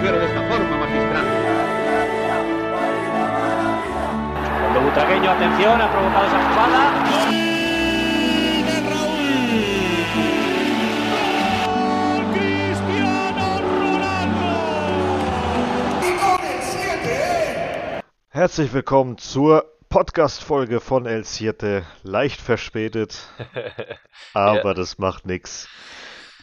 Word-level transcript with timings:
mujer 0.00 0.18
de 0.18 0.26
esta 0.26 0.40
forma, 0.48 0.76
magistral. 0.78 1.24
Cuando 4.60 4.80
Butragueño, 4.80 5.30
atención, 5.30 5.80
ha 5.80 5.90
provocado 5.90 6.26
esa 6.26 6.38
jugada. 6.48 8.00
Herzlich 18.30 18.72
willkommen 18.72 19.18
zur 19.18 19.64
Podcast-Folge 19.88 20.80
von 20.80 21.06
El 21.06 21.24
Siete. 21.24 21.84
Leicht 22.02 22.40
verspätet, 22.40 23.18
aber 24.34 24.64
Ja. 24.68 24.74
das 24.74 24.98
macht 24.98 25.26
nix. 25.26 25.68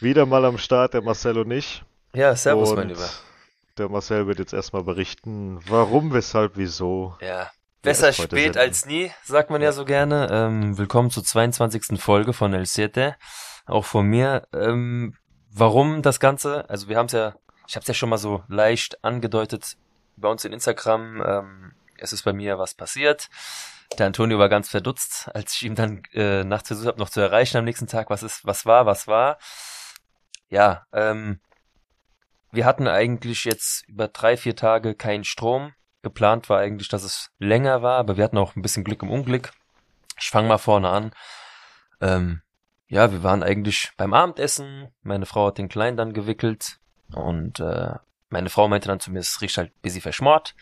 Wieder 0.02 0.26
mal 0.26 0.46
am 0.46 0.58
Start, 0.58 0.94
der 0.94 1.02
Marcel 1.02 1.38
und 1.38 1.52
ich. 1.52 1.84
Ja, 2.14 2.36
servus, 2.36 2.72
und 2.72 2.78
mein 2.78 2.90
Lieber. 2.90 3.10
Der 3.78 3.90
Marcel 3.90 4.26
wird 4.26 4.40
jetzt 4.40 4.54
erstmal 4.54 4.84
berichten, 4.84 5.60
warum, 5.68 6.12
weshalb, 6.12 6.54
wieso. 6.56 7.16
Ja. 7.22 7.52
Besser 7.84 8.12
spät 8.12 8.58
als 8.58 8.88
nie, 8.88 9.12
sagt 9.24 9.52
man 9.52 9.62
ja 9.62 9.72
so 9.72 9.86
gerne. 9.86 10.28
Ähm, 10.32 10.80
willkommen 10.80 11.12
zur 11.12 11.24
22. 11.24 12.02
Folge 12.02 12.34
von 12.34 12.54
El 12.56 12.66
Siete. 12.66 13.16
Auch 13.68 13.86
von 13.86 14.08
mir. 14.08 14.48
Ähm, 14.52 15.16
warum 15.52 16.02
das 16.02 16.20
Ganze? 16.20 16.68
Also 16.72 16.90
wir 16.90 16.98
haben 16.98 17.06
es 17.06 17.12
ja, 17.12 17.36
ich 17.68 17.76
habe 17.76 17.84
es 17.84 17.88
ja 17.88 17.94
schon 17.94 18.10
mal 18.10 18.18
so 18.18 18.44
leicht 18.48 19.04
angedeutet 19.04 19.78
bei 20.16 20.28
uns 20.28 20.44
in 20.44 20.54
Instagram. 20.54 21.22
Ähm, 21.24 21.72
es 22.00 22.14
ist 22.14 22.24
bei 22.24 22.34
mir 22.34 22.58
was 22.58 22.74
passiert. 22.74 23.30
Der 24.00 24.08
Antonio 24.08 24.40
war 24.40 24.50
ganz 24.50 24.70
verdutzt, 24.70 25.30
als 25.36 25.54
ich 25.54 25.64
ihm 25.64 25.76
dann 25.76 26.02
äh, 26.14 26.44
nachts 26.44 26.70
versucht 26.70 26.88
habe, 26.88 27.00
noch 27.00 27.12
zu 27.12 27.22
erreichen 27.22 27.58
am 27.58 27.66
nächsten 27.66 27.88
Tag. 27.88 28.10
Was 28.10 28.24
ist, 28.24 28.44
was 28.44 28.66
war, 28.66 28.88
was 28.88 29.08
war? 29.08 29.38
Ja, 30.50 30.88
ähm, 30.92 31.40
wir 32.52 32.66
hatten 32.66 32.88
eigentlich 32.88 33.46
jetzt 33.46 33.88
über 33.88 34.08
drei, 34.08 34.38
vier 34.38 34.56
Tage 34.56 34.96
keinen 34.96 35.24
Strom. 35.24 35.74
Geplant 36.02 36.50
war 36.50 36.60
eigentlich, 36.60 36.88
dass 36.88 37.04
es 37.04 37.32
länger 37.40 37.82
war, 37.82 37.98
aber 37.98 38.18
wir 38.18 38.24
hatten 38.24 38.38
auch 38.38 38.56
ein 38.56 38.62
bisschen 38.62 38.84
Glück 38.84 39.04
im 39.04 39.10
Unglück. 39.10 39.52
Ich 40.20 40.30
fange 40.30 40.48
mal 40.48 40.58
vorne 40.58 40.90
an. 40.90 41.12
Ähm, 42.02 42.42
ja, 42.88 43.12
wir 43.12 43.24
waren 43.24 43.44
eigentlich 43.44 43.92
beim 43.98 44.14
Abendessen. 44.14 44.90
Meine 45.02 45.26
Frau 45.26 45.48
hat 45.48 45.58
den 45.58 45.70
Kleinen 45.70 45.98
dann 45.98 46.14
gewickelt 46.14 46.80
und 47.14 47.60
äh, 47.60 47.96
meine 48.30 48.50
Frau 48.50 48.68
meinte 48.68 48.88
dann 48.88 49.00
zu 49.00 49.12
mir, 49.12 49.20
es 49.20 49.42
riecht 49.42 49.58
halt 49.58 49.72
ein 49.72 49.82
bisschen 49.82 50.02
verschmort. 50.02 50.56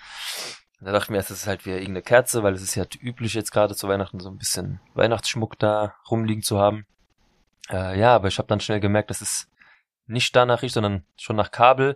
Da 0.81 0.91
dachte 0.91 1.05
ich 1.05 1.09
mir, 1.11 1.17
es 1.17 1.31
ist 1.31 1.47
halt 1.47 1.65
wieder 1.65 1.77
irgendeine 1.77 2.03
Kerze, 2.03 2.43
weil 2.43 2.53
es 2.53 2.61
ist 2.61 2.75
ja 2.75 2.85
üblich 2.99 3.33
jetzt 3.33 3.51
gerade 3.51 3.75
zu 3.75 3.87
Weihnachten 3.87 4.19
so 4.19 4.29
ein 4.29 4.37
bisschen 4.37 4.79
Weihnachtsschmuck 4.93 5.57
da 5.57 5.95
rumliegen 6.09 6.43
zu 6.43 6.59
haben. 6.59 6.85
Äh, 7.69 7.99
ja, 7.99 8.13
aber 8.13 8.27
ich 8.27 8.37
habe 8.37 8.47
dann 8.47 8.59
schnell 8.59 8.79
gemerkt, 8.79 9.09
dass 9.09 9.21
es 9.21 9.49
nicht 10.07 10.35
danach 10.35 10.61
riecht, 10.61 10.73
sondern 10.73 11.05
schon 11.17 11.35
nach 11.35 11.51
Kabel. 11.51 11.95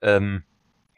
Ähm, 0.00 0.44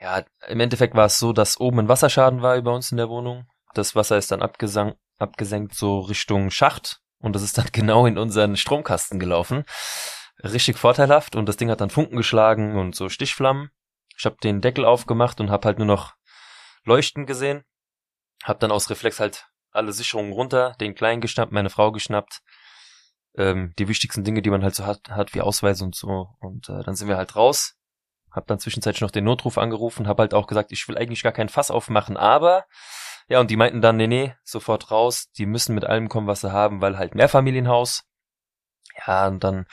ja, 0.01 0.23
im 0.49 0.61
Endeffekt 0.61 0.95
war 0.95 1.07
es 1.07 1.19
so, 1.19 1.33
dass 1.33 1.61
oben 1.61 1.81
ein 1.81 1.89
Wasserschaden 1.89 2.43
war 2.43 2.57
über 2.57 2.75
uns 2.75 2.91
in 2.91 2.97
der 2.97 3.09
Wohnung. 3.09 3.47
Das 3.75 3.95
Wasser 3.95 4.17
ist 4.19 4.31
dann 4.31 4.43
abgesang 4.43 4.95
abgesenkt 5.21 5.75
so 5.75 6.01
Richtung 6.01 6.51
Schacht 6.51 7.01
und 7.19 7.35
das 7.35 7.43
ist 7.43 7.59
dann 7.59 7.69
genau 7.73 8.07
in 8.07 8.19
unseren 8.19 8.57
Stromkasten 8.57 9.21
gelaufen. 9.21 9.65
Richtig 10.43 10.79
vorteilhaft 10.79 11.37
und 11.37 11.47
das 11.47 11.59
Ding 11.59 11.71
hat 11.71 11.81
dann 11.81 11.91
Funken 11.91 12.17
geschlagen 12.17 12.79
und 12.79 12.95
so 12.97 13.09
Stichflammen. 13.09 13.71
Ich 14.17 14.25
habe 14.25 14.37
den 14.43 14.61
Deckel 14.61 14.85
aufgemacht 14.85 15.41
und 15.41 15.51
habe 15.51 15.67
halt 15.67 15.79
nur 15.79 15.87
noch 15.87 16.15
Leuchten 16.85 17.27
gesehen. 17.27 17.65
Hab 18.43 18.59
dann 18.61 18.73
aus 18.73 18.89
Reflex 18.89 19.21
halt 19.21 19.49
alle 19.71 19.93
Sicherungen 19.93 20.33
runter, 20.33 20.75
den 20.81 20.95
Kleinen 20.95 21.21
geschnappt, 21.21 21.53
meine 21.53 21.71
Frau 21.71 21.93
geschnappt. 21.93 22.41
Ähm, 23.37 23.73
die 23.79 23.89
wichtigsten 23.89 24.25
Dinge, 24.25 24.43
die 24.43 24.51
man 24.51 24.63
halt 24.63 24.75
so 24.75 24.87
hat, 24.87 25.09
hat 25.11 25.35
wie 25.35 25.41
Ausweise 25.41 25.85
und 25.85 25.95
so. 25.95 26.29
Und 26.41 26.69
äh, 26.69 26.83
dann 26.83 26.95
sind 26.97 27.09
wir 27.09 27.17
halt 27.17 27.37
raus. 27.37 27.77
Hab 28.31 28.47
dann 28.47 28.61
zwischenzeitlich 28.61 29.01
noch 29.01 29.11
den 29.11 29.25
Notruf 29.25 29.59
angerufen, 29.59 30.07
hab 30.07 30.19
halt 30.19 30.35
auch 30.35 30.47
gesagt, 30.47 30.71
ich 30.71 30.87
will 30.87 30.97
eigentlich 30.97 31.23
gar 31.23 31.33
kein 31.33 31.49
Fass 31.49 31.71
aufmachen, 31.71 32.17
aber 32.17 32.65
ja, 33.29 33.41
und 33.41 33.51
die 33.51 33.57
meinten 33.57 33.81
dann, 33.81 33.97
nee, 33.97 34.07
nee, 34.07 34.35
sofort 34.45 34.91
raus, 34.91 35.31
die 35.37 35.47
müssen 35.47 35.75
mit 35.75 35.85
allem 35.85 36.09
kommen, 36.09 36.27
was 36.27 36.41
sie 36.41 36.53
haben, 36.53 36.81
weil 36.81 36.97
halt 36.97 37.15
Mehrfamilienhaus. 37.15 38.05
Ja, 39.07 39.27
und 39.29 39.43
dann 39.43 39.67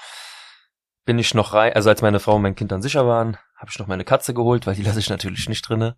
bin 1.06 1.20
ich 1.20 1.34
noch 1.34 1.54
rein, 1.54 1.74
also 1.74 1.90
als 1.90 2.02
meine 2.02 2.20
Frau 2.20 2.36
und 2.36 2.42
mein 2.42 2.56
Kind 2.56 2.72
dann 2.72 2.82
sicher 2.82 3.08
waren, 3.08 3.38
habe 3.56 3.72
ich 3.72 3.80
noch 3.80 3.88
meine 3.88 4.06
Katze 4.06 4.34
geholt, 4.34 4.68
weil 4.68 4.76
die 4.76 4.84
lasse 4.84 5.00
ich 5.00 5.10
natürlich 5.10 5.50
nicht 5.50 5.68
drinne. 5.68 5.98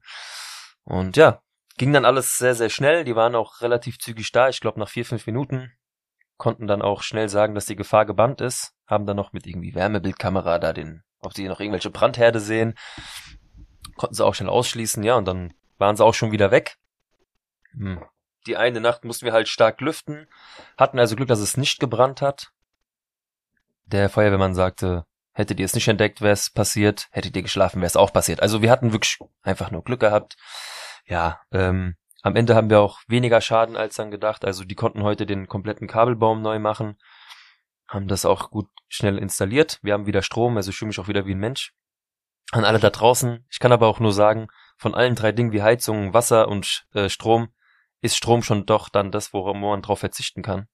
Und 0.84 1.18
ja, 1.18 1.42
ging 1.78 1.94
dann 1.94 2.06
alles 2.06 2.38
sehr, 2.38 2.56
sehr 2.56 2.70
schnell. 2.70 3.04
Die 3.04 3.16
waren 3.16 3.36
auch 3.36 3.62
relativ 3.62 4.00
zügig 4.00 4.32
da. 4.32 4.50
Ich 4.50 4.60
glaube, 4.60 4.80
nach 4.80 4.90
vier, 4.90 5.06
fünf 5.06 5.26
Minuten 5.26 5.72
konnten 6.40 6.66
dann 6.66 6.82
auch 6.82 7.04
schnell 7.04 7.30
sagen, 7.30 7.54
dass 7.54 7.68
die 7.68 7.76
Gefahr 7.76 8.06
gebannt 8.06 8.42
ist. 8.42 8.74
Haben 8.88 9.06
dann 9.06 9.18
noch 9.18 9.34
mit 9.34 9.46
irgendwie 9.46 9.76
Wärmebildkamera 9.76 10.58
da 10.58 10.74
den, 10.74 11.04
ob 11.20 11.36
sie 11.36 11.48
noch 11.48 11.60
irgendwelche 11.60 11.92
Brandherde 11.92 12.40
sehen. 12.40 12.74
Konnten 13.96 14.16
sie 14.16 14.26
auch 14.26 14.34
schnell 14.34 14.50
ausschließen, 14.50 15.04
ja, 15.04 15.16
und 15.16 15.26
dann 15.26 15.54
waren 15.78 15.96
sie 15.96 16.04
auch 16.04 16.14
schon 16.14 16.32
wieder 16.32 16.50
weg. 16.50 16.78
Hm. 17.74 18.04
Die 18.48 18.58
eine 18.58 18.80
Nacht 18.80 19.04
mussten 19.04 19.26
wir 19.26 19.34
halt 19.34 19.50
stark 19.50 19.82
lüften, 19.82 20.28
hatten 20.78 20.98
also 20.98 21.16
Glück, 21.16 21.28
dass 21.28 21.40
es 21.40 21.58
nicht 21.58 21.80
gebrannt 21.80 22.22
hat. 22.22 22.52
Der 23.86 24.10
Feuerwehrmann 24.10 24.56
sagte, 24.56 25.06
hättet 25.34 25.60
ihr 25.60 25.66
es 25.66 25.76
nicht 25.76 25.90
entdeckt, 25.90 26.22
wäre 26.22 26.34
es 26.34 26.50
passiert, 26.50 27.10
hättet 27.12 27.36
ihr 27.36 27.42
geschlafen, 27.42 27.82
wäre 27.82 27.88
es 27.88 27.98
auch 27.98 28.14
passiert. 28.14 28.42
Also 28.42 28.62
wir 28.62 28.72
hatten 28.72 28.94
wirklich 28.94 29.20
einfach 29.42 29.72
nur 29.72 29.84
Glück 29.84 30.00
gehabt. 30.00 30.38
Ja, 31.06 31.42
ähm, 31.52 31.96
am 32.22 32.36
Ende 32.36 32.56
haben 32.56 32.70
wir 32.70 32.82
auch 32.82 33.00
weniger 33.08 33.42
Schaden 33.42 33.78
als 33.78 33.96
dann 33.96 34.12
gedacht. 34.12 34.46
Also 34.46 34.66
die 34.66 34.76
konnten 34.76 35.04
heute 35.04 35.26
den 35.26 35.48
kompletten 35.48 35.88
Kabelbaum 35.88 36.42
neu 36.42 36.60
machen, 36.60 36.98
haben 37.88 38.08
das 38.08 38.26
auch 38.26 38.50
gut 38.52 38.68
schnell 38.88 39.18
installiert. 39.18 39.80
Wir 39.82 39.94
haben 39.94 40.06
wieder 40.06 40.22
Strom, 40.22 40.58
also 40.58 40.70
ich 40.70 40.78
fühle 40.78 40.88
mich 40.88 41.00
auch 41.00 41.08
wieder 41.08 41.26
wie 41.26 41.34
ein 41.34 41.40
Mensch. 41.40 41.74
An 42.52 42.66
alle 42.66 42.80
da 42.80 42.90
draußen. 42.90 43.46
Ich 43.50 43.60
kann 43.60 43.72
aber 43.72 43.88
auch 43.88 44.00
nur 44.00 44.12
sagen, 44.12 44.48
von 44.78 44.96
allen 44.96 45.16
drei 45.16 45.32
Dingen 45.32 45.52
wie 45.52 45.62
Heizung, 45.62 46.14
Wasser 46.14 46.48
und 46.48 46.88
äh, 46.94 47.10
Strom 47.10 47.50
ist 48.02 48.16
Strom 48.16 48.44
schon 48.44 48.66
doch 48.66 48.90
dann 48.90 49.12
das, 49.12 49.34
worauf 49.34 49.56
man 49.56 49.82
drauf 49.82 50.00
verzichten 50.00 50.42
kann. 50.42 50.68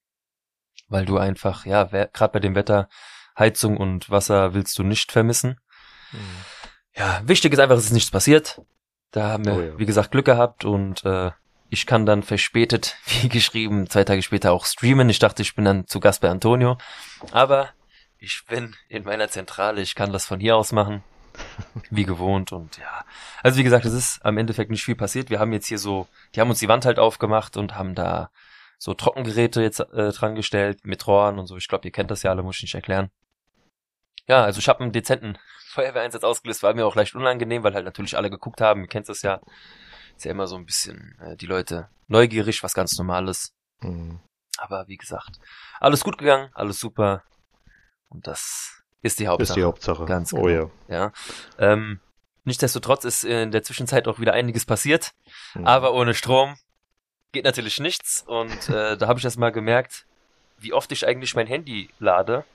Weil 0.87 1.05
du 1.05 1.17
einfach, 1.17 1.65
ja, 1.65 1.83
gerade 1.83 2.31
bei 2.31 2.39
dem 2.39 2.55
Wetter, 2.55 2.87
Heizung 3.37 3.77
und 3.77 4.09
Wasser 4.09 4.53
willst 4.53 4.77
du 4.77 4.83
nicht 4.83 5.11
vermissen. 5.11 5.59
Ja, 6.95 7.21
wichtig 7.25 7.51
ist 7.53 7.59
einfach, 7.59 7.75
es 7.75 7.85
ist 7.85 7.91
nichts 7.91 8.11
passiert. 8.11 8.61
Da 9.15 9.29
haben 9.29 9.45
wir, 9.45 9.55
Oh 9.55 9.61
ja. 9.61 9.79
wie 9.79 9.85
gesagt, 9.85 10.11
Glück 10.11 10.25
gehabt 10.25 10.65
und 10.65 11.05
äh, 11.05 11.31
ich 11.69 11.85
kann 11.85 12.05
dann 12.05 12.21
verspätet, 12.21 12.97
wie 13.05 13.29
geschrieben, 13.29 13.89
zwei 13.89 14.03
Tage 14.03 14.21
später 14.21 14.51
auch 14.51 14.65
streamen. 14.65 15.09
Ich 15.09 15.19
dachte, 15.19 15.41
ich 15.41 15.55
bin 15.55 15.63
dann 15.63 15.87
zu 15.87 16.01
Gast 16.01 16.19
bei 16.19 16.29
Antonio. 16.29 16.77
Aber 17.31 17.69
ich 18.19 18.43
bin 18.49 18.75
in 18.89 19.03
meiner 19.05 19.29
Zentrale, 19.29 19.81
ich 19.81 19.95
kann 19.95 20.11
das 20.11 20.25
von 20.25 20.41
hier 20.41 20.57
aus 20.57 20.73
machen. 20.73 21.01
Wie 21.89 22.03
gewohnt 22.03 22.51
und 22.51 22.77
ja. 22.77 23.05
Also 23.41 23.57
wie 23.57 23.63
gesagt, 23.63 23.85
es 23.85 23.93
ist 23.93 24.25
am 24.25 24.37
Endeffekt 24.37 24.69
nicht 24.69 24.83
viel 24.83 24.95
passiert. 24.95 25.29
Wir 25.29 25.39
haben 25.39 25.53
jetzt 25.53 25.67
hier 25.67 25.79
so, 25.79 26.07
die 26.33 26.41
haben 26.41 26.49
uns 26.49 26.59
die 26.59 26.67
Wand 26.67 26.85
halt 26.85 26.99
aufgemacht 26.99 27.55
und 27.55 27.75
haben 27.75 27.95
da 27.95 28.31
so 28.77 28.93
Trockengeräte 28.93 29.61
jetzt 29.61 29.79
äh, 29.79 30.11
dran 30.11 30.35
gestellt 30.35 30.85
mit 30.85 31.07
Rohren 31.07 31.39
und 31.39 31.47
so. 31.47 31.55
Ich 31.55 31.69
glaube, 31.69 31.85
ihr 31.87 31.91
kennt 31.91 32.11
das 32.11 32.23
ja 32.23 32.31
alle, 32.31 32.43
muss 32.43 32.57
ich 32.57 32.63
nicht 32.63 32.75
erklären. 32.75 33.11
Ja, 34.27 34.43
also 34.43 34.59
ich 34.59 34.67
habe 34.67 34.81
einen 34.81 34.91
dezenten 34.91 35.37
Feuerwehreinsatz 35.75 36.23
ausgelöst, 36.23 36.63
war 36.63 36.73
mir 36.73 36.85
auch 36.85 36.95
leicht 36.95 37.13
unangenehm, 37.15 37.63
weil 37.63 37.73
halt 37.75 37.85
natürlich 37.85 38.17
alle 38.17 38.29
geguckt 38.29 38.61
haben. 38.61 38.81
Ihr 38.81 38.87
kennt 38.87 39.09
das 39.09 39.21
ja. 39.21 39.39
Ist 40.15 40.23
ja 40.25 40.31
immer 40.31 40.47
so 40.47 40.55
ein 40.55 40.65
bisschen 40.65 41.17
äh, 41.21 41.35
die 41.35 41.45
Leute 41.45 41.89
neugierig, 42.07 42.63
was 42.63 42.73
ganz 42.73 42.97
normales. 42.97 43.53
Mhm. 43.81 44.19
Aber 44.57 44.87
wie 44.87 44.95
gesagt, 44.95 45.39
alles 45.81 46.03
gut 46.03 46.17
gegangen, 46.17 46.49
alles 46.53 46.79
super. 46.79 47.23
Und 48.07 48.25
das 48.25 48.81
ist 49.01 49.19
die 49.19 49.23
Ist 49.23 49.29
Hauptsache. 49.29 49.59
die 49.59 49.65
Hauptsache. 49.65 50.05
Ganz 50.05 50.31
Oh 50.33 50.47
ja. 50.47 50.69
Ja. 50.87 51.11
Ähm, 51.59 51.99
nichtsdestotrotz 52.45 53.03
ist 53.03 53.25
in 53.25 53.51
der 53.51 53.63
Zwischenzeit 53.63 54.07
auch 54.07 54.19
wieder 54.19 54.31
einiges 54.31 54.65
passiert. 54.65 55.11
Mhm. 55.53 55.67
Aber 55.67 55.93
ohne 55.93 56.13
Strom 56.13 56.55
geht 57.33 57.43
natürlich 57.43 57.81
nichts. 57.81 58.23
Und 58.25 58.69
äh, 58.69 58.95
da 58.95 59.07
habe 59.07 59.19
ich 59.19 59.25
erst 59.25 59.37
mal 59.37 59.51
gemerkt, 59.51 60.05
wie 60.57 60.71
oft 60.71 60.91
ich 60.93 61.05
eigentlich 61.05 61.35
mein 61.35 61.47
Handy 61.47 61.89
lade. 61.99 62.45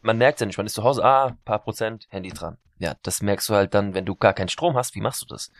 Man 0.00 0.18
merkt 0.18 0.40
ja 0.40 0.46
nicht, 0.46 0.58
man 0.58 0.66
ist 0.66 0.74
zu 0.74 0.84
Hause, 0.84 1.04
ah, 1.04 1.36
paar 1.44 1.58
Prozent, 1.58 2.06
Handy 2.10 2.30
dran. 2.30 2.58
Ja, 2.78 2.94
das 3.02 3.22
merkst 3.22 3.48
du 3.48 3.54
halt 3.54 3.74
dann, 3.74 3.94
wenn 3.94 4.06
du 4.06 4.14
gar 4.14 4.34
keinen 4.34 4.48
Strom 4.48 4.76
hast. 4.76 4.94
Wie 4.94 5.00
machst 5.00 5.22
du 5.22 5.26
das? 5.26 5.50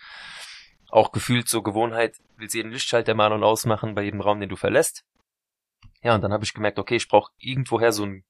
Auch 0.91 1.13
gefühlt 1.13 1.49
zur 1.49 1.63
Gewohnheit, 1.63 2.17
willst 2.37 2.55
jeden 2.55 2.71
Lichtschalter 2.71 3.15
mal 3.15 3.33
und 3.33 3.43
ausmachen 3.43 3.95
bei 3.95 4.03
jedem 4.03 4.21
Raum, 4.21 4.41
den 4.41 4.49
du 4.49 4.57
verlässt. 4.57 5.05
Ja, 6.03 6.15
und 6.15 6.23
dann 6.23 6.33
habe 6.33 6.45
ich 6.45 6.55
gemerkt, 6.55 6.79
okay, 6.79 6.97
ich 6.97 7.09
brauche 7.09 7.33
irgendwoher 7.39 7.93
so 7.93 8.05
einen 8.05 8.25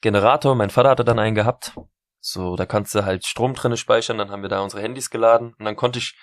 Generator. 0.00 0.54
Mein 0.54 0.70
Vater 0.70 0.90
hatte 0.90 1.04
dann 1.04 1.18
einen 1.18 1.34
gehabt. 1.34 1.74
So, 2.20 2.54
da 2.54 2.66
kannst 2.66 2.94
du 2.94 3.04
halt 3.04 3.26
Strom 3.26 3.54
drinne 3.54 3.76
speichern, 3.76 4.18
dann 4.18 4.30
haben 4.30 4.42
wir 4.42 4.48
da 4.48 4.60
unsere 4.60 4.80
Handys 4.80 5.10
geladen 5.10 5.54
und 5.58 5.64
dann 5.64 5.74
konnte 5.74 5.98
ich 5.98 6.16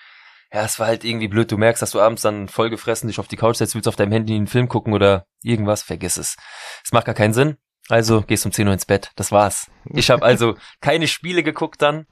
ja, 0.52 0.64
es 0.64 0.80
war 0.80 0.88
halt 0.88 1.04
irgendwie 1.04 1.28
blöd. 1.28 1.52
Du 1.52 1.58
merkst, 1.58 1.82
dass 1.82 1.92
du 1.92 2.02
abends 2.02 2.24
dann 2.24 2.48
vollgefressen 2.48 3.08
dich 3.08 3.20
auf 3.20 3.28
die 3.28 3.36
Couch 3.36 3.58
setzt, 3.58 3.76
willst 3.76 3.88
auf 3.88 3.96
deinem 3.96 4.12
Handy 4.12 4.36
einen 4.36 4.48
Film 4.48 4.68
gucken 4.68 4.94
oder 4.94 5.28
irgendwas, 5.44 5.84
vergiss 5.84 6.18
es. 6.18 6.38
Es 6.84 6.92
macht 6.92 7.06
gar 7.06 7.14
keinen 7.14 7.34
Sinn. 7.34 7.58
Also 7.90 8.22
gehst 8.22 8.46
um 8.46 8.52
10 8.52 8.68
Uhr 8.68 8.74
ins 8.74 8.86
Bett. 8.86 9.12
Das 9.16 9.32
war's. 9.32 9.70
Ich 9.86 10.10
habe 10.10 10.24
also 10.24 10.56
keine 10.82 11.08
Spiele 11.08 11.44
geguckt 11.44 11.82
dann, 11.82 12.06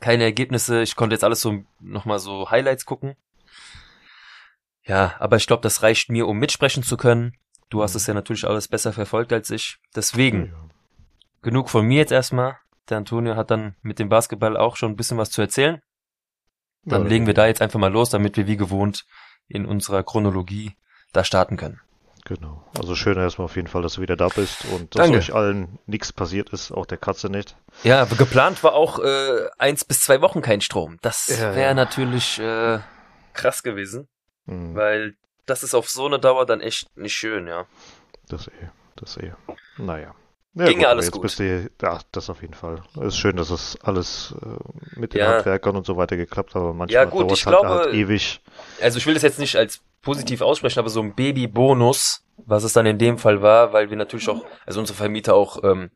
keine 0.00 0.24
Ergebnisse. 0.24 0.82
Ich 0.82 0.96
konnte 0.96 1.14
jetzt 1.14 1.24
alles 1.24 1.40
so 1.40 1.64
nochmal 1.80 2.18
so 2.18 2.50
Highlights 2.50 2.84
gucken. 2.84 3.16
Ja, 4.82 5.14
aber 5.18 5.36
ich 5.36 5.46
glaube, 5.46 5.62
das 5.62 5.82
reicht 5.82 6.10
mir, 6.10 6.26
um 6.26 6.38
mitsprechen 6.38 6.82
zu 6.82 6.96
können. 6.96 7.36
Du 7.68 7.82
hast 7.82 7.94
es 7.94 8.06
ja 8.06 8.14
natürlich 8.14 8.46
alles 8.46 8.68
besser 8.68 8.92
verfolgt 8.92 9.32
als 9.32 9.50
ich. 9.50 9.78
Deswegen, 9.94 10.54
genug 11.42 11.68
von 11.68 11.86
mir 11.86 11.98
jetzt 11.98 12.12
erstmal. 12.12 12.56
Der 12.88 12.96
Antonio 12.96 13.36
hat 13.36 13.50
dann 13.50 13.76
mit 13.82 13.98
dem 13.98 14.08
Basketball 14.08 14.56
auch 14.56 14.76
schon 14.76 14.92
ein 14.92 14.96
bisschen 14.96 15.18
was 15.18 15.30
zu 15.30 15.42
erzählen. 15.42 15.82
Dann 16.84 17.02
Ja, 17.02 17.08
legen 17.08 17.26
wir 17.26 17.34
da 17.34 17.46
jetzt 17.46 17.60
einfach 17.60 17.78
mal 17.78 17.92
los, 17.92 18.08
damit 18.08 18.36
wir 18.38 18.46
wie 18.46 18.56
gewohnt 18.56 19.04
in 19.46 19.66
unserer 19.66 20.02
Chronologie 20.02 20.72
da 21.12 21.22
starten 21.22 21.56
können. 21.58 21.80
Genau. 22.28 22.62
Also 22.78 22.94
schön 22.94 23.16
erstmal 23.16 23.46
auf 23.46 23.56
jeden 23.56 23.68
Fall, 23.68 23.80
dass 23.82 23.94
du 23.94 24.02
wieder 24.02 24.16
da 24.16 24.28
bist 24.28 24.64
und 24.66 24.94
dass 24.94 25.02
Danke. 25.06 25.18
euch 25.18 25.34
allen 25.34 25.78
nichts 25.86 26.12
passiert 26.12 26.50
ist, 26.50 26.70
auch 26.72 26.84
der 26.84 26.98
Katze 26.98 27.30
nicht. 27.30 27.56
Ja, 27.84 28.04
geplant 28.04 28.62
war 28.62 28.74
auch 28.74 28.98
äh, 28.98 29.48
eins 29.56 29.84
bis 29.84 30.00
zwei 30.00 30.20
Wochen 30.20 30.42
kein 30.42 30.60
Strom. 30.60 30.98
Das 31.00 31.26
Ja, 31.28 31.54
wäre 31.54 31.68
ja. 31.70 31.74
natürlich 31.74 32.38
äh, 32.38 32.80
krass 33.32 33.62
gewesen, 33.62 34.08
Hm, 34.46 34.74
weil 34.74 35.14
das 35.46 35.62
ist 35.62 35.74
auf 35.74 35.88
so 35.88 36.04
eine 36.06 36.18
Dauer 36.18 36.44
dann 36.44 36.60
echt 36.60 36.94
nicht 36.96 37.14
schön, 37.14 37.46
ja. 37.46 37.64
Das 38.28 38.48
eh, 38.48 38.68
das 38.96 39.16
eh. 39.16 39.32
Naja. 39.78 40.14
Ja, 40.54 40.66
Ging 40.66 40.80
ja 40.80 40.86
aber 40.88 40.94
alles 40.96 41.06
jetzt 41.06 41.12
gut. 41.12 41.22
Bist 41.22 41.38
du, 41.38 41.70
ja, 41.80 42.00
das 42.12 42.28
auf 42.30 42.42
jeden 42.42 42.54
Fall. 42.54 42.82
Es 42.96 43.08
ist 43.08 43.18
schön, 43.18 43.36
dass 43.36 43.48
es 43.50 43.78
alles 43.82 44.34
äh, 44.42 44.98
mit 44.98 45.14
den 45.14 45.20
Ja. 45.20 45.28
Handwerkern 45.36 45.76
und 45.76 45.86
so 45.86 45.96
weiter 45.96 46.16
geklappt 46.16 46.54
hat, 46.54 46.62
aber 46.62 46.74
manchmal 46.74 47.04
Ja, 47.04 47.08
gut, 47.08 47.22
dauert 47.22 47.32
ich 47.32 47.40
es 47.40 47.46
halt, 47.46 47.58
glaube- 47.60 47.74
halt 47.84 47.94
ewig. 47.94 48.40
Also 48.82 48.98
ich 48.98 49.06
will 49.06 49.14
das 49.14 49.22
jetzt 49.22 49.38
nicht 49.38 49.56
als 49.56 49.80
positiv 50.02 50.40
aussprechen, 50.40 50.78
aber 50.78 50.88
so 50.90 51.00
ein 51.02 51.14
Babybonus, 51.14 52.24
was 52.38 52.64
es 52.64 52.72
dann 52.72 52.86
in 52.86 52.98
dem 52.98 53.18
Fall 53.18 53.42
war, 53.42 53.72
weil 53.72 53.90
wir 53.90 53.96
natürlich 53.96 54.28
auch, 54.28 54.44
also 54.66 54.80
unsere 54.80 54.96
Vermieter 54.96 55.34
auch, 55.34 55.62
ähm, 55.64 55.90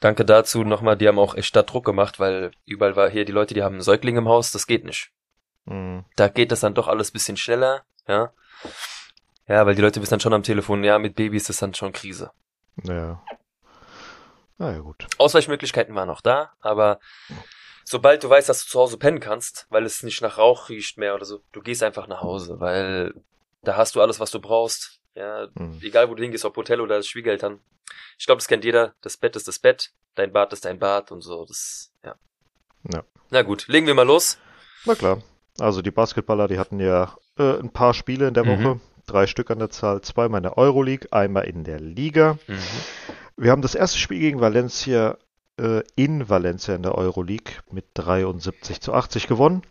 danke 0.00 0.24
dazu 0.24 0.64
nochmal, 0.64 0.96
die 0.96 1.08
haben 1.08 1.18
auch 1.18 1.34
echt 1.34 1.54
da 1.56 1.62
Druck 1.62 1.84
gemacht, 1.84 2.18
weil 2.20 2.50
überall 2.64 2.96
war 2.96 3.08
hier 3.08 3.24
die 3.24 3.32
Leute, 3.32 3.54
die 3.54 3.62
haben 3.62 3.74
einen 3.74 3.82
Säugling 3.82 4.16
im 4.16 4.28
Haus, 4.28 4.52
das 4.52 4.66
geht 4.66 4.84
nicht. 4.84 5.10
Hm, 5.66 6.04
Da 6.16 6.28
geht 6.28 6.52
das 6.52 6.60
dann 6.60 6.74
doch 6.74 6.88
alles 6.88 7.10
bisschen 7.10 7.36
schneller, 7.36 7.84
ja. 8.06 8.32
Ja, 9.48 9.64
weil 9.64 9.76
die 9.76 9.82
Leute 9.82 10.02
wissen 10.02 10.10
dann 10.10 10.20
schon 10.20 10.34
am 10.34 10.42
Telefon, 10.42 10.82
ja, 10.82 10.98
mit 10.98 11.14
Babys 11.14 11.42
ist 11.42 11.48
das 11.50 11.58
dann 11.58 11.74
schon 11.74 11.92
Krise. 11.92 12.30
ja. 12.82 13.22
Naja, 14.58 14.78
gut. 14.78 15.06
Ausweichmöglichkeiten 15.18 15.94
waren 15.94 16.08
auch 16.08 16.22
da, 16.22 16.52
aber 16.60 16.98
sobald 17.88 18.22
du 18.22 18.28
weißt, 18.28 18.48
dass 18.48 18.64
du 18.64 18.68
zu 18.70 18.78
Hause 18.80 18.98
pennen 18.98 19.20
kannst, 19.20 19.66
weil 19.70 19.86
es 19.86 20.02
nicht 20.02 20.20
nach 20.20 20.36
Rauch 20.36 20.68
riecht 20.68 20.98
mehr 20.98 21.14
oder 21.14 21.24
so, 21.24 21.40
du 21.52 21.62
gehst 21.62 21.82
einfach 21.82 22.06
nach 22.08 22.20
Hause, 22.20 22.60
weil 22.60 23.14
da 23.62 23.76
hast 23.76 23.94
du 23.96 24.02
alles, 24.02 24.20
was 24.20 24.30
du 24.30 24.40
brauchst. 24.40 25.00
Ja, 25.14 25.48
Hm. 25.56 25.80
egal 25.82 26.10
wo 26.10 26.14
du 26.14 26.22
hingehst, 26.22 26.44
ob 26.44 26.56
Hotel 26.56 26.80
oder 26.82 26.96
das 26.96 27.06
Schwiegereltern. 27.06 27.60
Ich 28.18 28.26
glaube, 28.26 28.38
das 28.40 28.48
kennt 28.48 28.64
jeder. 28.64 28.94
Das 29.00 29.16
Bett 29.16 29.34
ist 29.36 29.48
das 29.48 29.58
Bett, 29.58 29.92
dein 30.14 30.32
Bad 30.32 30.52
ist 30.52 30.64
dein 30.66 30.78
Bad 30.78 31.10
und 31.12 31.22
so. 31.22 31.46
Das, 31.46 31.90
ja. 32.04 32.14
Ja. 32.92 33.02
Na 33.30 33.42
gut, 33.42 33.66
legen 33.68 33.86
wir 33.86 33.94
mal 33.94 34.06
los. 34.06 34.36
Na 34.84 34.94
klar. 34.94 35.22
Also 35.58 35.80
die 35.80 35.90
Basketballer, 35.90 36.48
die 36.48 36.58
hatten 36.58 36.80
ja 36.80 37.16
äh, 37.38 37.58
ein 37.58 37.70
paar 37.72 37.94
Spiele 37.94 38.28
in 38.28 38.34
der 38.34 38.44
Mhm. 38.44 38.64
Woche. 38.64 38.80
Drei 39.06 39.26
Stück 39.26 39.50
an 39.50 39.58
der 39.58 39.70
Zahl. 39.70 40.02
Zweimal 40.02 40.40
in 40.40 40.42
der 40.42 40.58
Euroleague, 40.58 41.10
einmal 41.12 41.44
in 41.44 41.64
der 41.64 41.80
Liga. 41.80 42.38
Mhm. 42.46 42.58
Wir 43.38 43.50
haben 43.52 43.62
das 43.62 43.74
erste 43.74 43.98
Spiel 43.98 44.18
gegen 44.20 44.40
Valencia 44.40 45.16
äh, 45.58 45.82
in 45.94 46.28
Valencia 46.28 46.74
in 46.74 46.82
der 46.82 46.96
Euroleague 46.96 47.54
mit 47.70 47.86
73 47.94 48.80
zu 48.80 48.92
80 48.92 49.26
gewonnen. 49.26 49.62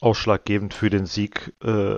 Ausschlaggebend 0.00 0.74
für 0.74 0.90
den 0.90 1.06
Sieg 1.06 1.52
äh, 1.62 1.96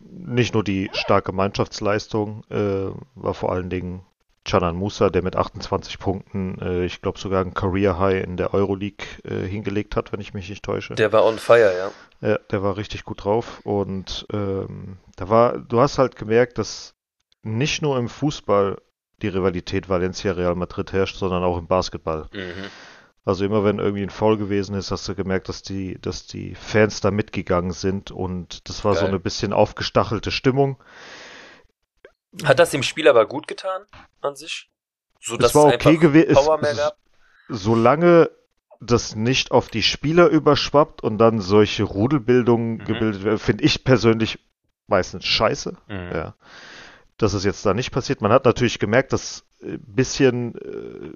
nicht 0.00 0.54
nur 0.54 0.64
die 0.64 0.90
starke 0.92 1.32
Mannschaftsleistung, 1.32 2.44
äh, 2.50 2.90
war 3.14 3.34
vor 3.34 3.52
allen 3.52 3.70
Dingen 3.70 4.04
Canan 4.44 4.76
Musa, 4.76 5.08
der 5.08 5.22
mit 5.22 5.36
28 5.36 5.98
Punkten, 5.98 6.58
äh, 6.60 6.84
ich 6.84 7.00
glaube 7.00 7.18
sogar 7.18 7.44
ein 7.44 7.54
Career 7.54 7.98
High 7.98 8.24
in 8.24 8.36
der 8.36 8.52
Euroleague 8.52 9.06
äh, 9.24 9.46
hingelegt 9.46 9.94
hat, 9.94 10.12
wenn 10.12 10.20
ich 10.20 10.34
mich 10.34 10.48
nicht 10.48 10.64
täusche. 10.64 10.94
Der 10.94 11.12
war 11.12 11.24
on 11.24 11.38
fire, 11.38 11.72
ja. 11.76 12.28
Ja, 12.28 12.38
der 12.50 12.62
war 12.62 12.76
richtig 12.76 13.04
gut 13.04 13.24
drauf 13.24 13.60
und 13.64 14.26
ähm, 14.32 14.98
da 15.16 15.28
war, 15.28 15.58
du 15.58 15.80
hast 15.80 15.98
halt 15.98 16.16
gemerkt, 16.16 16.58
dass 16.58 16.94
nicht 17.42 17.82
nur 17.82 17.98
im 17.98 18.08
Fußball 18.08 18.80
die 19.22 19.28
Rivalität 19.28 19.88
Valencia-Real 19.88 20.54
Madrid 20.54 20.92
herrscht, 20.92 21.16
sondern 21.16 21.42
auch 21.42 21.58
im 21.58 21.66
Basketball. 21.66 22.28
Mhm. 22.32 22.66
Also 23.24 23.44
immer 23.44 23.62
wenn 23.64 23.78
irgendwie 23.78 24.02
ein 24.02 24.10
Foul 24.10 24.36
gewesen 24.36 24.74
ist, 24.74 24.90
hast 24.90 25.08
du 25.08 25.14
gemerkt, 25.14 25.48
dass 25.48 25.62
die, 25.62 25.96
dass 26.00 26.26
die 26.26 26.56
Fans 26.56 27.00
da 27.00 27.12
mitgegangen 27.12 27.70
sind 27.70 28.10
und 28.10 28.68
das 28.68 28.84
war 28.84 28.94
so 28.94 29.02
Geil. 29.02 29.10
eine 29.10 29.20
bisschen 29.20 29.52
aufgestachelte 29.52 30.32
Stimmung. 30.32 30.82
Hat 32.44 32.58
das 32.58 32.70
dem 32.70 32.82
Spiel 32.82 33.06
aber 33.08 33.26
gut 33.26 33.46
getan 33.46 33.82
an 34.22 34.34
sich? 34.34 34.70
So, 35.20 35.38
Es 35.38 35.54
war 35.54 35.66
okay 35.66 35.98
gewesen. 35.98 36.36
Solange 37.48 38.30
das 38.80 39.14
nicht 39.14 39.52
auf 39.52 39.68
die 39.68 39.82
Spieler 39.82 40.26
überschwappt 40.28 41.02
und 41.04 41.18
dann 41.18 41.40
solche 41.40 41.84
Rudelbildungen 41.84 42.78
Mhm. 42.78 42.84
gebildet 42.84 43.22
werden, 43.24 43.38
finde 43.38 43.62
ich 43.64 43.84
persönlich 43.84 44.40
meistens 44.88 45.24
scheiße. 45.24 45.76
Mhm. 45.86 46.10
Ja. 46.12 46.34
Dass 47.22 47.34
es 47.34 47.44
jetzt 47.44 47.64
da 47.64 47.72
nicht 47.72 47.92
passiert. 47.92 48.20
Man 48.20 48.32
hat 48.32 48.44
natürlich 48.44 48.78
gemerkt, 48.80 49.12
dass 49.12 49.44
ein 49.62 49.78
bisschen 49.86 50.56
äh, 50.56 51.12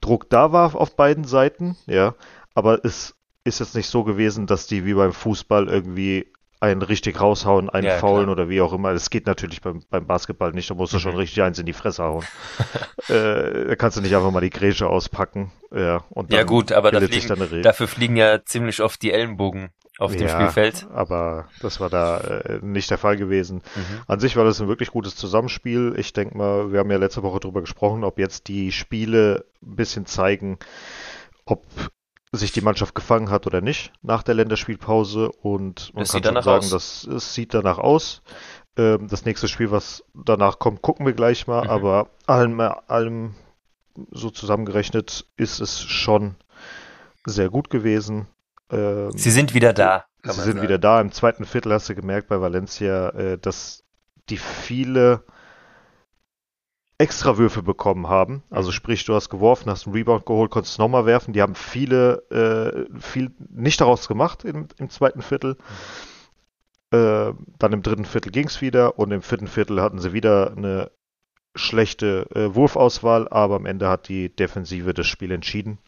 Druck 0.00 0.28
da 0.28 0.50
war 0.52 0.74
auf 0.74 0.96
beiden 0.96 1.24
Seiten, 1.24 1.76
ja. 1.86 2.14
Aber 2.54 2.84
es 2.84 3.14
ist 3.44 3.60
jetzt 3.60 3.74
nicht 3.76 3.88
so 3.88 4.02
gewesen, 4.04 4.46
dass 4.48 4.66
die 4.66 4.84
wie 4.84 4.94
beim 4.94 5.12
Fußball 5.12 5.68
irgendwie 5.68 6.26
einen 6.60 6.82
richtig 6.82 7.20
raushauen, 7.20 7.68
einen 7.70 7.86
Ja, 7.86 7.98
faulen 7.98 8.24
klar. 8.24 8.32
oder 8.32 8.48
wie 8.48 8.60
auch 8.62 8.72
immer. 8.72 8.92
Das 8.94 9.10
geht 9.10 9.26
natürlich 9.26 9.60
beim, 9.60 9.82
beim 9.90 10.06
Basketball 10.06 10.52
nicht. 10.52 10.70
Da 10.70 10.74
musst 10.74 10.92
du 10.94 10.98
schon 10.98 11.12
Mhm. 11.12 11.18
richtig 11.18 11.42
eins 11.42 11.58
in 11.58 11.66
die 11.66 11.72
Fresse 11.72 12.02
hauen. 12.02 12.24
äh, 13.08 13.66
da 13.68 13.76
kannst 13.76 13.96
du 13.96 14.00
nicht 14.00 14.16
einfach 14.16 14.30
mal 14.30 14.40
die 14.40 14.50
Grätsche 14.50 14.88
auspacken. 14.88 15.52
Ja, 15.72 16.04
und 16.10 16.32
Ja 16.32 16.38
dann 16.38 16.46
gut, 16.46 16.72
aber 16.72 16.90
fliegen, 17.00 17.62
dafür 17.62 17.86
fliegen 17.86 18.16
ja 18.16 18.44
ziemlich 18.44 18.80
oft 18.82 19.02
die 19.02 19.12
Ellenbogen 19.12 19.68
auf 19.98 20.16
dem 20.16 20.26
Ja, 20.26 20.28
Spielfeld. 20.28 20.86
Aber 20.92 21.48
das 21.60 21.80
war 21.80 21.88
da 21.90 22.18
äh, 22.18 22.58
nicht 22.62 22.90
der 22.90 22.98
Fall 22.98 23.16
gewesen. 23.16 23.62
Mhm. 23.74 24.00
An 24.06 24.20
sich 24.20 24.36
war 24.36 24.44
das 24.44 24.60
ein 24.60 24.68
wirklich 24.68 24.90
gutes 24.90 25.16
Zusammenspiel. 25.16 25.94
Ich 25.96 26.12
denke 26.12 26.36
mal, 26.36 26.72
wir 26.72 26.80
haben 26.80 26.90
ja 26.90 26.98
letzte 26.98 27.22
Woche 27.22 27.40
drüber 27.40 27.60
gesprochen, 27.60 28.04
ob 28.04 28.18
jetzt 28.18 28.48
die 28.48 28.72
Spiele 28.72 29.44
ein 29.62 29.76
bisschen 29.76 30.06
zeigen, 30.06 30.58
ob 31.44 31.64
sich 32.32 32.50
die 32.52 32.62
Mannschaft 32.62 32.94
gefangen 32.96 33.30
hat 33.30 33.46
oder 33.46 33.60
nicht 33.60 33.92
nach 34.02 34.22
der 34.24 34.34
Länderspielpause. 34.34 35.30
Und 35.30 35.92
man 35.94 36.02
Das 36.02 36.12
kann 36.12 36.24
schon 36.24 36.42
sagen, 36.42 36.64
aus. 36.64 36.70
dass 36.70 37.04
es 37.04 37.34
sieht 37.34 37.54
danach 37.54 37.78
aus. 37.78 38.22
Ähm, 38.76 39.06
das 39.08 39.24
nächste 39.24 39.46
Spiel, 39.46 39.70
was 39.70 40.04
danach 40.14 40.58
kommt, 40.58 40.82
gucken 40.82 41.06
wir 41.06 41.12
gleich 41.12 41.46
mal. 41.46 41.64
Mhm. 41.64 41.70
Aber 41.70 42.08
allem, 42.26 42.60
allem 42.60 43.34
so 44.10 44.30
zusammengerechnet 44.30 45.26
ist 45.36 45.60
es 45.60 45.80
schon 45.82 46.34
sehr 47.24 47.48
gut 47.48 47.70
gewesen. 47.70 48.26
Ähm, 48.74 49.12
Sie 49.16 49.30
sind 49.30 49.54
wieder 49.54 49.72
da. 49.72 50.06
Sie 50.22 50.30
sind 50.32 50.44
sagen. 50.44 50.62
wieder 50.62 50.78
da. 50.78 51.00
Im 51.00 51.12
zweiten 51.12 51.44
Viertel 51.44 51.72
hast 51.72 51.88
du 51.88 51.94
gemerkt 51.94 52.28
bei 52.28 52.40
Valencia, 52.40 53.10
äh, 53.10 53.38
dass 53.38 53.84
die 54.28 54.38
viele 54.38 55.24
Extrawürfe 56.98 57.62
bekommen 57.62 58.08
haben. 58.08 58.42
Also 58.50 58.70
Mhm. 58.70 58.72
sprich, 58.72 59.04
du 59.04 59.14
hast 59.14 59.28
geworfen, 59.28 59.70
hast 59.70 59.86
einen 59.86 59.94
Rebound 59.94 60.26
geholt, 60.26 60.50
konntest 60.50 60.78
nochmal 60.78 61.06
werfen. 61.06 61.32
Die 61.32 61.42
haben 61.42 61.54
viele, 61.54 62.22
äh, 62.30 63.00
viel 63.00 63.32
nicht 63.50 63.80
daraus 63.80 64.08
gemacht 64.08 64.44
im, 64.44 64.68
im 64.78 64.90
zweiten 64.90 65.20
Viertel. 65.22 65.56
Äh, 66.92 67.32
dann 67.58 67.72
im 67.72 67.82
dritten 67.82 68.04
Viertel 68.04 68.30
ging 68.30 68.46
es 68.46 68.60
wieder 68.60 68.98
und 68.98 69.10
im 69.10 69.22
vierten 69.22 69.48
Viertel 69.48 69.82
hatten 69.82 69.98
sie 69.98 70.12
wieder 70.12 70.52
eine 70.56 70.90
schlechte 71.56 72.26
äh, 72.34 72.54
Wurfauswahl, 72.54 73.28
aber 73.28 73.56
am 73.56 73.66
Ende 73.66 73.88
hat 73.88 74.08
die 74.08 74.34
Defensive 74.34 74.94
das 74.94 75.06
Spiel 75.06 75.32
entschieden. 75.32 75.78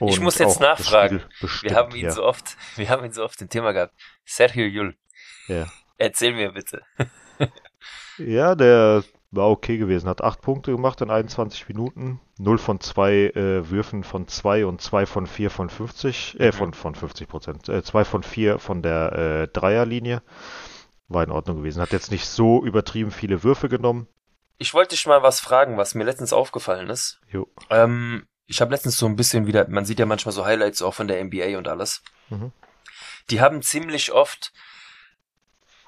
Ich 0.00 0.18
Und 0.18 0.20
muss 0.20 0.38
jetzt 0.38 0.60
nachfragen. 0.60 1.22
Bestimmt, 1.40 1.70
Wir 1.70 1.76
haben 1.78 1.94
ihn 1.94 2.04
ja. 2.06 2.10
so 2.10 2.24
oft, 2.24 2.56
wir 2.76 2.88
haben 2.88 3.04
ihn 3.04 3.12
so 3.12 3.24
oft 3.24 3.40
im 3.42 3.48
Thema 3.48 3.72
gehabt. 3.72 3.94
Sergio 4.24 4.64
Jul. 4.66 4.96
Ja. 5.48 5.66
Erzähl 5.98 6.32
mir 6.32 6.52
bitte. 6.52 6.82
Ja, 8.18 8.54
der 8.54 9.02
war 9.30 9.48
okay 9.48 9.78
gewesen. 9.78 10.08
Hat 10.08 10.22
acht 10.22 10.42
Punkte 10.42 10.70
gemacht 10.70 11.00
in 11.00 11.10
21 11.10 11.66
Minuten. 11.68 12.20
0 12.38 12.58
von 12.58 12.78
2 12.78 13.12
äh, 13.34 13.70
Würfen 13.70 14.04
von 14.04 14.28
2 14.28 14.66
und 14.66 14.82
2 14.82 15.06
von 15.06 15.26
4 15.26 15.48
von 15.50 15.70
50, 15.70 16.38
äh, 16.38 16.48
Mhm. 16.48 16.52
von, 16.52 16.74
von 16.74 16.94
50 16.94 17.26
Prozent. 17.28 17.68
Äh, 17.70 17.82
2 17.82 18.04
von 18.04 18.22
4 18.22 18.58
von 18.58 18.82
der 18.82 19.12
äh, 19.12 19.48
Dreierlinie. 19.48 20.22
War 21.08 21.24
in 21.24 21.30
Ordnung 21.30 21.56
gewesen. 21.58 21.80
Hat 21.80 21.92
jetzt 21.92 22.10
nicht 22.10 22.26
so 22.26 22.62
übertrieben 22.64 23.10
viele 23.10 23.42
Würfe 23.42 23.68
genommen. 23.70 24.06
Ich 24.58 24.74
wollte 24.74 24.90
dich 24.94 25.06
mal 25.06 25.22
was 25.22 25.40
fragen, 25.40 25.78
was 25.78 25.94
mir 25.94 26.04
letztens 26.04 26.32
aufgefallen 26.34 26.90
ist. 26.90 27.18
Jo. 27.28 27.48
Ähm, 27.70 28.26
ich 28.52 28.60
habe 28.60 28.70
letztens 28.72 28.96
so 28.98 29.06
ein 29.06 29.16
bisschen 29.16 29.46
wieder, 29.46 29.66
man 29.68 29.84
sieht 29.86 29.98
ja 29.98 30.06
manchmal 30.06 30.32
so 30.32 30.44
Highlights 30.44 30.82
auch 30.82 30.92
von 30.94 31.08
der 31.08 31.24
NBA 31.24 31.56
und 31.58 31.68
alles. 31.68 32.02
Mhm. 32.28 32.52
Die 33.30 33.40
haben 33.40 33.62
ziemlich 33.62 34.12
oft 34.12 34.52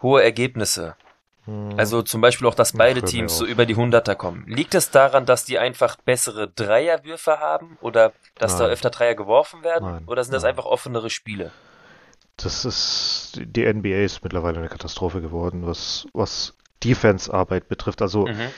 hohe 0.01 0.23
Ergebnisse. 0.23 0.97
Hm, 1.45 1.75
Also 1.77 2.01
zum 2.03 2.21
Beispiel 2.23 2.47
auch, 2.47 2.55
dass 2.55 2.73
Ach, 2.75 2.79
beide 2.79 3.01
mir 3.03 3.07
Teams 3.07 3.37
so 3.37 3.45
über 3.45 3.67
die 3.67 3.75
Hunderter 3.77 4.15
kommen. 4.15 4.45
Liegt 4.47 4.75
es 4.75 4.91
daran, 4.91 5.27
dass 5.27 5.45
die 5.45 5.59
einfach 5.59 5.97
bessere 5.97 6.49
Dreierwürfe 6.49 7.39
haben 7.39 7.77
oder 7.83 8.13
dass 8.37 8.57
da 8.57 8.65
Nein. 8.65 8.73
öfter 8.73 8.91
Dreier 8.91 9.15
geworfen 9.15 9.63
werden? 9.63 9.85
Nein, 9.85 10.05
Oder 10.07 10.25
sind 10.25 10.33
das 10.33 10.43
nein. 10.43 10.51
einfach 10.51 10.65
offenere 10.65 11.11
Spiele? 11.11 11.53
das 12.37 12.65
ist, 12.65 13.41
die 13.45 13.65
NBA 13.73 14.03
ist 14.05 14.25
mittlerweile 14.25 14.59
eine 14.59 14.69
Katastrophe 14.69 15.21
geworden, 15.21 15.67
was, 15.67 16.07
was 16.15 16.55
Defense-Arbeit 16.83 17.69
betrifft. 17.69 18.03
Also 18.03 18.27
Mhm. 18.27 18.49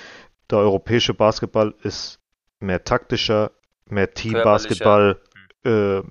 der 0.49 0.59
europäische 0.59 1.13
Basketball 1.13 1.75
ist 1.83 2.19
mehr 2.59 2.85
taktischer, 2.85 3.51
mehr 3.89 4.13
Team-Basketball, 4.13 5.21
äh, 5.65 6.03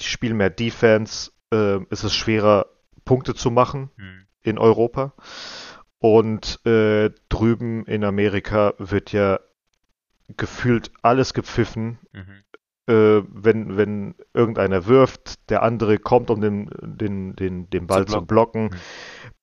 die 0.00 0.04
spielen 0.04 0.36
mehr 0.36 0.50
Defense, 0.50 1.30
äh, 1.52 1.78
es 1.90 2.04
ist 2.04 2.14
schwerer, 2.14 2.66
Punkte 3.04 3.34
zu 3.34 3.50
machen 3.50 3.90
Mhm. 3.96 4.26
in 4.42 4.58
Europa. 4.58 5.12
Und 5.98 6.64
äh, 6.66 7.10
drüben 7.28 7.84
in 7.86 8.04
Amerika 8.04 8.74
wird 8.78 9.12
ja 9.12 9.40
gefühlt 10.36 10.90
alles 11.02 11.34
gepfiffen. 11.34 11.98
Mhm. 12.12 12.42
Äh, 12.88 13.22
wenn, 13.28 13.76
wenn 13.76 14.14
irgendeiner 14.34 14.86
wirft, 14.86 15.48
der 15.50 15.62
andere 15.62 15.98
kommt, 15.98 16.30
um 16.30 16.40
den, 16.40 16.70
den, 16.82 17.36
den, 17.36 17.70
den 17.70 17.86
Ball 17.86 18.06
Zu 18.06 18.18
zu 18.18 18.26
blocken, 18.26 18.64
Mhm. 18.64 18.70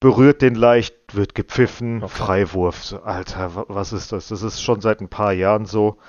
berührt 0.01 0.41
den 0.41 0.55
leicht, 0.55 0.95
wird 1.13 1.35
gepfiffen, 1.35 2.03
Okay. 2.03 2.13
Freiwurf. 2.13 2.93
Alter, 3.03 3.55
wa- 3.55 3.65
was 3.69 3.93
ist 3.93 4.11
das? 4.11 4.27
Das 4.27 4.41
ist 4.41 4.61
schon 4.61 4.81
seit 4.81 4.99
ein 4.99 5.09
paar 5.09 5.31
Jahren 5.33 5.65
so. 5.65 5.99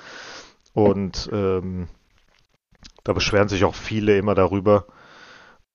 Und 0.73 1.29
ähm, 1.33 1.89
da 3.05 3.13
beschweren 3.13 3.49
sich 3.49 3.65
auch 3.65 3.75
viele 3.75 4.17
immer 4.19 4.35
darüber. 4.35 4.87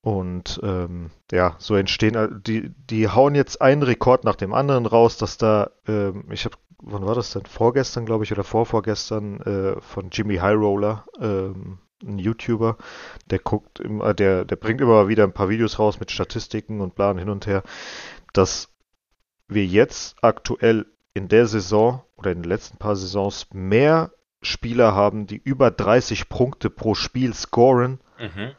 Und 0.02 0.60
ähm, 0.64 1.10
ja, 1.32 1.56
so 1.58 1.76
entstehen, 1.76 2.16
all- 2.16 2.40
die, 2.40 2.70
die 2.90 3.10
hauen 3.10 3.34
jetzt 3.34 3.62
einen 3.62 3.82
Rekord 3.82 4.24
nach 4.24 4.36
dem 4.36 4.54
anderen 4.54 4.86
raus, 4.86 5.18
dass 5.18 5.38
da, 5.38 5.72
ähm, 5.88 6.26
ich 6.32 6.46
habe, 6.46 6.58
wann 6.78 7.06
war 7.06 7.16
das 7.16 7.32
denn? 7.32 7.46
Vorgestern, 7.46 8.06
glaube 8.06 8.24
ich, 8.24 8.32
oder 8.32 8.44
vorvorgestern, 8.44 9.40
äh, 9.42 9.82
von 9.82 10.10
Jimmy 10.12 10.38
High 10.38 10.58
Roller, 10.58 11.06
ähm, 11.20 11.80
ein 12.04 12.20
YouTuber, 12.20 12.78
der 13.32 13.40
guckt 13.40 13.80
immer, 13.80 14.14
der, 14.14 14.46
der 14.46 14.58
bringt 14.58 14.82
immer 14.82 15.08
wieder 15.08 15.24
ein 15.24 15.34
paar 15.34 15.50
Videos 15.50 15.80
raus 15.80 16.00
mit 16.00 16.12
Statistiken 16.12 16.82
und 16.82 16.94
Plan 16.94 17.18
hin 17.18 17.30
und 17.30 17.48
her, 17.48 17.64
dass 18.34 18.70
wir 19.48 19.66
jetzt 19.66 20.18
aktuell 20.22 20.86
in 21.16 21.30
der 21.30 21.48
Saison 21.48 22.04
oder 22.16 22.32
in 22.32 22.44
den 22.44 22.50
letzten 22.50 22.78
paar 22.78 22.96
Saisons 22.96 23.48
mehr 23.54 24.12
Spieler 24.42 24.94
haben, 24.94 25.28
die 25.28 25.38
über 25.44 25.72
30 25.72 26.30
Punkte 26.30 26.70
pro 26.70 26.94
Spiel 26.96 27.34
scoren, 27.34 28.00
Mhm. 28.20 28.56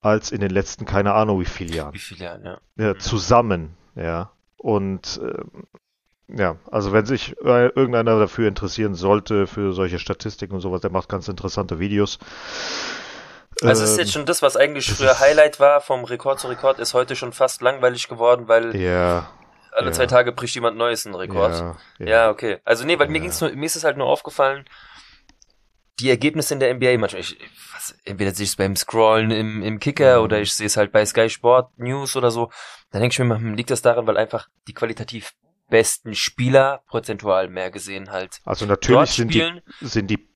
als 0.00 0.30
in 0.30 0.40
den 0.40 0.50
letzten, 0.50 0.84
keine 0.86 1.14
Ahnung 1.14 1.40
wie 1.40 1.44
viele 1.44 1.74
Jahren. 1.74 1.94
Wie 1.94 1.98
viele 1.98 2.24
Jahre, 2.24 2.42
ja. 2.44 2.60
Ja, 2.76 2.94
Mhm. 2.94 3.00
zusammen, 3.00 3.76
ja. 3.94 4.30
Und 4.56 5.20
ähm, 5.22 5.66
ja, 6.28 6.56
also 6.70 6.92
wenn 6.92 7.06
sich 7.06 7.36
irgendeiner 7.40 8.18
dafür 8.18 8.48
interessieren 8.48 8.94
sollte, 8.94 9.46
für 9.46 9.72
solche 9.72 9.98
Statistiken 9.98 10.54
und 10.54 10.60
sowas, 10.60 10.80
der 10.80 10.90
macht 10.90 11.08
ganz 11.08 11.28
interessante 11.28 11.78
Videos. 11.78 12.18
Also 13.62 13.84
es 13.84 13.90
ist 13.90 13.96
Ähm, 13.96 14.04
jetzt 14.04 14.12
schon 14.12 14.26
das, 14.26 14.42
was 14.42 14.56
eigentlich 14.56 14.90
früher 14.90 15.18
Highlight 15.18 15.60
war, 15.60 15.80
vom 15.80 16.04
Rekord 16.04 16.40
zu 16.40 16.48
Rekord, 16.48 16.78
ist 16.78 16.94
heute 16.94 17.16
schon 17.16 17.32
fast 17.32 17.62
langweilig 17.62 18.08
geworden, 18.08 18.48
weil 18.48 18.76
ja, 18.76 19.28
alle 19.72 19.86
ja. 19.86 19.92
zwei 19.92 20.06
Tage 20.06 20.32
bricht 20.32 20.54
jemand 20.54 20.76
Neues 20.76 21.06
einen 21.06 21.14
Rekord. 21.14 21.52
ja, 21.98 22.06
Ja, 22.06 22.30
okay. 22.30 22.58
Also 22.64 22.84
nee, 22.84 22.98
weil 22.98 23.08
mir 23.08 23.18
Ja. 23.18 23.22
ging's 23.22 23.40
nur, 23.40 23.50
mir 23.52 23.64
ist 23.66 23.76
es 23.76 23.84
halt 23.84 23.96
nur 23.96 24.06
aufgefallen, 24.06 24.64
die 26.00 26.10
Ergebnisse 26.10 26.54
in 26.54 26.60
der 26.60 26.74
NBA 26.74 26.98
manchmal, 26.98 27.20
ich, 27.22 27.38
was, 27.72 27.96
entweder 28.04 28.32
sehe 28.32 28.44
ich 28.44 28.50
es 28.50 28.56
beim 28.56 28.76
Scrollen 28.76 29.30
im, 29.30 29.62
im 29.62 29.78
Kicker 29.78 30.18
Mhm. 30.18 30.24
oder 30.24 30.40
ich 30.40 30.52
sehe 30.52 30.66
es 30.66 30.76
halt 30.76 30.92
bei 30.92 31.04
Sky 31.06 31.30
Sport 31.30 31.70
News 31.78 32.16
oder 32.16 32.30
so, 32.30 32.50
dann 32.90 33.00
denke 33.00 33.14
ich 33.14 33.18
mir, 33.18 33.34
hm, 33.36 33.54
liegt 33.54 33.70
das 33.70 33.82
daran, 33.82 34.06
weil 34.06 34.16
einfach 34.16 34.48
die 34.68 34.74
qualitativ 34.74 35.32
besten 35.68 36.14
Spieler 36.14 36.82
prozentual 36.86 37.48
mehr 37.48 37.70
gesehen 37.70 38.10
halt 38.10 38.40
Also 38.44 38.66
natürlich 38.66 39.10
sind 39.10 39.34
die, 39.34 39.40
spielen, 39.40 39.62
sind 39.80 40.08
die 40.10 40.28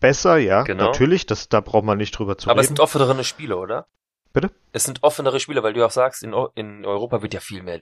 besser, 0.00 0.38
ja, 0.38 0.62
Genau. 0.62 0.84
natürlich, 0.84 1.26
das, 1.26 1.48
da 1.48 1.60
braucht 1.60 1.84
man 1.84 1.98
nicht 1.98 2.12
drüber 2.12 2.38
zu 2.38 2.48
aber 2.48 2.60
es 2.60 2.66
reden. 2.66 2.76
sind 2.76 2.80
offenere 2.80 3.22
Spiele, 3.24 3.56
oder? 3.56 3.86
Bitte? 4.32 4.50
Es 4.72 4.84
sind 4.84 5.02
offenere 5.02 5.40
Spiele, 5.40 5.62
weil 5.62 5.72
du 5.72 5.84
auch 5.84 5.90
sagst, 5.90 6.22
in, 6.22 6.34
in 6.54 6.84
Europa 6.84 7.22
wird 7.22 7.34
ja 7.34 7.40
viel 7.40 7.62
mehr 7.62 7.80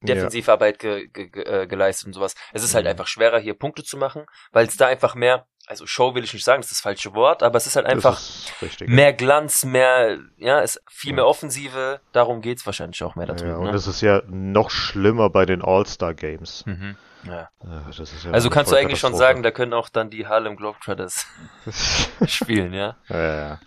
Defensivarbeit 0.00 0.78
ge, 0.78 1.08
ge, 1.08 1.28
ge, 1.28 1.42
äh, 1.44 1.66
geleistet 1.66 2.06
und 2.08 2.12
sowas. 2.12 2.34
Es 2.52 2.62
ist 2.62 2.74
halt 2.74 2.84
Mhm. 2.84 2.90
einfach 2.90 3.06
schwerer, 3.06 3.38
hier 3.38 3.54
Punkte 3.54 3.82
zu 3.84 3.96
machen, 3.96 4.26
weil 4.52 4.66
es 4.66 4.76
da 4.76 4.86
einfach 4.86 5.14
mehr, 5.14 5.46
also 5.66 5.86
Show 5.86 6.14
will 6.14 6.24
ich 6.24 6.34
nicht 6.34 6.44
sagen, 6.44 6.60
das 6.60 6.70
ist 6.70 6.78
das 6.78 6.82
falsche 6.82 7.14
Wort, 7.14 7.42
aber 7.42 7.56
es 7.56 7.66
ist 7.66 7.76
halt 7.76 7.86
einfach 7.86 8.18
ist 8.18 8.52
richtig. 8.60 8.88
mehr 8.88 9.14
Glanz, 9.14 9.64
mehr, 9.64 10.18
ja, 10.36 10.60
es 10.60 10.78
viel 10.90 11.10
Ja. 11.10 11.16
mehr 11.16 11.26
Offensive, 11.26 12.00
darum 12.12 12.42
geht's 12.42 12.66
wahrscheinlich 12.66 13.02
auch 13.02 13.14
mehr 13.16 13.26
da 13.26 13.34
ja, 13.36 13.56
und 13.56 13.64
ne? 13.64 13.72
das 13.72 13.86
ist 13.86 14.02
ja 14.02 14.20
noch 14.26 14.68
schlimmer 14.70 15.30
bei 15.30 15.46
den 15.46 15.62
All-Star-Games. 15.62 16.66
Mhm. 16.66 16.96
Ja. 17.26 17.48
Äh, 17.62 17.90
ja 18.24 18.30
Also 18.32 18.50
kannst 18.50 18.70
du 18.72 18.76
eigentlich 18.76 19.00
schon 19.00 19.14
sagen, 19.14 19.42
da 19.42 19.50
können 19.50 19.72
auch 19.72 19.88
dann 19.88 20.10
die 20.10 20.26
Harlem 20.26 20.56
Globetrotters 20.56 21.26
spielen, 22.26 22.74
ja? 22.74 22.98
Ja, 23.08 23.18
ja, 23.18 23.36
ja. 23.48 23.60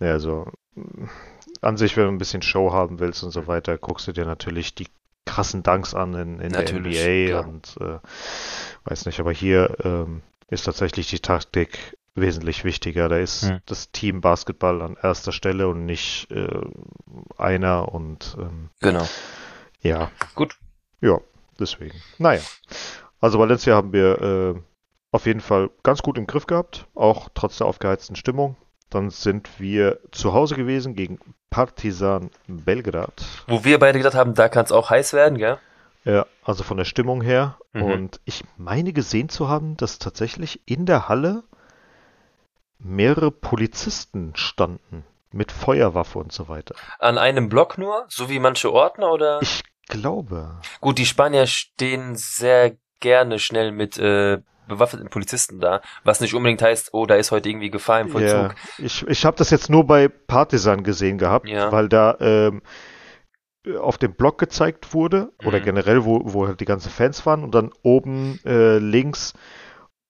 Ja, 0.00 0.12
also 0.12 0.52
mh, 0.74 1.08
an 1.62 1.76
sich, 1.76 1.96
wenn 1.96 2.04
du 2.04 2.10
ein 2.12 2.18
bisschen 2.18 2.42
Show 2.42 2.72
haben 2.72 2.98
willst 3.00 3.22
und 3.22 3.30
so 3.30 3.46
weiter, 3.46 3.78
guckst 3.78 4.06
du 4.08 4.12
dir 4.12 4.24
natürlich 4.26 4.74
die 4.74 4.88
krassen 5.24 5.62
Dunks 5.62 5.94
an 5.94 6.14
in, 6.14 6.40
in 6.40 6.52
der 6.52 6.64
NBA 6.72 7.28
klar. 7.28 7.48
und 7.48 7.76
äh, 7.80 7.98
weiß 8.84 9.06
nicht, 9.06 9.20
aber 9.20 9.32
hier 9.32 9.76
ähm, 9.84 10.22
ist 10.48 10.64
tatsächlich 10.64 11.08
die 11.08 11.20
Taktik 11.20 11.96
wesentlich 12.14 12.64
wichtiger. 12.64 13.08
Da 13.08 13.16
ist 13.16 13.48
Hm. 13.48 13.60
das 13.66 13.90
Team 13.92 14.20
Basketball 14.20 14.82
an 14.82 14.96
erster 15.00 15.32
Stelle 15.32 15.68
und 15.68 15.86
nicht 15.86 16.30
äh, 16.30 16.60
einer 17.38 17.92
und 17.94 18.36
ähm, 18.38 18.68
Genau. 18.80 19.06
ja. 19.80 20.10
Gut. 20.34 20.58
Ja, 21.00 21.18
deswegen. 21.58 22.00
Naja. 22.18 22.42
Also 23.20 23.38
Valencia 23.38 23.74
haben 23.76 23.92
wir 23.92 24.20
äh, 24.56 24.60
auf 25.12 25.26
jeden 25.26 25.40
Fall 25.40 25.70
ganz 25.84 26.02
gut 26.02 26.18
im 26.18 26.26
Griff 26.26 26.46
gehabt, 26.46 26.86
auch 26.94 27.28
trotz 27.34 27.58
der 27.58 27.66
aufgeheizten 27.68 28.16
Stimmung. 28.16 28.56
Dann 28.92 29.10
sind 29.10 29.58
wir 29.58 30.00
zu 30.10 30.34
Hause 30.34 30.54
gewesen 30.54 30.94
gegen 30.94 31.18
Partizan 31.48 32.30
Belgrad. 32.46 33.24
Wo 33.46 33.64
wir 33.64 33.78
beide 33.78 33.98
gedacht 33.98 34.14
haben, 34.14 34.34
da 34.34 34.48
kann 34.48 34.64
es 34.64 34.72
auch 34.72 34.90
heiß 34.90 35.14
werden, 35.14 35.38
gell? 35.38 35.58
Ja, 36.04 36.26
also 36.44 36.62
von 36.62 36.76
der 36.76 36.84
Stimmung 36.84 37.22
her. 37.22 37.58
Mhm. 37.72 37.82
Und 37.82 38.20
ich 38.24 38.44
meine 38.56 38.92
gesehen 38.92 39.28
zu 39.28 39.48
haben, 39.48 39.76
dass 39.76 39.98
tatsächlich 39.98 40.60
in 40.66 40.84
der 40.84 41.08
Halle 41.08 41.42
mehrere 42.78 43.30
Polizisten 43.30 44.32
standen 44.34 45.04
mit 45.30 45.52
Feuerwaffe 45.52 46.18
und 46.18 46.32
so 46.32 46.48
weiter. 46.48 46.74
An 46.98 47.16
einem 47.16 47.48
Block 47.48 47.78
nur, 47.78 48.04
so 48.08 48.28
wie 48.28 48.40
manche 48.40 48.72
Ordner 48.72 49.10
oder? 49.10 49.40
Ich 49.40 49.62
glaube. 49.88 50.60
Gut, 50.80 50.98
die 50.98 51.06
Spanier 51.06 51.46
stehen 51.46 52.16
sehr 52.16 52.76
gerne 53.00 53.38
schnell 53.38 53.72
mit 53.72 53.98
äh, 53.98 54.42
bewaffneten 54.68 55.08
Polizisten 55.10 55.60
da, 55.60 55.80
was 56.04 56.20
nicht 56.20 56.34
unbedingt 56.34 56.62
heißt, 56.62 56.90
oh, 56.92 57.06
da 57.06 57.14
ist 57.16 57.30
heute 57.30 57.48
irgendwie 57.48 57.70
Gefahr 57.70 58.00
im 58.00 58.08
Ja, 58.08 58.12
Vollzug. 58.12 58.54
ich, 58.78 59.06
ich 59.06 59.24
habe 59.24 59.36
das 59.36 59.50
jetzt 59.50 59.70
nur 59.70 59.86
bei 59.86 60.08
Partisan 60.08 60.82
gesehen 60.84 61.18
gehabt, 61.18 61.48
Ja. 61.48 61.70
weil 61.72 61.88
da 61.88 62.16
ähm, 62.20 62.62
auf 63.78 63.96
dem 63.98 64.14
Blog 64.14 64.38
gezeigt 64.38 64.92
wurde 64.92 65.32
oder 65.44 65.60
Mhm. 65.60 65.64
generell, 65.64 66.04
wo, 66.04 66.20
wo 66.24 66.46
halt 66.48 66.60
die 66.60 66.64
ganzen 66.64 66.90
Fans 66.90 67.24
waren 67.26 67.44
und 67.44 67.54
dann 67.54 67.70
oben 67.82 68.40
äh, 68.44 68.78
links, 68.78 69.34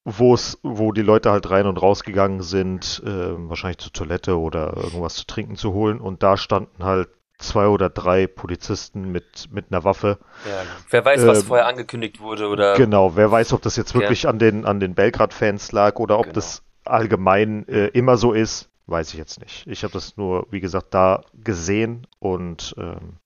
wo 0.04 0.34
es, 0.34 0.58
wo 0.62 0.92
die 0.92 1.02
Leute 1.02 1.30
halt 1.30 1.48
rein 1.50 1.66
und 1.66 1.80
rausgegangen 1.80 2.42
sind, 2.42 3.02
äh, 3.04 3.48
wahrscheinlich 3.48 3.78
zur 3.78 3.92
Toilette 3.92 4.38
oder 4.38 4.76
irgendwas 4.76 5.14
zu 5.16 5.26
trinken 5.26 5.56
zu 5.56 5.72
holen 5.74 6.00
und 6.00 6.22
da 6.22 6.36
standen 6.36 6.82
halt 6.84 7.08
zwei 7.42 7.66
oder 7.66 7.90
drei 7.90 8.26
Polizisten 8.26 9.12
mit, 9.12 9.48
mit 9.52 9.66
einer 9.70 9.84
Waffe. 9.84 10.18
Ja. 10.48 10.62
Wer 10.90 11.04
weiß, 11.04 11.26
was 11.26 11.40
Ähm, 11.40 11.46
vorher 11.46 11.66
angekündigt 11.66 12.20
wurde 12.20 12.48
oder 12.48 12.74
Genau, 12.76 13.16
wer 13.16 13.30
weiß, 13.30 13.52
ob 13.52 13.62
das 13.62 13.76
jetzt 13.76 13.92
Ja. 13.94 14.00
wirklich 14.00 14.26
an 14.28 14.38
den, 14.38 14.64
an 14.64 14.80
den 14.80 14.94
Belgrad-Fans 14.94 15.72
lag 15.72 15.96
oder 15.96 16.18
ob 16.18 16.24
Genau. 16.26 16.34
das 16.34 16.62
allgemein 16.84 17.66
äh, 17.68 17.86
immer 17.88 18.16
so 18.16 18.32
ist, 18.32 18.68
weiß 18.86 19.12
ich 19.12 19.18
jetzt 19.18 19.40
nicht. 19.40 19.66
Ich 19.66 19.84
habe 19.84 19.92
das 19.92 20.16
nur, 20.16 20.46
wie 20.50 20.60
gesagt, 20.60 20.94
da 20.94 21.22
gesehen 21.34 22.06
und 22.18 22.74
ähm, 22.78 23.18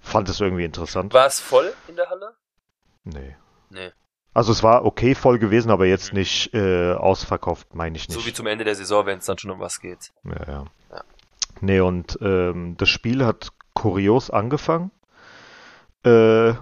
fand 0.00 0.28
es 0.28 0.40
irgendwie 0.40 0.64
interessant. 0.64 1.12
war 1.14 1.26
es 1.26 1.40
voll 1.40 1.72
in 1.88 1.96
der 1.96 2.08
Halle? 2.10 2.34
Nee. 3.04 3.36
Nee. 3.70 3.90
Also 4.34 4.52
es 4.52 4.62
war 4.62 4.84
okay 4.84 5.14
voll 5.16 5.38
gewesen, 5.38 5.70
aber 5.70 5.86
jetzt 5.86 6.12
Mhm. 6.12 6.18
nicht 6.20 6.54
äh, 6.54 6.92
ausverkauft, 6.92 7.74
meine 7.74 7.96
ich 7.96 8.08
nicht. 8.08 8.18
So 8.20 8.24
wie 8.26 8.32
zum 8.32 8.46
Ende 8.46 8.64
der 8.64 8.74
Saison, 8.76 9.04
wenn 9.06 9.18
es 9.18 9.26
dann 9.26 9.38
schon 9.38 9.50
um 9.50 9.58
was 9.58 9.80
geht. 9.80 10.12
Ja, 10.24 10.32
ja. 10.46 10.64
Ja. 10.92 11.04
Nee, 11.60 11.80
und 11.80 12.18
ähm, 12.20 12.76
das 12.76 12.88
Spiel 12.88 13.24
hat 13.24 13.52
kurios 13.74 14.30
angefangen, 14.30 14.90
äh, 16.04 16.54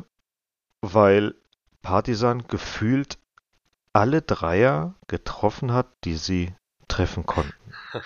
weil 0.81 1.35
Partisan 1.83 2.47
gefühlt 2.49 3.19
alle 3.93 4.23
Dreier 4.23 4.95
getroffen 5.07 5.73
hat, 5.73 5.87
die 6.05 6.17
sie 6.17 6.55
treffen 6.89 7.27
konnten. 7.27 7.73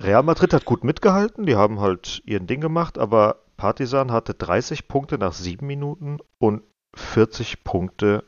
Real 0.00 0.22
Madrid 0.22 0.52
hat 0.52 0.64
gut 0.64 0.84
mitgehalten, 0.84 1.46
die 1.46 1.56
haben 1.56 1.80
halt 1.80 2.22
ihren 2.26 2.46
Ding 2.46 2.60
gemacht, 2.60 2.98
aber 2.98 3.42
Partisan 3.56 4.12
hatte 4.12 4.34
30 4.34 4.88
Punkte 4.88 5.16
nach 5.18 5.32
sieben 5.32 5.66
Minuten 5.66 6.18
und 6.38 6.62
40 6.94 7.64
Punkte 7.64 8.24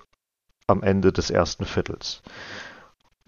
am 0.66 0.82
Ende 0.82 1.12
des 1.12 1.30
ersten 1.30 1.64
Viertels. 1.64 2.22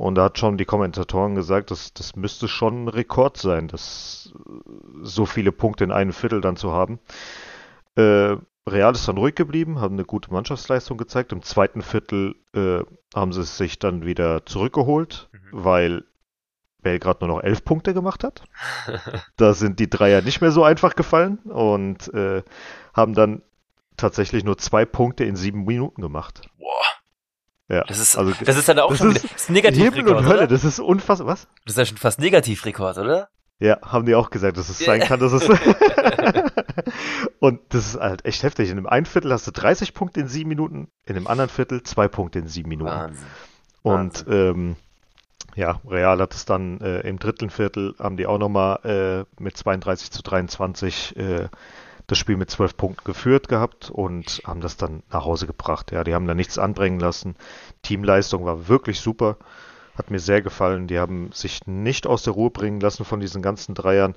Und 0.00 0.14
da 0.14 0.25
hat 0.25 0.38
schon 0.38 0.57
die 0.57 0.64
Kommentatoren 0.64 1.35
gesagt, 1.35 1.71
dass 1.71 1.92
das 1.92 2.16
müsste 2.16 2.49
schon 2.49 2.85
ein 2.85 2.88
Rekord 2.88 3.37
sein, 3.37 3.69
das 3.69 4.33
so 5.02 5.26
viele 5.26 5.52
Punkte 5.52 5.85
in 5.85 5.92
einem 5.92 6.14
Viertel 6.14 6.40
dann 6.40 6.57
zu 6.57 6.73
haben. 6.73 7.00
Äh, 7.97 8.37
Real 8.66 8.92
ist 8.92 9.07
dann 9.09 9.19
ruhig 9.19 9.35
geblieben, 9.35 9.78
haben 9.78 9.97
eine 9.97 10.07
gute 10.07 10.33
Mannschaftsleistung 10.33 10.97
gezeigt. 10.97 11.33
Im 11.33 11.42
zweiten 11.42 11.83
Viertel 11.83 12.35
äh, 12.54 12.78
haben 13.14 13.35
sie 13.35 13.42
es 13.42 13.59
sich 13.59 13.78
dann 13.78 14.07
wieder 14.07 14.47
zurückgeholt, 14.47 15.28
Mhm. 15.33 15.38
weil 15.52 16.04
Belgrad 16.80 17.21
nur 17.21 17.28
noch 17.28 17.42
elf 17.42 17.62
Punkte 17.62 17.92
gemacht 17.92 18.25
hat. 18.25 18.42
Da 19.37 19.52
sind 19.52 19.80
die 19.80 19.90
Dreier 19.90 20.23
nicht 20.23 20.40
mehr 20.40 20.50
so 20.50 20.64
einfach 20.64 20.95
gefallen 20.97 21.40
und 21.45 22.09
äh, 22.14 22.42
haben 22.95 23.12
dann 23.12 23.42
tatsächlich 23.99 24.45
nur 24.45 24.57
zwei 24.57 24.87
Punkte 24.87 25.25
in 25.25 25.37
sieben 25.37 25.64
Minuten 25.64 26.00
gemacht. 26.00 26.49
Boah, 26.59 26.87
Ja, 27.71 27.85
das 27.85 28.00
ist, 28.00 28.19
also 28.19 28.33
das 28.45 28.57
ist 28.57 28.69
dann 28.69 28.81
auch 28.81 28.95
schon 28.97 29.15
ist 29.15 29.23
wieder 29.23 29.33
das 29.33 29.43
ist 29.43 29.50
Negativrekord, 29.50 29.97
Himmel 29.97 30.15
und 30.17 30.27
Hölle, 30.27 30.39
oder? 30.39 30.47
das 30.49 30.65
ist 30.65 30.81
unfassbar. 30.81 31.29
Was? 31.29 31.47
Das 31.65 31.75
ist 31.75 31.79
ja 31.79 31.85
schon 31.87 31.99
fast 31.99 32.19
Negativrekord, 32.19 32.99
oder? 32.99 33.29
Ja, 33.61 33.79
haben 33.83 34.07
die 34.07 34.15
auch 34.17 34.31
gesagt, 34.31 34.57
dass 34.57 34.69
es 34.71 34.79
sein 34.79 35.00
kann, 35.03 35.21
dass 35.21 35.33
es. 35.33 35.49
und 37.41 37.61
das 37.69 37.95
ist 37.95 38.00
halt 38.00 38.25
echt 38.25 38.43
heftig. 38.43 38.71
In 38.71 38.77
dem 38.77 38.89
einen 38.89 39.07
Viertel 39.07 39.33
hast 39.33 39.47
du 39.47 39.53
30 39.53 39.95
Punkte 39.95 40.21
in 40.21 40.27
sieben 40.27 40.49
Minuten, 40.49 40.89
in 41.05 41.15
dem 41.15 41.29
anderen 41.29 41.49
Viertel 41.49 41.83
zwei 41.85 42.09
Punkte 42.09 42.41
in 42.41 42.49
sieben 42.49 42.71
Minuten. 42.71 42.91
Wahnsinn. 42.91 43.27
Und 43.83 44.25
ähm, 44.29 44.77
ja, 45.55 45.81
Real 45.87 46.21
hat 46.21 46.35
es 46.35 46.45
dann 46.47 46.81
äh, 46.81 47.00
im 47.00 47.19
dritten 47.19 47.50
Viertel, 47.50 47.95
haben 48.00 48.17
die 48.17 48.27
auch 48.27 48.39
nochmal 48.39 49.27
äh, 49.39 49.43
mit 49.43 49.57
32 49.57 50.11
zu 50.11 50.23
23 50.23 51.17
äh, 51.17 51.49
das 52.11 52.19
Spiel 52.19 52.37
mit 52.37 52.50
12 52.50 52.76
Punkten 52.76 53.05
geführt 53.05 53.49
gehabt 53.49 53.90
und 53.90 54.43
haben 54.45 54.61
das 54.61 54.76
dann 54.76 55.02
nach 55.11 55.25
Hause 55.25 55.47
gebracht. 55.47 55.93
Ja, 55.93 56.05
die 56.05 56.14
haben 56.14 56.26
da 56.26 56.35
nichts 56.35 56.59
anbringen 56.59 57.00
lassen. 57.00 57.37
Teamleistung 57.83 58.45
war 58.45 58.69
wirklich 58.69 59.00
super. 59.00 59.37
Hat 59.97 60.11
mir 60.11 60.19
sehr 60.19 60.43
gefallen. 60.43 60.87
Die 60.87 60.99
haben 60.99 61.31
sich 61.33 61.67
nicht 61.67 62.07
aus 62.07 62.23
der 62.23 62.33
Ruhe 62.33 62.50
bringen 62.50 62.81
lassen 62.81 63.05
von 63.05 63.21
diesen 63.21 63.43
ganzen 63.43 63.75
Dreiern. 63.75 64.14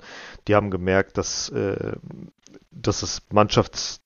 Die 0.48 0.54
haben 0.54 0.70
gemerkt, 0.70 1.18
dass, 1.18 1.50
äh, 1.50 1.92
dass 2.70 3.02
es 3.02 3.22
Mannschafts 3.30 4.00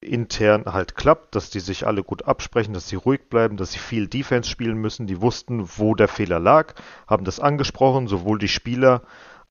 intern 0.00 0.64
halt 0.66 0.96
klappt, 0.96 1.34
dass 1.34 1.50
die 1.50 1.60
sich 1.60 1.86
alle 1.86 2.02
gut 2.02 2.24
absprechen, 2.24 2.74
dass 2.74 2.88
sie 2.88 2.96
ruhig 2.96 3.28
bleiben, 3.30 3.56
dass 3.56 3.72
sie 3.72 3.78
viel 3.78 4.08
Defense 4.08 4.50
spielen 4.50 4.76
müssen. 4.76 5.06
Die 5.06 5.20
wussten, 5.20 5.68
wo 5.78 5.94
der 5.94 6.08
Fehler 6.08 6.40
lag, 6.40 6.74
haben 7.06 7.24
das 7.24 7.40
angesprochen, 7.40 8.08
sowohl 8.08 8.38
die 8.38 8.48
Spieler 8.48 9.02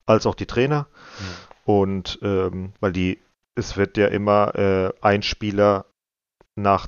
als 0.05 0.25
auch 0.25 0.36
die 0.36 0.45
Trainer. 0.45 0.88
Mhm. 1.19 1.71
Und 1.74 2.19
ähm, 2.21 2.74
weil 2.79 2.91
die, 2.91 3.19
es 3.55 3.77
wird 3.77 3.98
ja 3.98 4.08
immer 4.08 4.55
äh, 4.55 4.93
ein 5.01 5.24
Spieler 5.24 5.86
nach 6.55 6.88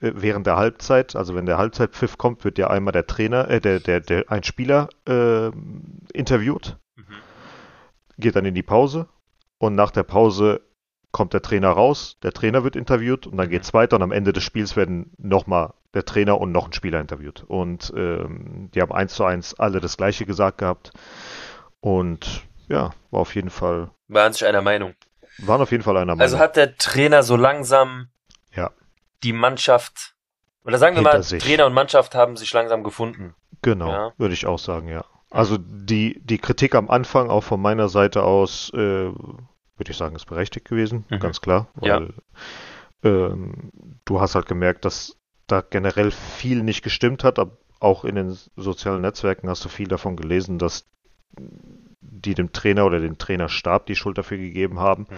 äh, 0.00 0.12
während 0.14 0.46
der 0.46 0.56
Halbzeit, 0.56 1.16
also 1.16 1.34
wenn 1.34 1.46
der 1.46 1.58
Halbzeitpfiff 1.58 2.18
kommt, 2.18 2.44
wird 2.44 2.58
ja 2.58 2.68
einmal 2.68 2.92
der 2.92 3.06
Trainer, 3.06 3.48
äh, 3.48 3.60
der, 3.60 3.80
der, 3.80 4.00
der 4.00 4.30
ein 4.30 4.44
Spieler 4.44 4.88
äh, 5.08 5.50
interviewt, 6.12 6.76
mhm. 6.96 7.04
geht 8.18 8.36
dann 8.36 8.44
in 8.44 8.54
die 8.54 8.62
Pause 8.62 9.08
und 9.58 9.74
nach 9.74 9.90
der 9.90 10.04
Pause 10.04 10.60
kommt 11.12 11.32
der 11.32 11.42
Trainer 11.42 11.70
raus, 11.70 12.18
der 12.22 12.32
Trainer 12.32 12.62
wird 12.62 12.76
interviewt 12.76 13.26
und 13.26 13.38
dann 13.38 13.48
geht 13.48 13.62
es 13.62 13.72
weiter 13.72 13.96
und 13.96 14.02
am 14.02 14.12
Ende 14.12 14.34
des 14.34 14.44
Spiels 14.44 14.76
werden 14.76 15.12
nochmal 15.16 15.72
der 15.94 16.04
Trainer 16.04 16.38
und 16.38 16.52
noch 16.52 16.66
ein 16.66 16.74
Spieler 16.74 17.00
interviewt. 17.00 17.42
Und 17.48 17.90
ähm, 17.96 18.70
die 18.74 18.82
haben 18.82 18.92
eins 18.92 19.14
zu 19.14 19.24
eins 19.24 19.58
alle 19.58 19.80
das 19.80 19.96
gleiche 19.96 20.26
gesagt 20.26 20.58
gehabt. 20.58 20.90
Und 21.80 22.42
ja, 22.68 22.90
war 23.10 23.20
auf 23.20 23.34
jeden 23.34 23.48
Fall. 23.48 23.90
Waren 24.08 24.34
sich 24.34 24.44
einer 24.44 24.60
Meinung. 24.60 24.94
Waren 25.38 25.60
auf 25.60 25.70
jeden 25.70 25.82
Fall 25.82 25.96
einer 25.96 26.06
Meinung. 26.06 26.20
Also 26.20 26.38
hat 26.38 26.56
der 26.56 26.76
Trainer 26.76 27.22
so 27.22 27.36
langsam 27.36 28.08
ja. 28.54 28.70
die 29.22 29.32
Mannschaft, 29.32 30.14
oder 30.64 30.78
sagen 30.78 30.96
wir 30.96 31.02
Hinter 31.02 31.18
mal, 31.18 31.22
sich. 31.22 31.42
Trainer 31.42 31.66
und 31.66 31.74
Mannschaft 31.74 32.14
haben 32.14 32.36
sich 32.36 32.52
langsam 32.52 32.82
gefunden. 32.82 33.34
Genau, 33.62 33.90
ja. 33.90 34.12
würde 34.16 34.34
ich 34.34 34.46
auch 34.46 34.58
sagen, 34.58 34.88
ja. 34.88 35.04
Also 35.30 35.58
die, 35.58 36.20
die 36.24 36.38
Kritik 36.38 36.74
am 36.74 36.88
Anfang 36.88 37.30
auch 37.30 37.42
von 37.42 37.60
meiner 37.60 37.88
Seite 37.88 38.22
aus 38.22 38.72
äh, 38.74 39.10
würde 39.76 39.90
ich 39.90 39.96
sagen, 39.96 40.16
ist 40.16 40.26
berechtigt 40.26 40.68
gewesen, 40.68 41.04
mhm. 41.08 41.18
ganz 41.18 41.40
klar. 41.40 41.68
Weil 41.74 42.14
ja. 43.02 43.10
ähm, 43.10 43.70
du 44.04 44.20
hast 44.20 44.34
halt 44.34 44.46
gemerkt, 44.46 44.84
dass 44.84 45.16
da 45.46 45.60
generell 45.60 46.10
viel 46.10 46.62
nicht 46.62 46.82
gestimmt 46.82 47.24
hat, 47.24 47.38
aber 47.38 47.56
auch 47.78 48.04
in 48.04 48.14
den 48.14 48.36
sozialen 48.56 49.02
Netzwerken 49.02 49.48
hast 49.48 49.64
du 49.64 49.68
viel 49.68 49.88
davon 49.88 50.16
gelesen, 50.16 50.58
dass 50.58 50.86
die 52.20 52.34
dem 52.34 52.52
Trainer 52.52 52.86
oder 52.86 53.00
dem 53.00 53.18
Trainerstab 53.18 53.86
die 53.86 53.96
Schuld 53.96 54.18
dafür 54.18 54.38
gegeben 54.38 54.80
haben, 54.80 55.06
mhm. 55.08 55.16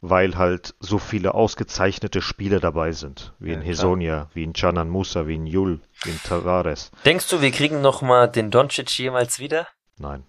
weil 0.00 0.36
halt 0.36 0.74
so 0.80 0.98
viele 0.98 1.34
ausgezeichnete 1.34 2.22
Spieler 2.22 2.60
dabei 2.60 2.92
sind, 2.92 3.32
wie 3.38 3.50
ja, 3.50 3.56
in 3.56 3.62
Hesonia, 3.62 4.28
wie 4.34 4.44
in 4.44 4.52
Canan 4.52 4.88
Musa, 4.88 5.26
wie 5.26 5.34
in 5.34 5.46
Jul, 5.46 5.80
wie 6.02 6.10
in 6.10 6.22
Tavares. 6.22 6.90
Denkst 7.04 7.28
du, 7.28 7.40
wir 7.40 7.50
kriegen 7.50 7.80
nochmal 7.80 8.30
den 8.30 8.50
Doncic 8.50 8.98
jemals 8.98 9.38
wieder? 9.38 9.66
Nein. 9.98 10.24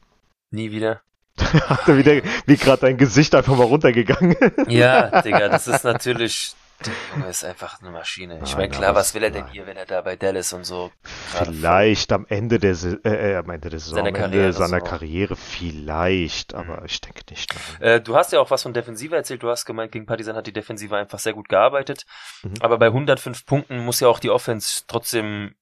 Nie 0.51 0.71
wieder? 0.71 1.01
Hat 1.39 1.87
er 1.87 1.97
wieder, 1.97 2.21
wie 2.45 2.57
gerade 2.57 2.81
dein 2.81 2.97
Gesicht 2.97 3.35
einfach 3.35 3.55
mal 3.55 3.65
runtergegangen. 3.65 4.35
ja, 4.67 5.21
Digga, 5.21 5.49
das 5.49 5.67
ist 5.67 5.83
natürlich, 5.83 6.53
der 6.85 6.93
Junge 7.13 7.29
ist 7.29 7.43
einfach 7.43 7.81
eine 7.81 7.91
Maschine. 7.91 8.39
Ich 8.43 8.55
meine, 8.55 8.69
klar, 8.69 8.93
was 8.95 9.13
will 9.13 9.23
er 9.23 9.31
denn 9.31 9.47
hier, 9.47 9.65
wenn 9.65 9.77
er 9.77 9.85
da 9.85 10.01
bei 10.01 10.15
Dallas 10.15 10.53
und 10.53 10.63
so. 10.63 10.91
Vielleicht 11.03 12.11
am 12.11 12.25
Ende 12.29 12.59
der, 12.59 12.75
äh, 13.03 13.31
äh, 13.31 13.35
am 13.35 13.49
Ende 13.49 13.69
der 13.69 13.79
Saison, 13.79 13.95
seiner 13.95 14.11
Karriere, 14.11 14.53
seiner 14.53 14.81
Karriere 14.81 15.35
vielleicht, 15.35 16.53
aber 16.53 16.81
mhm. 16.81 16.85
ich 16.85 17.01
denke 17.01 17.21
nicht. 17.29 17.53
Äh, 17.79 18.01
du 18.01 18.15
hast 18.15 18.31
ja 18.31 18.39
auch 18.39 18.51
was 18.51 18.63
von 18.63 18.73
Defensive 18.73 19.15
erzählt. 19.15 19.41
Du 19.43 19.49
hast 19.49 19.65
gemeint, 19.65 19.91
gegen 19.91 20.05
Partisan 20.05 20.35
hat 20.35 20.47
die 20.47 20.53
Defensive 20.53 20.95
einfach 20.95 21.19
sehr 21.19 21.33
gut 21.33 21.49
gearbeitet. 21.49 22.05
Mhm. 22.43 22.53
Aber 22.59 22.77
bei 22.77 22.87
105 22.87 23.45
Punkten 23.45 23.79
muss 23.83 23.99
ja 23.99 24.07
auch 24.07 24.19
die 24.19 24.29
Offense 24.29 24.83
trotzdem 24.87 25.55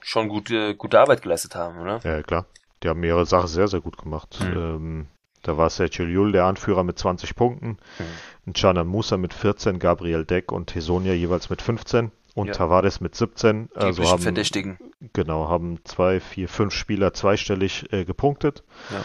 schon 0.00 0.28
gut, 0.28 0.50
äh, 0.50 0.74
gute 0.74 1.00
Arbeit 1.00 1.22
geleistet 1.22 1.54
haben, 1.54 1.78
oder? 1.78 2.00
Ja, 2.04 2.22
klar 2.22 2.46
die 2.84 2.88
haben 2.90 3.00
mehrere 3.00 3.26
Sachen 3.26 3.48
sehr, 3.48 3.66
sehr 3.66 3.80
gut 3.80 3.96
gemacht. 3.96 4.38
Mhm. 4.40 4.56
Ähm, 4.56 5.06
da 5.44 5.56
war 5.56 5.70
Sergio 5.70 6.04
Llull 6.04 6.32
der 6.32 6.44
Anführer 6.44 6.82
mit 6.82 6.98
20 6.98 7.36
Punkten, 7.36 7.78
mhm. 7.98 8.88
Musa 8.88 9.16
mit 9.16 9.32
14, 9.32 9.78
Gabriel 9.78 10.24
Deck 10.24 10.50
und 10.50 10.74
Hesonia 10.74 11.12
jeweils 11.12 11.50
mit 11.50 11.62
15 11.62 12.10
und 12.34 12.48
ja. 12.48 12.52
Tavares 12.52 13.00
mit 13.00 13.14
17. 13.14 13.68
Die 13.68 13.78
also 13.78 14.10
haben, 14.10 14.22
Verdächtigen. 14.22 14.78
Genau, 15.12 15.48
haben 15.48 15.78
zwei, 15.84 16.20
vier, 16.20 16.48
fünf 16.48 16.74
Spieler 16.74 17.14
zweistellig 17.14 17.92
äh, 17.92 18.04
gepunktet, 18.04 18.64
ja. 18.90 19.04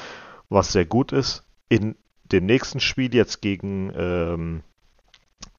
was 0.49 0.71
sehr 0.71 0.86
gut 0.86 1.12
ist. 1.12 1.43
In 1.69 1.95
dem 2.23 2.45
nächsten 2.45 2.80
Spiel 2.80 3.13
jetzt 3.13 3.41
gegen 3.41 3.91
ähm, 3.95 4.63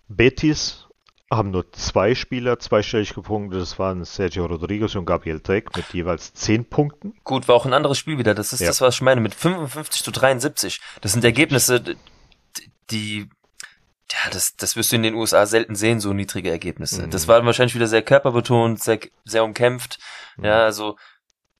Betis 0.09 0.88
haben 1.31 1.53
nur 1.53 1.71
zwei 1.73 2.14
Spieler 2.14 2.59
zweistellig 2.59 3.14
gepunktet. 3.14 3.61
Das 3.61 3.79
waren 3.79 4.05
Sergio 4.05 4.47
Rodriguez 4.47 4.97
und 4.97 5.07
Gabriel 5.07 5.40
Drake 5.40 5.71
mit 5.77 5.87
jeweils 5.93 6.35
zehn 6.35 6.64
Punkten. 6.64 7.14
Gut, 7.23 7.47
war 7.47 7.55
auch 7.55 7.66
ein 7.66 7.73
anderes 7.73 7.99
Spiel 7.99 8.19
wieder. 8.19 8.35
Das 8.35 8.53
ist 8.53 8.61
ja. 8.61 8.66
das, 8.66 8.81
was 8.81 8.97
ich 8.97 9.03
meine. 9.03 9.21
Mit 9.21 9.35
55 9.35 10.03
zu 10.03 10.11
73. 10.11 10.81
Das 11.01 11.12
sind 11.12 11.25
Ergebnisse, 11.25 11.97
die, 12.90 13.29
ja, 14.11 14.31
das, 14.33 14.57
das 14.57 14.75
wirst 14.75 14.90
du 14.90 14.97
in 14.97 15.05
den 15.05 15.14
USA 15.14 15.47
selten 15.47 15.77
sehen, 15.77 16.01
so 16.01 16.12
niedrige 16.12 16.51
Ergebnisse. 16.51 17.07
Mhm. 17.07 17.11
Das 17.11 17.29
war 17.29 17.45
wahrscheinlich 17.47 17.77
wieder 17.77 17.87
sehr 17.87 18.03
körperbetont, 18.03 18.83
sehr, 18.83 18.99
sehr 19.25 19.45
umkämpft. 19.45 20.01
Mhm. 20.37 20.47
Ja, 20.47 20.64
also, 20.64 20.97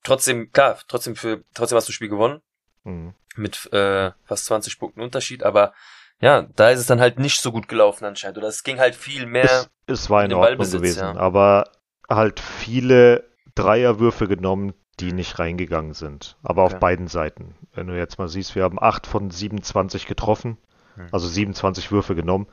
trotzdem, 0.03 0.51
klar, 0.51 0.79
trotzdem 0.89 1.15
für, 1.15 1.45
trotzdem 1.55 1.77
hast 1.77 1.87
du 1.87 1.91
das 1.91 1.95
Spiel 1.95 2.09
gewonnen. 2.09 2.41
Mhm. 2.83 3.15
Mit, 3.37 3.73
äh, 3.73 4.11
fast 4.25 4.47
20 4.47 4.81
Punkten 4.81 5.01
Unterschied, 5.01 5.45
aber, 5.45 5.73
ja, 6.21 6.47
da 6.55 6.71
ist 6.71 6.81
es 6.81 6.87
dann 6.87 7.01
halt 7.01 7.19
nicht 7.19 7.41
so 7.41 7.51
gut 7.51 7.67
gelaufen 7.69 8.05
anscheinend. 8.05 8.39
Oder 8.39 8.49
es 8.49 8.63
ging 8.63 8.79
halt 8.79 8.95
viel 8.95 9.27
mehr. 9.27 9.45
Es, 9.45 9.71
es 9.87 10.11
war 10.11 10.25
in, 10.25 10.31
in 10.31 10.37
Ordnung 10.37 10.71
gewesen, 10.71 11.01
ja. 11.01 11.17
aber 11.17 11.65
halt 12.09 12.41
viele 12.41 13.25
Dreierwürfe 13.55 14.29
genommen, 14.29 14.75
die 15.01 15.13
nicht 15.13 15.39
reingegangen 15.39 15.95
sind. 15.95 16.37
Aber 16.43 16.65
okay. 16.65 16.75
auf 16.75 16.81
beiden 16.81 17.09
Seiten. 17.09 17.55
Wenn 17.73 17.87
du 17.87 17.97
jetzt 17.97 18.19
mal 18.19 18.29
siehst, 18.29 18.55
wir 18.55 18.65
haben 18.65 18.81
8 18.81 19.07
von 19.07 19.31
27 19.31 20.07
getroffen, 20.07 20.59
hm. 20.97 21.09
also 21.11 21.27
27 21.27 21.91
Würfe 21.91 22.15
genommen. 22.15 22.49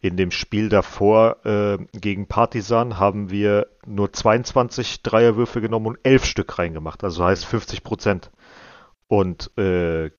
In 0.00 0.16
dem 0.16 0.30
Spiel 0.30 0.68
davor 0.68 1.44
äh, 1.46 1.78
gegen 1.92 2.26
Partisan 2.26 2.98
haben 2.98 3.30
wir 3.30 3.68
nur 3.86 4.12
22 4.12 5.02
Dreierwürfe 5.02 5.60
genommen 5.60 5.86
und 5.86 5.98
11 6.02 6.24
Stück 6.26 6.58
reingemacht, 6.58 7.02
also 7.02 7.24
heißt 7.24 7.46
50 7.46 7.82
Prozent. 7.82 8.30
Und 9.08 9.56
äh, 9.56 10.10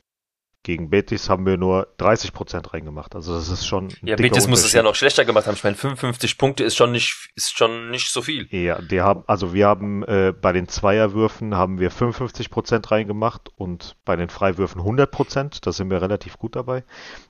gegen 0.64 0.90
Betis 0.90 1.30
haben 1.30 1.46
wir 1.46 1.56
nur 1.56 1.88
30 1.98 2.34
Prozent 2.34 2.74
reingemacht. 2.74 3.16
Also 3.16 3.34
das 3.34 3.50
ist 3.50 3.66
schon. 3.66 3.90
Ja, 4.02 4.18
Betis 4.18 4.48
muss 4.48 4.66
es 4.66 4.74
ja 4.74 4.84
noch 4.84 4.96
schlechter 4.96 5.24
gemacht 5.24 5.48
haben. 5.48 5.54
Ich 5.56 5.64
meine, 5.64 5.78
55 5.78 6.38
Punkte 6.38 6.64
ist 6.66 6.76
schon 6.76 6.92
nicht, 6.92 7.30
ist 7.36 7.58
schon 7.58 7.90
nicht 7.90 8.12
so 8.12 8.22
viel. 8.22 8.48
Ja, 8.52 8.82
die 8.82 9.02
haben, 9.02 9.24
also 9.28 9.54
wir 9.54 9.68
haben 9.68 10.04
äh, 10.04 10.34
bei 10.34 10.52
den 10.52 10.68
Zweierwürfen 10.68 11.56
haben 11.56 11.80
wir 11.80 11.90
55 11.90 12.50
Prozent 12.50 12.92
reingemacht 12.92 13.50
und 13.56 13.96
bei 14.04 14.16
den 14.18 14.30
Freiwürfen 14.30 14.82
100 14.82 15.10
Prozent. 15.10 15.66
Da 15.66 15.72
sind 15.72 15.90
wir 15.90 16.02
relativ 16.02 16.38
gut 16.38 16.56
dabei. 16.58 16.84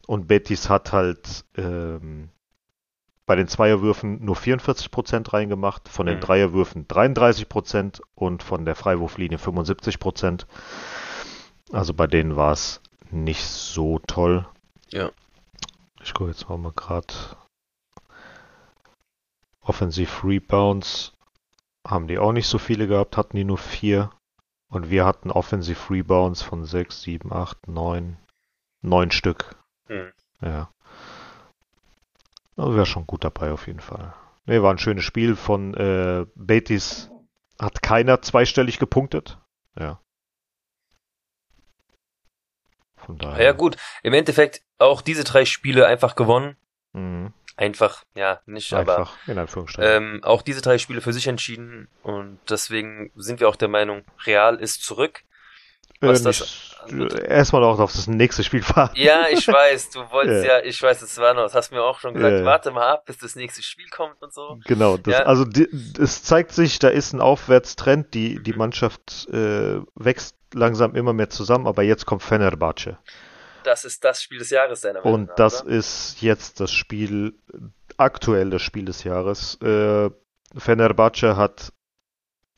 Und 0.08 0.28
Betis 0.28 0.70
hat 0.70 0.92
halt 0.92 1.46
ähm, 1.58 2.30
bei 3.28 3.36
den 3.36 3.48
Zweierwürfen 3.48 4.24
nur 4.24 4.38
44 4.38 4.90
Prozent 4.90 5.34
reingemacht, 5.34 5.90
von 5.90 6.08
den 6.08 6.16
mhm. 6.16 6.22
Dreierwürfen 6.22 6.88
33 6.88 7.48
Prozent 7.50 8.02
und 8.16 8.42
von 8.42 8.66
der 8.66 8.74
Freiwurflinie 8.74 9.38
75 9.38 10.00
Prozent. 10.00 10.48
Also 11.72 11.94
bei 11.94 12.08
denen 12.08 12.38
war 12.38 12.54
es 12.54 12.82
nicht 13.12 13.46
so 13.46 14.00
toll. 14.00 14.48
Ja. 14.90 15.12
Ich 16.02 16.14
gucke 16.14 16.32
jetzt 16.32 16.48
mal 16.50 16.72
gerade. 16.76 17.14
Offensive 19.62 20.26
Rebounds 20.26 21.14
haben 21.86 22.08
die 22.08 22.18
auch 22.18 22.32
nicht 22.32 22.48
so 22.48 22.58
viele 22.58 22.88
gehabt, 22.88 23.18
hatten 23.18 23.38
die 23.38 23.44
nur 23.44 23.58
vier. 23.58 24.12
Und 24.70 24.90
wir 24.90 25.06
hatten 25.06 25.32
Offensive 25.32 25.94
Rebounds 25.94 26.42
von 26.42 26.66
6, 26.66 27.02
7, 27.02 27.32
8, 27.32 27.68
9, 27.68 28.18
9 28.82 29.12
Stück. 29.12 29.56
Hm. 29.88 30.12
Ja. 30.42 30.70
Also 32.58 32.76
wäre 32.76 32.86
schon 32.86 33.08
gut 33.08 33.24
dabei 33.24 33.52
auf 33.52 33.68
jeden 33.68 33.80
Fall. 33.80 34.14
Ne, 34.46 34.64
war 34.64 34.72
ein 34.74 34.80
schönes 34.80 35.04
Spiel 35.04 35.36
von 35.36 35.74
äh, 35.74 36.26
Betis. 36.36 37.10
Hat 37.60 37.82
keiner 37.82 38.22
zweistellig 38.22 38.80
gepunktet. 38.80 39.38
Ja. 39.80 40.00
Von 43.08 43.18
daher. 43.18 43.44
Ja 43.44 43.52
gut, 43.54 43.78
im 44.04 44.14
Endeffekt 44.14 44.62
auch 44.80 45.02
diese 45.02 45.24
drei 45.24 45.46
Spiele 45.46 45.88
einfach 45.88 46.16
gewonnen. 46.16 46.58
Mhm. 46.92 47.34
Einfach, 47.56 48.04
ja, 48.16 48.42
nicht, 48.46 48.74
einfach, 48.74 48.98
aber 48.98 49.32
in 49.32 49.40
Anführungsstrichen. 49.40 49.90
Ähm, 49.90 50.24
auch 50.24 50.42
diese 50.42 50.62
drei 50.62 50.78
Spiele 50.78 51.00
für 51.00 51.14
sich 51.14 51.26
entschieden 51.28 51.88
und 52.04 52.38
deswegen 52.50 53.12
sind 53.16 53.40
wir 53.40 53.48
auch 53.48 53.56
der 53.56 53.70
Meinung, 53.70 54.04
Real 54.26 54.58
ist 54.58 54.84
zurück. 54.84 55.24
Was 56.02 56.22
äh, 56.22 56.24
das, 56.26 56.76
erstmal 56.92 57.64
auch 57.64 57.80
auf 57.80 57.92
das 57.92 58.08
nächste 58.08 58.44
Spiel 58.44 58.64
fahren. 58.64 58.92
Ja, 58.96 59.26
ich 59.32 59.48
weiß, 59.48 59.90
du 59.92 60.00
wolltest 60.12 60.46
Ja. 60.46 60.60
ja, 60.60 60.64
ich 60.66 60.82
weiß, 60.82 61.02
es 61.02 61.18
war 61.18 61.34
noch, 61.34 61.44
das 61.44 61.56
hast 61.56 61.72
du 61.72 61.76
mir 61.76 61.84
auch 61.84 62.00
schon 62.00 62.14
gesagt, 62.14 62.32
Ja, 62.34 62.40
ja. 62.40 62.46
warte 62.46 62.72
mal 62.72 62.88
ab, 62.92 63.06
bis 63.06 63.18
das 63.18 63.36
nächste 63.36 63.62
Spiel 63.64 63.88
kommt 63.90 64.22
und 64.22 64.34
so. 64.34 64.60
Genau, 64.66 64.98
das, 64.98 65.14
Ja. 65.14 65.20
also 65.24 65.46
die, 65.46 65.68
es 66.00 66.24
zeigt 66.24 66.52
sich, 66.52 66.80
da 66.80 66.90
ist 66.90 67.14
ein 67.14 67.22
Aufwärtstrend, 67.22 68.14
die, 68.14 68.42
die 68.42 68.54
Mannschaft 68.54 69.28
äh, 69.32 69.80
wächst 69.96 70.36
langsam 70.54 70.96
immer 70.96 71.14
mehr 71.14 71.30
zusammen, 71.30 71.68
aber 71.68 71.84
jetzt 71.84 72.06
kommt 72.06 72.24
Fenerbahce. 72.24 72.98
Das 73.64 73.84
ist 73.84 74.04
das 74.04 74.22
Spiel 74.24 74.40
des 74.40 74.50
Jahres 74.50 74.82
deiner 74.82 75.00
Meinung 75.02 75.14
Und 75.14 75.28
nach, 75.30 75.36
das 75.36 75.64
oder? 75.64 75.72
ist 75.72 76.22
jetzt 76.22 76.60
das 76.62 76.72
Spiel, 76.72 77.34
aktuell 77.98 78.50
das 78.50 78.62
Spiel 78.62 78.86
des 78.86 79.04
Jahres. 79.04 79.56
Äh, 79.62 80.10
Fenerbahce 80.56 81.36
hat 81.36 81.74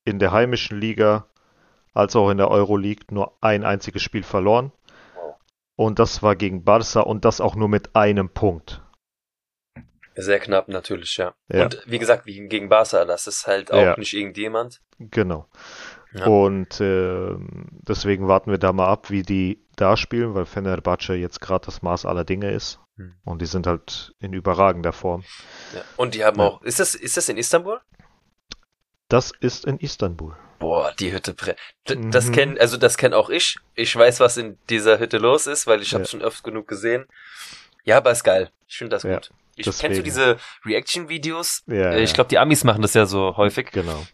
in 0.05 0.19
der 0.19 0.31
heimischen 0.31 0.79
Liga 0.79 1.25
als 1.93 2.15
auch 2.15 2.29
in 2.29 2.37
der 2.37 2.49
Euroleague 2.49 3.05
nur 3.11 3.37
ein 3.41 3.63
einziges 3.63 4.01
Spiel 4.01 4.23
verloren. 4.23 4.71
Und 5.75 5.97
das 5.99 6.21
war 6.21 6.35
gegen 6.35 6.63
Barca 6.63 7.01
und 7.01 7.23
das 7.23 7.39
auch 7.39 7.55
nur 7.55 7.69
mit 7.69 7.95
einem 7.95 8.29
Punkt. 8.29 8.81
Sehr 10.15 10.39
knapp 10.39 10.67
natürlich, 10.67 11.15
ja. 11.15 11.33
Ja. 11.47 11.63
Und 11.63 11.81
wie 11.85 11.99
gesagt, 11.99 12.25
gegen 12.25 12.67
Barca, 12.67 13.05
das 13.05 13.27
ist 13.27 13.47
halt 13.47 13.71
auch 13.71 13.81
Ja. 13.81 13.97
nicht 13.97 14.13
irgendjemand. 14.13 14.81
Genau. 14.99 15.47
Ja. 16.11 16.25
Und 16.25 16.81
ähm, 16.81 17.67
deswegen 17.87 18.27
warten 18.27 18.51
wir 18.51 18.57
da 18.57 18.73
mal 18.73 18.87
ab, 18.87 19.09
wie 19.09 19.21
die 19.21 19.63
da 19.77 19.95
spielen, 19.95 20.33
weil 20.33 20.45
Fenerbahce 20.45 21.13
jetzt 21.13 21.39
gerade 21.39 21.67
das 21.67 21.81
Maß 21.81 22.05
aller 22.05 22.25
Dinge 22.25 22.51
ist. 22.51 22.79
Hm. 22.97 23.15
Und 23.23 23.41
die 23.41 23.45
sind 23.45 23.65
halt 23.67 24.13
in 24.19 24.33
überragender 24.33 24.91
Form. 24.91 25.23
Und 25.95 26.15
die 26.15 26.25
haben 26.25 26.41
auch, 26.41 26.61
ist 26.63 26.79
das, 26.79 26.95
ist 26.95 27.15
das 27.15 27.29
in 27.29 27.37
Istanbul? 27.37 27.79
Das 29.09 29.31
ist 29.39 29.65
in 29.65 29.77
Istanbul. 29.79 30.35
Boah, 30.59 30.93
die 30.99 31.11
Hütte 31.11 31.33
bre 31.33 31.55
D 31.87 31.97
Das 32.11 32.27
Mhm. 32.27 32.31
kenn, 32.33 32.57
also 32.59 32.77
das 32.77 32.97
kenn 32.97 33.13
auch 33.13 33.29
ich. 33.29 33.55
Ich 33.75 33.95
weiß, 33.95 34.19
was 34.19 34.37
in 34.37 34.57
dieser 34.69 34.99
Hütte 34.99 35.17
los 35.17 35.47
ist, 35.47 35.67
weil 35.67 35.81
ich 35.81 35.93
habe 35.93 36.03
Ja. 36.03 36.09
schon 36.09 36.23
oft 36.23 36.43
genug 36.43 36.67
gesehen. 36.67 37.05
Ja, 37.85 37.97
aber 37.97 38.11
ist 38.11 38.23
geil. 38.23 38.51
Ich 38.67 38.77
finde 38.77 38.95
das 38.95 39.03
Ja, 39.03 39.15
gut. 39.15 39.31
Ich, 39.55 39.65
deswegen. 39.65 39.81
kennst 39.81 39.99
du 39.99 40.03
diese 40.03 40.37
Reaction-Videos? 40.65 41.63
Ja, 41.67 41.91
Äh, 41.93 42.03
Ich 42.03 42.13
glaube, 42.13 42.29
die 42.29 42.37
Amis 42.37 42.63
machen 42.63 42.81
das 42.81 42.93
ja 42.93 43.05
so 43.05 43.35
häufig. 43.35 43.71
Genau. 43.71 44.05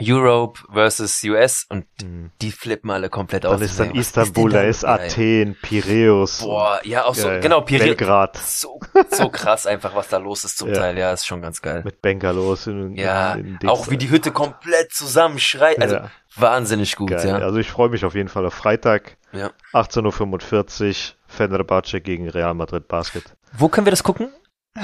Europe 0.00 0.60
versus 0.72 1.22
US 1.24 1.66
und 1.68 1.84
Mhm. 2.02 2.30
die 2.40 2.52
flippen 2.52 2.90
alle 2.90 3.08
komplett 3.10 3.44
aus. 3.46 3.54
Dann 3.54 3.62
ist 3.62 3.78
dann 3.80 3.90
Ey, 3.90 3.98
was 3.98 4.06
Istanbul, 4.06 4.50
da 4.50 4.62
ist. 4.62 4.84
Athen, 4.84 5.56
Piräus. 5.60 6.38
Boah, 6.40 6.80
ja, 6.84 7.04
auch 7.04 7.14
so, 7.14 7.28
Ja, 7.28 7.40
genau, 7.40 7.60
Piri 7.62 7.86
Belgrad 7.86 8.36
so, 8.36 8.80
so 9.10 9.28
krass 9.28 9.66
einfach, 9.66 9.94
was 9.94 10.08
da 10.08 10.18
los 10.18 10.44
ist 10.44 10.58
zum 10.58 10.68
Ja. 10.72 10.74
Teil. 10.74 10.98
Ja, 10.98 11.12
ist 11.12 11.26
schon 11.26 11.42
ganz 11.42 11.60
geil. 11.62 11.82
mit 11.84 12.00
Bengalows. 12.02 12.66
In, 12.66 12.94
Ja, 12.94 13.34
in, 13.34 13.58
in 13.60 13.68
auch 13.68 13.90
wie 13.90 13.96
die 13.96 14.10
Hütte 14.10 14.30
komplett 14.30 14.92
zusammenschreit. 14.92 15.80
Also 15.80 15.96
ja, 15.96 16.10
wahnsinnig 16.36 16.94
gut, 16.96 17.10
geil. 17.10 17.26
ja. 17.26 17.36
Also 17.38 17.58
ich 17.58 17.70
freue 17.70 17.88
mich 17.88 18.04
auf 18.04 18.14
jeden 18.14 18.28
Fall 18.28 18.46
auf 18.46 18.54
Freitag. 18.54 19.16
Ja. 19.32 19.50
18.45 19.74 20.88
Uhr, 20.88 20.94
Fenerbahce 21.26 22.00
gegen 22.00 22.28
Real 22.30 22.54
Madrid 22.54 22.88
Basket. 22.88 23.24
Wo 23.52 23.68
können 23.68 23.86
wir 23.86 23.90
das 23.90 24.02
gucken? 24.02 24.32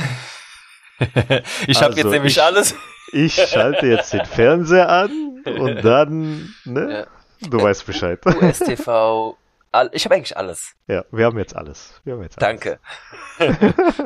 ich 1.66 1.76
habe 1.78 1.86
Also, 1.86 1.98
jetzt 1.98 2.10
nämlich 2.10 2.36
ich- 2.36 2.42
alles. 2.42 2.74
Ich 3.12 3.34
schalte 3.34 3.86
jetzt 3.86 4.12
den 4.12 4.24
Fernseher 4.24 4.88
an 4.88 5.42
und 5.44 5.76
dann, 5.84 6.52
ne? 6.64 7.06
Du 7.40 7.62
weißt 7.62 7.86
Bescheid. 7.86 8.18
USTV. 8.26 9.36
Ich 9.92 10.04
habe 10.04 10.14
eigentlich 10.14 10.36
alles. 10.36 10.74
Ja, 10.86 11.04
wir 11.10 11.26
haben 11.26 11.38
jetzt 11.38 11.54
alles. 11.54 12.00
Wir 12.04 12.14
haben 12.14 12.22
jetzt 12.22 12.42
alles. 12.42 12.60
Danke. 12.60 12.78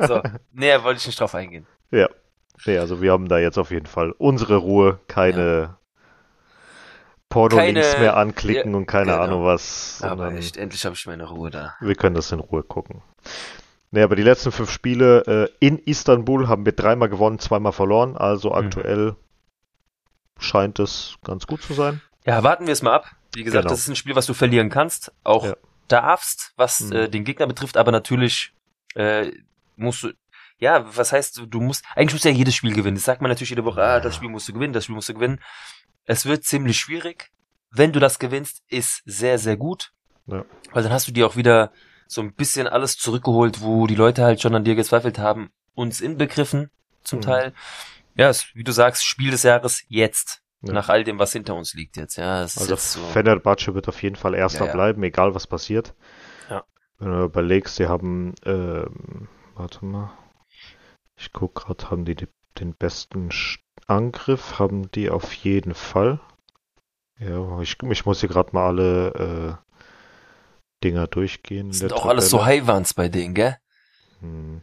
so, 0.07 0.21
näher 0.51 0.83
wollte 0.83 0.99
ich 0.99 1.07
nicht 1.07 1.19
drauf 1.19 1.33
eingehen. 1.35 1.65
Ja. 1.91 2.09
Nee, 2.65 2.77
also 2.77 3.01
wir 3.01 3.11
haben 3.11 3.27
da 3.29 3.37
jetzt 3.37 3.57
auf 3.57 3.71
jeden 3.71 3.85
Fall 3.85 4.11
unsere 4.17 4.57
Ruhe, 4.57 4.99
keine 5.07 5.77
Porno-Links 7.29 7.91
Keine- 7.91 8.03
mehr 8.03 8.17
anklicken 8.17 8.71
ja, 8.71 8.77
und 8.77 8.85
keine 8.87 9.11
genau. 9.11 9.23
Ahnung 9.23 9.45
was. 9.45 10.01
Aber 10.03 10.31
echt, 10.33 10.57
endlich 10.57 10.83
habe 10.85 10.95
ich 10.95 11.05
meine 11.05 11.25
Ruhe 11.29 11.51
da. 11.51 11.75
Wir 11.79 11.95
können 11.95 12.15
das 12.15 12.31
in 12.31 12.39
Ruhe 12.39 12.63
gucken. 12.63 13.01
Nee, 13.91 14.01
aber 14.03 14.15
die 14.15 14.23
letzten 14.23 14.51
fünf 14.51 14.69
Spiele 14.71 15.23
äh, 15.25 15.65
in 15.65 15.79
Istanbul 15.79 16.47
haben 16.47 16.65
wir 16.65 16.73
dreimal 16.73 17.09
gewonnen, 17.09 17.39
zweimal 17.39 17.71
verloren. 17.71 18.15
Also 18.15 18.49
Mhm. 18.49 18.55
aktuell 18.55 19.15
scheint 20.39 20.79
es 20.79 21.15
ganz 21.23 21.47
gut 21.47 21.61
zu 21.63 21.73
sein. 21.73 22.01
Ja, 22.25 22.43
warten 22.43 22.65
wir 22.67 22.73
es 22.73 22.81
mal 22.81 22.93
ab. 22.93 23.11
Wie 23.33 23.43
gesagt, 23.43 23.63
Genau. 23.63 23.71
das 23.73 23.79
ist 23.81 23.87
ein 23.89 23.95
Spiel, 23.95 24.15
was 24.15 24.25
du 24.25 24.33
verlieren 24.33 24.69
kannst, 24.69 25.11
auch 25.23 25.45
Ja. 25.45 25.55
darfst, 25.87 26.53
was 26.55 26.81
Mhm. 26.81 26.91
äh, 26.93 27.09
den 27.09 27.23
Gegner 27.23 27.47
betrifft, 27.47 27.77
aber 27.77 27.91
natürlich 27.91 28.53
äh, 28.95 29.31
musst 29.75 30.01
du, 30.03 30.11
ja, 30.57 30.83
was 30.97 31.11
heißt, 31.13 31.37
du, 31.37 31.45
du 31.45 31.61
musst, 31.61 31.85
eigentlich 31.95 32.13
musst 32.13 32.25
du 32.25 32.29
ja 32.29 32.35
jedes 32.35 32.55
Spiel 32.55 32.73
gewinnen. 32.73 32.95
Das 32.95 33.05
sagt 33.05 33.21
man 33.21 33.29
natürlich 33.29 33.51
jede 33.51 33.65
Woche, 33.65 33.81
ah, 33.83 33.99
das 33.99 34.15
Spiel 34.15 34.29
musst 34.29 34.47
du 34.49 34.53
gewinnen, 34.53 34.73
das 34.73 34.85
Spiel 34.85 34.95
musst 34.95 35.09
du 35.09 35.13
gewinnen. 35.13 35.39
Es 36.05 36.25
wird 36.25 36.43
ziemlich 36.43 36.77
schwierig. 36.79 37.29
Wenn 37.69 37.93
du 37.93 37.99
das 37.99 38.17
gewinnst, 38.17 38.63
ist 38.67 39.03
sehr, 39.05 39.37
sehr 39.37 39.57
gut. 39.57 39.93
Ja. 40.25 40.43
Weil 40.71 40.81
dann 40.83 40.91
hast 40.91 41.07
du 41.07 41.11
dir 41.11 41.27
auch 41.27 41.35
wieder 41.35 41.71
so 42.11 42.21
ein 42.21 42.33
bisschen 42.33 42.67
alles 42.67 42.97
zurückgeholt, 42.97 43.61
wo 43.61 43.85
die 43.85 43.93
Leute 43.95 44.23
halt 44.23 44.41
schon 44.41 44.55
an 44.55 44.63
dir 44.63 44.73
gezweifelt 44.75 45.19
haben, 45.19 45.51
uns 45.75 46.01
inbegriffen, 46.01 46.71
zum 47.03 47.19
Mhm. 47.19 47.23
Teil. 47.23 47.53
Ja, 48.15 48.29
es, 48.29 48.47
wie 48.55 48.63
du 48.63 48.71
sagst, 48.71 49.05
Spiel 49.05 49.29
des 49.31 49.43
Jahres 49.43 49.83
jetzt. 49.87 50.41
Ja. 50.61 50.73
Nach 50.73 50.89
all 50.89 51.03
dem, 51.03 51.19
was 51.19 51.31
hinter 51.31 51.53
uns 51.55 51.75
liegt 51.75 51.95
jetzt, 51.97 52.17
ja. 52.17 52.41
Es 52.43 52.55
ist 52.55 52.61
Also 52.63 52.73
jetzt 52.73 52.91
so. 52.93 53.01
Fenerbahce 53.13 53.75
wird 53.75 53.87
auf 53.87 54.01
jeden 54.01 54.15
Fall 54.17 54.33
Erster 54.33 54.65
Ja, 54.65 54.73
bleiben, 54.73 55.03
egal 55.03 55.35
was 55.35 55.45
passiert. 55.47 55.93
Ja. 56.49 56.65
Wenn 56.97 57.11
du 57.11 57.23
überlegst, 57.25 57.75
sie 57.75 57.87
haben, 57.87 58.33
ähm, 58.43 59.27
warte 59.55 59.85
mal, 59.85 60.09
ich 61.15 61.31
guck 61.31 61.55
gerade, 61.55 61.91
haben 61.91 62.05
die, 62.05 62.15
den 62.59 62.73
besten 62.73 63.29
Angriff, 63.87 64.57
haben 64.57 64.91
die 64.91 65.11
auf 65.11 65.31
jeden 65.33 65.75
Fall. 65.75 66.19
Ja, 67.19 67.61
ich, 67.61 67.77
ich 67.83 68.05
muss 68.05 68.19
hier 68.19 68.29
gerade 68.29 68.49
mal 68.53 68.67
alle 68.67 69.59
äh, 69.61 69.68
Dinger 70.83 71.07
durchgehen. 71.07 71.69
Das 71.69 71.79
sind 71.79 71.93
auch 71.93 72.05
alles 72.05 72.29
so 72.29 72.37
Tabelle. 72.37 72.61
Highwans 72.61 72.93
bei 72.93 73.09
denen, 73.09 73.33
gell? 73.33 73.57
Hm. 74.21 74.61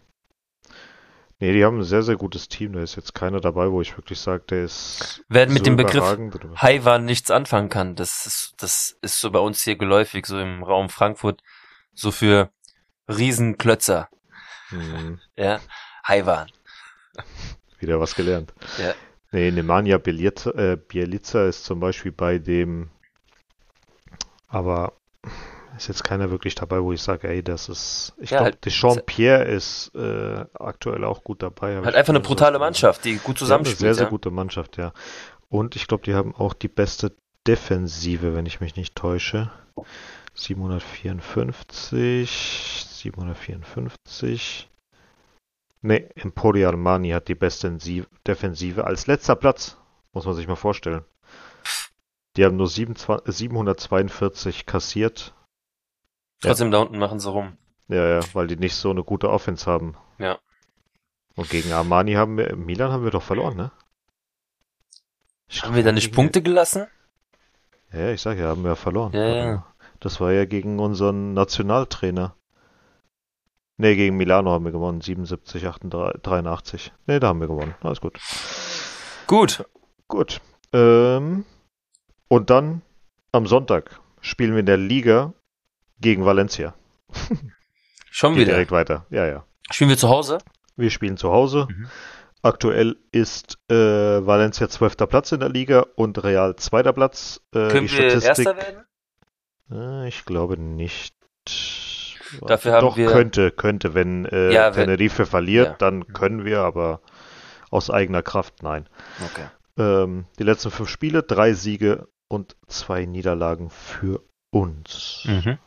Nee, 1.39 1.53
die 1.53 1.65
haben 1.65 1.79
ein 1.79 1.85
sehr, 1.85 2.03
sehr 2.03 2.17
gutes 2.17 2.49
Team. 2.49 2.73
Da 2.73 2.81
ist 2.83 2.97
jetzt 2.97 3.15
keiner 3.15 3.41
dabei, 3.41 3.71
wo 3.71 3.83
ich 3.83 3.97
wirklich 3.99 4.19
sage, 4.19 4.45
der 4.49 4.65
ist 4.65 5.23
Wer 5.29 5.47
mit 5.49 5.59
so 5.59 5.65
dem 5.65 5.77
Begriff 5.77 6.19
Highwan 6.63 7.05
nichts 7.05 7.31
anfangen 7.31 7.69
kann, 7.69 7.95
das 7.95 8.25
ist, 8.25 8.55
das 8.57 8.97
ist 9.03 9.21
so 9.21 9.31
bei 9.31 9.39
uns 9.41 9.63
hier 9.63 9.77
geläufig, 9.77 10.25
so 10.25 10.39
im 10.39 10.63
Raum 10.63 10.89
Frankfurt, 10.89 11.43
so 11.93 12.11
für 12.11 12.51
Riesenklötzer, 13.09 14.09
Hm. 14.69 15.21
ja. 15.37 15.61
Highwan. 16.07 16.51
Wieder 17.79 18.01
was 18.01 18.15
gelernt. 18.15 18.55
Ja. 18.79 18.95
Nee, 19.33 19.51
Nemanja 19.51 19.99
Bielica, 19.99 20.51
äh, 20.53 20.77
Bielica 20.77 21.47
ist 21.47 21.65
zum 21.65 21.81
Beispiel 21.81 22.13
bei 22.13 22.39
dem, 22.39 22.91
aber 24.49 24.95
ist 25.77 25.89
jetzt 25.89 26.05
keiner 26.05 26.31
wirklich 26.31 26.55
dabei, 26.55 26.81
wo 26.83 26.93
ich 26.93 27.03
sage, 27.03 27.29
ey, 27.29 27.43
das 27.43 27.69
ist, 27.69 28.15
ich 28.19 28.31
Ja, 28.31 28.39
glaube, 28.39 28.53
halt- 28.53 28.65
Deschamps 28.65 29.03
Pierre 29.07 29.45
ist 29.45 29.93
äh, 29.95 30.45
aktuell 30.55 31.05
auch 31.05 31.25
gut 31.25 31.43
dabei. 31.43 31.77
hab 31.77 31.85
Halt 31.85 31.95
einfach 31.97 32.13
eine 32.13 32.21
brutale. 32.21 32.59
Mannschaft, 32.59 33.05
die 33.05 33.15
gut 33.15 33.23
haben 33.23 33.29
eine 33.31 33.37
zusammenspielt. 33.37 33.79
sehr, 33.79 33.95
sehr 33.95 34.05
ja. 34.05 34.11
gute 34.11 34.31
Mannschaft, 34.31 34.77
ja. 34.77 34.93
Und 35.49 35.77
ich 35.77 35.87
glaube, 35.87 36.05
die 36.05 36.15
haben 36.15 36.35
auch 36.35 36.55
die 36.55 36.69
beste 36.69 37.13
Defensive, 37.47 38.35
wenn 38.35 38.47
ich 38.47 38.61
mich 38.61 38.77
nicht 38.77 38.95
täusche. 38.97 39.51
754, 40.35 42.31
754. 42.91 44.69
Ne, 45.83 46.09
Emporio 46.17 46.69
Armani 46.69 47.11
hat 47.11 47.29
die 47.29 47.35
beste 47.35 47.69
Ensi- 47.69 48.07
Defensive 48.27 48.85
als 48.85 49.07
letzter 49.07 49.37
Platz. 49.37 49.77
Muss 50.13 50.25
man 50.27 50.35
sich 50.35 50.49
mal 50.49 50.57
vorstellen. 50.57 51.05
Die 52.37 52.45
haben 52.45 52.57
nur 52.57 52.69
27, 52.69 53.35
742 53.35 54.67
kassiert. 54.67 55.33
Trotzdem 56.41 56.71
da 56.71 56.79
unten 56.79 56.99
machen 56.99 57.21
sie 57.21 57.31
rum. 57.31 57.57
Ja, 57.89 58.07
ja, 58.07 58.21
weil 58.35 58.47
die 58.47 58.57
nicht 58.57 58.75
so 58.75 58.91
eine 58.91 59.05
gute 59.05 59.31
Offense 59.31 59.71
haben. 59.71 59.97
Ja. 60.19 60.39
Und 61.35 61.51
gegen 61.51 61.73
Armani 61.73 62.15
haben 62.15 62.37
wir, 62.37 62.57
Milan 62.57 62.91
haben 62.91 63.05
wir 63.05 63.11
doch 63.11 63.23
verloren, 63.23 63.57
ne? 63.57 63.71
Haben 65.63 65.77
wir 65.77 65.85
da 65.85 65.93
nicht 65.93 66.13
Punkte 66.13 66.43
gelassen? 66.43 66.87
Ja, 67.93 68.01
ja, 68.01 68.11
ich 68.11 68.21
sag 68.21 68.39
ja, 68.39 68.49
haben 68.49 68.65
wir 68.65 68.75
verloren. 68.75 69.13
Ja, 69.13 69.27
ja. 69.27 69.67
Das 70.01 70.21
war 70.21 70.33
ja 70.33 70.45
gegen 70.45 70.79
unseren 70.81 71.35
Nationaltrainer. 71.35 72.35
Ne, 73.79 73.95
gegen 73.95 74.17
Milano 74.17 74.51
haben 74.51 74.65
wir 74.65 74.73
gewonnen. 74.73 75.01
77, 75.01 75.67
88, 75.67 76.23
83. 76.23 76.93
Ne, 77.07 77.21
da 77.21 77.29
haben 77.29 77.41
wir 77.41 77.49
gewonnen. 77.49 77.75
Alles 77.83 78.01
gut. 78.01 78.19
Gut. 79.27 79.65
Gut. 80.09 80.41
Ähm, 80.73 81.45
und 82.29 82.51
dann 82.51 82.83
am 83.33 83.47
Sonntag 83.47 84.01
spielen 84.21 84.53
wir 84.53 84.61
in 84.61 84.67
der 84.67 84.79
Liga 84.79 85.35
gegen 86.01 86.25
Valencia. 86.25 86.75
Schon 88.11 88.35
Geht 88.35 88.43
wieder. 88.43 88.53
direkt 88.55 88.71
weiter. 88.71 89.07
Ja, 89.11 89.27
ja. 89.27 89.45
Spielen 89.71 89.91
wir 89.91 89.99
zu 89.99 90.09
Hause? 90.09 90.39
Wir 90.77 90.91
spielen 90.91 91.17
zu 91.17 91.31
Hause. 91.33 91.67
Mhm. 91.71 91.89
Aktuell 92.43 92.97
ist 93.13 93.59
äh, 93.71 93.75
Valencia 93.75 94.69
zwölfter 94.69 95.07
Platz 95.07 95.33
in 95.33 95.41
der 95.41 95.49
Liga 95.49 95.85
und 95.97 96.23
Real 96.23 96.55
zweiter 96.57 96.93
Platz. 96.93 97.41
Äh, 97.53 97.69
Können 97.69 97.91
wir 97.91 98.05
Erster 98.23 98.57
werden? 98.57 98.85
Äh, 99.71 100.09
ich 100.09 100.25
glaube 100.25 100.57
nicht. 100.59 101.15
Dafür 102.47 102.73
haben 102.73 102.81
Doch, 102.87 102.97
wir- 102.97 103.11
könnte, 103.11 103.51
könnte. 103.51 103.95
Wenn 103.95 104.27
äh, 104.27 104.53
Ja, 104.53 104.75
wenn- 104.77 104.85
Tenerife 104.87 105.27
verliert, 105.27 105.67
Ja. 105.69 105.75
dann 105.79 106.07
können 106.13 106.45
wir, 106.45 106.61
aber 106.61 107.01
aus 107.71 107.91
eigener 107.91 108.23
Kraft 108.23 108.63
nein. 108.63 108.89
Okay. 109.25 109.47
Ähm, 109.79 110.27
die 110.39 110.43
letzten 110.45 110.71
fünf 110.71 110.89
Spiele, 110.89 111.23
drei 111.23 111.53
Siege 111.53 112.09
und 112.29 112.57
zwei 112.67 113.05
Niederlagen 113.07 113.71
für 113.71 114.23
uns. 114.51 115.23
Mhm. 115.25 115.59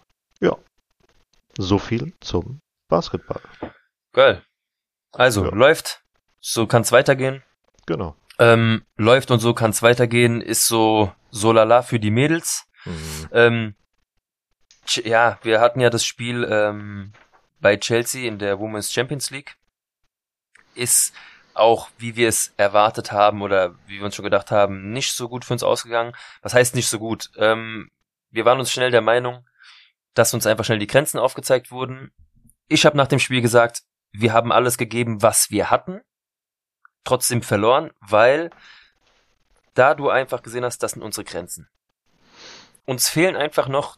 So 1.58 1.78
viel 1.78 2.14
zum 2.22 2.62
Basketball. 2.88 3.42
Geil. 4.14 4.44
Also, 5.12 5.44
Ja. 5.46 5.52
läuft, 5.54 6.04
so 6.40 6.68
kann's 6.68 6.92
weitergehen. 6.94 7.44
Genau. 7.86 8.16
Ähm, 8.38 8.86
läuft 8.96 9.30
und 9.32 9.40
so 9.40 9.54
kann's 9.54 9.82
weitergehen, 9.82 10.40
ist 10.42 10.68
so, 10.68 11.12
so 11.32 11.52
lala 11.52 11.82
für 11.82 12.00
die 12.00 12.12
Mädels. 12.12 12.66
Mhm. 12.86 13.30
Ähm, 13.34 13.76
ja, 15.04 15.38
wir 15.42 15.60
hatten 15.60 15.82
ja 15.82 15.90
das 15.90 16.06
Spiel 16.06 16.48
ähm, 16.50 17.12
bei 17.60 17.76
Chelsea 17.76 18.26
in 18.28 18.40
der 18.40 18.60
Women's 18.60 18.94
Champions 18.94 19.30
League. 19.30 19.58
Ist 20.76 21.14
auch, 21.56 21.90
wie 21.98 22.16
wir 22.16 22.30
es 22.30 22.54
erwartet 22.56 23.12
haben 23.12 23.42
oder 23.42 23.76
wie 23.88 23.98
wir 23.98 24.06
uns 24.06 24.16
schon 24.16 24.24
gedacht 24.24 24.50
haben, 24.50 24.94
nicht 24.94 25.12
so 25.12 25.28
gut 25.28 25.44
für 25.44 25.54
uns 25.54 25.64
ausgegangen. 25.64 26.16
Was 26.42 26.54
heißt 26.54 26.74
nicht 26.76 26.88
so 26.88 27.00
gut? 27.00 27.32
Ähm, 27.36 27.92
wir 28.30 28.46
waren 28.46 28.60
uns 28.60 28.72
schnell 28.72 28.92
der 28.92 29.02
Meinung, 29.02 29.46
dass 30.14 30.34
uns 30.34 30.46
einfach 30.46 30.66
schnell 30.66 30.80
die 30.80 30.88
Grenzen 30.88 31.20
aufgezeigt 31.20 31.72
wurden. 31.72 32.12
Ich 32.68 32.86
habe 32.86 32.98
nach 32.98 33.08
dem 33.08 33.20
Spiel 33.20 33.42
gesagt, 33.42 33.84
wir 34.12 34.34
haben 34.34 34.52
alles 34.52 34.78
gegeben, 34.78 35.22
was 35.22 35.52
wir 35.52 35.70
hatten, 35.70 36.02
trotzdem 37.04 37.42
verloren, 37.42 37.92
weil 38.02 38.50
da 39.74 39.94
du 39.94 40.10
einfach 40.10 40.42
gesehen 40.44 40.66
hast, 40.66 40.84
das 40.84 40.92
sind 40.92 41.04
unsere 41.04 41.24
Grenzen. 41.24 41.70
Uns 42.86 43.08
fehlen 43.08 43.36
einfach 43.36 43.68
noch 43.68 43.98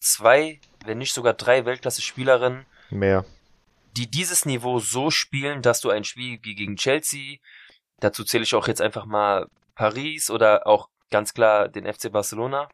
zwei, 0.00 0.60
wenn 0.84 0.98
nicht 0.98 1.14
sogar 1.14 1.34
drei 1.34 1.64
Weltklasse-Spielerinnen, 1.64 2.66
Mehr. 2.90 3.24
die 3.96 4.10
dieses 4.10 4.44
Niveau 4.44 4.80
so 4.80 5.10
spielen, 5.10 5.62
dass 5.62 5.80
du 5.80 5.90
ein 5.90 6.04
Spiel 6.04 6.38
gegen 6.38 6.76
Chelsea, 6.76 7.38
dazu 8.00 8.24
zähle 8.24 8.44
ich 8.44 8.54
auch 8.54 8.68
jetzt 8.68 8.82
einfach 8.82 9.06
mal 9.06 9.48
Paris 9.74 10.30
oder 10.30 10.66
auch 10.66 10.88
ganz 11.10 11.32
klar 11.32 11.68
den 11.68 11.90
FC 11.92 12.10
Barcelona, 12.10 12.68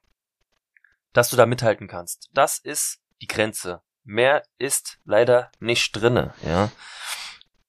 dass 1.13 1.31
du 1.31 1.37
da 1.37 1.47
mithalten 1.47 1.89
kannst. 1.89 2.31
Das 2.33 2.59
ist 2.59 3.01
die 3.21 3.27
Grenze. 3.27 3.83
Mehr 4.05 4.43
ist 4.59 4.99
leider 5.05 5.51
nicht 5.61 5.93
drinne, 5.93 6.35
ja. 6.43 6.71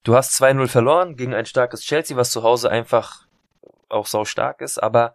Du 0.03 0.15
hast 0.15 0.41
2-0 0.41 0.67
verloren 0.67 1.15
gegen 1.15 1.35
ein 1.35 1.45
starkes 1.45 1.81
Chelsea, 1.81 2.17
was 2.17 2.31
zu 2.31 2.41
Hause 2.41 2.71
einfach 2.71 3.27
auch 3.89 4.07
sau 4.07 4.25
stark 4.25 4.61
ist, 4.61 4.81
aber 4.81 5.13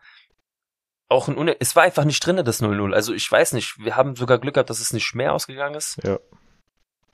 auch 1.08 1.28
ein 1.28 1.36
Une 1.36 1.56
es 1.60 1.74
war 1.74 1.82
einfach 1.82 2.04
nicht 2.04 2.24
drinne, 2.24 2.44
das 2.44 2.62
0-0. 2.62 2.92
Also 2.92 3.12
ich 3.12 3.30
weiß 3.30 3.52
nicht, 3.52 3.78
wir 3.78 3.96
haben 3.96 4.16
sogar 4.16 4.38
Glück 4.38 4.54
gehabt, 4.54 4.70
dass 4.70 4.80
es 4.80 4.92
nicht 4.92 5.14
mehr 5.14 5.32
ausgegangen 5.32 5.74
ist. 5.74 5.98
Ja. 6.04 6.18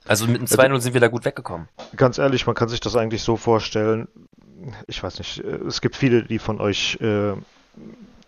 Also 0.05 0.27
mit 0.27 0.37
einem 0.37 0.45
2-0 0.47 0.81
sind 0.81 0.93
wir 0.93 1.01
da 1.01 1.07
gut 1.07 1.25
weggekommen. 1.25 1.69
Ganz 1.95 2.17
ehrlich, 2.17 2.45
man 2.45 2.55
kann 2.55 2.69
sich 2.69 2.79
das 2.79 2.95
eigentlich 2.95 3.23
so 3.23 3.37
vorstellen. 3.37 4.07
Ich 4.87 5.01
weiß 5.01 5.19
nicht, 5.19 5.39
es 5.39 5.81
gibt 5.81 5.95
viele, 5.95 6.23
die 6.23 6.39
von 6.39 6.59
euch 6.59 6.97
äh, 7.01 7.33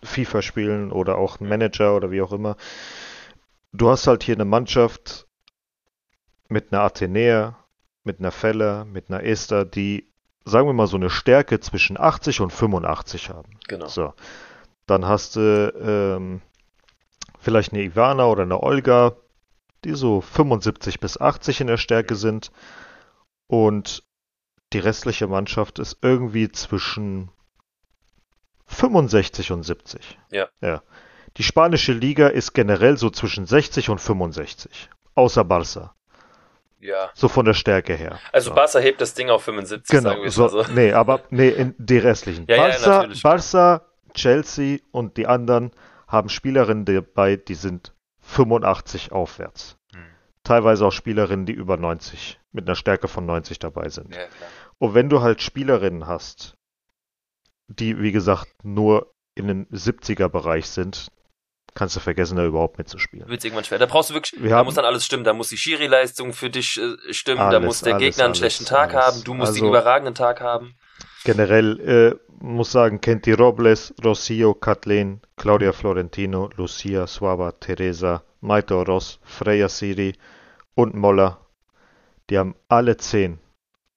FIFA 0.02 0.42
spielen 0.42 0.92
oder 0.92 1.18
auch 1.18 1.40
einen 1.40 1.48
Manager 1.48 1.96
oder 1.96 2.10
wie 2.10 2.22
auch 2.22 2.32
immer. 2.32 2.56
Du 3.72 3.90
hast 3.90 4.06
halt 4.06 4.22
hier 4.22 4.34
eine 4.34 4.44
Mannschaft 4.44 5.26
mit 6.48 6.72
einer 6.72 6.82
Athenäa, 6.82 7.56
mit 8.04 8.20
einer 8.20 8.30
Feller, 8.30 8.84
mit 8.84 9.10
einer 9.10 9.24
Esther, 9.24 9.64
die, 9.64 10.12
sagen 10.44 10.68
wir 10.68 10.72
mal, 10.72 10.86
so 10.86 10.96
eine 10.96 11.10
Stärke 11.10 11.60
zwischen 11.60 11.98
80 11.98 12.40
und 12.40 12.52
85 12.52 13.30
haben. 13.30 13.58
Genau. 13.68 13.86
So. 13.86 14.14
Dann 14.86 15.06
hast 15.06 15.36
du 15.36 15.72
ähm, 15.80 16.40
vielleicht 17.40 17.72
eine 17.72 17.82
Ivana 17.82 18.26
oder 18.26 18.44
eine 18.44 18.62
Olga, 18.62 19.16
die 19.84 19.94
so 19.94 20.20
75 20.20 21.00
bis 21.00 21.20
80 21.20 21.62
in 21.62 21.66
der 21.66 21.76
Stärke 21.76 22.14
sind. 22.14 22.52
Und 23.48 24.04
die 24.72 24.78
restliche 24.78 25.26
Mannschaft 25.26 25.78
ist 25.78 25.98
irgendwie 26.02 26.50
zwischen 26.50 27.30
65 28.66 29.52
und 29.52 29.62
70. 29.62 30.18
Ja. 30.30 30.48
Ja. 30.60 30.82
Die 31.36 31.42
spanische 31.42 31.92
Liga 31.92 32.28
ist 32.28 32.52
generell 32.52 32.96
so 32.96 33.10
zwischen 33.10 33.46
60 33.46 33.90
und 33.90 34.00
65. 34.00 34.90
Außer 35.14 35.44
Barca. 35.44 35.94
Ja. 36.80 37.10
So 37.14 37.28
von 37.28 37.44
der 37.44 37.54
Stärke 37.54 37.94
her. 37.94 38.18
Also 38.32 38.50
so. 38.50 38.54
Barca 38.54 38.78
hebt 38.78 39.00
das 39.00 39.14
Ding 39.14 39.30
auf 39.30 39.44
75, 39.44 39.90
Genau, 39.90 40.10
sagen 40.10 40.22
wir 40.22 40.30
so, 40.30 40.48
so. 40.48 40.64
nee, 40.74 40.92
aber 40.92 41.20
nee, 41.30 41.48
in 41.48 41.74
die 41.78 41.98
restlichen. 41.98 42.46
Ja, 42.48 42.56
ja, 42.56 42.62
Barca, 42.68 42.90
natürlich. 42.98 43.22
Barca, 43.22 43.82
Chelsea 44.14 44.78
und 44.92 45.16
die 45.16 45.26
anderen 45.26 45.72
haben 46.06 46.28
Spielerinnen 46.28 46.84
dabei, 46.84 47.36
die 47.36 47.54
sind 47.54 47.92
85 48.20 49.12
aufwärts. 49.12 49.76
Hm. 49.92 50.02
Teilweise 50.44 50.86
auch 50.86 50.92
Spielerinnen, 50.92 51.46
die 51.46 51.52
über 51.52 51.76
90, 51.76 52.40
mit 52.52 52.66
einer 52.66 52.76
Stärke 52.76 53.08
von 53.08 53.26
90 53.26 53.58
dabei 53.58 53.88
sind. 53.88 54.14
Ja. 54.14 54.22
Und 54.78 54.94
wenn 54.94 55.08
du 55.08 55.22
halt 55.22 55.42
Spielerinnen 55.42 56.06
hast, 56.06 56.55
die, 57.68 58.00
wie 58.00 58.12
gesagt, 58.12 58.48
nur 58.62 59.12
in 59.34 59.48
den 59.48 59.66
70er-Bereich 59.66 60.66
sind, 60.66 61.08
kannst 61.74 61.94
du 61.96 62.00
vergessen, 62.00 62.36
da 62.36 62.44
überhaupt 62.46 62.78
mitzuspielen. 62.78 63.28
Wird's 63.28 63.44
irgendwann 63.44 63.64
schwer. 63.64 63.78
Da 63.78 63.86
brauchst 63.86 64.10
du 64.10 64.14
wirklich, 64.14 64.42
Wir 64.42 64.50
da 64.50 64.64
muss 64.64 64.74
dann 64.76 64.84
alles 64.86 65.04
stimmen. 65.04 65.24
Da 65.24 65.34
muss 65.34 65.48
die 65.50 65.58
Schiri-Leistung 65.58 66.32
für 66.32 66.48
dich 66.48 66.80
äh, 66.80 67.12
stimmen. 67.12 67.38
da 67.38 67.48
Alles, 67.48 67.64
muss 67.64 67.80
der 67.82 67.94
alles, 67.96 68.04
Gegner 68.06 68.24
einen 68.24 68.30
alles, 68.30 68.38
schlechten 68.38 68.64
Tag 68.64 68.94
haben. 68.94 69.22
Du 69.24 69.34
musst 69.34 69.52
den 69.56 69.62
Also- 69.64 69.68
überragenden 69.68 70.14
Tag 70.14 70.40
haben. 70.40 70.74
Generell 71.24 71.80
äh, 71.80 72.34
muss 72.42 72.70
sagen, 72.72 73.00
Kenti 73.00 73.32
Robles, 73.32 73.92
Rocio, 74.02 74.54
Kathleen, 74.54 75.20
Claudia 75.36 75.72
Florentino, 75.72 76.50
Lucia, 76.56 77.06
Suava, 77.06 77.52
Teresa, 77.52 78.22
Maito 78.40 78.80
Ross, 78.82 79.18
Freya 79.24 79.68
Siri 79.68 80.14
und 80.74 80.94
Moller, 80.94 81.40
die 82.30 82.38
haben 82.38 82.54
alle 82.68 82.96
zehn, 82.96 83.38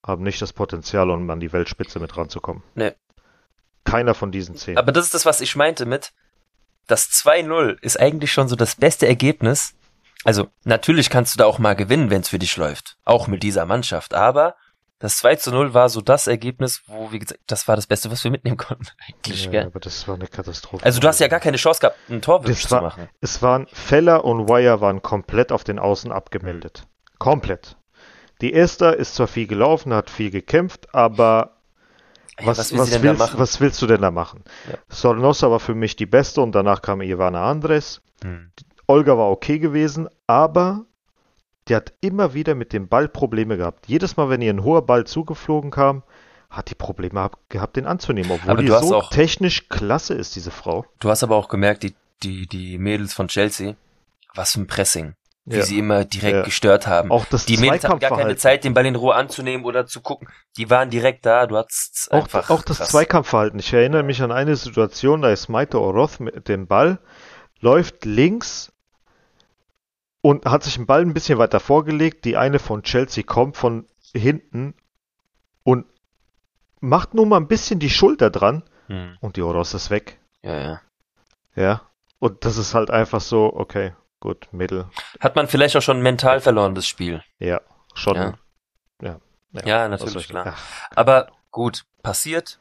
haben 0.05 0.23
nicht 0.23 0.41
das 0.41 0.53
Potenzial, 0.53 1.09
um 1.11 1.29
an 1.29 1.39
die 1.39 1.53
Weltspitze 1.53 1.99
mit 1.99 2.17
ranzukommen. 2.17 2.63
Nee. 2.75 2.93
Keiner 3.83 4.13
von 4.13 4.31
diesen 4.31 4.55
zehn. 4.55 4.77
Aber 4.77 4.91
das 4.91 5.05
ist 5.05 5.13
das, 5.13 5.25
was 5.25 5.41
ich 5.41 5.55
meinte 5.55 5.85
mit, 5.85 6.11
das 6.87 7.09
2-0 7.11 7.77
ist 7.81 7.99
eigentlich 7.99 8.31
schon 8.31 8.47
so 8.47 8.55
das 8.55 8.75
beste 8.75 9.07
Ergebnis. 9.07 9.73
Also, 10.25 10.47
natürlich 10.63 11.09
kannst 11.09 11.33
du 11.33 11.37
da 11.37 11.45
auch 11.45 11.59
mal 11.59 11.75
gewinnen, 11.75 12.09
wenn 12.09 12.21
es 12.21 12.29
für 12.29 12.39
dich 12.39 12.57
läuft. 12.57 12.97
Auch 13.05 13.27
mit 13.27 13.41
dieser 13.43 13.65
Mannschaft. 13.65 14.13
Aber 14.13 14.55
das 14.99 15.17
2 15.19 15.35
zu 15.37 15.51
0 15.51 15.73
war 15.73 15.87
so 15.87 16.01
das 16.01 16.27
Ergebnis, 16.27 16.81
wo, 16.87 17.11
wie 17.11 17.19
gesagt, 17.19 17.39
das 17.47 17.67
war 17.69 17.77
das 17.77 17.87
Beste, 17.87 18.11
was 18.11 18.21
wir 18.25 18.31
mitnehmen 18.31 18.57
konnten, 18.57 18.85
eigentlich, 19.07 19.45
ja, 19.45 19.51
gell? 19.51 19.65
aber 19.67 19.79
das 19.79 20.07
war 20.09 20.15
eine 20.15 20.27
Katastrophe. 20.27 20.83
Also, 20.83 20.99
du 20.99 21.07
hast 21.07 21.19
ja 21.19 21.27
gar 21.29 21.39
keine 21.39 21.55
Chance 21.57 21.79
gehabt, 21.79 21.97
ein 22.09 22.21
Tor 22.21 22.41
Das 22.41 22.61
zu 22.63 22.71
war- 22.71 22.81
machen. 22.81 23.07
Es 23.21 23.41
waren 23.41 23.67
Feller 23.71 24.25
und 24.25 24.49
Wire 24.49 24.81
waren 24.81 25.01
komplett 25.01 25.51
auf 25.53 25.63
den 25.63 25.79
Außen 25.79 26.11
abgemeldet. 26.11 26.85
Komplett. 27.17 27.77
Die 28.41 28.53
Esther 28.53 28.95
ist 28.97 29.15
zwar 29.15 29.27
viel 29.27 29.47
gelaufen, 29.47 29.93
hat 29.93 30.09
viel 30.09 30.31
gekämpft, 30.31 30.93
aber 30.93 31.58
Was, 32.41 32.57
was 32.57 32.71
will 32.71 32.79
was, 33.17 33.19
willst, 33.19 33.39
was 33.39 33.59
willst 33.61 33.81
du 33.81 33.87
denn 33.87 34.01
da 34.01 34.11
machen? 34.11 34.43
Ja. 34.71 34.77
Sornosa 34.89 35.49
war 35.51 35.59
für 35.59 35.75
mich 35.75 35.95
die 35.95 36.05
beste 36.05 36.41
und 36.41 36.53
danach 36.53 36.81
kam 36.81 37.01
Ivana 37.01 37.49
Andres. 37.49 38.01
Hm. 38.23 38.51
Olga 38.87 39.17
war 39.17 39.29
okay 39.29 39.59
gewesen, 39.59 40.07
aber 40.27 40.85
die 41.67 41.75
hat 41.75 41.93
immer 42.01 42.33
wieder 42.33 42.55
mit 42.55 42.73
dem 42.73 42.87
Ball 42.87 43.07
Probleme 43.07 43.57
gehabt. 43.57 43.87
Jedes 43.87 44.17
Mal, 44.17 44.29
wenn 44.29 44.41
ihr 44.41 44.51
ein 44.53 44.63
hoher 44.63 44.85
Ball 44.85 45.05
zugeflogen 45.05 45.69
kam, 45.69 46.03
hat 46.49 46.71
die 46.71 46.75
Probleme 46.75 47.19
hab, 47.19 47.37
gehabt, 47.49 47.75
den 47.77 47.85
anzunehmen, 47.85 48.31
obwohl 48.31 48.49
Aber 48.51 48.61
die 48.61 48.67
du 48.67 48.73
hast 48.75 48.87
so 48.87 48.95
auch- 48.95 49.09
technisch 49.11 49.69
klasse 49.69 50.15
ist, 50.15 50.35
diese 50.35 50.49
Frau. 50.49 50.85
Du 50.99 51.09
hast 51.09 51.21
aber 51.21 51.35
auch 51.35 51.47
gemerkt, 51.47 51.83
die, 51.83 51.93
die, 52.23 52.47
die 52.47 52.79
Mädels 52.79 53.13
von 53.13 53.27
Chelsea, 53.27 53.75
was 54.33 54.53
für 54.53 54.61
ein 54.61 54.67
Pressing. 54.67 55.13
Wie 55.51 55.57
Ja. 55.57 55.63
sie 55.63 55.79
immer 55.79 56.05
direkt 56.05 56.35
Ja. 56.35 56.41
gestört 56.43 56.85
haben. 56.85 57.09
Auch 57.11 57.25
das 57.25 57.45
Die 57.45 57.57
Mädels 57.57 57.83
hatten 57.83 57.97
gar 57.99 58.15
keine. 58.15 58.35
Zeit, 58.35 58.63
den 58.63 58.75
Ball 58.75 58.85
in 58.85 58.95
Ruhe 58.95 59.15
anzunehmen 59.15 59.65
oder 59.65 59.87
zu 59.87 59.99
gucken. 59.99 60.27
Die 60.57 60.69
waren 60.69 60.91
direkt 60.91 61.25
da. 61.25 61.47
Du 61.47 61.57
hattest 61.57 62.09
Auch, 62.11 62.17
einfach 62.25 62.51
auch 62.51 62.61
das 62.61 62.77
krass. 62.77 62.89
Zweikampfverhalten. 62.89 63.57
Ich 63.59 63.73
erinnere 63.73 64.03
mich 64.03 64.21
an 64.21 64.31
eine 64.31 64.55
Situation, 64.55 65.23
da 65.23 65.31
ist 65.31 65.49
Maite 65.49 65.79
Oroth 65.81 66.19
mit 66.19 66.47
dem 66.49 66.67
Ball, 66.67 66.99
läuft 67.61 68.05
links 68.05 68.71
und 70.21 70.45
hat 70.45 70.63
sich 70.63 70.75
den 70.75 70.85
Ball 70.85 71.01
ein 71.01 71.15
bisschen 71.15 71.39
weiter 71.39 71.59
vorgelegt. 71.59 72.25
Die 72.25 72.37
eine 72.37 72.59
von 72.59 72.83
Chelsea 72.83 73.23
kommt 73.23 73.57
von 73.57 73.87
hinten 74.13 74.75
und 75.63 75.85
macht 76.79 77.15
nur 77.15 77.25
mal 77.25 77.37
ein 77.37 77.47
bisschen 77.47 77.79
die 77.79 77.89
Schulter 77.89 78.29
dran 78.29 78.61
Hm. 78.87 79.17
und 79.19 79.35
die 79.35 79.41
Oroth 79.41 79.73
ist 79.73 79.89
weg. 79.89 80.19
Ja, 80.43 80.57
ja. 80.59 80.81
Ja. 81.55 81.81
Und 82.19 82.45
das 82.45 82.57
ist 82.57 82.75
halt 82.75 82.91
einfach 82.91 83.21
so, 83.21 83.51
okay, 83.53 83.93
gut, 84.19 84.47
Mittel. 84.51 84.89
Hat 85.19 85.35
man 85.35 85.47
vielleicht 85.47 85.75
auch 85.77 85.81
schon 85.81 86.01
mental 86.01 86.39
verloren, 86.41 86.75
das 86.75 86.87
Spiel. 86.87 87.23
Ja, 87.39 87.61
schon. 87.93 88.15
Ja. 88.15 88.37
Ja, 89.01 89.19
Ja, 89.65 89.79
soll 89.81 89.89
natürlich, 89.89 90.15
ich- 90.25 90.29
klar. 90.29 90.53
Ach, 90.55 90.91
Aber 90.95 91.31
gut, 91.51 91.85
passiert. 92.03 92.59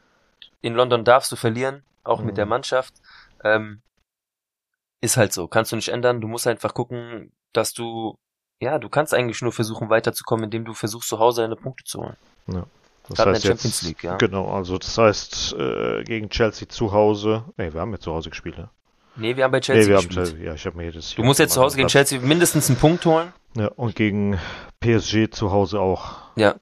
In 0.61 0.73
London 0.73 1.05
darfst 1.05 1.31
du 1.31 1.35
verlieren, 1.35 1.83
auch 2.03 2.19
mit 2.21 2.31
Mhm. 2.33 2.35
der 2.35 2.45
Mannschaft. 2.47 2.93
Ähm, 3.43 3.81
ist 5.01 5.15
halt 5.17 5.31
so. 5.33 5.47
Kannst 5.47 5.71
du 5.71 5.75
nicht 5.75 5.89
ändern. 5.89 6.19
Du 6.21 6.27
musst 6.27 6.47
einfach 6.47 6.73
gucken, 6.73 7.31
dass 7.53 7.73
du, 7.73 8.17
ja, 8.59 8.79
du 8.79 8.89
kannst 8.89 9.13
eigentlich 9.13 9.41
nur 9.41 9.53
versuchen 9.53 9.89
weiterzukommen, 9.89 10.45
indem 10.45 10.65
du 10.65 10.73
versuchst, 10.73 11.07
zu 11.09 11.19
Hause 11.19 11.41
deine 11.43 11.55
Punkte 11.55 11.83
zu 11.85 11.99
holen. 12.01 12.17
Das 12.47 13.17
Gerade 13.17 13.29
in 13.29 13.35
heißt 13.35 13.43
der 13.45 13.51
jetzt, 13.51 13.61
Champions 13.61 13.81
League, 13.83 14.03
ja. 14.03 14.17
Genau, 14.17 14.51
also 14.51 14.77
das 14.77 14.97
heißt, 14.97 15.53
äh, 15.53 16.03
gegen 16.03 16.29
Chelsea 16.29 16.67
zu 16.67 16.91
Hause. 16.91 17.45
Nee, 17.57 17.71
wir 17.73 17.79
haben 17.81 17.91
ja 17.91 17.99
zu 17.99 18.11
Hause 18.13 18.29
gespielt, 18.29 18.57
ne? 18.57 18.69
Nee, 19.19 19.35
wir 19.35 19.43
haben 19.43 19.51
bei 19.51 19.57
Nee, 19.57 19.61
Chelsea 19.61 19.89
wir 19.89 19.97
haben 19.97 20.07
gespielt. 20.07 20.27
Chelsea, 20.29 20.45
ja, 20.45 20.53
ich 20.53 20.65
habe 20.65 20.77
mir 20.77 20.83
jedes 20.85 21.15
Du 21.15 21.23
musst 21.23 21.39
jetzt 21.39 21.53
zu 21.53 21.61
Hause 21.61 21.77
gegen 21.77 21.87
Chelsea 21.89 22.19
mindestens 22.19 22.69
einen 22.69 22.79
Punkt 22.79 23.05
holen. 23.05 23.33
Ja, 23.55 23.67
und 23.75 23.95
gegen 23.95 24.39
PSG 24.79 25.29
zu 25.31 25.51
Hause 25.51 25.79
auch. 25.79 26.17
Ja. 26.35 26.55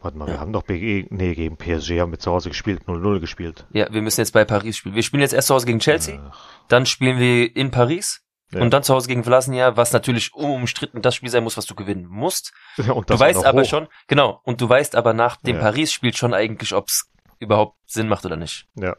Warte 0.00 0.16
mal, 0.18 0.26
Ja. 0.28 0.34
wir 0.34 0.40
haben 0.40 0.52
doch 0.52 0.64
gegen, 0.66 1.14
nee, 1.14 1.34
gegen 1.34 1.56
PSG 1.56 2.00
haben 2.00 2.10
wir 2.12 2.18
zu 2.18 2.32
Hause 2.32 2.48
gespielt, 2.48 2.82
0-0 2.86 3.20
gespielt. 3.20 3.66
Ja, 3.72 3.92
wir 3.92 4.02
müssen 4.02 4.20
jetzt 4.20 4.32
bei 4.32 4.44
Paris 4.44 4.76
spielen. 4.78 4.94
Wir 4.94 5.02
spielen 5.02 5.20
jetzt 5.20 5.32
erst 5.32 5.48
zu 5.48 5.54
Hause 5.54 5.66
gegen 5.66 5.78
Chelsea, 5.78 6.18
Ach, 6.30 6.48
dann 6.68 6.86
spielen 6.86 7.18
wir 7.18 7.54
in 7.54 7.70
Paris 7.70 8.20
Ja. 8.52 8.60
Und 8.60 8.70
dann 8.72 8.82
zu 8.82 8.92
Hause 8.94 9.08
gegen 9.08 9.24
Vlasnia, 9.24 9.76
was 9.76 9.92
natürlich 9.92 10.34
unumstritten 10.34 11.02
das 11.02 11.14
Spiel 11.14 11.30
sein 11.30 11.42
muss, 11.44 11.56
was 11.56 11.66
du 11.66 11.74
gewinnen 11.74 12.06
musst. 12.06 12.52
Ja, 12.76 12.92
und 12.92 13.08
Du 13.08 13.14
das 13.14 13.20
weißt 13.20 13.38
auch 13.38 13.42
noch 13.44 13.48
aber 13.50 13.62
hoch. 13.62 13.68
schon, 13.68 13.88
genau, 14.08 14.40
und 14.44 14.60
du 14.60 14.68
weißt 14.68 14.94
aber 14.96 15.12
nach 15.14 15.36
dem. 15.36 15.58
Paris-Spiel 15.58 16.14
schon 16.14 16.34
eigentlich, 16.34 16.74
ob 16.74 16.88
es 16.88 17.08
überhaupt 17.38 17.78
Sinn 17.86 18.08
macht 18.08 18.24
oder 18.26 18.36
nicht. 18.36 18.66
Ja. 18.76 18.94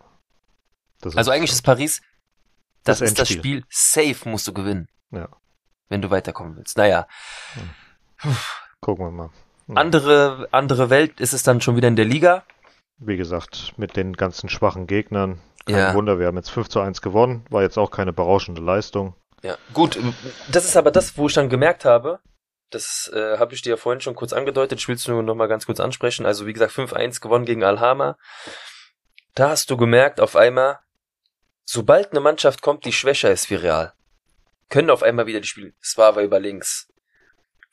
Das 1.02 1.16
Also 1.18 1.32
eigentlich 1.32 1.52
ist 1.52 1.62
Paris, 1.64 2.02
das, 2.84 3.00
Das 3.00 3.10
ist 3.10 3.20
das. 3.20 3.30
Spiel, 3.30 3.64
safe 3.70 4.28
musst 4.28 4.48
du 4.48 4.54
gewinnen. 4.54 4.88
Ja. 5.12 5.30
Wenn 5.90 6.02
du 6.02 6.10
weiterkommen 6.10 6.56
willst. 6.56 6.78
Naja. 6.78 7.08
Gucken 8.82 9.06
wir 9.06 9.12
mal. 9.12 9.30
Ja. 9.68 9.76
Andere, 9.76 10.48
andere 10.52 10.90
Welt 10.90 11.20
ist 11.20 11.34
es 11.34 11.44
dann 11.44 11.62
schon 11.62 11.76
wieder 11.76 11.88
in 11.88 11.96
der 11.96 12.06
Liga. 12.06 12.44
Wie 12.98 13.18
gesagt, 13.18 13.74
mit 13.78 13.96
den 13.96 14.14
ganzen 14.14 14.50
schwachen 14.50 14.88
Gegnern. 14.88 15.40
Kein 15.66 15.76
Ja. 15.76 15.94
Wunder, 15.94 16.20
wir 16.20 16.28
haben 16.28 16.36
jetzt 16.38 16.52
5 16.52 16.70
zu 16.70 16.80
1 16.82 17.02
gewonnen. 17.02 17.46
War 17.50 17.62
jetzt 17.62 17.78
auch 17.78 17.92
keine 17.92 18.12
berauschende 18.14 18.62
Leistung. 18.62 19.16
Ja, 19.42 19.58
gut. 19.74 20.00
Das 20.52 20.66
ist 20.66 20.78
aber 20.78 20.92
das, 20.92 21.18
wo 21.18 21.28
ich 21.28 21.34
dann 21.34 21.50
gemerkt 21.50 21.86
habe, 21.86 22.20
das 22.70 23.12
äh, 23.14 23.38
habe 23.38 23.54
ich 23.54 23.62
dir 23.62 23.72
ja 23.72 23.78
vorhin 23.78 24.02
schon 24.02 24.16
kurz 24.16 24.34
angedeutet, 24.34 24.80
ich 24.80 24.88
will 24.88 24.96
es 24.96 25.08
nur 25.08 25.22
noch 25.22 25.36
mal 25.36 25.48
ganz 25.48 25.66
kurz 25.66 25.80
ansprechen. 25.80 26.26
Also 26.26 26.46
wie 26.46 26.54
gesagt, 26.54 26.74
5-1 26.74 27.22
gewonnen 27.22 27.46
gegen 27.46 27.64
Alhama. 27.64 28.18
Da 29.36 29.50
hast 29.50 29.70
du 29.70 29.78
gemerkt, 29.78 30.20
auf 30.20 30.36
einmal, 30.36 30.80
sobald 31.66 32.12
eine 32.12 32.20
Mannschaft 32.20 32.62
kommt, 32.62 32.86
die 32.86 32.94
schwächer 32.94 33.32
ist 33.32 33.50
wie 33.50 33.56
Real, 33.56 33.94
können 34.70 34.90
auf 34.90 35.04
einmal 35.04 35.26
wieder 35.26 35.40
die 35.40 35.48
Spiele. 35.48 35.74
Slava 35.84 36.22
über 36.22 36.40
links. 36.40 36.90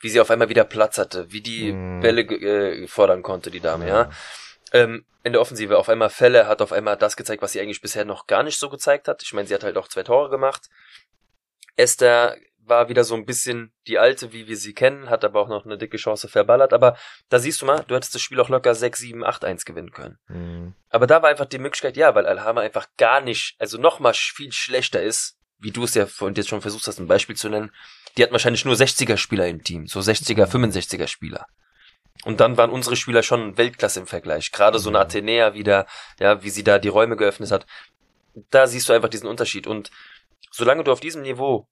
Wie 0.01 0.09
sie 0.09 0.21
auf 0.21 0.31
einmal 0.31 0.49
wieder 0.49 0.65
Platz 0.65 0.99
hatte, 0.99 1.31
wie 1.31 1.43
die 1.43 1.73
Mm. 1.73 2.01
Bälle 2.01 2.23
äh, 2.23 2.87
fordern 2.87 3.23
konnte, 3.23 3.51
die 3.51 3.61
Dame, 3.61 3.89
ja. 3.89 4.11
Ähm, 4.73 5.05
in 5.23 5.33
der 5.33 5.41
Offensive 5.43 5.77
auf 5.77 5.89
einmal 5.89 6.11
Fälle 6.11 6.47
hat 6.47 6.63
auf 6.63 6.73
einmal 6.73 6.97
das 6.97 7.17
gezeigt, 7.17 7.43
was 7.43 7.53
sie 7.53 7.61
eigentlich 7.61 7.83
bisher 7.83 8.05
noch 8.05 8.27
gar 8.27 8.43
nicht 8.43 8.59
so 8.59 8.71
gezeigt 8.71 9.09
hat. 9.09 9.23
Ich 9.23 9.33
meine, 9.35 9.47
sie 9.47 9.55
hat 9.55 9.65
halt 9.65 9.77
auch 9.77 9.89
zwei 9.89 10.03
Tore 10.03 10.31
gemacht. 10.31 10.71
Esther 11.77 12.37
war 12.71 12.89
wieder 12.89 13.05
so 13.05 13.15
ein 13.15 13.27
bisschen 13.27 13.73
die 13.87 13.99
alte, 13.99 14.33
wie 14.33 14.47
wir 14.49 14.57
sie 14.57 14.73
kennen, 14.73 15.11
hat 15.11 15.25
aber 15.25 15.41
auch 15.41 15.49
noch 15.49 15.67
eine 15.67 15.77
dicke 15.77 15.99
Chance 15.99 16.29
verballert. 16.29 16.73
Aber 16.73 16.97
da 17.29 17.39
siehst 17.39 17.61
du 17.61 17.67
mal, 17.67 17.85
du 17.87 17.95
hättest 17.95 18.15
das 18.15 18.23
Spiel 18.23 18.41
auch 18.41 18.49
locker 18.49 18.75
6, 18.75 18.99
7, 18.99 19.23
8, 19.25 19.45
1 19.45 19.65
gewinnen 19.67 19.91
können. 19.91 20.19
Mhm. 20.29 20.75
Aber 20.89 21.07
da 21.07 21.21
war 21.23 21.29
einfach 21.29 21.45
die 21.45 21.59
Möglichkeit, 21.59 21.97
ja, 21.99 22.15
weil 22.15 22.25
Alhama 22.27 22.63
einfach 22.63 22.87
gar 22.97 23.21
nicht, 23.21 23.57
also 23.59 23.77
noch 23.77 24.01
mal 24.01 24.13
sch- 24.13 24.35
viel 24.35 24.53
schlechter 24.53 25.03
ist, 25.03 25.37
wie 25.59 25.71
du 25.73 25.85
es 25.85 25.95
ja 25.95 26.07
vorhin 26.07 26.35
jetzt 26.37 26.49
schon 26.49 26.63
versucht 26.63 26.87
hast, 26.87 26.99
ein 26.99 27.07
Beispiel 27.09 27.37
zu 27.37 27.51
nennen. 27.51 27.71
Die 28.17 28.23
hat 28.23 28.33
wahrscheinlich 28.33 28.65
nur 28.65 28.75
60er 28.75 29.19
Spieler 29.19 29.47
im 29.47 29.63
Team, 29.63 29.87
so 29.87 30.01
60er, 30.01 30.47
65er 30.47 31.07
Spieler. 31.07 31.45
Und 32.25 32.41
dann 32.41 32.57
waren 32.57 32.71
unsere 32.71 32.97
Spieler 32.97 33.23
schon 33.23 33.57
Weltklasse 33.59 34.01
im 34.01 34.07
Vergleich. 34.07 34.53
Gerade 34.53 34.79
so 34.79 34.89
eine 34.91 34.99
Mhm. 34.99 35.03
Athenea 35.03 35.55
wieder, 35.55 35.87
ja, 36.19 36.43
wie 36.43 36.51
sie 36.51 36.65
da 36.65 36.79
die 36.79 36.89
Räume 36.89 37.17
geöffnet 37.17 37.51
hat. 37.51 37.67
Da 38.51 38.67
siehst 38.67 38.89
du 38.89 38.93
einfach 38.93 39.09
diesen 39.09 39.29
Unterschied. 39.29 39.67
Und 39.67 39.91
solange 40.51 40.85
du 40.85 40.93
auf 40.93 41.01
diesem 41.01 41.23
Niveau 41.23 41.67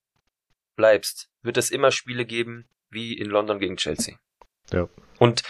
bleibst, 0.78 1.28
wird 1.42 1.58
es 1.58 1.70
immer 1.70 1.90
Spiele 1.90 2.24
geben, 2.24 2.66
wie 2.88 3.12
in 3.12 3.28
London 3.28 3.58
gegen 3.58 3.76
Chelsea. 3.76 4.16
Ja. 4.70 4.88
Und 5.18 5.42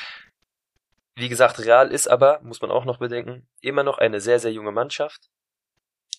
wie 1.14 1.28
gesagt, 1.28 1.60
Real 1.60 1.92
ist 1.92 2.08
aber, 2.08 2.40
muss 2.42 2.60
man 2.60 2.72
auch 2.72 2.84
noch 2.84 2.98
bedenken, 2.98 3.46
immer 3.60 3.84
noch 3.84 3.98
eine 3.98 4.20
sehr, 4.20 4.40
sehr 4.40 4.52
junge 4.52 4.72
Mannschaft, 4.72 5.30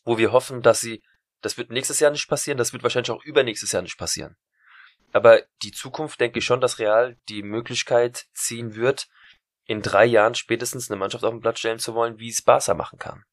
wo 0.06 0.18
wir 0.18 0.32
hoffen, 0.32 0.62
dass 0.62 0.80
sie, 0.80 1.04
das 1.42 1.58
wird 1.58 1.72
nächstes 1.72 2.00
Jahr 2.00 2.12
nicht 2.12 2.30
passieren, 2.30 2.58
das 2.58 2.72
wird 2.72 2.84
wahrscheinlich 2.84 3.12
auch 3.12 3.24
übernächstes 3.26 3.72
Jahr 3.72 3.82
nicht 3.82 3.98
passieren. 3.98 4.38
Aber 5.12 5.42
die 5.64 5.72
Zukunft 5.72 6.22
denke 6.22 6.40
ich 6.40 6.46
schon, 6.46 6.62
dass 6.62 6.80
Real 6.80 7.18
die 7.30 7.42
Möglichkeit 7.42 8.28
ziehen 8.34 8.76
wird, 8.76 9.10
in 9.66 9.82
drei 9.82 10.06
Jahren 10.06 10.36
spätestens 10.36 10.90
eine 10.90 11.00
Mannschaft 11.00 11.24
auf 11.24 11.32
den 11.32 11.42
Platz 11.42 11.60
stellen 11.60 11.80
zu 11.80 11.96
wollen, 11.96 12.20
wie 12.20 12.30
es 12.30 12.42
Barca 12.42 12.74
machen 12.74 13.00
kann. 13.00 13.24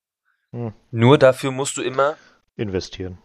Hm. 0.52 0.72
Nur 0.90 1.18
dafür 1.18 1.50
musst 1.50 1.76
du 1.76 1.82
immer, 1.82 2.16
Investieren. 2.56 3.18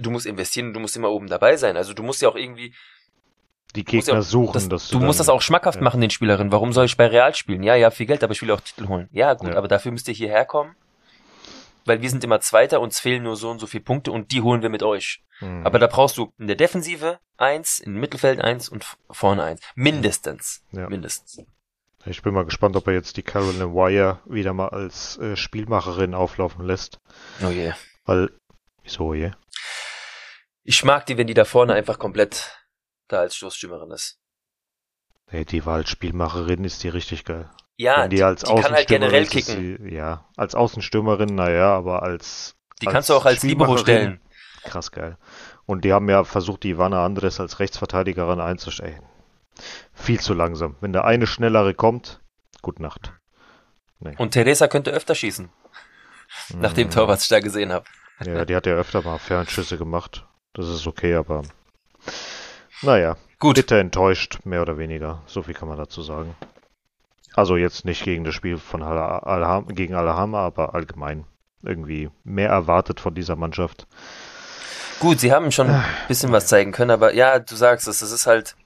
Du 0.00 0.10
musst 0.10 0.26
investieren, 0.26 0.72
du 0.72 0.80
musst 0.80 0.96
immer 0.96 1.10
oben 1.10 1.26
dabei 1.28 1.56
sein. 1.56 1.76
Also 1.76 1.92
du 1.94 2.02
musst 2.02 2.22
ja 2.22 2.28
auch 2.28 2.36
irgendwie 2.36 2.74
Die 3.74 3.80
musst 3.82 3.92
ja 4.08 4.14
Gegner 4.14 4.18
auch- 4.20 4.22
suchen, 4.22 4.52
das, 4.54 4.68
dass 4.68 4.88
du 4.88 4.98
musst 5.00 5.18
dann- 5.20 5.26
das 5.26 5.28
auch 5.28 5.42
schmackhaft 5.42 5.76
ja. 5.78 5.82
machen, 5.82 6.00
den 6.00 6.10
Spielerinnen. 6.10 6.52
Warum 6.52 6.72
soll 6.72 6.84
ich 6.86 6.96
bei 6.96 7.06
Real 7.06 7.34
spielen? 7.34 7.62
Ja, 7.62 7.74
ja, 7.74 7.90
viel 7.90 8.06
Geld, 8.06 8.22
aber 8.24 8.32
ich 8.32 8.42
will 8.42 8.50
auch 8.50 8.60
Titel 8.60 8.88
holen. 8.88 9.08
Ja, 9.12 9.34
gut, 9.34 9.50
Ja. 9.50 9.56
aber 9.56 9.68
dafür 9.68 9.92
müsst 9.92 10.08
ihr 10.08 10.14
hierher 10.14 10.44
kommen. 10.44 10.74
Weil 11.84 12.02
wir 12.02 12.10
sind 12.10 12.24
immer 12.24 12.40
Zweiter, 12.40 12.80
uns 12.80 12.98
fehlen 12.98 13.22
nur 13.22 13.36
so 13.36 13.48
und 13.50 13.60
so 13.60 13.66
viele 13.68 13.84
Punkte 13.84 14.10
und 14.10 14.32
die 14.32 14.42
holen 14.42 14.60
wir 14.62 14.70
mit 14.70 14.82
euch. 14.82 15.22
Mhm. 15.40 15.64
Aber 15.64 15.78
da 15.78 15.86
brauchst 15.86 16.16
du 16.18 16.32
in 16.38 16.48
der 16.48 16.56
Defensive 16.56 17.20
eins, 17.36 17.78
im 17.78 17.94
Mittelfeld 17.94 18.40
eins 18.40 18.68
und 18.68 18.84
vorne 19.10 19.44
eins. 19.44 19.60
Mindestens. 19.76 20.64
Mindestens. 20.72 21.42
Ich 22.06 22.22
bin 22.22 22.34
mal 22.34 22.44
gespannt, 22.44 22.76
ob 22.76 22.86
er 22.88 22.94
jetzt 22.94 23.16
die 23.16 23.22
Carolyn 23.22 23.72
Wire 23.74 24.20
wieder 24.26 24.52
mal 24.52 24.68
als 24.68 25.18
äh, 25.18 25.36
Spielmacherin 25.36 26.14
auflaufen 26.14 26.64
lässt. 26.64 26.98
Oh 27.44 27.50
je. 27.50 27.72
Weil, 28.04 28.30
wieso 28.82 29.12
je? 29.14 29.32
Ich 30.68 30.82
mag 30.82 31.06
die, 31.06 31.16
wenn 31.16 31.28
die 31.28 31.34
da 31.34 31.44
vorne 31.44 31.74
einfach 31.74 31.96
komplett 31.96 32.50
da 33.06 33.20
als 33.20 33.36
Stoßstürmerin 33.36 33.92
ist. 33.92 34.18
Nee, 35.30 35.44
die 35.44 35.64
war 35.64 35.76
als 35.76 35.88
Spielmacherin, 35.88 36.64
ist 36.64 36.82
die 36.82 36.88
richtig 36.88 37.24
geil. 37.24 37.48
Ja, 37.76 38.02
Wenn 38.02 38.10
die, 38.10 38.16
die 38.16 38.24
als 38.24 38.42
die 38.42 38.52
kann 38.54 38.72
halt 38.72 38.88
generell 38.88 39.26
kicken. 39.26 39.78
Sie, 39.78 39.94
ja, 39.94 40.28
als 40.36 40.56
Außenstürmerin, 40.56 41.36
naja, 41.36 41.76
aber 41.76 42.02
als 42.02 42.56
Die 42.82 42.88
als 42.88 42.94
kannst 42.94 43.08
du 43.10 43.14
auch 43.14 43.24
als 43.26 43.44
Libero 43.44 43.76
stellen. 43.76 44.20
Krass 44.64 44.90
geil. 44.90 45.18
Und 45.66 45.84
die 45.84 45.92
haben 45.92 46.08
ja 46.10 46.24
versucht, 46.24 46.64
die 46.64 46.70
Ivana 46.70 47.04
Andres 47.04 47.38
als 47.38 47.60
Rechtsverteidigerin 47.60 48.40
einzustellen. 48.40 49.04
Viel 49.92 50.18
zu 50.18 50.34
langsam. 50.34 50.74
Wenn 50.80 50.92
der 50.92 51.04
eine 51.04 51.28
schnellere 51.28 51.74
kommt, 51.74 52.20
gute 52.60 52.82
Nacht. 52.82 53.12
Nee. 54.00 54.16
Und 54.18 54.32
Teresa 54.32 54.66
könnte 54.66 54.90
öfter 54.90 55.14
schießen, 55.14 55.48
nach 56.56 56.72
dem 56.72 56.90
Tor, 56.90 57.06
was 57.06 57.22
ich 57.22 57.28
da 57.28 57.38
gesehen 57.38 57.72
habe. 57.72 57.84
Ja, 58.24 58.44
die 58.44 58.56
hat 58.56 58.66
ja 58.66 58.74
öfter 58.74 59.02
mal 59.02 59.18
Fernschüsse 59.18 59.78
gemacht. 59.78 60.26
Das 60.56 60.68
ist 60.68 60.86
okay, 60.86 61.14
aber 61.14 61.42
naja, 62.80 63.16
Gut. 63.38 63.56
bitter 63.56 63.76
enttäuscht, 63.78 64.38
mehr 64.44 64.62
oder 64.62 64.78
weniger. 64.78 65.22
So 65.26 65.42
viel 65.42 65.52
kann 65.52 65.68
man 65.68 65.76
dazu 65.76 66.00
sagen. 66.00 66.34
Also 67.34 67.58
jetzt 67.58 67.84
nicht 67.84 68.02
gegen 68.04 68.24
das 68.24 68.34
Spiel 68.34 68.56
von 68.56 68.82
Al 68.82 69.64
gegen 69.68 69.94
Alhama, 69.94 70.40
aber 70.46 70.74
allgemein 70.74 71.26
irgendwie 71.62 72.10
mehr 72.24 72.48
erwartet 72.48 73.00
von 73.00 73.14
dieser 73.14 73.36
Mannschaft. 73.36 73.86
Gut, 74.98 75.20
sie 75.20 75.30
haben 75.30 75.52
schon 75.52 75.68
ein 75.68 75.84
bisschen 76.08 76.32
was 76.32 76.46
zeigen 76.46 76.72
können, 76.72 76.90
aber 76.90 77.12
ja, 77.12 77.38
du 77.38 77.54
sagst 77.54 77.86
es, 77.86 78.00
es 78.00 78.10
ist 78.10 78.26
halt, 78.26 78.56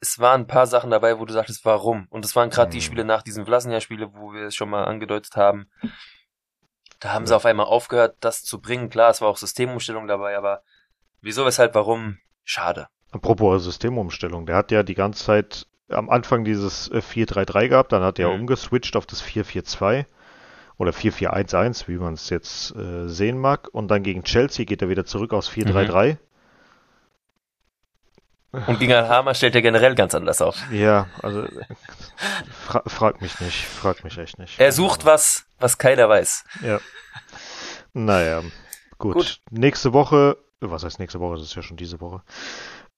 es 0.00 0.18
waren 0.18 0.42
ein 0.42 0.46
paar 0.46 0.66
Sachen 0.66 0.90
dabei, 0.90 1.18
wo 1.18 1.24
du 1.24 1.32
sagtest, 1.32 1.64
warum? 1.64 2.06
Und 2.10 2.26
es 2.26 2.36
waren 2.36 2.50
gerade 2.50 2.70
die 2.70 2.76
Mhm. 2.76 2.82
Spiele 2.82 3.04
nach 3.06 3.22
diesen 3.22 3.46
Vlasnia-Spiele, 3.46 4.12
wo 4.12 4.34
wir 4.34 4.48
es 4.48 4.54
schon 4.54 4.68
mal 4.68 4.84
angedeutet 4.84 5.34
haben. 5.36 5.70
Da 7.00 7.14
haben 7.14 7.26
sie 7.26 7.34
auf 7.34 7.46
einmal 7.46 7.66
aufgehört, 7.66 8.16
das 8.20 8.42
zu 8.44 8.60
bringen. 8.60 8.90
Klar, 8.90 9.10
es 9.10 9.22
war 9.22 9.28
auch 9.28 9.38
Systemumstellung 9.38 10.06
dabei, 10.06 10.36
aber 10.36 10.62
wieso, 11.24 11.44
weshalb, 11.44 11.74
warum? 11.74 12.18
Schade. 12.44 12.88
Apropos 13.10 13.64
Systemumstellung, 13.64 14.46
der 14.46 14.56
hat 14.56 14.70
ja 14.70 14.82
die 14.82 14.94
ganze 14.94 15.24
Zeit 15.24 15.66
am 15.88 16.08
Anfang 16.10 16.44
dieses 16.44 16.88
äh, 16.90 16.98
4-3-3 16.98 17.68
gehabt, 17.68 17.92
dann 17.92 18.02
hat 18.02 18.18
er 18.18 18.28
Mhm. 18.30 18.40
umgeswitcht 18.40 18.96
auf 18.96 19.06
das 19.06 19.22
4-4-2 19.22 20.06
oder 20.78 20.90
4-4-1-1, 20.92 21.86
wie 21.88 21.96
man 21.98 22.14
es 22.14 22.30
jetzt 22.30 22.74
äh, 22.74 23.06
sehen 23.08 23.38
mag. 23.38 23.68
Und 23.72 23.88
dann 23.88 24.02
gegen 24.02 24.24
Chelsea 24.24 24.64
geht 24.64 24.82
er 24.82 24.88
wieder 24.88 25.04
zurück 25.04 25.32
aufs 25.32 25.48
4-3-3. 25.50 26.16
Und 28.68 28.78
gegen 28.78 28.92
Alhama 28.92 29.34
stellt 29.34 29.54
er 29.56 29.62
generell 29.62 29.94
ganz 29.96 30.14
anders 30.14 30.40
auf. 30.40 30.56
Ja, 30.70 31.08
also 31.22 31.44
fra 32.66 32.82
frag 32.86 33.20
mich 33.20 33.40
nicht, 33.40 33.66
frag 33.66 34.04
mich 34.04 34.16
echt 34.16 34.38
nicht. 34.38 34.60
Er 34.60 34.70
sucht 34.70 35.04
was, 35.04 35.44
was 35.58 35.76
keiner 35.76 36.08
weiß. 36.08 36.44
Ja. 36.62 36.78
Naja, 37.94 38.42
gut. 38.98 39.14
Gut. 39.14 39.40
Nächste 39.50 39.92
Woche, 39.92 40.36
was 40.70 40.84
heißt 40.84 40.98
nächste 40.98 41.20
Woche, 41.20 41.36
das 41.36 41.44
ist 41.44 41.54
ja 41.56 41.62
schon 41.62 41.76
diese 41.76 42.00
Woche, 42.00 42.22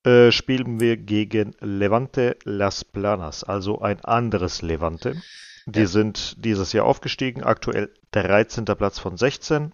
äh, 0.04 0.30
spielen 0.32 0.80
wir 0.80 0.96
gegen 0.96 1.54
Levante 1.60 2.36
Las 2.44 2.84
Planas, 2.84 3.44
also 3.44 3.80
ein 3.80 4.04
anderes 4.04 4.62
Levante. 4.62 5.20
Die 5.66 5.80
Ja. 5.80 5.86
sind 5.86 6.44
dieses 6.44 6.72
Jahr 6.72 6.86
aufgestiegen, 6.86 7.42
aktuell 7.42 7.92
13. 8.12 8.76
Platz 8.76 8.98
von 8.98 9.16
16. 9.16 9.72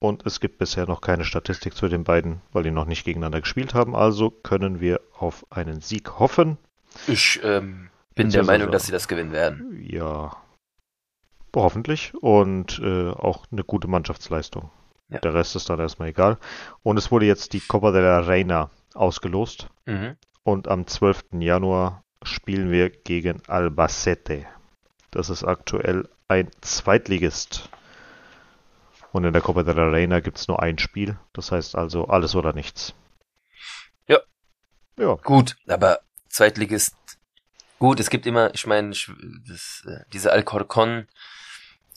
Und 0.00 0.24
es 0.26 0.40
gibt 0.40 0.58
bisher 0.58 0.86
noch 0.86 1.02
keine 1.02 1.24
Statistik 1.24 1.74
zu 1.76 1.86
den 1.88 2.04
beiden, 2.04 2.40
weil 2.52 2.62
die 2.62 2.70
noch 2.70 2.86
nicht 2.86 3.04
gegeneinander 3.04 3.42
gespielt 3.42 3.74
haben. 3.74 3.94
Also 3.94 4.30
können 4.30 4.80
wir 4.80 5.00
auf 5.16 5.46
einen 5.50 5.80
Sieg 5.82 6.18
hoffen. 6.18 6.56
Ich 7.06 7.38
ähm, 7.44 7.90
bin 8.14 8.30
der 8.30 8.42
Meinung, 8.44 8.70
dass 8.70 8.86
sie 8.86 8.92
das 8.92 9.08
gewinnen 9.08 9.32
werden. 9.32 9.62
Ja, 9.78 10.36
hoffentlich. 11.54 12.14
Und 12.14 12.80
äh, 12.82 13.10
auch 13.10 13.46
eine 13.52 13.62
gute 13.64 13.88
Mannschaftsleistung. 13.88 14.70
Ja. 15.10 15.18
Der 15.18 15.34
Rest 15.34 15.56
ist 15.56 15.68
dann 15.68 15.80
erstmal 15.80 16.08
egal. 16.08 16.38
Und 16.82 16.96
es 16.96 17.10
wurde 17.10 17.26
jetzt 17.26 17.52
die 17.52 17.60
Copa 17.60 17.90
de 17.90 18.00
la 18.00 18.20
Reina 18.20 18.70
ausgelost. 18.94 19.68
Mhm. 19.86 20.16
Und 20.42 20.68
am 20.68 20.86
12. 20.86 21.24
Januar 21.40 22.04
spielen 22.22 22.70
wir 22.70 22.90
gegen 22.90 23.42
Albacete. 23.46 24.46
Das 25.10 25.30
ist 25.30 25.44
aktuell 25.44 26.08
ein 26.28 26.50
Zweitligist. 26.60 27.68
Und 29.12 29.24
in 29.24 29.32
der 29.32 29.42
Copa 29.42 29.64
de 29.64 29.74
la 29.74 29.88
Reina 29.88 30.20
gibt 30.20 30.38
es 30.38 30.46
nur 30.46 30.62
ein 30.62 30.78
Spiel. 30.78 31.18
Das 31.32 31.50
heißt 31.50 31.74
also 31.74 32.06
alles 32.06 32.36
oder 32.36 32.52
nichts. 32.52 32.94
Ja. 34.06 34.18
Ja. 34.96 35.14
Gut, 35.14 35.56
aber 35.66 36.00
Zweitligist. 36.28 36.94
Gut, 37.80 37.98
es 37.98 38.10
gibt 38.10 38.26
immer, 38.26 38.54
ich 38.54 38.66
meine, 38.66 38.90
äh, 38.92 40.04
diese 40.12 40.32
Alcorcon 40.32 41.08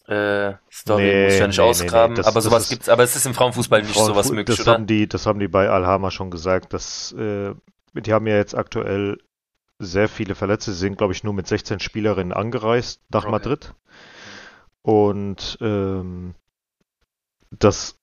äh, 0.08 0.54
Story 0.72 1.04
Nee, 1.04 1.24
muss 1.26 1.34
ich 1.34 1.39
ja 1.39 1.47
nicht 1.47 1.58
nee, 1.58 1.64
ausgraben, 1.64 2.14
nee, 2.14 2.18
das- 2.18 2.28
aber 2.28 2.36
das 2.36 2.43
sowas 2.43 2.64
ist- 2.64 2.70
gibt's, 2.70 2.89
aber 2.89 3.04
es 3.04 3.16
ist 3.16 3.26
im 3.26 3.34
Frauenfußball 3.34 3.82
nicht 3.82 3.93
sowas 3.93 4.28
Frauenfu- 4.28 4.34
möglich, 4.36 4.58
das 4.58 4.68
oder? 4.68 4.74
haben 4.76 4.88
die, 4.88 5.08
das 5.08 5.26
haben 5.26 5.39
die 5.39 5.47
bei 5.47 5.70
Alhama 5.70 6.12
schon 6.12 6.30
gesagt, 6.32 6.74
dass 6.74 7.12
äh, 7.14 7.54
die 7.93 8.12
haben 8.14 8.28
ja 8.28 8.36
jetzt 8.36 8.56
aktuell 8.56 9.18
sehr 9.80 10.08
viele 10.10 10.36
Verletzte. 10.36 10.72
Sie 10.72 10.80
sind, 10.80 10.97
glaube 10.97 11.14
ich, 11.14 11.24
nur 11.24 11.34
mit 11.34 11.47
16 11.47 11.80
Spielerinnen 11.80 12.34
angereist 12.34 13.01
nach 13.10 13.24
Okay. 13.24 13.32
Madrid. 13.32 13.74
Und 14.82 15.58
ähm, 15.62 16.36
dass 17.51 17.97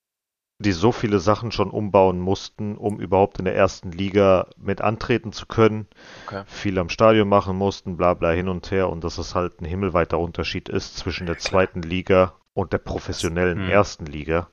die 0.61 0.73
so 0.73 0.93
viele 0.93 1.19
Sachen 1.21 1.53
schon 1.53 1.71
umbauen 1.71 2.21
mussten, 2.21 2.77
um 2.77 3.01
überhaupt 3.01 3.39
in 3.39 3.47
der 3.47 3.57
ersten 3.57 3.91
Liga 3.93 4.47
mit 4.57 4.81
antreten 4.83 5.33
zu 5.33 5.47
können. 5.47 5.89
Okay. 6.27 6.43
Viel 6.47 6.79
am 6.79 6.91
Stadion 6.91 7.29
machen 7.29 7.57
mussten, 7.57 7.97
bla 7.97 8.13
bla 8.15 8.31
hin 8.31 8.49
und 8.49 8.71
her. 8.71 8.89
Und 8.91 9.03
dass 9.03 9.19
es 9.19 9.35
halt 9.35 9.61
ein 9.61 9.65
himmelweiter 9.65 10.19
Unterschied 10.19 10.69
ist 10.69 10.97
zwischen 10.99 11.27
der 11.27 11.39
zweiten 11.39 11.81
Liga 11.83 12.35
und 12.53 12.73
der 12.75 12.79
professionellen 12.79 13.65
Mhm. 13.65 13.71
ersten 13.71 14.07
Liga. 14.07 14.49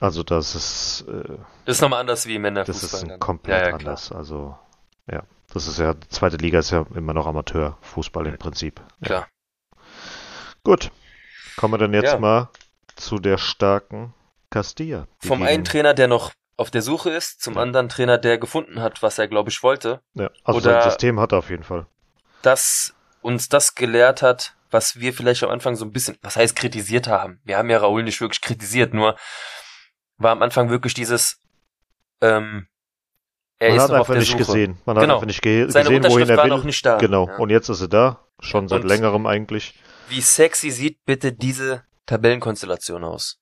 Also 0.00 0.22
das 0.22 0.54
ist, 0.54 1.04
äh, 1.08 1.36
Das 1.66 1.76
ist 1.76 1.82
nochmal 1.82 2.00
anders 2.00 2.26
wie 2.26 2.38
Männerfußball. 2.38 2.82
das 2.90 2.94
ist 2.94 3.02
ein 3.04 3.08
dann. 3.10 3.20
komplett 3.20 3.62
ja, 3.62 3.68
ja, 3.68 3.74
anders. 3.76 4.10
Also 4.10 4.56
ja, 5.10 5.22
das 5.52 5.68
ist 5.68 5.78
ja, 5.78 5.92
die 5.94 6.08
zweite 6.08 6.36
Liga 6.38 6.58
ist 6.58 6.70
ja 6.70 6.84
immer 6.94 7.12
noch 7.12 7.26
Amateurfußball 7.26 8.26
im 8.26 8.38
Prinzip. 8.38 8.80
Ja. 9.00 9.06
Klar. 9.06 9.28
Gut, 10.64 10.90
kommen 11.56 11.74
wir 11.74 11.78
dann 11.78 11.92
jetzt 11.92 12.12
Ja. 12.14 12.18
mal 12.18 12.48
zu 12.96 13.18
der 13.18 13.36
starken 13.38 14.14
Castilla. 14.54 15.06
Vom 15.18 15.42
einen 15.42 15.64
Trainer, 15.64 15.92
der 15.94 16.08
noch 16.08 16.32
auf 16.56 16.70
der 16.70 16.82
Suche 16.82 17.10
ist, 17.10 17.42
zum 17.42 17.54
Ja. 17.54 17.60
anderen 17.62 17.88
Trainer, 17.88 18.16
der 18.18 18.38
gefunden 18.38 18.80
hat, 18.80 19.02
was 19.02 19.18
er, 19.18 19.26
glaube 19.28 19.50
ich, 19.50 19.62
wollte, 19.62 20.00
Ja, 20.14 20.30
also 20.44 20.58
oder- 20.60 20.80
sein 20.80 20.90
System 20.90 21.18
hat 21.20 21.32
er 21.32 21.38
auf 21.38 21.50
jeden 21.50 21.64
Fall. 21.64 21.86
dass 22.42 22.94
uns 23.22 23.48
das 23.48 23.74
gelehrt 23.74 24.22
hat, 24.22 24.54
was 24.70 25.00
wir 25.00 25.12
vielleicht 25.14 25.42
am 25.42 25.50
Anfang 25.50 25.76
so 25.76 25.84
ein 25.84 25.92
bisschen, 25.92 26.16
was 26.22 26.36
heißt 26.36 26.54
kritisiert 26.56 27.06
haben. 27.08 27.40
Wir 27.44 27.56
haben 27.58 27.70
ja 27.70 27.78
Raoul 27.78 28.02
nicht 28.04 28.20
wirklich 28.20 28.40
kritisiert, 28.40 28.92
nur 28.94 29.16
war 30.18 30.32
am 30.32 30.42
Anfang 30.42 30.68
wirklich 30.70 30.94
dieses, 30.94 31.40
ähm, 32.20 32.66
er 33.58 33.68
Man 33.68 33.76
ist 33.76 33.82
hat 33.84 33.90
noch 33.90 33.94
auf 33.96 34.00
einfach 34.02 34.14
der 34.14 34.20
nicht 34.20 34.30
Suche. 34.32 34.44
gesehen. 34.44 34.78
Man 34.84 34.96
hat 34.96 35.02
Genau. 35.02 35.14
einfach 35.14 35.26
nicht 35.26 35.42
ge 35.42 35.68
Seine 35.70 35.88
gesehen, 35.88 36.04
wohin 36.12 36.28
er 36.28 36.36
war 36.36 36.44
will. 36.44 36.50
noch 36.50 36.64
nicht 36.64 36.84
da. 36.84 36.98
Genau. 36.98 37.28
Ja. 37.28 37.36
Und 37.36 37.50
jetzt 37.50 37.68
ist 37.68 37.80
er 37.80 37.88
da. 37.88 38.20
Schon 38.40 38.68
seit 38.68 38.82
Und- 38.82 38.88
längerem 38.88 39.26
eigentlich. 39.26 39.74
Wie 40.08 40.20
sexy 40.20 40.70
sieht 40.70 41.04
bitte 41.06 41.32
diese 41.32 41.84
Tabellenkonstellation 42.06 43.04
aus? 43.04 43.38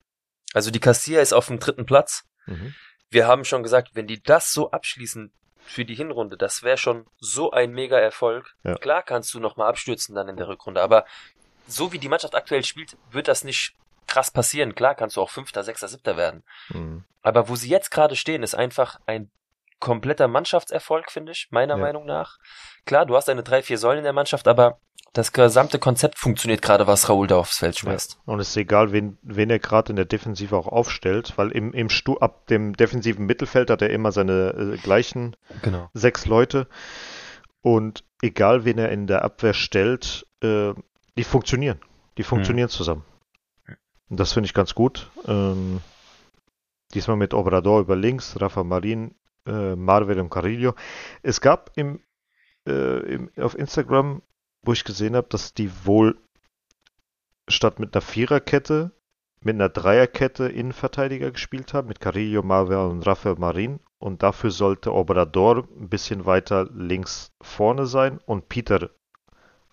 Also 0.52 0.70
die 0.70 0.80
Castilla 0.80 1.20
ist 1.20 1.32
auf 1.32 1.46
dem 1.46 1.58
dritten 1.58 1.86
Platz. 1.86 2.24
Mhm. 2.46 2.74
Wir 3.10 3.26
haben 3.26 3.44
schon 3.44 3.62
gesagt, 3.62 3.90
wenn 3.94 4.06
die 4.06 4.22
das 4.22 4.52
so 4.52 4.70
abschließen 4.70 5.32
für 5.64 5.84
die 5.84 5.94
Hinrunde, 5.94 6.36
das 6.36 6.62
wäre 6.62 6.78
schon 6.78 7.06
so 7.18 7.50
ein 7.50 7.72
mega 7.72 7.98
Erfolg. 7.98 8.54
Ja. 8.64 8.74
Klar 8.76 9.02
kannst 9.02 9.32
du 9.34 9.40
nochmal 9.40 9.68
abstürzen 9.68 10.14
dann 10.14 10.28
in 10.28 10.36
der 10.36 10.48
Rückrunde, 10.48 10.82
aber 10.82 11.04
so 11.66 11.92
wie 11.92 11.98
die 11.98 12.08
Mannschaft 12.08 12.34
aktuell 12.34 12.64
spielt, 12.64 12.96
wird 13.10 13.28
das 13.28 13.44
nicht 13.44 13.74
krass 14.06 14.30
passieren. 14.30 14.74
Klar 14.74 14.94
kannst 14.94 15.16
du 15.16 15.22
auch 15.22 15.30
Fünfter, 15.30 15.62
Sechster, 15.62 15.88
Siebter 15.88 16.16
werden. 16.16 16.42
Mhm. 16.70 17.04
Aber 17.22 17.48
wo 17.48 17.56
sie 17.56 17.68
jetzt 17.68 17.90
gerade 17.90 18.16
stehen, 18.16 18.42
ist 18.42 18.54
einfach 18.54 18.98
ein 19.06 19.30
kompletter 19.78 20.28
Mannschaftserfolg, 20.28 21.10
finde 21.10 21.32
ich, 21.32 21.48
meiner 21.50 21.74
Ja. 21.74 21.80
Meinung 21.80 22.06
nach. 22.06 22.38
Klar, 22.84 23.06
du 23.06 23.16
hast 23.16 23.28
deine 23.28 23.42
drei, 23.42 23.62
vier 23.62 23.78
Säulen 23.78 23.98
in 23.98 24.04
der 24.04 24.12
Mannschaft, 24.12 24.48
aber 24.48 24.78
das 25.12 25.32
gesamte 25.32 25.78
Konzept 25.78 26.18
funktioniert 26.18 26.62
gerade, 26.62 26.86
was 26.86 27.08
Raoul 27.08 27.26
da 27.26 27.36
aufs 27.36 27.58
Feld 27.58 27.76
schmeißt. 27.78 28.18
Und 28.24 28.40
es 28.40 28.48
ist 28.50 28.56
egal, 28.56 28.92
wen, 28.92 29.18
wen 29.22 29.50
er 29.50 29.58
gerade 29.58 29.90
in 29.90 29.96
der 29.96 30.06
Defensive 30.06 30.56
auch 30.56 30.66
aufstellt, 30.66 31.34
weil 31.36 31.50
im, 31.50 31.72
im 31.74 31.90
Stu 31.90 32.16
ab 32.18 32.46
dem 32.46 32.74
defensiven 32.74 33.26
Mittelfeld 33.26 33.68
hat 33.68 33.82
er 33.82 33.90
immer 33.90 34.10
seine 34.12 34.74
äh, 34.74 34.76
gleichen 34.78 35.36
Genau. 35.62 35.90
sechs 35.92 36.24
Leute. 36.26 36.66
Und 37.60 38.04
egal, 38.22 38.64
wen 38.64 38.78
er 38.78 38.90
in 38.90 39.06
der 39.06 39.22
Abwehr 39.22 39.52
stellt, 39.54 40.26
äh, 40.42 40.72
die 41.16 41.24
funktionieren. 41.24 41.78
Die 42.16 42.22
funktionieren 42.22 42.68
zusammen. 42.68 43.04
Und 44.08 44.18
das 44.18 44.32
finde 44.32 44.46
ich 44.46 44.54
ganz 44.54 44.74
gut. 44.74 45.10
Ähm, 45.26 45.80
diesmal 46.94 47.16
mit 47.16 47.34
Obrador 47.34 47.80
über 47.80 47.96
links, 47.96 48.40
Rafa 48.40 48.64
Marin, 48.64 49.14
äh, 49.46 49.76
Marvel 49.76 50.20
und 50.20 50.30
Carillo. 50.30 50.74
Es 51.22 51.40
gab 51.40 51.70
im, 51.76 52.00
äh, 52.66 52.98
im, 53.14 53.30
auf 53.38 53.56
Instagram, 53.58 54.22
wo 54.64 54.72
ich 54.72 54.84
gesehen 54.84 55.16
habe, 55.16 55.28
dass 55.28 55.54
die 55.54 55.70
wohl 55.84 56.18
statt 57.48 57.78
mit 57.80 57.94
einer 57.94 58.02
Viererkette 58.02 58.92
mit 59.44 59.56
einer 59.56 59.68
Dreierkette 59.68 60.46
Innenverteidiger 60.46 61.32
gespielt 61.32 61.74
haben, 61.74 61.88
mit 61.88 61.98
Carillo, 62.00 62.42
Marvel 62.42 62.76
und 62.76 63.04
Rafael 63.04 63.34
Marin. 63.36 63.80
Und 63.98 64.22
dafür 64.22 64.52
sollte 64.52 64.92
Obrador 64.92 65.66
ein 65.76 65.88
bisschen 65.88 66.26
weiter 66.26 66.68
links 66.72 67.32
vorne 67.42 67.86
sein 67.86 68.20
und 68.24 68.48
Peter 68.48 68.90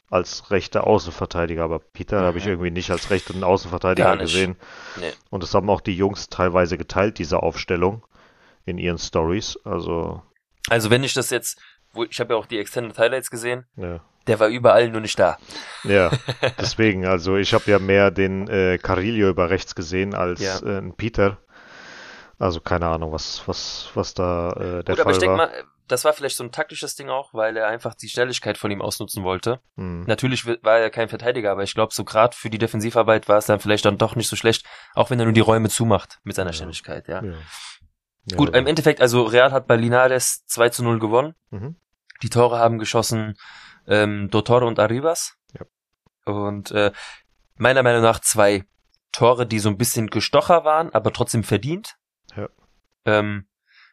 als 0.09 0.49
rechter 0.49 0.87
Außenverteidiger. 0.87 1.63
Aber 1.63 1.77
Peter 1.77 2.21
Mhm. 2.21 2.25
habe 2.25 2.37
ich 2.39 2.47
irgendwie 2.47 2.71
nicht 2.71 2.89
als 2.89 3.11
rechten 3.11 3.43
Außenverteidiger 3.43 4.17
gesehen. 4.17 4.55
Nee. 4.99 5.13
Und 5.29 5.43
das 5.43 5.53
haben 5.53 5.69
auch 5.69 5.81
die 5.81 5.95
Jungs 5.95 6.29
teilweise 6.29 6.77
geteilt, 6.77 7.19
diese 7.19 7.43
Aufstellung 7.43 8.03
in 8.65 8.79
ihren 8.79 8.97
Stories. 8.97 9.57
Also, 9.65 10.23
Also 10.67 10.89
wenn 10.89 11.03
ich 11.03 11.13
das 11.13 11.29
jetzt, 11.29 11.61
wo 11.93 12.03
ich 12.03 12.19
habe 12.19 12.33
ja 12.33 12.39
auch 12.39 12.45
die 12.45 12.59
Extended 12.59 12.97
Highlights 12.97 13.29
gesehen, 13.31 13.65
ja. 13.75 13.99
der 14.27 14.39
war 14.39 14.47
überall 14.47 14.89
nur 14.89 15.01
nicht 15.01 15.19
da. 15.19 15.37
Ja, 15.83 16.11
deswegen, 16.59 17.05
also 17.05 17.35
ich 17.37 17.53
habe 17.53 17.69
ja 17.69 17.79
mehr 17.79 18.11
den 18.11 18.47
äh, 18.47 18.77
Carillo 18.77 19.29
über 19.29 19.49
rechts 19.49 19.75
gesehen 19.75 20.13
als 20.13 20.41
Ja. 20.41 20.59
äh, 20.59 20.77
einen 20.77 20.95
Peter. 20.95 21.37
Also 22.37 22.61
keine 22.61 22.87
Ahnung, 22.87 23.11
was, 23.11 23.43
was, 23.47 23.89
was 23.95 24.13
da 24.13 24.51
äh, 24.51 24.83
der 24.83 24.95
Gut, 24.95 24.99
aber 24.99 25.03
Fall 25.03 25.13
ich 25.13 25.19
denke 25.19 25.35
mal, 25.35 25.51
das 25.89 26.05
war 26.05 26.13
vielleicht 26.13 26.37
so 26.37 26.43
ein 26.43 26.51
taktisches 26.51 26.95
Ding 26.95 27.09
auch, 27.09 27.33
weil 27.33 27.57
er 27.57 27.67
einfach 27.67 27.95
die 27.95 28.07
Schnelligkeit 28.07 28.57
von 28.57 28.71
ihm 28.71 28.81
ausnutzen 28.81 29.23
wollte. 29.23 29.59
Hm. 29.75 30.03
Natürlich 30.05 30.45
war 30.45 30.77
er 30.77 30.89
kein 30.89 31.09
Verteidiger, 31.09 31.51
aber 31.51 31.63
ich 31.63 31.73
glaube, 31.73 31.93
so 31.93 32.05
gerade 32.05 32.37
für 32.37 32.49
die 32.49 32.59
Defensivarbeit 32.59 33.27
war 33.27 33.39
es 33.39 33.47
dann 33.47 33.59
vielleicht 33.59 33.85
dann 33.85 33.97
doch 33.97 34.15
nicht 34.15 34.29
so 34.29 34.35
schlecht, 34.35 34.65
auch 34.93 35.09
wenn 35.09 35.19
er 35.19 35.25
nur 35.25 35.33
die 35.33 35.41
Räume 35.41 35.67
zumacht 35.69 36.19
mit 36.23 36.35
seiner 36.35 36.51
Ja. 36.51 36.53
Schnelligkeit, 36.53 37.07
ja. 37.09 37.23
Ja. 37.23 37.33
Ja, 38.25 38.37
Gut, 38.37 38.55
im 38.55 38.67
Endeffekt, 38.67 39.01
also 39.01 39.23
Real 39.23 39.51
hat 39.51 39.67
bei 39.67 39.75
Linares 39.75 40.45
2 40.47 40.69
zu 40.69 40.83
0 40.83 40.99
gewonnen. 40.99 41.35
Mhm. 41.49 41.75
Die 42.21 42.29
Tore 42.29 42.59
haben 42.59 42.79
geschossen 42.79 43.35
ähm, 43.87 44.29
Dottor 44.29 44.63
und 44.63 44.79
Arribas. 44.79 45.37
Ja. 45.53 45.65
Und 46.31 46.71
äh, 46.71 46.91
meiner 47.55 47.83
Meinung 47.83 48.01
nach 48.01 48.19
zwei 48.19 48.65
Tore, 49.11 49.47
die 49.47 49.59
so 49.59 49.69
ein 49.69 49.77
bisschen 49.77 50.07
gestocher 50.07 50.63
waren, 50.63 50.93
aber 50.93 51.11
trotzdem 51.11 51.43
verdient. 51.43 51.95
Ja. 52.35 52.49
Ähm, 53.05 53.47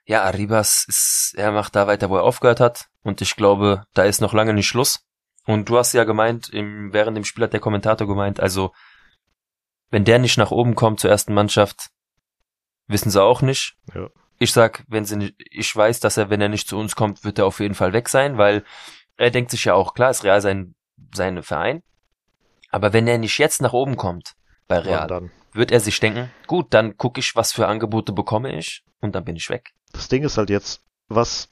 ja, 0.05 0.23
Arribas 0.23 0.85
ist, 0.89 1.35
er 1.37 1.53
macht 1.53 1.75
da 1.75 1.87
weiter, 1.87 2.11
wo 2.11 2.17
er 2.17 2.23
aufgehört 2.23 2.61
hat. 2.61 2.87
Und 3.03 3.21
ich 3.21 3.37
glaube, 3.37 3.85
da 3.95 4.05
ist 4.05 4.21
noch 4.21 4.33
lange 4.33 4.55
nicht 4.55 4.69
Schluss. 4.69 5.05
Und 5.47 5.69
du 5.69 5.79
hast 5.79 5.93
ja 5.93 6.05
gemeint, 6.05 6.49
im, 6.49 6.93
während 6.93 7.17
dem 7.17 7.25
Spiel 7.25 7.45
hat 7.45 7.53
der 7.53 7.61
Kommentator 7.61 8.07
gemeint, 8.07 8.41
also 8.41 8.73
wenn 9.91 10.05
der 10.05 10.19
nicht 10.19 10.39
nach 10.39 10.51
oben 10.51 10.75
kommt 10.75 11.01
zur 11.01 11.11
ersten 11.11 11.33
Mannschaft, 11.33 11.91
wissen 12.87 13.11
sie 13.11 13.23
auch 13.23 13.43
nicht. 13.43 13.77
Ja. 13.95 14.09
Ich 14.39 14.53
sag, 14.53 14.85
wenn 14.89 15.05
sie 15.05 15.17
nicht, 15.17 15.35
ich 15.39 15.75
weiß, 15.75 16.01
dass 16.01 16.17
er, 16.17 16.31
wenn 16.31 16.41
er 16.41 16.49
nicht 16.49 16.69
zu 16.69 16.79
uns 16.79 16.95
kommt, 16.95 17.25
wird 17.25 17.39
er 17.39 17.47
auf 17.47 17.61
jeden 17.61 17.75
Fall 17.75 17.93
weg 17.93 18.09
sein, 18.09 18.37
weil 18.37 18.65
er 19.17 19.31
denkt 19.31 19.51
sich 19.51 19.65
ja 19.65 19.75
auch, 19.75 19.95
klar, 19.95 20.11
ist 20.11 20.25
Real 20.25 20.41
sein, 20.41 20.75
sein 21.15 21.43
Verein. 21.43 21.83
Aber 22.71 22.93
wenn 22.93 23.07
er 23.07 23.19
nicht 23.19 23.39
jetzt 23.39 23.63
nach 23.63 23.73
oben 23.73 23.97
kommt 23.97 24.35
bei 24.69 24.79
Real, 24.79 25.07
dann? 25.07 25.31
wird 25.53 25.73
er 25.73 25.81
sich 25.81 25.99
denken, 26.01 26.31
gut, 26.47 26.75
dann 26.75 26.97
gucke 26.97 27.21
ich, 27.21 27.35
was 27.35 27.53
für 27.53 27.67
Angebote 27.67 28.13
bekomme 28.13 28.57
ich 28.57 28.85
und 29.01 29.15
dann 29.15 29.25
bin 29.25 29.37
ich 29.37 29.49
weg. 29.49 29.73
Das 29.93 30.09
Ding 30.09 30.23
ist 30.23 30.37
halt 30.37 30.51
jetzt, 30.51 30.83
was 31.09 31.49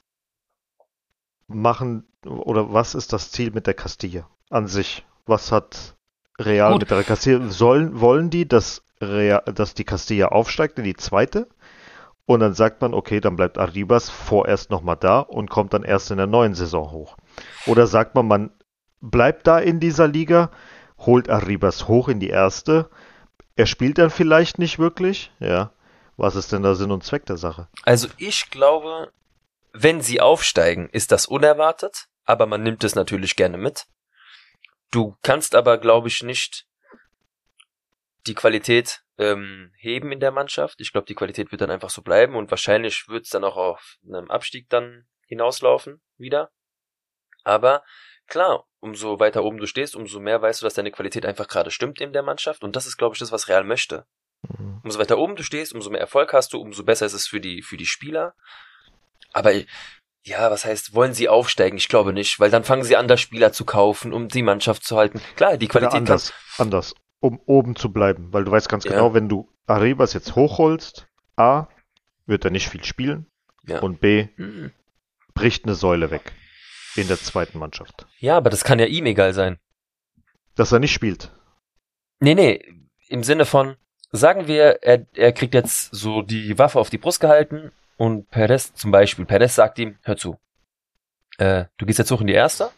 machen 1.47 2.07
oder 2.23 2.73
was 2.73 2.95
ist 2.95 3.13
das 3.13 3.31
Ziel 3.31 3.51
mit 3.51 3.67
der 3.67 3.73
Castilla 3.73 4.29
an 4.49 4.67
sich? 4.67 5.05
Was 5.25 5.51
hat 5.51 5.95
Real 6.39 6.73
Gut. 6.73 6.81
mit 6.81 6.91
der 6.91 7.03
Castilla? 7.03 7.49
Sollen, 7.49 7.99
wollen 7.99 8.29
die, 8.29 8.47
dass, 8.47 8.83
Real, 9.01 9.43
dass 9.53 9.73
die 9.73 9.83
Castilla 9.83 10.27
aufsteigt 10.29 10.77
in 10.77 10.85
die 10.85 10.95
zweite? 10.95 11.47
Und 12.25 12.39
dann 12.39 12.53
sagt 12.53 12.81
man, 12.81 12.93
okay, 12.93 13.19
dann 13.19 13.35
bleibt 13.35 13.57
Arribas 13.57 14.09
vorerst 14.09 14.71
nochmal 14.71 14.97
da 14.97 15.19
und 15.19 15.49
kommt 15.49 15.73
dann 15.73 15.83
erst 15.83 16.09
in 16.09 16.17
der 16.17 16.27
neuen 16.27 16.55
Saison 16.55 16.91
hoch. 16.91 17.17
Oder 17.67 17.85
sagt 17.85 18.15
man, 18.15 18.27
man 18.27 18.51
bleibt 18.99 19.45
da 19.45 19.59
in 19.59 19.79
dieser 19.79 20.07
Liga, 20.07 20.49
holt 20.97 21.29
Arribas 21.29 21.87
hoch 21.87 22.07
in 22.07 22.19
die 22.19 22.29
erste. 22.29 22.89
Er 23.55 23.67
spielt 23.67 23.99
dann 23.99 24.09
vielleicht 24.09 24.57
nicht 24.57 24.79
wirklich, 24.79 25.31
ja. 25.39 25.71
Was 26.17 26.35
ist 26.35 26.51
denn 26.51 26.63
der 26.63 26.75
Sinn 26.75 26.91
und 26.91 27.03
Zweck 27.03 27.25
der 27.25 27.37
Sache? 27.37 27.67
Also 27.83 28.07
ich 28.17 28.49
glaube, 28.49 29.11
wenn 29.73 30.01
sie 30.01 30.21
aufsteigen, 30.21 30.89
ist 30.89 31.11
das 31.11 31.25
unerwartet, 31.25 32.07
aber 32.23 32.45
man 32.45 32.63
nimmt 32.63 32.83
es 32.83 32.95
natürlich 32.95 33.35
gerne 33.35 33.57
mit. 33.57 33.85
Du 34.91 35.17
kannst 35.21 35.55
aber, 35.55 35.77
glaube 35.77 36.07
ich, 36.07 36.23
nicht 36.23 36.65
die 38.27 38.35
Qualität 38.35 39.01
ähm, 39.17 39.71
heben 39.77 40.11
in 40.11 40.19
der 40.19 40.31
Mannschaft. 40.31 40.81
Ich 40.81 40.91
glaube, 40.91 41.07
die 41.07 41.15
Qualität 41.15 41.51
wird 41.51 41.61
dann 41.61 41.71
einfach 41.71 41.89
so 41.89 42.01
bleiben 42.01 42.35
und 42.35 42.51
wahrscheinlich 42.51 43.07
wird 43.07 43.25
es 43.25 43.29
dann 43.29 43.43
auch 43.43 43.57
auf 43.57 43.97
einem 44.07 44.29
Abstieg 44.29 44.69
dann 44.69 45.07
hinauslaufen 45.27 46.01
wieder. 46.17 46.51
Aber 47.43 47.83
klar, 48.27 48.65
umso 48.79 49.19
weiter 49.19 49.43
oben 49.43 49.57
du 49.57 49.67
stehst, 49.67 49.95
umso 49.95 50.19
mehr 50.19 50.41
weißt 50.41 50.61
du, 50.61 50.65
dass 50.65 50.73
deine 50.73 50.91
Qualität 50.91 51.25
einfach 51.25 51.47
gerade 51.47 51.71
stimmt 51.71 52.01
in 52.01 52.13
der 52.13 52.23
Mannschaft 52.23 52.63
und 52.63 52.75
das 52.75 52.87
ist, 52.87 52.97
glaube 52.97 53.15
ich, 53.15 53.19
das, 53.19 53.31
was 53.31 53.47
Real 53.47 53.63
möchte. 53.63 54.05
Mhm. 54.47 54.81
Umso 54.83 54.99
weiter 54.99 55.17
oben 55.17 55.35
du 55.35 55.43
stehst, 55.43 55.73
umso 55.73 55.89
mehr 55.89 56.01
Erfolg 56.01 56.33
hast 56.33 56.53
du, 56.53 56.59
umso 56.59 56.83
besser 56.83 57.05
ist 57.05 57.13
es 57.13 57.27
für 57.27 57.39
die, 57.39 57.61
für 57.61 57.77
die 57.77 57.85
Spieler. 57.85 58.35
Aber 59.33 59.51
ja, 60.23 60.49
was 60.49 60.65
heißt, 60.65 60.95
wollen 60.95 61.13
sie 61.13 61.29
aufsteigen? 61.29 61.77
Ich 61.77 61.87
glaube 61.87 62.11
nicht, 62.11 62.39
weil 62.39 62.49
dann 62.49 62.63
fangen 62.63 62.83
sie 62.83 62.95
an, 62.95 63.07
da 63.07 63.15
Spieler 63.15 63.51
zu 63.51 63.63
kaufen, 63.63 64.11
um 64.11 64.27
die 64.27 64.41
Mannschaft 64.41 64.83
zu 64.83 64.97
halten. 64.97 65.21
Klar, 65.35 65.57
die 65.57 65.67
Oder 65.67 65.79
Qualität 65.79 65.97
anders, 65.97 66.33
anders. 66.57 66.95
Um 67.19 67.39
oben 67.45 67.75
zu 67.75 67.91
bleiben, 67.91 68.31
weil 68.33 68.43
du 68.45 68.51
weißt 68.51 68.69
ganz 68.69 68.83
Ja. 68.83 68.91
genau, 68.91 69.13
wenn 69.13 69.29
du 69.29 69.49
Arribas 69.67 70.13
jetzt 70.13 70.35
hochholst, 70.35 71.07
A, 71.35 71.67
wird 72.25 72.45
er 72.45 72.51
nicht 72.51 72.69
viel 72.69 72.83
spielen 72.83 73.25
Ja. 73.65 73.79
und 73.79 73.99
B, 73.99 74.27
Hm. 74.35 74.71
bricht 75.33 75.65
eine 75.65 75.75
Säule 75.75 76.11
weg 76.11 76.33
in 76.95 77.07
der 77.07 77.17
zweiten 77.19 77.57
Mannschaft. 77.59 78.05
Ja, 78.19 78.37
aber 78.37 78.49
das 78.49 78.63
kann 78.63 78.79
ja 78.79 78.85
ihm 78.85 79.05
egal 79.05 79.33
sein. 79.33 79.57
Dass 80.55 80.71
er 80.71 80.79
nicht 80.79 80.93
spielt. 80.93 81.31
Nee, 82.19 82.35
nee, 82.35 82.63
im 83.09 83.23
Sinne 83.23 83.45
von, 83.45 83.75
sagen 84.11 84.47
wir, 84.47 84.81
er, 84.83 85.05
er 85.13 85.33
kriegt 85.33 85.53
jetzt 85.53 85.93
so 85.93 86.21
die 86.21 86.57
Waffe 86.57 86.79
auf 86.79 86.89
die 86.89 86.97
Brust 86.97 87.19
gehalten 87.19 87.71
und 87.97 88.29
Perez 88.29 88.73
zum 88.73 88.91
Beispiel, 88.91 89.25
Perez 89.25 89.55
sagt 89.55 89.77
ihm, 89.79 89.97
hör 90.03 90.15
zu, 90.15 90.39
äh, 91.37 91.65
du 91.77 91.85
gehst 91.85 91.99
jetzt 91.99 92.11
hoch 92.11 92.21
in 92.21 92.27
die 92.27 92.33
erste, 92.33 92.71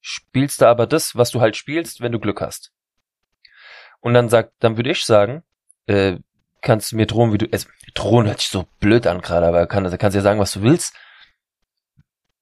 spielst 0.00 0.62
da 0.62 0.70
aber 0.70 0.86
das, 0.86 1.16
was 1.16 1.30
du 1.30 1.40
halt 1.40 1.56
spielst, 1.56 2.00
wenn 2.00 2.12
du 2.12 2.20
Glück 2.20 2.40
hast. 2.40 2.72
Und 4.00 4.14
dann 4.14 4.28
sagt, 4.28 4.52
dann 4.60 4.76
würde 4.76 4.90
ich 4.90 5.04
sagen, 5.04 5.42
äh, 5.86 6.16
kannst 6.60 6.92
du 6.92 6.96
mir 6.96 7.06
drohen, 7.06 7.32
wie 7.32 7.38
du, 7.38 7.46
es, 7.50 7.66
drohen 7.94 8.26
hört 8.26 8.40
sich 8.40 8.48
so 8.50 8.66
blöd 8.80 9.06
an 9.06 9.20
gerade, 9.20 9.46
aber 9.46 9.66
kann, 9.66 9.84
kannst 9.98 10.14
ja 10.14 10.20
sagen, 10.22 10.40
was 10.40 10.52
du 10.52 10.62
willst. 10.62 10.94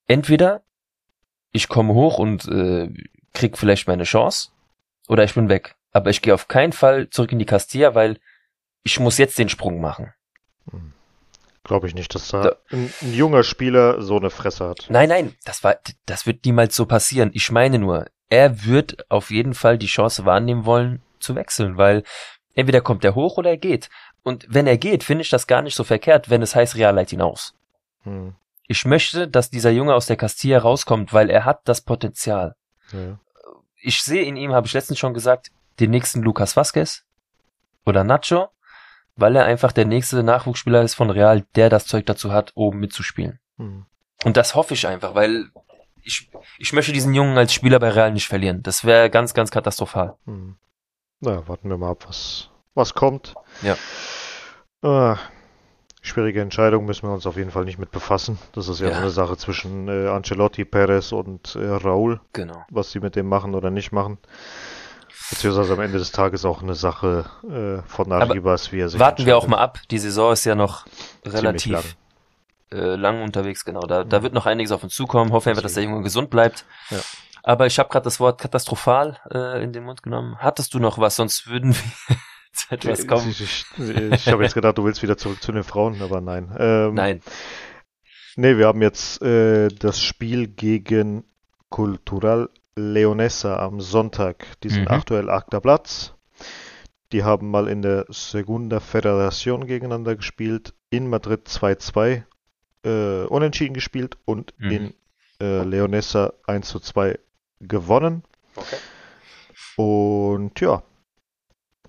Entweder 0.06 0.62
ich 1.52 1.68
komme 1.68 1.94
hoch 1.94 2.18
und 2.18 2.46
äh, 2.48 2.88
krieg 3.32 3.56
vielleicht 3.58 3.88
meine 3.88 4.04
Chance, 4.04 4.50
oder 5.08 5.24
ich 5.24 5.34
bin 5.34 5.48
weg. 5.48 5.76
Aber 5.92 6.10
ich 6.10 6.20
gehe 6.22 6.34
auf 6.34 6.48
keinen 6.48 6.72
Fall 6.72 7.08
zurück 7.10 7.32
in 7.32 7.38
die 7.38 7.46
Castilla, 7.46 7.94
weil 7.94 8.18
ich 8.82 9.00
muss 9.00 9.18
jetzt 9.18 9.38
den 9.38 9.48
Sprung 9.48 9.80
machen. 9.80 10.12
Glaube 11.64 11.88
ich 11.88 11.94
nicht, 11.94 12.14
dass 12.14 12.28
da 12.28 12.42
Da- 12.42 12.56
ein, 12.70 12.92
ein 13.02 13.14
junger 13.14 13.42
Spieler 13.42 14.00
so 14.02 14.16
eine 14.16 14.30
Fresse 14.30 14.68
hat. 14.68 14.86
Nein, 14.88 15.08
nein, 15.08 15.34
das 15.44 15.64
war, 15.64 15.76
das 16.04 16.26
wird 16.26 16.44
niemals 16.44 16.76
so 16.76 16.86
passieren. 16.86 17.30
Ich 17.32 17.50
meine 17.50 17.78
nur, 17.78 18.06
er 18.28 18.64
wird 18.64 19.10
auf 19.10 19.30
jeden 19.30 19.54
Fall 19.54 19.78
die 19.78 19.86
Chance 19.86 20.24
wahrnehmen 20.24 20.64
wollen, 20.64 21.02
zu 21.20 21.34
wechseln, 21.34 21.76
weil 21.76 22.02
entweder 22.54 22.80
kommt 22.80 23.04
er 23.04 23.14
hoch 23.14 23.36
oder 23.38 23.50
er 23.50 23.56
geht. 23.56 23.88
Und 24.22 24.46
wenn 24.48 24.66
er 24.66 24.78
geht, 24.78 25.04
finde 25.04 25.22
ich 25.22 25.30
das 25.30 25.46
gar 25.46 25.62
nicht 25.62 25.76
so 25.76 25.84
verkehrt, 25.84 26.30
wenn 26.30 26.42
es 26.42 26.56
heißt, 26.56 26.76
Real 26.76 26.94
leiht 26.94 27.12
ihn 27.12 27.22
aus. 27.22 27.54
Hm. 28.02 28.34
Ich 28.66 28.84
möchte, 28.84 29.28
dass 29.28 29.50
dieser 29.50 29.70
Junge 29.70 29.94
aus 29.94 30.06
der 30.06 30.16
Castilla 30.16 30.58
rauskommt, 30.58 31.12
weil 31.12 31.30
er 31.30 31.44
hat 31.44 31.60
das 31.64 31.80
Potenzial. 31.80 32.56
Ja. 32.92 33.18
Ich 33.80 34.02
sehe 34.02 34.24
in 34.24 34.36
ihm, 34.36 34.52
habe 34.52 34.66
ich 34.66 34.72
letztens 34.72 34.98
schon 34.98 35.14
gesagt, 35.14 35.52
den 35.78 35.90
nächsten 35.90 36.22
Lucas 36.22 36.56
Vasquez 36.56 37.04
oder 37.84 38.02
Nacho, 38.02 38.48
weil 39.14 39.36
er 39.36 39.44
einfach 39.44 39.70
der 39.70 39.84
nächste 39.84 40.22
Nachwuchsspieler 40.22 40.82
ist 40.82 40.94
von 40.94 41.10
Real, 41.10 41.44
der 41.54 41.70
das 41.70 41.86
Zeug 41.86 42.06
dazu 42.06 42.32
hat, 42.32 42.52
oben 42.54 42.80
mitzuspielen. 42.80 43.38
Hm. 43.58 43.86
Und 44.24 44.36
das 44.36 44.54
hoffe 44.54 44.74
ich 44.74 44.88
einfach, 44.88 45.14
weil 45.14 45.50
ich, 46.02 46.30
ich 46.58 46.72
möchte 46.72 46.92
diesen 46.92 47.14
Jungen 47.14 47.36
als 47.36 47.52
Spieler 47.52 47.78
bei 47.78 47.90
Real 47.90 48.12
nicht 48.12 48.26
verlieren. 48.26 48.62
Das 48.62 48.84
wäre 48.84 49.10
ganz, 49.10 49.34
ganz 49.34 49.50
katastrophal. 49.50 50.16
Hm. 50.24 50.56
Na, 51.20 51.46
warten 51.48 51.68
wir 51.70 51.78
mal 51.78 51.90
ab, 51.90 52.04
was, 52.08 52.50
was 52.74 52.94
kommt. 52.94 53.34
Ja. 53.62 53.76
Ah, 54.82 55.16
schwierige 56.02 56.40
Entscheidung 56.40 56.84
müssen 56.84 57.08
wir 57.08 57.12
uns 57.14 57.26
auf 57.26 57.36
jeden 57.36 57.50
Fall 57.50 57.64
nicht 57.64 57.78
mit 57.78 57.90
befassen. 57.90 58.38
Das 58.52 58.68
ist 58.68 58.80
ja, 58.80 58.90
Ja. 58.90 58.98
eine 58.98 59.10
Sache 59.10 59.36
zwischen 59.36 59.88
äh, 59.88 60.08
Ancelotti, 60.08 60.64
Perez 60.64 61.12
und 61.12 61.56
äh, 61.56 61.66
Raúl, 61.66 62.20
Genau. 62.32 62.64
was 62.70 62.90
sie 62.92 63.00
mit 63.00 63.16
dem 63.16 63.26
machen 63.28 63.54
oder 63.54 63.70
nicht 63.70 63.92
machen. 63.92 64.18
Beziehungsweise 65.30 65.72
am 65.72 65.80
Ende 65.80 65.98
des 65.98 66.12
Tages 66.12 66.44
auch 66.44 66.62
eine 66.62 66.74
Sache 66.74 67.24
äh, 67.48 67.88
von 67.88 68.12
Arribas, 68.12 68.70
wie 68.70 68.80
er 68.80 68.88
sich 68.88 69.00
Warten 69.00 69.26
wir 69.26 69.36
auch 69.36 69.48
mal 69.48 69.58
ab. 69.58 69.80
Die 69.90 69.98
Saison 69.98 70.32
ist 70.32 70.44
ja 70.44 70.54
noch 70.54 70.86
relativ 71.24 71.72
lang. 71.72 71.84
äh, 72.70 72.94
lang 72.94 73.22
unterwegs, 73.22 73.64
genau. 73.64 73.80
Da, 73.80 74.04
da 74.04 74.22
wird 74.22 74.34
noch 74.34 74.46
einiges 74.46 74.70
auf 74.70 74.84
uns 74.84 74.94
zukommen. 74.94 75.32
Hoffen 75.32 75.56
wir, 75.56 75.60
dass 75.62 75.74
der. 75.74 75.82
Junge 75.82 76.02
gesund 76.02 76.30
bleibt. 76.30 76.64
Ja. 76.90 76.98
Aber 77.46 77.66
ich 77.66 77.78
habe 77.78 77.88
gerade 77.88 78.02
das 78.04 78.18
Wort 78.18 78.40
katastrophal 78.40 79.18
äh, 79.32 79.62
in 79.62 79.72
den 79.72 79.84
Mund 79.84 80.02
genommen. 80.02 80.36
Hattest 80.40 80.74
du 80.74 80.80
noch 80.80 80.98
was? 80.98 81.14
Sonst 81.14 81.46
würden 81.46 81.74
wir 81.74 82.16
zu 82.52 82.66
etwas 82.74 83.06
kommen. 83.06 83.28
Ich, 83.30 83.40
ich, 83.40 83.64
ich 83.78 84.26
habe 84.28 84.42
jetzt 84.42 84.54
gedacht, 84.54 84.76
du 84.76 84.84
willst 84.84 85.00
wieder 85.02 85.16
zurück 85.16 85.40
zu 85.40 85.52
den 85.52 85.62
Frauen, 85.62 86.02
aber 86.02 86.20
nein. 86.20 86.54
Ähm, 86.58 86.94
Nein. 86.94 87.20
Nee, 88.34 88.58
wir 88.58 88.66
haben 88.66 88.82
jetzt 88.82 89.22
äh, 89.22 89.68
das 89.68 90.02
Spiel 90.02 90.48
gegen 90.48 91.24
Cultural 91.70 92.50
Leonesa 92.74 93.56
am 93.60 93.80
Sonntag. 93.80 94.44
Die 94.62 94.68
sind 94.68 94.82
Mhm. 94.82 94.88
aktuell 94.88 95.30
achter 95.30 95.60
Platz. 95.60 96.14
Die 97.12 97.22
haben 97.22 97.48
mal 97.50 97.68
in 97.68 97.80
der 97.82 98.06
Segunda 98.08 98.78
Federación 98.78 99.66
gegeneinander 99.66 100.16
gespielt. 100.16 100.74
In 100.90 101.08
Madrid 101.08 101.46
2-2 101.48 102.24
äh, 102.84 103.24
unentschieden 103.26 103.74
gespielt 103.74 104.18
und 104.24 104.52
Mhm. 104.58 104.70
in 104.70 104.94
äh, 105.40 105.62
Leonesa 105.62 106.32
1 106.46 106.68
zu 106.68 106.80
2 106.80 107.18
gewonnen. 107.60 108.22
Okay. 108.54 108.76
Und 109.76 110.60
ja, 110.60 110.82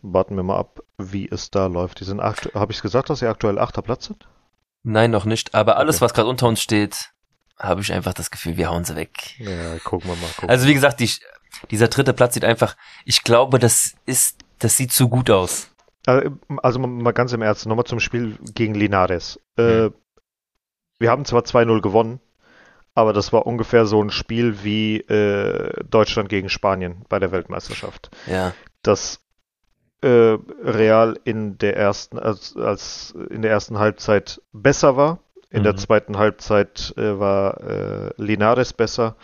warten 0.01 0.35
wir 0.35 0.43
mal 0.43 0.57
ab, 0.57 0.81
wie 0.97 1.27
es 1.29 1.49
da 1.51 1.67
läuft. 1.67 1.99
Die 1.99 2.03
sind 2.03 2.21
aktu- 2.21 2.53
habe 2.53 2.71
ich 2.71 2.81
gesagt, 2.81 3.09
dass 3.09 3.19
sie 3.19 3.27
aktuell 3.27 3.59
achter 3.59 3.81
Platz 3.81 4.05
sind? 4.05 4.27
Nein, 4.83 5.11
noch 5.11 5.25
nicht. 5.25 5.53
Aber 5.55 5.77
alles, 5.77 5.97
Okay. 5.97 6.05
was 6.05 6.13
gerade 6.13 6.29
unter 6.29 6.47
uns 6.47 6.61
steht, 6.61 7.11
habe 7.57 7.81
ich 7.81 7.91
einfach 7.91 8.13
das 8.13 8.29
Gefühl, 8.31 8.57
wir 8.57 8.69
hauen 8.69 8.85
sie 8.85 8.95
weg. 8.95 9.39
Ja, 9.39 9.79
gucken 9.79 10.09
wir 10.09 10.15
mal. 10.15 10.27
Gucken. 10.35 10.49
Also 10.49 10.67
wie 10.67 10.73
gesagt, 10.73 10.99
die, 10.99 11.09
dieser 11.71 11.87
dritte 11.87 12.13
Platz 12.13 12.33
sieht 12.35 12.45
einfach, 12.45 12.75
ich 13.05 13.23
glaube, 13.23 13.57
das 13.59 13.95
ist, 14.05 14.37
das 14.59 14.77
sieht 14.77 14.91
zu 14.91 15.09
gut 15.09 15.29
aus. 15.29 15.69
Äh, 16.05 16.29
Also 16.57 16.79
mal- 16.79 17.13
ganz 17.13 17.33
im 17.33 17.41
Ernst, 17.41 17.65
nochmal 17.65 17.85
zum 17.85 17.99
Spiel 17.99 18.37
gegen 18.53 18.75
Linares. 18.75 19.39
Äh, 19.57 19.89
wir 20.99 21.11
haben 21.11 21.25
zwar 21.25 21.43
2-0 21.43 21.81
gewonnen, 21.81 22.19
aber 22.97 23.13
das 23.13 23.31
war 23.31 23.45
ungefähr 23.45 23.85
so 23.85 24.01
ein 24.03 24.09
Spiel 24.09 24.63
wie 24.63 24.97
äh, 25.01 25.83
Deutschland 25.87 26.29
gegen 26.29 26.49
Spanien 26.49 27.05
bei 27.09 27.19
der 27.19 27.31
Weltmeisterschaft. 27.31 28.09
Ja. 28.25 28.53
Das 28.81 29.19
äh, 30.01 30.07
Real 30.63 31.19
in 31.23 31.59
der 31.59 31.77
ersten, 31.77 32.17
als, 32.17 32.57
als 32.57 33.13
in 33.29 33.43
der 33.43 33.51
ersten 33.51 33.77
Halbzeit 33.77 34.41
besser 34.51 34.97
war. 34.97 35.19
In 35.51 35.61
der 35.61 35.73
Mhm. 35.73 35.77
zweiten 35.77 36.17
Halbzeit 36.17 36.95
äh, 36.97 37.19
war 37.19 37.61
äh, 37.61 38.13
Linares 38.17 38.73
besser. 38.73 39.15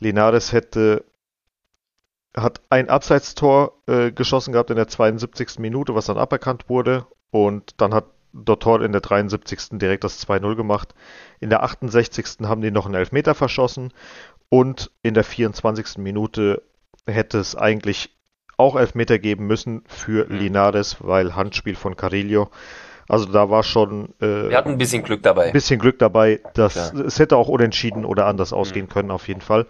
Linares 0.00 0.52
hätte 0.52 1.04
hat 2.36 2.60
ein 2.70 2.88
Abseitstor 2.88 3.74
äh, 3.86 4.10
geschossen 4.10 4.50
gehabt 4.52 4.70
in 4.70 4.76
der 4.76 4.88
72. 4.88 5.60
Minute, 5.60 5.94
was 5.94 6.06
dann 6.06 6.18
aberkannt 6.18 6.68
wurde. 6.68 7.06
Und 7.30 7.80
dann 7.80 7.94
hat 7.94 8.06
Dottor 8.32 8.82
in 8.82 8.92
der 8.92 9.00
73. 9.00 9.78
direkt 9.78 10.04
das 10.04 10.26
2-0 10.26 10.56
gemacht. 10.56 10.94
In 11.40 11.50
der 11.50 11.62
68. 11.62 12.38
haben 12.44 12.60
die 12.62 12.70
noch 12.70 12.86
einen 12.86 12.94
Elfmeter 12.94 13.34
verschossen. 13.34 13.92
Und 14.48 14.90
in 15.02 15.14
der 15.14 15.24
24. 15.24 15.98
Minute 15.98 16.62
hätte 17.06 17.38
es 17.38 17.56
eigentlich 17.56 18.10
auch 18.58 18.76
Elfmeter 18.76 19.18
geben 19.18 19.46
müssen 19.46 19.82
für 19.86 20.26
Mhm. 20.28 20.36
Linares, 20.38 20.96
weil 21.00 21.34
Handspiel 21.34 21.74
von 21.74 21.96
Carillo. 21.96 22.50
Also 23.08 23.26
da 23.32 23.50
war 23.50 23.62
schon 23.64 24.14
äh, 24.20 24.48
Wir 24.50 24.56
hatten 24.56 24.70
ein 24.70 24.78
bisschen 24.78 25.02
Glück 25.02 25.22
dabei. 25.22 25.46
ein 25.46 25.52
bisschen 25.52 25.80
Glück 25.80 25.98
dabei. 25.98 26.40
Dass. 26.54 26.92
Mhm. 26.92 27.00
es 27.02 27.18
hätte 27.18 27.36
auch 27.36 27.48
unentschieden 27.48 28.04
oder 28.04 28.26
anders 28.26 28.52
ausgehen 28.52 28.88
können, 28.88 29.10
auf 29.10 29.26
jeden 29.28 29.40
Fall. 29.40 29.66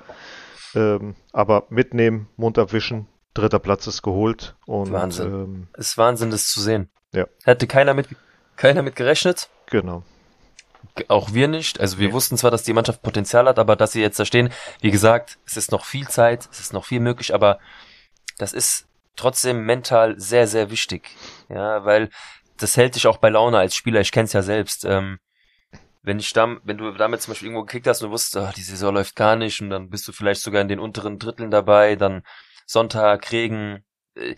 Ähm, 0.74 1.14
aber 1.32 1.64
mitnehmen, 1.70 2.28
Mund 2.36 2.58
abwischen, 2.58 3.06
dritter 3.34 3.58
Platz 3.58 3.86
ist 3.86 4.02
geholt. 4.02 4.56
Und 4.66 4.92
Wahnsinn. 4.92 5.26
Ähm, 5.26 5.66
ist 5.76 5.96
Wahnsinn, 5.98 6.30
das 6.30 6.44
zu 6.44 6.60
sehen. 6.60 6.88
Ja. 7.14 7.26
Hätte 7.44 7.66
keiner 7.66 7.94
mit, 7.94 8.08
keiner 8.56 8.82
mit 8.82 8.96
gerechnet. 8.96 9.48
genau. 9.66 10.02
Auch 11.08 11.32
wir 11.32 11.48
nicht. 11.48 11.80
Also 11.80 11.98
wir 11.98 12.12
wussten 12.12 12.36
zwar, 12.36 12.50
dass 12.50 12.64
die 12.64 12.74
Mannschaft 12.74 13.02
Potenzial 13.02 13.46
hat, 13.46 13.58
aber 13.58 13.76
dass 13.76 13.92
sie 13.92 14.02
jetzt 14.02 14.18
da 14.18 14.24
stehen, 14.24 14.52
wie 14.80 14.90
gesagt, 14.90 15.38
es 15.46 15.56
ist 15.56 15.72
noch 15.72 15.84
viel 15.84 16.06
Zeit, 16.08 16.48
es 16.52 16.60
ist 16.60 16.72
noch 16.72 16.84
viel 16.84 17.00
möglich, 17.00 17.32
aber 17.32 17.58
das 18.36 18.52
ist 18.52 18.86
trotzdem 19.16 19.64
mental 19.64 20.18
sehr, 20.20 20.46
sehr 20.46 20.70
wichtig. 20.70 21.08
Ja, 21.48 21.84
weil 21.84 22.10
das 22.58 22.76
hält 22.76 22.94
dich 22.94 23.06
auch 23.06 23.16
bei 23.16 23.30
Laune 23.30 23.58
als 23.58 23.74
Spieler, 23.74 24.00
ich 24.00 24.12
kenn's 24.12 24.32
ja 24.32 24.42
selbst. 24.42 24.84
Ähm, 24.84 25.18
wenn 26.02 26.18
ich 26.18 26.32
da, 26.32 26.56
wenn 26.64 26.78
du 26.78 26.90
damit 26.92 27.22
zum 27.22 27.32
Beispiel 27.32 27.48
irgendwo 27.48 27.64
gekickt 27.64 27.86
hast 27.86 28.02
und 28.02 28.08
du 28.08 28.12
wusstest, 28.12 28.36
ach, 28.36 28.52
die 28.52 28.62
Saison 28.62 28.92
läuft 28.92 29.16
gar 29.16 29.36
nicht 29.36 29.60
und 29.60 29.70
dann 29.70 29.88
bist 29.88 30.06
du 30.08 30.12
vielleicht 30.12 30.42
sogar 30.42 30.60
in 30.60 30.68
den 30.68 30.80
unteren 30.80 31.18
Dritteln 31.18 31.50
dabei, 31.50 31.96
dann 31.96 32.22
Sonntag, 32.66 33.30
Regen, 33.32 33.84
äh, 34.14 34.34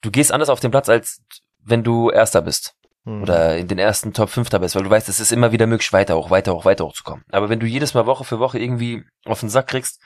du 0.00 0.10
gehst 0.10 0.32
anders 0.32 0.50
auf 0.50 0.60
den 0.60 0.72
Platz, 0.72 0.88
als 0.88 1.22
wenn 1.60 1.84
du 1.84 2.10
Erster 2.10 2.42
bist 2.42 2.74
Hm. 3.06 3.22
oder 3.22 3.56
in 3.56 3.68
den 3.68 3.78
ersten 3.78 4.12
Top 4.12 4.30
5 4.30 4.50
dabei 4.50 4.66
ist, 4.66 4.74
weil 4.74 4.82
du 4.82 4.90
weißt, 4.90 5.08
es 5.08 5.20
ist 5.20 5.30
immer 5.30 5.52
wieder 5.52 5.68
möglich, 5.68 5.92
weiter 5.92 6.16
hoch, 6.16 6.30
weiter 6.30 6.52
hoch, 6.54 6.64
weiter 6.64 6.84
hoch 6.84 6.92
zu 6.92 7.04
kommen. 7.04 7.24
Aber 7.30 7.48
wenn 7.48 7.60
du 7.60 7.66
jedes 7.66 7.94
Mal 7.94 8.04
Woche 8.04 8.24
für 8.24 8.40
Woche 8.40 8.58
irgendwie 8.58 9.04
auf 9.24 9.38
den 9.40 9.48
Sack 9.48 9.68
kriegst, 9.68 10.00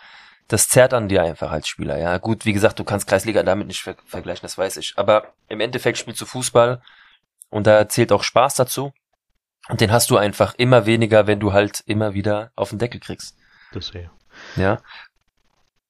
das 0.49 0.69
zerrt 0.69 0.93
an 0.93 1.09
dir 1.09 1.23
einfach 1.23 1.51
als 1.51 1.67
Spieler. 1.67 1.97
Ja, 1.97 2.19
gut, 2.19 2.45
wie 2.45 2.53
gesagt, 2.53 2.79
du 2.79 2.85
kannst 2.85 3.07
Kreisliga 3.07 3.43
damit 3.43 3.69
nicht 3.69 3.81
ver 3.81 3.97
vergleichen, 4.05 4.43
das 4.43 4.59
weiß 4.59 4.77
ich. 4.77 4.93
Aber 4.97 5.33
im 5.49 5.61
Endeffekt 5.61 5.97
spielst 5.97 6.21
du 6.21 6.27
Fußball 6.27 6.83
und 7.49 7.67
da 7.67 7.89
zählt 7.89 8.13
auch 8.13 8.23
Spaß 8.23 8.57
dazu. 8.57 8.93
Und 9.69 9.81
den 9.81 9.93
hast 9.93 10.11
du 10.11 10.19
einfach 10.19 10.55
immer 10.59 10.85
weniger, 10.85 11.27
wenn 11.27 11.41
du 11.41 11.55
halt 11.55 11.83
immer 11.87 12.13
wieder 12.13 12.51
auf 12.55 12.71
den 12.71 12.79
Deckel 12.79 13.01
kriegst. 13.01 13.35
Das 13.73 13.89
sehe. 13.89 14.11
Ja. 14.57 14.79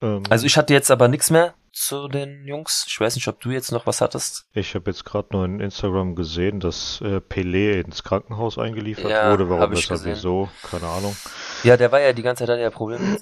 Ähm, 0.01 0.23
Also 0.31 0.47
ich 0.47 0.57
hatte 0.57 0.75
jetzt 0.75 0.91
aber 0.91 1.09
nichts 1.09 1.31
mehr 1.31 1.55
zu 1.73 2.09
den 2.09 2.45
Jungs. 2.45 2.85
Ich 2.89 2.99
weiß 3.01 3.15
nicht, 3.15 3.29
ob 3.29 3.41
du 3.41 3.51
jetzt 3.51 3.71
noch 3.73 3.87
was 3.87 4.01
hattest. 4.01 4.47
ich 4.53 4.75
habe 4.75 4.91
jetzt 4.91 5.05
gerade 5.05 5.29
nur 5.33 5.45
in 5.45 5.61
Instagram 5.61 6.15
gesehen, 6.15 6.61
dass 6.61 7.01
äh, 7.01 7.21
Pelé 7.21 7.81
ins 7.81 8.03
Krankenhaus 8.03 8.59
eingeliefert 8.59 9.11
Ja, 9.11 9.31
wurde. 9.31 9.49
Warum, 9.49 9.63
hab 9.63 9.73
ich 9.73 9.79
weshalb, 9.91 10.01
gesehen. 10.01 10.15
wieso? 10.17 10.49
Keine 10.69 10.87
Ahnung. 10.89 11.17
Ja, 11.63 11.77
der 11.77 11.93
war 11.93 12.01
ja 12.01 12.13
die 12.13 12.23
ganze 12.23 12.43
Zeit, 12.45 12.51
hatte 12.51 12.63
ja 12.63 12.71
Probleme. 12.71 13.19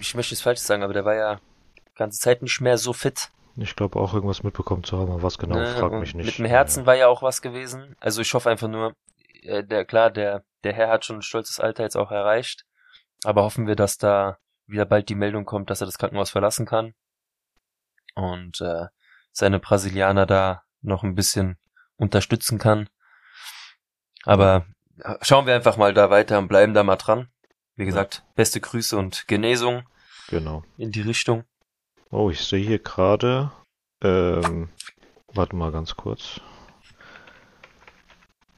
Ich 0.00 0.14
möchte 0.14 0.34
es 0.34 0.40
falsch 0.42 0.60
sagen, 0.60 0.82
aber 0.82 0.92
der 0.92 1.04
war 1.04 1.14
ja 1.14 1.40
die 1.88 1.94
ganze 1.94 2.18
Zeit 2.20 2.42
nicht 2.42 2.60
mehr 2.60 2.78
so 2.78 2.92
fit. 2.92 3.30
Ich 3.56 3.76
glaube 3.76 4.00
auch 4.00 4.14
irgendwas 4.14 4.42
mitbekommen 4.42 4.82
zu 4.82 4.98
haben, 4.98 5.12
aber 5.12 5.22
was 5.22 5.38
genau, 5.38 5.56
Ne, 5.56 5.66
frag 5.78 5.92
mich 5.92 6.14
nicht. 6.14 6.26
Mit 6.26 6.38
dem 6.38 6.46
Herzen 6.46 6.86
war 6.86 6.96
ja 6.96 7.06
auch 7.06 7.22
was 7.22 7.40
gewesen. 7.40 7.94
Also 8.00 8.20
ich 8.20 8.34
hoffe 8.34 8.50
einfach 8.50 8.68
nur, 8.68 8.94
äh, 9.42 9.62
der 9.62 9.84
klar, 9.84 10.10
der 10.10 10.44
der 10.64 10.72
Herr 10.72 10.88
hat 10.88 11.04
schon 11.04 11.16
ein 11.16 11.22
stolzes 11.22 11.60
Alter 11.60 11.84
jetzt 11.84 11.96
auch 11.96 12.10
erreicht, 12.10 12.64
aber 13.22 13.42
hoffen 13.44 13.66
wir, 13.66 13.76
dass 13.76 13.98
da 13.98 14.38
wieder 14.66 14.86
bald 14.86 15.08
die 15.10 15.14
Meldung 15.14 15.44
kommt, 15.44 15.68
dass 15.70 15.80
er 15.82 15.86
das 15.86 15.98
Krankenhaus 15.98 16.30
verlassen 16.30 16.66
kann 16.66 16.94
und 18.14 18.60
äh, 18.60 18.86
seine 19.32 19.58
Brasilianer 19.58 20.26
da 20.26 20.62
noch 20.82 21.02
ein 21.02 21.14
bisschen 21.14 21.56
unterstützen 21.96 22.58
kann. 22.58 22.88
Aber 24.24 24.66
äh, 24.98 25.14
schauen 25.22 25.46
wir 25.46 25.54
einfach 25.54 25.76
mal 25.76 25.94
da 25.94 26.10
weiter 26.10 26.38
und 26.38 26.48
bleiben 26.48 26.74
da 26.74 26.82
mal 26.82 26.96
dran. 26.96 27.28
Wie 27.76 27.84
gesagt, 27.84 28.22
beste 28.36 28.60
Grüße 28.60 28.96
und 28.96 29.26
Genesung 29.26 29.82
Genau. 30.28 30.62
in 30.76 30.92
die 30.92 31.00
Richtung. 31.02 31.44
Oh, 32.10 32.30
ich 32.30 32.44
sehe 32.44 32.64
hier 32.64 32.78
gerade, 32.78 33.50
ähm, 34.02 34.68
warte 35.32 35.56
mal 35.56 35.72
ganz 35.72 35.96
kurz. 35.96 36.40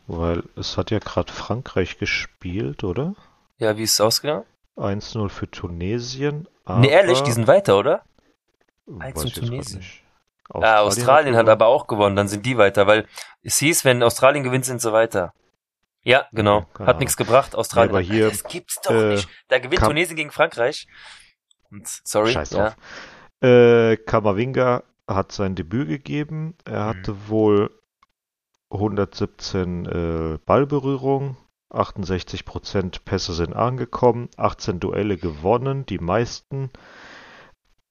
Weil 0.06 0.44
es 0.54 0.76
hat 0.76 0.90
ja 0.90 0.98
gerade 0.98 1.32
Frankreich 1.32 1.98
gespielt, 1.98 2.84
oder? 2.84 3.14
Ja, 3.58 3.76
wie 3.76 3.82
ist 3.82 3.92
es 3.94 4.00
ausgegangen? 4.00 4.44
1-0 4.76 5.28
für 5.30 5.50
Tunesien. 5.50 6.46
Aber 6.64 6.80
nee, 6.80 6.88
ehrlich, 6.90 7.22
die 7.22 7.32
sind 7.32 7.46
weiter, 7.46 7.78
oder? 7.78 8.04
Weiß 8.86 9.14
1 9.16 9.20
zu 9.20 9.26
ich 9.26 9.34
jetzt 9.34 9.40
grad 9.40 9.48
Tunesien. 9.50 9.78
nicht. 9.80 10.02
Ah, 10.48 10.78
Australien 10.80 11.34
hat 11.34 11.46
gewonnen. 11.46 11.48
aber 11.50 11.66
auch 11.66 11.86
gewonnen, 11.88 12.14
dann 12.16 12.28
sind 12.28 12.46
die 12.46 12.56
weiter, 12.56 12.86
weil 12.86 13.06
es 13.42 13.56
hieß, 13.58 13.84
wenn 13.84 14.02
Australien 14.02 14.44
gewinnt, 14.44 14.64
sind 14.64 14.80
sie 14.80 14.92
weiter. 14.92 15.32
Ja, 16.02 16.26
genau. 16.32 16.58
Okay, 16.58 16.68
keine 16.74 16.88
Hat 16.88 17.00
nichts 17.00 17.16
gebracht, 17.16 17.56
Australien. 17.56 17.90
Nee, 17.92 17.98
aber 17.98 18.06
hier, 18.06 18.28
das 18.30 18.44
gibt's 18.44 18.80
doch 18.82 18.92
äh, 18.92 19.14
nicht. 19.14 19.28
Da 19.48 19.58
gewinnt 19.58 19.80
Kam- 19.80 19.88
Tunesien 19.88 20.14
gegen 20.16 20.30
Frankreich. 20.30 20.86
Und, 21.72 21.86
sorry, 22.04 22.30
Scheiß 22.30 22.50
ja. 22.50 22.68
drauf. 22.70 22.76
Äh, 23.42 23.96
Kamavinga 23.96 24.84
hat 25.08 25.32
sein 25.32 25.56
Debüt 25.56 25.88
gegeben. 25.88 26.54
Er 26.64 26.84
Mhm. 26.84 26.88
hatte 27.00 27.28
wohl 27.28 27.70
117 28.70 29.86
äh, 29.86 30.38
Ballberührungen, 30.44 31.36
68% 31.70 33.00
Pässe 33.04 33.32
sind 33.34 33.54
angekommen, 33.54 34.28
18 34.36 34.80
Duelle 34.80 35.16
gewonnen, 35.16 35.86
die 35.86 35.98
meisten, 35.98 36.70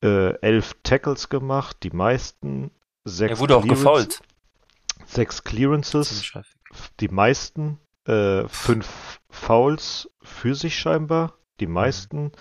äh, 0.05 0.33
11 0.41 0.75
Tackles 0.83 1.29
gemacht, 1.29 1.77
die 1.83 1.89
meisten, 1.89 2.71
6 3.05 3.31
Er 3.31 3.39
wurde 3.39 3.57
auch 3.57 3.67
gefault. 3.67 4.21
6 5.05 5.43
Clearances, 5.43 6.31
die 6.99 7.07
meisten, 7.09 7.79
äh, 8.07 8.47
5 8.47 9.19
Fouls 9.29 10.09
für 10.21 10.55
sich 10.55 10.77
scheinbar, 10.79 11.33
die 11.59 11.67
meisten, 11.67 12.23
Mhm. 12.25 12.31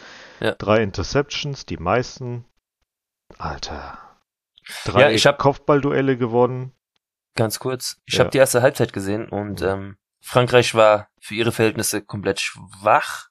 Ja. 0.41 0.55
drei 0.55 0.83
Interceptions, 0.83 1.67
die 1.67 1.77
meisten. 1.77 2.45
Alter. 3.39 3.99
Ja, 4.87 4.93
Drei 4.93 5.15
ich 5.15 5.27
hab- 5.27 5.39
Kopfballduelle 5.39 6.17
gewonnen. 6.17 6.73
Ganz 7.35 7.59
kurz. 7.59 7.97
Ich 8.07 8.15
Ja. 8.15 8.21
habe 8.21 8.31
die 8.31 8.39
erste 8.39 8.62
Halbzeit 8.62 8.93
gesehen 8.93 9.29
und 9.29 9.61
ähm, 9.62 9.97
Frankreich 10.21 10.75
war 10.75 11.09
für 11.21 11.35
ihre 11.35 11.53
Verhältnisse 11.53 12.01
komplett 12.03 12.41
schwach. 12.41 13.29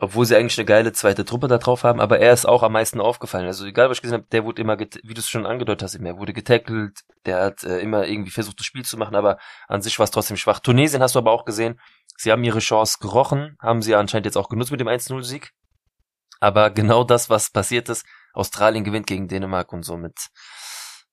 Obwohl 0.00 0.24
sie 0.26 0.36
eigentlich 0.36 0.58
eine 0.58 0.64
geile 0.64 0.92
zweite 0.92 1.24
Truppe 1.24 1.48
da 1.48 1.58
drauf 1.58 1.82
haben, 1.82 2.00
aber 2.00 2.20
er 2.20 2.32
ist 2.32 2.46
auch 2.46 2.62
am 2.62 2.72
meisten 2.72 3.00
aufgefallen. 3.00 3.46
Also 3.46 3.66
egal, 3.66 3.90
was 3.90 3.98
ich 3.98 4.02
gesehen 4.02 4.18
habe, 4.18 4.28
der 4.30 4.44
wurde 4.44 4.62
immer, 4.62 4.78
wie 4.78 5.14
du 5.14 5.20
es 5.20 5.28
schon 5.28 5.44
angedeutet 5.44 5.82
hast, 5.82 5.96
er 5.96 6.18
wurde 6.18 6.32
getackelt, 6.32 7.00
der 7.26 7.42
hat 7.42 7.64
äh, 7.64 7.80
immer 7.80 8.06
irgendwie 8.06 8.30
versucht, 8.30 8.60
das 8.60 8.66
Spiel 8.66 8.84
zu 8.84 8.96
machen, 8.96 9.16
aber 9.16 9.38
an 9.66 9.82
sich 9.82 9.98
war 9.98 10.04
es 10.04 10.12
trotzdem 10.12 10.36
schwach. 10.36 10.60
Tunesien 10.60 11.02
hast 11.02 11.16
du 11.16 11.18
aber 11.18 11.32
auch 11.32 11.44
gesehen, 11.44 11.80
sie 12.16 12.30
haben 12.30 12.44
ihre 12.44 12.60
Chance 12.60 12.98
gerochen, 13.00 13.56
haben 13.60 13.82
sie 13.82 13.96
anscheinend 13.96 14.26
jetzt 14.26 14.36
auch 14.36 14.48
genutzt 14.48 14.70
mit 14.70 14.80
dem 14.80 14.88
1-0-Sieg. 14.88 15.52
Aber 16.40 16.70
genau 16.70 17.02
das, 17.02 17.28
was 17.28 17.50
passiert 17.50 17.88
ist, 17.88 18.06
Australien 18.32 18.84
gewinnt 18.84 19.08
gegen 19.08 19.26
Dänemark 19.26 19.72
und 19.72 19.82
somit 19.82 20.28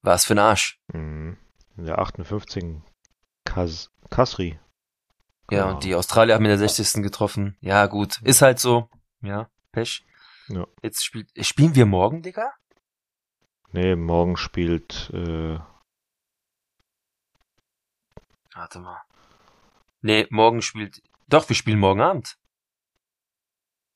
war 0.04 0.14
es 0.14 0.26
für 0.26 0.36
den 0.36 0.40
Arsch. 0.40 0.78
Mhm. 0.94 1.38
In 1.78 1.86
der 1.86 1.98
58. 1.98 2.64
Kas 3.44 3.90
Kasri. 4.10 4.60
Ja, 5.52 5.64
Genau. 5.64 5.76
und 5.76 5.84
die 5.84 5.96
Australier 5.96 6.36
haben 6.36 6.46
in 6.46 6.50
der 6.50 6.58
60. 6.58 7.04
getroffen. 7.04 7.56
Ja, 7.62 7.86
gut. 7.88 8.20
Ist 8.24 8.42
halt 8.42 8.60
so. 8.60 8.90
Ja, 9.22 9.50
Pech. 9.72 10.06
Ja. 10.48 10.66
Jetzt 10.82 11.04
spielt, 11.04 11.30
spielen 11.46 11.76
wir 11.76 11.86
morgen, 11.86 12.22
Digga? 12.22 12.52
Nee, 13.72 13.96
morgen 13.96 14.38
spielt 14.38 15.10
äh, 15.14 15.60
Warte 18.56 18.80
mal. 18.80 19.02
Nee, 20.02 20.28
morgen 20.30 20.62
spielt, 20.62 21.02
doch, 21.28 21.50
wir 21.50 21.56
spielen 21.56 21.80
morgen 21.80 22.00
Abend. 22.02 22.38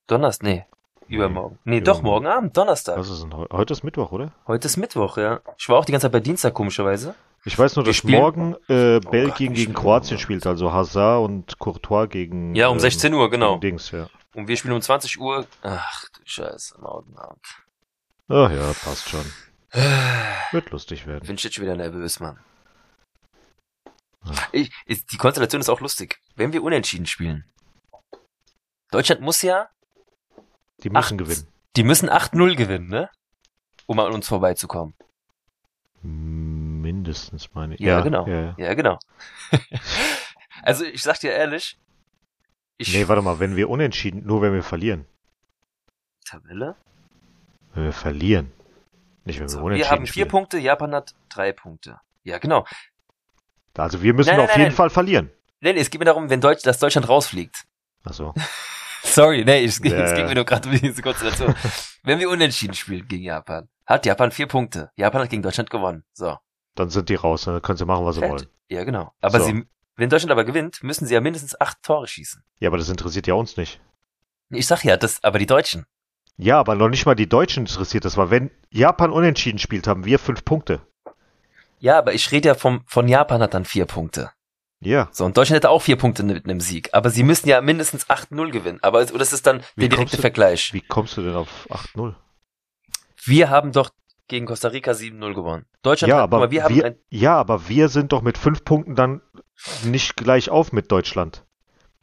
Donnerstag, 0.07 0.43
nee. 0.47 0.65
Übermorgen. 1.07 1.59
Nee, 1.63 1.81
doch, 1.81 1.99
übermorgen. 1.99 2.25
morgen 2.25 2.37
Abend, 2.37 2.57
Donnerstag. 2.57 2.97
was 2.97 3.09
ist 3.09 3.23
denn 3.23 3.33
heu 3.33 3.45
heute? 3.51 3.73
ist 3.73 3.83
Mittwoch, 3.83 4.11
oder? 4.11 4.31
Heute 4.47 4.65
ist 4.67 4.77
Mittwoch, 4.77 5.17
ja. 5.17 5.41
Ich 5.57 5.69
war 5.69 5.77
auch 5.77 5.85
die 5.85 5.91
ganze 5.91 6.05
Zeit 6.05 6.11
bei 6.11 6.19
Dienstag, 6.19 6.53
komischerweise. 6.53 7.15
Ich 7.49 7.57
weiß 7.57 7.77
nur, 7.77 7.83
dass 7.83 7.95
spielen- 7.95 8.19
morgen 8.21 8.55
äh, 8.67 8.97
Oh 9.03 9.09
Belgien 9.09 9.55
gegen 9.55 9.73
Kroatien 9.73 10.11
morgen. 10.17 10.21
spielt, 10.21 10.45
also 10.45 10.71
Hazard 10.71 11.23
und 11.25 11.57
Courtois 11.57 12.05
gegen 12.07 12.53
Ja, 12.53 12.67
um 12.67 12.75
ähm, 12.77 12.79
16 12.79 13.11
Uhr, 13.11 13.27
genau. 13.31 13.57
Dings, 13.57 13.89
ja. 13.89 14.07
Und 14.35 14.47
wir 14.47 14.55
spielen 14.55 14.75
um 14.75 14.81
20 14.83 15.19
Uhr. 15.19 15.47
Ach, 15.63 16.07
du 16.09 16.21
Scheiße, 16.25 16.79
morgen 16.79 17.17
Abend. 17.17 17.43
Ach 18.27 18.51
ja, 18.51 18.67
passt 18.83 19.09
schon. 19.09 19.25
Wird 20.51 20.69
lustig 20.69 21.07
werden. 21.07 21.25
Bin 21.25 21.35
ich 21.37 21.43
jetzt 21.43 21.55
schon 21.55 21.63
wieder 21.63 21.75
nervös, 21.75 22.19
Mann. 22.19 22.39
Ja. 24.25 24.33
Ich, 24.51 24.71
ist, 24.85 25.11
die 25.11 25.17
Konstellation 25.17 25.59
ist 25.59 25.69
auch 25.69 25.81
lustig. 25.81 26.19
Wenn 26.35 26.53
wir 26.53 26.61
unentschieden 26.61 27.07
spielen. 27.07 27.45
Deutschland 28.91 29.21
muss 29.21 29.41
ja, 29.41 29.69
Die 30.83 30.89
müssen 30.91 30.97
Acht. 30.97 31.17
gewinnen. 31.17 31.47
die 31.77 31.83
müssen 31.83 32.09
8-0 32.11 32.55
gewinnen, 32.55 32.89
ne? 32.89 33.09
Um 33.87 33.99
an 33.99 34.13
uns 34.13 34.27
vorbeizukommen. 34.27 34.93
Mindestens 36.89 37.53
meine 37.53 37.75
ich. 37.75 37.81
Ja, 37.81 38.01
genau. 38.01 38.25
Ja, 38.25 38.41
ja. 38.41 38.55
Ja, 38.57 38.73
genau. 38.73 38.97
also 40.63 40.83
ich 40.85 41.03
sag 41.03 41.19
dir 41.19 41.31
ehrlich, 41.31 41.77
ich 42.79 42.91
Nee, 42.95 43.07
warte 43.07 43.21
mal, 43.21 43.39
wenn 43.39 43.55
wir 43.55 43.69
unentschieden, 43.69 44.25
nur 44.25 44.41
wenn 44.41 44.53
wir 44.53 44.63
verlieren. 44.63 45.05
Tabelle. 46.25 46.75
Wenn 47.75 47.83
wir 47.83 47.93
verlieren. 47.93 48.51
Nicht, 49.23 49.37
wenn 49.39 49.45
wir 49.45 49.49
So, 49.49 49.59
unentschieden 49.59 49.85
wir 49.85 49.97
haben 49.97 50.05
vier 50.07 50.11
spielen. 50.13 50.27
Punkte, 50.29 50.57
Japan 50.57 50.95
hat 50.95 51.13
drei 51.29 51.51
Punkte. 51.51 51.99
Ja, 52.23 52.39
genau. 52.39 52.65
Also 53.77 54.01
wir 54.01 54.15
müssen 54.15 54.31
Nein, 54.31 54.39
auf 54.39 54.47
nein, 54.47 54.57
jeden 54.57 54.69
nein. 54.69 54.75
Fall 54.75 54.89
verlieren. 54.89 55.29
Nee, 55.61 55.73
nee, 55.73 55.79
es 55.81 55.91
geht 55.91 55.99
mir 55.99 56.05
darum, 56.05 56.27
wenn 56.31 56.41
Deutsch, 56.41 56.63
dass 56.63 56.79
Deutschland 56.79 57.07
rausfliegt. 57.07 57.65
Achso. 58.03 58.33
Sorry, 59.03 59.45
nee, 59.45 59.63
es, 59.63 59.77
Ja, 59.83 59.91
es 60.05 60.11
ja. 60.11 60.17
geht 60.17 60.25
mir 60.27 60.33
nur 60.35 60.45
gerade 60.45 60.67
um 60.67 60.75
diese 60.75 61.03
Konstellation. 61.03 61.53
wenn 62.03 62.17
wir 62.19 62.29
unentschieden 62.31 62.73
spielen 62.73 63.07
gegen 63.07 63.25
Japan, 63.25 63.69
hat 63.85 64.07
Japan 64.07 64.31
vier 64.31 64.47
Punkte. 64.47 64.89
Japan 64.95 65.21
hat 65.21 65.29
gegen 65.29 65.43
Deutschland 65.43 65.69
gewonnen. 65.69 66.03
So. 66.13 66.35
Dann 66.79 66.89
sind 66.89 67.09
die 67.09 67.15
raus, 67.15 67.43
dann 67.43 67.61
können 67.61 67.77
sie 67.77 67.85
machen, 67.85 68.05
was 68.05 68.15
sie 68.15 68.21
wollen. 68.21 68.47
Ja, 68.69 68.85
genau. 68.85 69.11
Aber 69.19 69.39
So. 69.39 69.45
sie, 69.47 69.65
wenn 69.97 70.09
Deutschland 70.09 70.31
aber 70.31 70.45
gewinnt, 70.45 70.81
müssen 70.81 71.05
sie 71.05 71.13
ja 71.13 71.19
mindestens 71.19 71.59
acht 71.59 71.83
Tore 71.83 72.07
schießen. 72.07 72.41
Ja, 72.59 72.69
aber 72.69 72.77
das 72.77 72.87
interessiert 72.87 73.27
ja 73.27 73.33
uns 73.33 73.57
nicht. 73.57 73.81
Ich 74.49 74.65
sag 74.65 74.85
ja, 74.85 74.95
das, 74.95 75.21
aber 75.23 75.39
die 75.39 75.45
Deutschen. 75.45 75.85
Ja, 76.37 76.57
aber 76.57 76.75
noch 76.75 76.87
nicht 76.87 77.05
mal 77.05 77.15
die 77.15 77.27
Deutschen 77.27 77.65
interessiert 77.65 78.05
das, 78.05 78.15
weil 78.15 78.31
wenn 78.31 78.49
Japan 78.69 79.11
unentschieden 79.11 79.59
spielt, 79.59 79.87
haben 79.87 80.05
wir 80.05 80.19
fünf 80.19 80.45
Punkte. 80.45 80.79
Ja, 81.79 81.97
aber 81.97 82.13
ich 82.13 82.31
rede 82.31 82.47
ja 82.47 82.55
vom, 82.55 82.81
von 82.87 83.09
Japan 83.09 83.41
hat 83.41 83.53
dann 83.53 83.65
vier 83.65 83.85
Punkte. 83.85 84.31
Ja. 84.79 85.09
So, 85.11 85.25
und 85.25 85.35
Deutschland 85.35 85.57
hätte 85.57 85.69
auch 85.69 85.81
vier 85.81 85.97
Punkte 85.97 86.23
mit 86.23 86.45
einem 86.45 86.61
Sieg. 86.61 86.89
Aber 86.93 87.09
sie 87.09 87.23
müssen 87.23 87.49
ja 87.49 87.59
mindestens 87.59 88.07
8-0 88.09 88.51
gewinnen. 88.51 88.79
Aber 88.81 89.03
das 89.03 89.33
ist 89.33 89.45
dann 89.45 89.61
Wie 89.75 89.81
der 89.81 89.89
direkte 89.97 90.15
du- 90.15 90.21
Vergleich. 90.21 90.71
Wie 90.73 90.79
kommst 90.79 91.17
du 91.17 91.21
denn 91.23 91.35
auf 91.35 91.49
8-0? 91.69 92.15
Wir 93.25 93.49
haben 93.49 93.73
doch 93.73 93.89
gegen 94.29 94.45
Costa 94.45 94.69
Rica 94.69 94.91
7-0 94.91 95.33
gewonnen. 95.33 95.65
Deutschland 95.81 96.09
Ja, 96.09 96.17
hat, 96.17 96.23
aber 96.23 96.39
mal, 96.39 96.51
wir 96.51 96.63
haben 96.63 96.75
wir, 96.75 96.85
ein, 96.85 96.95
ja, 97.09 97.35
aber 97.35 97.67
wir 97.67 97.89
sind 97.89 98.11
doch 98.13 98.21
mit 98.21 98.37
fünf 98.37 98.63
Punkten 98.63 98.95
dann 98.95 99.21
nicht 99.83 100.15
gleich 100.15 100.49
auf 100.49 100.71
mit 100.71 100.91
Deutschland. 100.91 101.43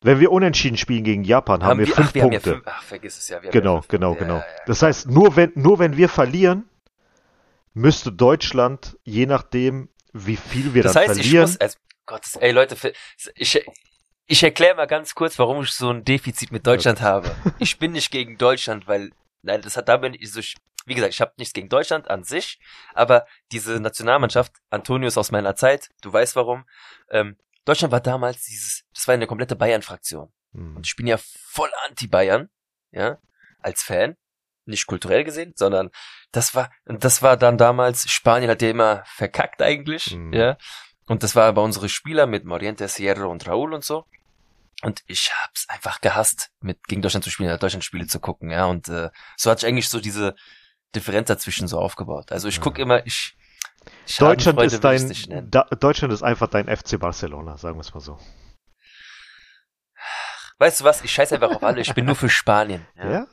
Wenn 0.03 0.21
wir 0.21 0.31
unentschieden 0.31 0.77
spielen 0.77 1.05
gegen 1.05 1.25
Japan, 1.25 1.65
haben, 1.65 1.79
wir 1.81 1.87
fünf 1.87 2.09
ach, 2.11 2.15
wir 2.15 2.23
haben 2.23 2.33
ja 2.33 2.39
Punkte. 2.41 2.55
fünf, 2.57 2.65
ach, 2.67 2.83
vergiss 2.83 3.17
es 3.19 3.29
ja. 3.29 3.41
Wir 3.43 3.49
haben 3.49 3.53
Genau, 3.53 3.77
ja 3.77 3.83
genau, 3.89 4.09
Punkte. 4.11 4.25
genau. 4.25 4.35
Ja, 4.37 4.41
ja, 4.41 4.47
ja. 4.47 4.63
Das 4.67 4.83
heißt, 4.83 5.09
nur 5.11 5.37
wenn, 5.37 5.53
nur 5.55 5.79
wenn 5.79 5.97
wir 5.97 6.09
verlieren, 6.09 6.69
müsste 7.73 8.13
Deutschland, 8.13 8.99
je 9.05 9.27
nachdem, 9.27 9.89
wie 10.13 10.37
viel 10.37 10.75
wir 10.75 10.83
das 10.83 10.93
dann 10.93 11.09
heißt, 11.09 11.17
ich 11.19 11.23
verlieren, 11.27 11.43
muss, 11.51 11.61
also, 11.61 11.79
Gottes, 12.07 12.37
ey 12.37 12.53
Leute, 12.53 12.77
ich, 13.35 13.65
ich 14.27 14.43
erkläre 14.43 14.77
mal 14.77 14.87
ganz 14.87 15.15
kurz, 15.15 15.39
warum 15.39 15.63
ich 15.63 15.71
so 15.73 15.91
ein 15.91 16.05
Defizit 16.05 16.53
mit 16.53 16.67
Deutschland 16.67 17.01
habe. 17.01 17.35
Ich 17.59 17.79
bin 17.79 17.93
nicht 17.93 18.11
gegen 18.11 18.39
Deutschland, 18.39 18.87
weil, 18.87 19.11
nein, 19.43 19.61
das 19.63 19.77
hat 19.77 19.89
da 19.89 19.97
bin 19.97 20.15
ich 20.15 20.31
so, 20.31 20.41
wie 20.87 20.95
gesagt, 20.95 21.13
ich 21.13 21.21
habe 21.21 21.35
nichts 21.37 21.53
gegen 21.53 21.69
Deutschland 21.69 22.09
an 22.09 22.25
sich, 22.25 22.59
aber 22.95 23.27
diese 23.53 23.81
Nationalmannschaft, 23.81 24.53
Antonio 24.71 25.09
ist 25.09 25.19
aus 25.19 25.31
meiner 25.31 25.55
Zeit, 25.57 25.91
du 26.01 26.13
weißt 26.13 26.37
warum, 26.37 26.65
ähm, 27.11 27.37
Deutschland 27.65 27.93
war 27.93 28.01
damals 28.01 28.45
dieses, 28.45 28.85
das 28.95 29.07
war 29.09 29.15
eine 29.15 29.27
komplette 29.27 29.57
Bayern-Fraktion. 29.57 30.33
Hm. 30.53 30.77
Und 30.77 30.87
ich 30.87 30.97
bin 30.97 31.07
ja 31.07 31.19
voll 31.19 31.71
anti-Bayern, 31.89 32.49
ja, 32.93 33.19
als 33.61 33.83
Fan. 33.83 34.17
Nicht 34.69 34.87
kulturell 34.87 35.23
gesehen, 35.23 35.53
sondern 35.57 35.91
das 36.33 36.55
war, 36.55 36.73
und 36.87 37.05
das 37.05 37.23
war 37.23 37.37
dann 37.37 37.57
damals, 37.59 38.11
Spanien 38.11 38.51
hat 38.51 38.63
ja 38.63 38.71
immer 38.71 39.03
verkackt 39.07 39.63
eigentlich, 39.63 40.17
Mhm. 40.17 40.33
ja. 40.33 40.57
Und 41.07 41.23
das 41.23 41.37
war 41.37 41.45
aber 41.45 41.63
unsere 41.63 41.89
Spieler 41.89 42.27
mit 42.27 42.45
Moriente, 42.45 42.89
Sierra 42.89 43.27
und 43.27 43.47
Raúl 43.47 43.73
und 43.75 43.85
so. 43.85 44.07
Und 44.83 45.03
ich 45.07 45.33
hab's 45.33 45.69
einfach 45.69 46.01
gehasst, 46.01 46.51
mit 46.61 46.83
gegen 46.89 47.01
Deutschland 47.01 47.25
zu 47.25 47.31
spielen, 47.31 47.57
Deutschland 47.59 47.85
Spiele 47.85 48.07
zu 48.09 48.19
gucken, 48.19 48.51
ja. 48.51 48.67
Und 48.67 48.89
äh, 48.89 49.11
so 49.37 49.51
hatte 49.51 49.65
ich 49.65 49.73
eigentlich 49.73 49.89
so 49.89 50.01
diese 50.01 50.35
Differenz 50.97 51.29
dazwischen 51.29 51.69
so 51.69 51.79
aufgebaut. 51.79 52.33
Also 52.33 52.49
ich 52.49 52.61
gucke 52.61 52.83
immer, 52.83 53.07
ich 53.07 53.37
Deutschland 54.19 54.61
ist 54.63 54.83
dein, 54.83 55.51
da, 55.51 55.63
Deutschland 55.65 56.13
ist 56.13 56.23
einfach 56.23 56.49
dein 56.49 56.75
FC 56.75 56.99
Barcelona, 56.99 57.57
sagen 57.57 57.77
wir 57.77 57.83
es 57.83 57.95
mal 57.95 58.01
so. 58.01 58.19
Weißt 60.59 60.81
du 60.81 60.85
was? 60.85 61.05
Ich 61.05 61.13
scheiße 61.13 61.35
einfach 61.35 61.55
auf 61.55 61.63
alle. 61.63 61.81
Ich 61.81 61.93
bin 61.95 62.07
nur 62.07 62.17
für 62.17 62.29
Spanien. 62.29 62.87
Ja, 62.97 63.11
Ja? 63.11 63.27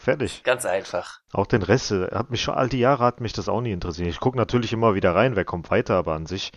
Fertig. 0.00 0.42
Ganz 0.42 0.64
einfach. 0.64 1.20
Auch 1.32 1.46
den 1.46 1.62
Rest, 1.62 1.92
äh, 1.92 2.08
hat 2.12 2.30
mich 2.30 2.42
schon 2.42 2.54
all 2.54 2.68
die 2.68 2.78
Jahre 2.78 3.04
hat 3.04 3.20
mich 3.20 3.32
das 3.32 3.48
auch 3.48 3.60
nie 3.60 3.72
interessiert. 3.72 4.08
Ich 4.08 4.18
gucke 4.20 4.36
natürlich 4.36 4.72
immer 4.72 4.94
wieder 4.94 5.14
rein, 5.14 5.36
wer 5.36 5.44
kommt 5.44 5.70
weiter, 5.70 5.94
aber 5.94 6.14
an 6.14 6.26
sich. 6.26 6.50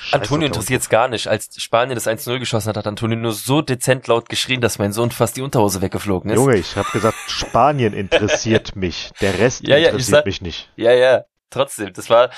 scheiß 0.00 0.20
Antonio 0.20 0.46
interessiert 0.48 0.82
es 0.82 0.88
gar 0.88 1.08
nicht. 1.08 1.28
Als 1.28 1.48
Spanien 1.62 1.94
das 1.94 2.06
1-0 2.06 2.38
geschossen 2.38 2.68
hat, 2.68 2.76
hat 2.76 2.86
Antonio 2.86 3.16
nur 3.16 3.32
so 3.32 3.62
dezent 3.62 4.06
laut 4.08 4.28
geschrien, 4.28 4.60
dass 4.60 4.78
mein 4.78 4.92
Sohn 4.92 5.10
fast 5.10 5.36
die 5.36 5.42
Unterhose 5.42 5.80
weggeflogen 5.80 6.30
ist. 6.30 6.36
Junge, 6.36 6.56
ich 6.56 6.76
habe 6.76 6.90
gesagt, 6.92 7.16
Spanien 7.28 7.94
interessiert 7.94 8.76
mich. 8.76 9.10
Der 9.20 9.38
Rest 9.38 9.62
Ja, 9.66 9.76
ja, 9.76 9.86
interessiert 9.88 10.16
sag- 10.18 10.26
mich 10.26 10.42
nicht. 10.42 10.70
Ja, 10.76 10.92
ja, 10.92 11.22
trotzdem. 11.50 11.92
Das 11.92 12.10
war, 12.10 12.30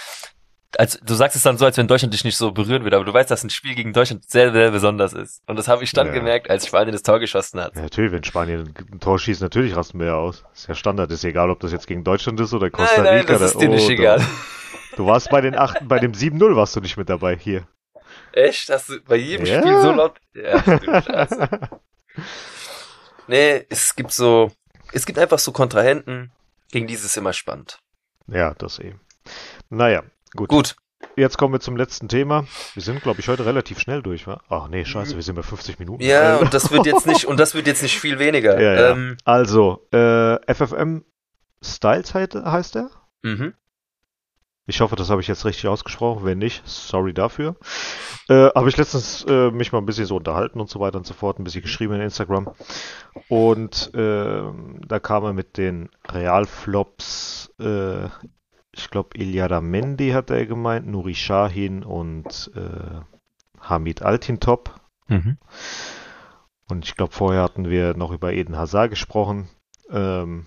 als 0.78 1.00
du 1.02 1.14
sagst 1.14 1.36
es 1.36 1.42
dann 1.42 1.58
so, 1.58 1.64
als 1.64 1.76
wenn 1.76 1.88
Deutschland 1.88 2.14
dich 2.14 2.24
nicht 2.24 2.36
so 2.36 2.52
berühren 2.52 2.82
würde, 2.84 2.96
aber 2.96 3.04
du 3.04 3.12
weißt, 3.12 3.30
dass 3.30 3.42
ein 3.42 3.50
Spiel 3.50 3.74
gegen 3.74 3.92
Deutschland 3.92 4.28
sehr, 4.30 4.52
sehr 4.52 4.70
besonders 4.70 5.12
ist. 5.12 5.42
Und 5.46 5.56
das 5.58 5.66
habe 5.68 5.82
ich 5.84 5.92
dann 5.92 6.08
Ja. 6.08 6.12
gemerkt, 6.12 6.48
als 6.48 6.66
Spanien 6.66 6.92
das 6.92 7.02
Tor 7.02 7.18
geschossen 7.18 7.60
hat. 7.60 7.74
Ja, 7.74 7.82
natürlich, 7.82 8.12
wenn 8.12 8.22
Spanien 8.24 8.72
ein 8.92 9.00
Tor 9.00 9.18
schießt, 9.18 9.40
natürlich 9.42 9.74
rasten 9.76 9.98
wir 9.98 10.06
ja 10.08 10.14
aus. 10.14 10.44
Ist 10.54 10.68
ja 10.68 10.74
Standard, 10.74 11.10
ist 11.10 11.24
egal, 11.24 11.50
ob 11.50 11.60
das 11.60 11.72
jetzt 11.72 11.86
gegen 11.86 12.04
Deutschland 12.04 12.38
ist 12.40 12.52
oder 12.54 12.70
Costa 12.70 13.02
nein, 13.02 13.18
Rica. 13.20 13.32
nein, 13.32 13.40
das 13.42 13.52
ist 13.52 13.60
dir 13.60 13.68
oder- 13.68 13.76
nicht 13.76 13.88
oh, 13.88 13.92
egal. 13.92 14.18
Du, 14.90 14.96
du 14.98 15.06
warst 15.06 15.28
bei 15.30 15.40
den 15.40 15.56
achten, 15.56 15.88
bei 15.88 15.98
dem 15.98 16.12
7-0 16.12 16.54
warst 16.56 16.76
du 16.76 16.80
nicht 16.80 16.96
mit 16.96 17.08
dabei, 17.08 17.36
hier. 17.36 17.66
Echt? 18.32 18.68
Hast 18.70 18.88
du 18.90 19.00
bei 19.02 19.16
jedem 19.16 19.46
Ja. 19.46 19.60
Spiel 19.60 19.80
so 19.80 19.92
laut? 19.92 20.18
Ja, 20.34 20.60
du 20.60 21.02
Scheiße. 21.02 21.48
Nee, 23.26 23.64
es 23.68 23.94
gibt 23.94 24.12
so, 24.12 24.50
es 24.92 25.06
gibt 25.06 25.18
einfach 25.18 25.38
so 25.38 25.52
Kontrahenten, 25.52 26.32
gegen 26.72 26.86
die 26.86 26.94
ist 26.94 27.04
es 27.04 27.16
immer 27.16 27.32
spannend. 27.32 27.78
ja, 28.26 28.54
das 28.54 28.78
eben. 28.78 29.00
Naja, 29.68 30.02
gut. 30.36 30.48
Gut, 30.48 30.76
Jetzt 31.16 31.38
kommen 31.38 31.54
wir 31.54 31.60
zum 31.60 31.76
letzten 31.76 32.08
Thema. 32.08 32.44
Wir 32.74 32.82
sind, 32.82 33.02
glaube 33.02 33.20
ich, 33.20 33.28
heute 33.28 33.46
relativ 33.46 33.78
schnell 33.80 34.02
durch, 34.02 34.26
wa? 34.26 34.40
Ach 34.50 34.68
nee, 34.68 34.84
scheiße, 34.84 35.14
wir 35.16 35.22
sind 35.22 35.34
bei 35.34 35.42
50 35.42 35.78
Minuten. 35.78 36.02
ja, 36.02 36.32
Alter. 36.32 36.40
und 36.42 36.54
das 36.54 36.70
wird 36.70 36.84
jetzt 36.84 37.06
nicht, 37.06 37.24
und 37.24 37.40
das 37.40 37.54
wird 37.54 37.66
jetzt 37.66 37.82
nicht 37.82 37.98
viel 37.98 38.18
weniger. 38.18 38.60
Ja, 38.60 38.74
ja. 38.74 38.90
Ähm, 38.90 39.16
Also, 39.24 39.86
äh, 39.92 40.36
FFM 40.54 41.04
Styles 41.62 42.14
heißt, 42.14 42.34
heißt 42.34 42.76
er? 42.76 42.90
mhm. 43.22 43.54
Ich 44.66 44.80
hoffe, 44.80 44.94
das 44.94 45.10
habe 45.10 45.20
ich 45.20 45.26
jetzt 45.26 45.44
richtig 45.44 45.66
ausgesprochen. 45.66 46.24
Wenn 46.24 46.38
nicht, 46.38 46.62
sorry 46.64 47.12
dafür. 47.12 47.56
Äh, 48.28 48.50
habe 48.54 48.68
ich 48.68 48.76
letztens 48.76 49.24
äh, 49.28 49.50
mich 49.50 49.72
mal 49.72 49.78
ein 49.78 49.86
bisschen 49.86 50.06
so 50.06 50.14
unterhalten 50.16 50.60
und 50.60 50.70
so 50.70 50.78
weiter 50.78 50.96
und 50.98 51.06
so 51.06 51.14
fort, 51.14 51.40
ein 51.40 51.44
bisschen 51.44 51.62
geschrieben 51.62 51.94
in 51.94 52.02
Instagram. 52.02 52.50
Und 53.28 53.90
ähm, 53.94 54.80
da 54.86 55.00
kam 55.00 55.24
er 55.24 55.32
mit 55.32 55.56
den 55.56 55.88
Realflops, 56.08 57.52
äh, 57.58 58.08
ich 58.72 58.90
glaube, 58.90 59.16
Iliada 59.16 59.60
Mendy 59.60 60.10
hat 60.10 60.30
er 60.30 60.46
gemeint, 60.46 60.86
Nuri 60.86 61.14
Shahin 61.14 61.82
und 61.82 62.50
äh, 62.54 63.00
Hamid 63.60 64.02
Altintop. 64.02 64.80
Mhm. 65.08 65.38
Und 66.68 66.84
ich 66.84 66.94
glaube, 66.94 67.12
vorher 67.12 67.42
hatten 67.42 67.68
wir 67.68 67.96
noch 67.96 68.12
über 68.12 68.32
Eden 68.32 68.56
Hazard 68.56 68.90
gesprochen. 68.90 69.48
Ähm, 69.90 70.46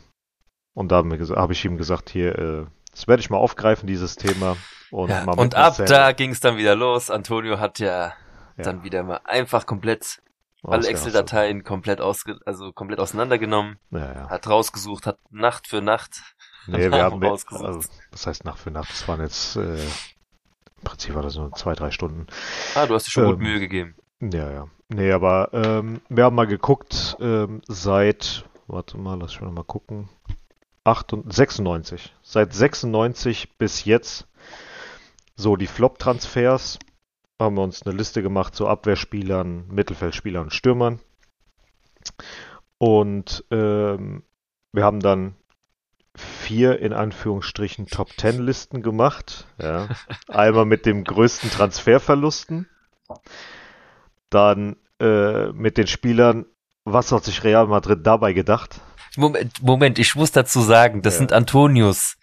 und 0.73 0.91
da 0.91 0.97
habe 0.97 1.17
hab 1.17 1.51
ich 1.51 1.65
ihm 1.65 1.77
gesagt, 1.77 2.09
hier, 2.09 2.37
äh, 2.39 2.65
das 2.91 3.07
werde 3.07 3.21
ich 3.21 3.29
mal 3.29 3.37
aufgreifen, 3.37 3.87
dieses 3.87 4.15
Thema. 4.15 4.55
Und, 4.89 5.09
Ja, 5.09 5.23
und 5.23 5.55
ab 5.55 5.75
da 5.85 6.11
ging 6.11 6.31
es 6.31 6.39
dann 6.39 6.57
wieder 6.57 6.75
los. 6.75 7.09
Antonio 7.09 7.59
hat 7.59 7.79
ja, 7.79 8.13
Ja. 8.57 8.63
dann 8.63 8.83
wieder 8.83 9.03
mal 9.03 9.21
einfach 9.25 9.65
komplett 9.65 10.21
alle. 10.63 10.87
Excel-Dateien 10.87 11.63
komplett 11.63 11.99
ausge 11.99 12.39
also 12.45 12.71
komplett 12.71 12.99
auseinandergenommen, 12.99 13.79
ja. 13.91 14.29
hat 14.29 14.47
rausgesucht, 14.47 15.05
hat 15.05 15.19
Nacht 15.29 15.67
für 15.67 15.81
Nacht. 15.81 16.21
Nee, 16.67 16.91
wir 16.91 17.03
haben, 17.03 17.23
rausgesucht. 17.23 17.65
also, 17.65 17.89
das 18.11 18.27
heißt 18.27 18.45
Nacht 18.45 18.59
für 18.59 18.71
Nacht, 18.71 18.89
das 18.91 19.07
waren 19.07 19.21
jetzt, 19.21 19.55
äh, 19.55 19.75
im 19.83 20.83
Prinzip 20.83 21.15
war 21.15 21.21
das 21.23 21.35
nur 21.35 21.51
zwei, 21.53 21.73
drei 21.73 21.91
Stunden. 21.91 22.27
Ah, 22.75 22.85
du 22.85 22.93
hast 22.95 23.07
dir 23.07 23.11
schon 23.11 23.25
gut 23.25 23.37
Ähm, 23.37 23.43
Mühe 23.43 23.59
gegeben. 23.59 23.95
Ja, 24.21 24.51
ja. 24.51 24.67
Nee, 24.89 25.11
aber 25.11 25.49
ähm, 25.53 26.01
wir 26.09 26.23
haben 26.25 26.35
mal 26.35 26.47
geguckt, 26.47 27.17
ähm, 27.19 27.61
seit, 27.67 28.45
warte 28.67 28.97
mal, 28.97 29.19
lass 29.19 29.31
ich 29.31 29.41
mal 29.41 29.51
mal 29.51 29.63
gucken, 29.63 30.09
98, 30.85 31.35
96. 31.35 32.15
Seit 32.21 32.53
96 32.53 33.57
bis 33.57 33.85
jetzt, 33.85 34.27
so 35.35 35.55
die 35.55 35.67
Flop-Transfers, 35.67 36.79
haben 37.39 37.55
wir 37.55 37.63
uns 37.63 37.81
eine 37.81 37.95
Liste 37.95 38.21
gemacht 38.21 38.55
zu 38.55 38.67
Abwehrspielern, 38.67 39.67
Mittelfeldspielern 39.67 40.43
und 40.43 40.53
Stürmern. 40.53 40.99
Und 42.77 43.43
ähm, 43.49 44.23
wir 44.73 44.83
haben 44.83 44.99
dann 44.99 45.35
vier 46.43 46.79
in 46.79 46.93
Anführungsstrichen 46.93 47.87
Top 47.87 48.15
Ten 48.17 48.39
Listen 48.45 48.81
gemacht. 48.81 49.45
Ja. 49.61 49.87
Einmal 50.27 50.65
mit 50.65 50.85
dem 50.85 51.03
größten 51.03 51.49
Transferverlusten. 51.49 52.67
Dann 54.29 54.75
äh, 54.99 55.47
mit 55.51 55.77
den 55.77 55.87
Spielern, 55.87 56.45
was 56.85 57.11
hat 57.11 57.23
sich 57.23 57.43
Real 57.43 57.67
Madrid 57.67 58.05
dabei 58.05 58.33
gedacht? 58.33 58.81
Moment, 59.15 59.61
Moment, 59.61 59.99
ich 59.99 60.15
muss 60.15 60.31
dazu 60.31 60.61
sagen, 60.61 61.01
das 61.01 61.15
Ja. 61.15 61.17
sind 61.19 61.33
Antonios 61.33 62.17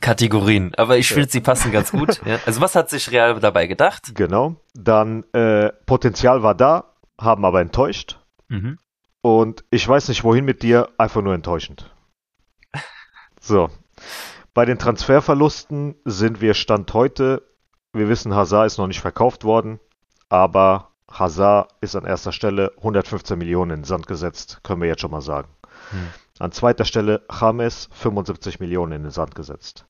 Kategorien, 0.00 0.74
aber 0.76 0.98
ich 0.98 1.10
Ja. 1.10 1.14
finde, 1.14 1.30
sie 1.30 1.40
passen 1.40 1.70
ganz 1.70 1.92
gut. 1.92 2.20
ja. 2.26 2.38
Also 2.46 2.60
was 2.60 2.74
hat 2.74 2.90
sich 2.90 3.10
Real 3.12 3.38
dabei 3.38 3.66
gedacht? 3.68 4.12
Genau. 4.14 4.56
Dann 4.74 5.22
äh, 5.32 5.70
Potenzial 5.86 6.42
war 6.42 6.54
da, 6.56 6.92
haben 7.18 7.44
aber 7.44 7.60
enttäuscht. 7.60 8.18
Mhm. 8.48 8.78
Und 9.22 9.64
ich 9.70 9.86
weiß 9.86 10.08
nicht 10.08 10.24
wohin 10.24 10.44
mit 10.44 10.62
dir, 10.62 10.88
einfach 10.98 11.22
nur 11.22 11.34
enttäuschend. 11.34 11.90
So. 13.44 13.68
Bei 14.54 14.64
den 14.64 14.78
Transferverlusten 14.78 15.96
sind 16.06 16.40
wir 16.40 16.54
Stand 16.54 16.94
heute. 16.94 17.42
Wir 17.92 18.08
wissen, 18.08 18.34
Hazard 18.34 18.66
ist 18.66 18.78
noch 18.78 18.86
nicht 18.86 19.02
verkauft 19.02 19.44
worden, 19.44 19.80
aber 20.30 20.92
Hazard 21.10 21.70
ist 21.82 21.94
an 21.94 22.06
erster 22.06 22.32
Stelle 22.32 22.72
115 22.78 23.36
Millionen 23.36 23.70
in 23.70 23.78
den 23.80 23.84
Sand 23.84 24.06
gesetzt, 24.06 24.60
können 24.62 24.80
wir 24.80 24.88
jetzt 24.88 25.02
schon 25.02 25.10
mal 25.10 25.20
sagen. 25.20 25.48
Hm. 25.90 26.08
An 26.38 26.52
zweiter 26.52 26.86
Stelle 26.86 27.22
James 27.30 27.90
75 27.92 28.60
Millionen 28.60 28.92
in 28.92 29.02
den 29.02 29.10
Sand 29.10 29.34
gesetzt. 29.34 29.84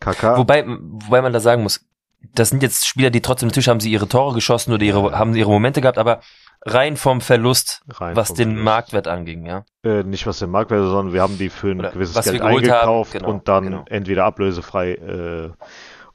KK 0.00 0.38
Wobei, 0.38 0.64
wobei 0.66 1.20
man 1.20 1.32
da 1.32 1.40
sagen 1.40 1.62
muss, 1.62 1.84
das 2.20 2.48
sind 2.48 2.62
jetzt 2.62 2.86
Spieler, 2.86 3.10
die 3.10 3.20
trotzdem 3.20 3.48
natürlich 3.48 3.68
haben 3.68 3.80
sie 3.80 3.92
ihre 3.92 4.08
Tore 4.08 4.34
geschossen 4.34 4.72
oder 4.72 4.82
ihre, 4.82 5.16
haben 5.16 5.34
ihre 5.34 5.50
Momente 5.50 5.82
gehabt, 5.82 5.98
aber 5.98 6.20
rein 6.62 6.96
vom 6.96 7.20
Verlust, 7.20 7.82
rein 7.88 8.16
was 8.16 8.28
vom 8.28 8.36
den 8.36 8.48
Verlust. 8.48 8.64
Marktwert 8.64 9.08
anging, 9.08 9.46
ja. 9.46 9.64
Äh, 9.82 10.02
nicht 10.02 10.26
was 10.26 10.38
den 10.38 10.50
Marktwert, 10.50 10.82
sondern 10.88 11.12
wir 11.12 11.22
haben 11.22 11.38
die 11.38 11.48
für 11.48 11.70
ein 11.70 11.80
Oder 11.80 11.90
gewisses 11.90 12.24
Geld 12.24 12.40
geholt 12.40 12.44
haben, 12.44 12.56
eingekauft 12.56 13.12
genau, 13.12 13.30
und 13.30 13.48
dann 13.48 13.64
genau. 13.64 13.84
entweder 13.88 14.24
ablösefrei 14.24 14.94
äh, 14.94 15.50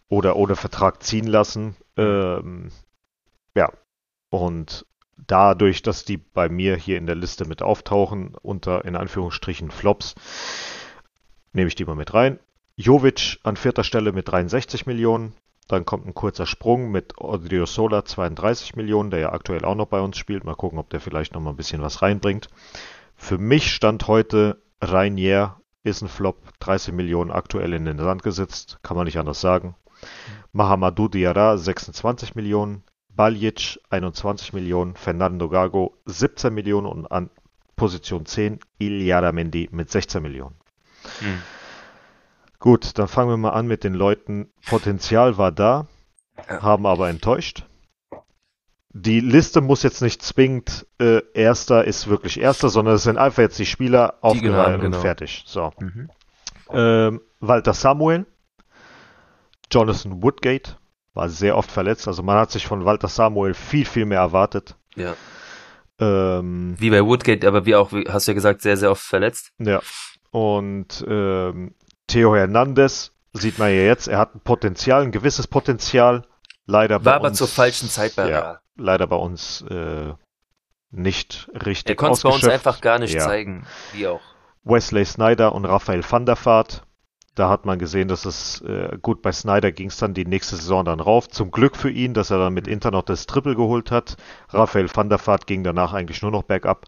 oder 0.10 0.36
ohne 0.36 0.56
Vertrag 0.56 1.02
ziehen 1.04 1.28
lassen. 1.28 1.76
Ähm, 1.98 2.70
ja. 3.56 3.72
Und 4.30 4.86
dadurch, 5.28 5.82
dass 5.82 6.06
die 6.06 6.18
bei 6.18 6.50
mir 6.50 6.76
hier 6.76 6.98
in 6.98 7.06
der 7.06 7.16
Liste 7.16 7.46
mit 7.46 7.62
auftauchen, 7.62 8.36
unter 8.42 8.86
in 8.86 8.96
Anführungsstrichen 8.96 9.72
Flops, 9.72 10.16
nehme 11.54 11.68
ich 11.68 11.76
die 11.76 11.86
mal 11.86 11.96
mit 11.96 12.14
rein. 12.14 12.40
Jovic 12.76 13.40
an 13.44 13.56
vierter 13.56 13.84
Stelle 13.84 14.12
mit 14.12 14.28
63 14.28 14.86
Millionen. 14.86 15.34
Dann 15.68 15.86
kommt 15.86 16.06
ein 16.06 16.14
kurzer 16.14 16.46
Sprung 16.46 16.92
mit 16.92 17.18
Odriozola 17.18 18.06
32 18.06 18.76
Millionen, 18.76 19.12
der 19.12 19.20
ja 19.20 19.32
aktuell 19.32 19.66
auch 19.66 19.76
noch 19.76 19.88
bei 19.88 20.02
uns 20.02 20.18
spielt. 20.18 20.44
Mal 20.44 20.56
gucken, 20.56 20.80
ob 20.80 20.90
der 20.90 21.00
vielleicht 21.00 21.34
noch 21.34 21.42
mal 21.42 21.52
ein 21.52 21.56
bisschen 21.56 21.82
was 21.82 22.02
reinbringt. 22.02 22.50
Für 23.16 23.38
mich 23.38 23.72
stand 23.72 24.08
heute 24.08 24.62
Rainier 24.82 25.56
ist 25.84 26.02
ein 26.02 26.08
Flop, 26.08 26.38
30 26.60 26.94
Millionen 26.94 27.32
aktuell 27.32 27.74
in 27.74 27.86
den 27.86 27.98
Sand 27.98 28.24
gesetzt, 28.24 28.80
kann 28.84 28.96
man 28.98 29.06
nicht 29.06 29.20
anders 29.20 29.42
sagen. 29.42 29.76
Mahamadou 30.52 31.08
Diarra 31.08 31.58
26 31.58 32.36
Millionen, 32.36 32.84
Baljic 33.10 33.80
21 33.90 34.54
Millionen, 34.54 34.96
Fernando 34.96 35.50
Gago 35.50 35.98
17 36.06 36.54
Millionen 36.54 36.88
und 36.88 37.12
an 37.12 37.30
Position 37.76 38.26
10 38.26 38.60
Iliada 38.80 39.32
Mendy 39.32 39.70
mit 39.72 39.92
16 39.92 40.22
Millionen. 40.22 40.56
Hm. 41.20 41.42
Gut, 42.64 42.98
dann 42.98 43.10
fangen 43.10 43.30
wir 43.30 43.36
mal 43.36 43.50
an 43.50 43.68
mit 43.68 43.84
den 43.84 43.94
Leuten. 43.94 44.50
Potenzial 44.66 45.38
war 45.38 45.52
da, 45.52 45.86
haben 46.48 46.86
aber 46.86 47.10
enttäuscht. 47.10 47.66
Die 48.92 49.20
Liste 49.20 49.60
muss 49.60 49.84
jetzt 49.84 50.02
nicht 50.02 50.22
zwingend 50.22 50.88
äh, 50.98 51.22
Erster 51.34 51.84
ist 51.84 52.08
wirklich 52.08 52.40
Erster, 52.40 52.70
sondern 52.70 52.96
es 52.96 53.04
sind 53.04 53.18
einfach 53.18 53.42
jetzt 53.42 53.60
die 53.60 53.66
Spieler 53.66 54.14
aufgereiht 54.22 54.80
genau. 54.80 54.96
und 54.96 55.02
fertig. 55.02 55.44
So. 55.46 55.74
Mhm. 55.78 56.10
Ähm, 56.70 57.22
Walter 57.42 57.74
Samuel, 57.74 58.26
Jonathan 59.70 60.24
Woodgate 60.24 60.78
war 61.14 61.28
sehr 61.28 61.58
oft 61.58 61.70
verletzt. 61.70 62.08
Also 62.08 62.24
man 62.24 62.38
hat 62.38 62.52
sich 62.52 62.66
von 62.66 62.86
Walter 62.86 63.10
Samuel 63.10 63.56
viel, 63.56 63.84
viel 63.84 64.06
mehr 64.06 64.20
erwartet. 64.20 64.78
Ja. 64.96 65.18
Ähm, 66.00 66.76
Wie 66.78 66.92
bei 66.92 67.04
Woodgate, 67.04 67.46
aber 67.46 67.66
wie 67.66 67.76
auch, 67.76 67.92
hast 68.08 68.30
du 68.30 68.32
ja 68.32 68.36
gesagt, 68.36 68.62
sehr, 68.62 68.78
sehr 68.78 68.90
oft 68.90 69.04
verletzt. 69.04 69.52
ja. 69.60 69.82
Und 70.32 71.06
ähm, 71.08 71.76
Theo 72.14 72.36
Hernandez 72.36 73.12
sieht 73.34 73.58
man 73.58 73.70
ja 73.70 73.82
jetzt, 73.82 74.08
er 74.08 74.20
hat 74.20 74.36
ein 74.36 74.40
Potenzial, 74.40 75.02
ein 75.02 75.12
gewisses 75.12 75.48
Potenzial. 75.48 76.24
Leider 76.68 77.00
bei 77.00 77.06
War 77.06 77.16
aber 77.16 77.28
uns, 77.30 77.40
zur 77.40 77.48
falschen 77.48 77.90
Zeit 77.90 78.16
bei 78.16 78.30
ja, 78.30 78.60
leider 78.78 79.08
bei 79.08 79.16
uns 79.16 79.62
äh, 79.70 80.14
nicht 80.92 81.50
richtig 81.54 81.86
Der 81.86 81.96
konnte 81.96 82.14
es 82.14 82.22
bei 82.24 82.30
uns 82.30 82.46
einfach 82.48 82.80
gar 82.82 83.00
nicht 83.00 83.14
Ja. 83.16 83.22
zeigen. 83.22 83.66
Wie 83.94 84.08
auch. 84.08 84.22
Wesley 84.64 85.04
Snyder 85.06 85.54
und 85.56 85.66
Raphael 85.66 86.04
van 86.10 86.26
der 86.26 86.38
Vaart. 86.46 86.84
da 87.36 87.50
hat 87.50 87.66
man 87.66 87.80
gesehen, 87.80 88.08
dass 88.08 88.26
es 88.26 88.62
äh, 88.62 88.96
gut 89.02 89.24
bei 89.24 89.32
Snyder 89.32 89.72
ging 89.72 89.88
es 89.88 89.98
dann 89.98 90.14
die 90.14 90.26
nächste 90.26 90.56
Saison 90.56 90.86
dann 90.86 91.00
rauf. 91.00 91.28
Zum 91.30 91.50
Glück 91.50 91.76
für 91.76 91.90
ihn, 91.90 92.14
dass 92.14 92.30
er 92.30 92.38
dann 92.38 92.54
mit 92.54 92.68
Inter 92.68 92.92
noch 92.92 93.02
das 93.02 93.26
Triple 93.26 93.56
geholt 93.56 93.90
hat. 93.90 94.18
Raphael 94.50 94.88
van 94.94 95.10
der 95.10 95.26
Vaart 95.26 95.48
ging 95.48 95.64
danach 95.64 95.94
eigentlich 95.94 96.22
nur 96.22 96.30
noch 96.32 96.44
bergab. 96.44 96.86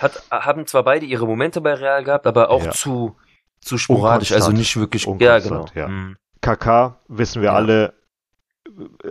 Hat, 0.00 0.22
haben 0.30 0.66
zwar 0.66 0.82
beide 0.84 1.06
ihre 1.06 1.26
Momente 1.26 1.62
bei 1.62 1.72
Real 1.74 2.04
gehabt, 2.04 2.26
aber 2.26 2.50
auch 2.50 2.62
Ja. 2.62 2.70
zu, 2.72 3.16
zu 3.60 3.78
sporadisch, 3.78 4.32
also 4.32 4.52
nicht 4.52 4.76
wirklich. 4.76 5.06
Ja, 5.18 5.38
genau. 5.38 5.66
ja. 5.74 5.88
Mhm. 5.88 6.16
KK, 6.40 6.98
wissen 7.08 7.42
wir 7.42 7.50
Ja. 7.50 7.54
alle, 7.54 7.94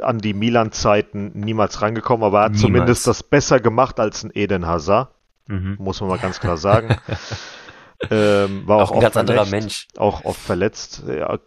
an 0.01 0.19
die 0.19 0.33
Milan-Zeiten 0.33 1.31
niemals 1.39 1.81
rangekommen, 1.81 2.23
aber 2.23 2.39
er 2.39 2.43
hat 2.45 2.51
Niemals. 2.53 2.61
zumindest 2.61 3.07
das 3.07 3.23
besser 3.23 3.59
gemacht 3.59 3.99
als 3.99 4.23
ein 4.23 4.31
Eden 4.33 4.65
Hazard, 4.65 5.13
Mhm. 5.47 5.77
muss 5.79 5.99
man 6.01 6.09
mal 6.09 6.19
ganz 6.19 6.39
klar 6.39 6.57
sagen. 6.57 6.95
ähm, 8.11 8.67
war 8.67 8.77
auch, 8.77 8.81
Auch 8.83 8.91
ein 8.91 8.97
oft 8.97 9.01
ganz 9.03 9.17
anderer 9.17 9.45
verletzt, 9.45 9.51
Mensch. 9.51 9.87
Auch 9.97 10.23
oft 10.25 10.39
verletzt. 10.39 11.03
Ja, 11.07 11.37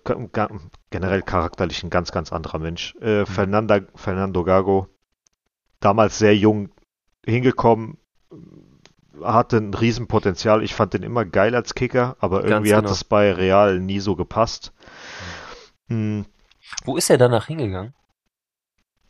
generell 0.91 1.23
charakterlich 1.23 1.83
ein 1.83 1.91
ganz, 1.91 2.13
ganz 2.13 2.33
anderer 2.33 2.59
Mensch. 2.59 2.95
Mhm. 3.01 3.07
Äh, 3.07 3.27
Fernanda, 3.27 3.81
Fernando 3.95 4.45
Gago, 4.45 4.89
damals 5.81 6.19
sehr 6.19 6.37
jung 6.37 6.69
hingekommen, 7.25 7.97
hatte 9.23 9.59
ein 9.59 9.75
Riesenpotenzial. 9.75 10.63
Ich 10.63 10.75
fand 10.75 10.95
den 10.95 11.03
immer 11.03 11.25
geil 11.25 11.55
als 11.55 11.75
Kicker, 11.75 12.17
aber 12.21 12.41
Ganz 12.41 12.51
irgendwie 12.51 12.75
hat 12.75 12.83
genau. 12.85 12.93
es 12.93 13.05
bei 13.05 13.33
Real 13.33 13.79
nie 13.81 14.01
so 14.01 14.17
gepasst. 14.17 14.73
Hm, 15.89 16.25
Wo 16.85 16.97
ist 16.97 17.11
er 17.11 17.19
danach 17.19 17.47
hingegangen? 17.47 17.95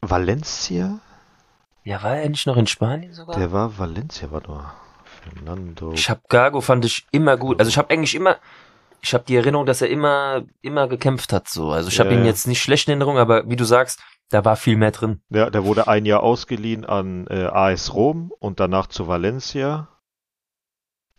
Valencia? 0.01 0.99
Ja, 1.85 2.03
war 2.03 2.17
er 2.17 2.29
nicht 2.29 2.47
noch 2.47 2.57
in 2.57 2.67
Spanien 2.67 3.13
sogar? 3.13 3.37
Der 3.37 3.53
war 3.53 3.79
Valencia, 3.79 4.31
warte 4.31 4.51
mal. 4.51 4.73
Fernando. 5.23 5.93
Ich 5.93 6.11
hab 6.11 6.29
Gago 6.29 6.61
fand 6.61 6.85
ich 6.85 7.07
immer 7.13 7.37
gut. 7.37 7.59
Also 7.61 7.69
ich 7.69 7.79
habe 7.79 7.91
eigentlich 7.91 8.15
immer, 8.15 8.37
ich 9.01 9.15
habe 9.15 9.25
die 9.27 9.37
Erinnerung, 9.37 9.67
dass 9.67 9.81
er 9.83 9.89
immer, 9.91 10.43
immer 10.63 10.89
gekämpft 10.89 11.33
hat. 11.33 11.49
So, 11.49 11.71
also 11.71 11.89
ich 11.89 12.01
habe 12.01 12.13
Ja, 12.13 12.19
ihn 12.19 12.25
jetzt 12.25 12.47
nicht 12.47 12.61
schlecht 12.63 12.89
in 12.89 12.93
Erinnerung, 12.93 13.19
aber 13.19 13.49
wie 13.49 13.57
du 13.57 13.65
sagst, 13.65 14.01
da 14.31 14.45
war 14.45 14.57
viel 14.57 14.77
mehr 14.77 14.91
drin. 14.91 15.21
Ja, 15.29 15.51
der 15.51 15.65
wurde 15.65 15.87
ein 15.89 16.05
Jahr 16.07 16.23
ausgeliehen 16.23 16.85
an 16.85 17.27
äh, 17.29 17.45
AS 17.45 17.95
Rom 17.95 18.33
und 18.39 18.59
danach 18.61 18.87
zu 18.87 19.07
Valencia. 19.07 19.89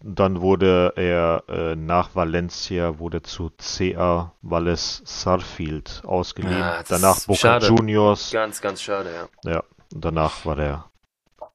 Dann 0.06 0.41
wurde 0.41 0.91
er 0.97 1.43
äh, 1.47 1.76
nach 1.78 2.14
Valencia 2.14 2.99
wurde 2.99 3.22
zu 3.22 3.51
CA 3.58 4.34
Valles 4.41 5.01
Sarfield 5.06 6.01
ausgeliehen. 6.06 6.60
Ja, 6.60 6.80
das 6.80 6.89
danach 6.89 7.26
Boca 7.26 7.39
schade. 7.39 7.68
Juniors. 7.68 8.32
Ganz, 8.32 8.60
ganz 8.60 8.82
schade, 8.82 9.10
ja. 9.14 9.49
Ja, 9.49 9.64
danach 9.91 10.45
war 10.45 10.58
der 10.58 10.86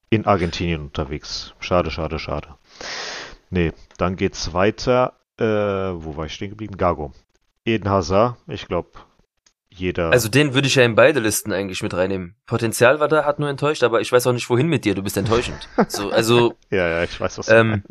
in 0.09 0.25
Argentinien 0.25 0.81
unterwegs. 0.81 1.53
Schade, 1.59 1.91
schade, 1.91 2.17
schade. 2.17 2.55
Nee, 3.51 3.71
dann 3.97 4.15
geht's 4.15 4.51
weiter. 4.51 5.13
Äh, 5.37 5.43
wo 5.45 6.17
war 6.17 6.25
ich 6.25 6.33
stehen 6.33 6.49
geblieben? 6.49 6.75
Gago. 6.75 7.11
Eden 7.65 7.87
Hazard, 7.87 8.37
ich 8.47 8.67
glaube, 8.67 8.89
jeder. 9.79 10.11
Also 10.11 10.29
den 10.29 10.53
würde 10.53 10.67
ich 10.67 10.75
ja 10.75 10.83
in 10.83 10.95
beide 10.95 11.19
Listen 11.19 11.51
eigentlich 11.51 11.81
mit 11.83 11.93
reinnehmen. 11.93 12.35
Potenzial 12.45 12.99
war 12.99 13.07
da, 13.07 13.25
hat 13.25 13.39
nur 13.39 13.49
enttäuscht, 13.49 13.83
aber 13.83 14.01
ich 14.01 14.11
weiß 14.11 14.27
auch 14.27 14.33
nicht 14.33 14.49
wohin 14.49 14.67
mit 14.67 14.85
dir. 14.85 14.95
Du 14.95 15.03
bist 15.03 15.17
enttäuschend. 15.17 15.67
So, 15.87 16.11
also 16.11 16.53
ja, 16.69 16.87
ja, 16.87 17.03
ich 17.03 17.19
weiß, 17.19 17.37
was 17.37 17.49
ähm, 17.49 17.83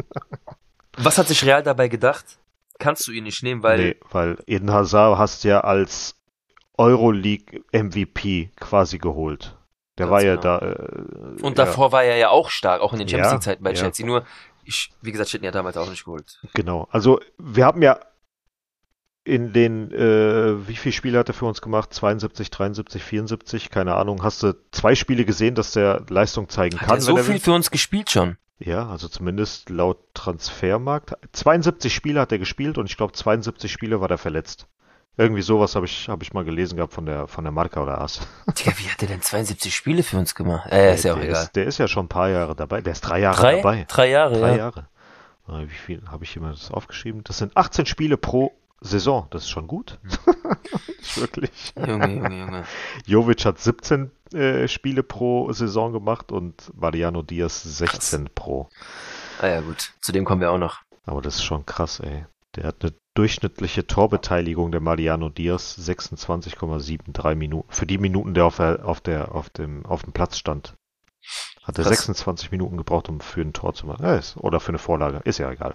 was 0.97 1.19
hat 1.19 1.27
sich 1.27 1.45
Real 1.45 1.63
dabei 1.63 1.89
gedacht? 1.89 2.25
Kannst 2.79 3.07
du 3.09 3.13
ihn 3.13 3.25
nicht 3.25 3.43
nehmen, 3.43 3.63
weil 3.63 3.79
nee, 3.79 3.97
weil 4.11 4.39
Eden 4.47 4.73
Hazard 4.73 5.19
hast 5.19 5.45
ja 5.45 5.61
als 5.61 6.15
Euroleague 6.77 7.65
MVP 7.73 8.51
quasi 8.57 8.99
geholt. 8.99 9.57
Der 9.99 10.11
war 10.11 10.23
ja 10.23 10.37
genau. 10.37 10.43
da. 10.43 10.59
Äh, 10.59 11.43
und 11.43 11.59
ja, 11.59 11.65
davor 11.65 11.91
war 11.91 12.05
er 12.05 12.17
ja 12.17 12.29
auch 12.29 12.51
stark, 12.51 12.81
auch 12.81 12.93
in 12.93 13.01
den 13.01 13.09
Champions 13.09 13.27
Ja, 13.27 13.33
League 13.33 13.43
Zeiten 13.43 13.65
bei 13.65 13.71
ja. 13.71 13.77
Chelsea. 13.77 14.07
Nur 14.07 14.25
ich, 14.65 14.93
wie 15.03 15.13
gesagt, 15.13 15.29
ich 15.29 15.35
hätte 15.35 15.43
ihn 15.43 15.47
ja 15.47 15.51
damals 15.51 15.77
auch 15.77 15.91
nicht 15.91 16.05
geholt. 16.05 16.41
Genau. 16.55 16.87
Also 16.91 17.21
wir 17.39 17.65
haben 17.65 17.83
ja 17.83 17.99
in 19.29 19.53
den, 19.53 19.93
äh, 19.93 20.67
wie 20.67 20.77
viele 20.77 20.93
Spiele 20.93 21.19
hat 21.19 21.29
er 21.29 21.35
für 21.35 21.45
uns 21.45 21.61
gemacht? 21.61 21.93
72, 21.93 22.51
73, 22.51 23.03
74, 23.03 23.71
keine 23.71 23.95
Ahnung. 23.95 24.23
Hast 24.23 24.43
du 24.43 24.55
zwei 24.73 24.95
Spiele 24.95 25.25
gesehen, 25.25 25.55
dass 25.55 25.73
der 25.73 26.05
Leistung 26.09 26.49
zeigen 26.49 26.81
Hat 26.81 26.89
kann, 26.89 26.97
er 26.97 27.03
so 27.03 27.17
er 27.17 27.25
viel 27.25 27.39
für 27.39 27.53
uns 27.53 27.71
gespielt 27.71 28.11
schon? 28.11 28.39
Ja, 28.59 28.89
also 28.89 29.07
zumindest 29.07 29.71
laut 29.71 29.99
Transfermarkt. 30.15 31.15
72 31.33 31.95
Spiele 31.95 32.21
hat 32.21 32.33
er 32.33 32.39
gespielt 32.39 32.79
und 32.79 32.87
ich 32.87 32.97
glaube 32.97 33.13
72 33.13 33.71
Spiele 33.71 34.01
war 34.01 34.11
er 34.11 34.19
verletzt. 34.19 34.67
Irgendwie 35.17 35.43
sowas 35.43 35.75
habe 35.75 35.85
ich, 35.85 36.09
habe 36.09 36.23
ich 36.23 36.33
mal 36.33 36.45
gelesen 36.45 36.77
gehabt 36.77 36.95
von 36.95 37.05
der, 37.05 37.27
von 37.27 37.45
der 37.45 37.53
Marca 37.53 37.83
oder 37.83 38.01
AS. 38.01 38.21
Digga, 38.59 38.73
wie 38.79 38.89
hat 38.89 39.03
er 39.03 39.09
denn 39.09 39.21
72 39.21 39.75
Spiele 39.75 40.03
für 40.03 40.17
uns 40.17 40.35
gemacht? 40.35 40.71
Äh, 40.73 40.95
ist 40.95 41.05
ja 41.05 41.13
auch 41.13 41.19
der 41.19 41.29
egal. 41.29 41.43
Ist, 41.45 41.57
der 41.57 41.67
ist 41.67 41.79
ja 41.79 41.89
schon 41.89 42.07
ein 42.07 42.09
paar 42.09 42.31
Jahre 42.31 42.55
dabei. 42.57 42.81
Der 42.81 42.93
ist 42.93 43.01
drei 43.03 43.21
Jahre 43.21 43.41
Drei? 43.41 43.57
dabei. 43.57 43.87
Drei 43.89 44.11
Jahre, 44.11 44.39
Drei 44.39 44.51
ja. 44.51 44.57
Jahre. 44.57 44.89
Äh, 45.49 45.69
Wie 45.69 45.75
viel 45.75 46.03
habe 46.09 46.25
ich 46.25 46.37
immer 46.37 46.51
das 46.51 46.71
aufgeschrieben? 46.71 47.25
Das 47.25 47.39
sind 47.39 47.57
18 47.57 47.87
Spiele 47.87 48.17
pro 48.17 48.53
Saison. 48.81 49.27
Das 49.31 49.43
ist 49.43 49.51
schon 49.51 49.67
gut. 49.67 49.99
Wirklich. 51.15 51.51
Junge, 51.77 52.15
Junge, 52.15 52.41
Junge. 52.41 52.65
Jovic 53.07 53.45
hat 53.45 53.59
17 53.59 54.11
äh, 54.33 54.69
Spiele 54.69 55.03
pro 55.03 55.53
Saison 55.53 55.93
gemacht 55.93 56.33
und 56.33 56.73
Mariano 56.75 57.23
Diaz 57.23 57.63
16 57.63 58.31
pro. 58.35 58.69
Ah 59.41 59.49
ja, 59.49 59.61
gut. 59.61 59.93
Zu 60.01 60.13
dem 60.13 60.25
kommen 60.25 60.41
wir 60.41 60.51
auch 60.51 60.59
noch. 60.59 60.81
Aber 61.07 61.23
das 61.23 61.37
ist 61.37 61.45
schon 61.45 61.67
krass, 61.67 62.01
ey. 62.01 62.27
Der 62.57 62.65
hat 62.65 62.77
eine 62.83 62.93
durchschnittliche 63.15 63.87
Torbeteiligung 63.87 64.71
der 64.71 64.81
Mariano 64.81 65.29
Diaz 65.29 65.77
26,73 65.79 67.35
Minuten. 67.35 67.69
Für 67.73 67.87
die 67.87 67.99
Minuten, 67.99 68.35
der 68.35 68.47
auf, 68.47 68.57
der, 68.57 68.85
auf, 68.85 69.01
der, 69.01 69.35
auf, 69.35 69.51
dem, 69.51 69.85
auf 69.87 70.03
dem 70.03 70.13
Platz 70.13 70.39
stand. 70.39 70.75
Hat 71.63 71.79
er 71.79 71.85
Krass. 71.85 71.99
26 71.99 72.51
Minuten 72.51 72.77
gebraucht, 72.77 73.09
um 73.09 73.21
für 73.21 73.41
ein 73.41 73.53
Tor 73.53 73.75
zu 73.75 73.87
machen. 73.87 74.05
Ja, 74.05 74.17
ist, 74.17 74.37
oder 74.37 74.61
für 74.61 74.71
eine 74.71 74.79
Vorlage. 74.79 75.21
Ist 75.25 75.39
ja 75.39 75.51
egal. 75.51 75.75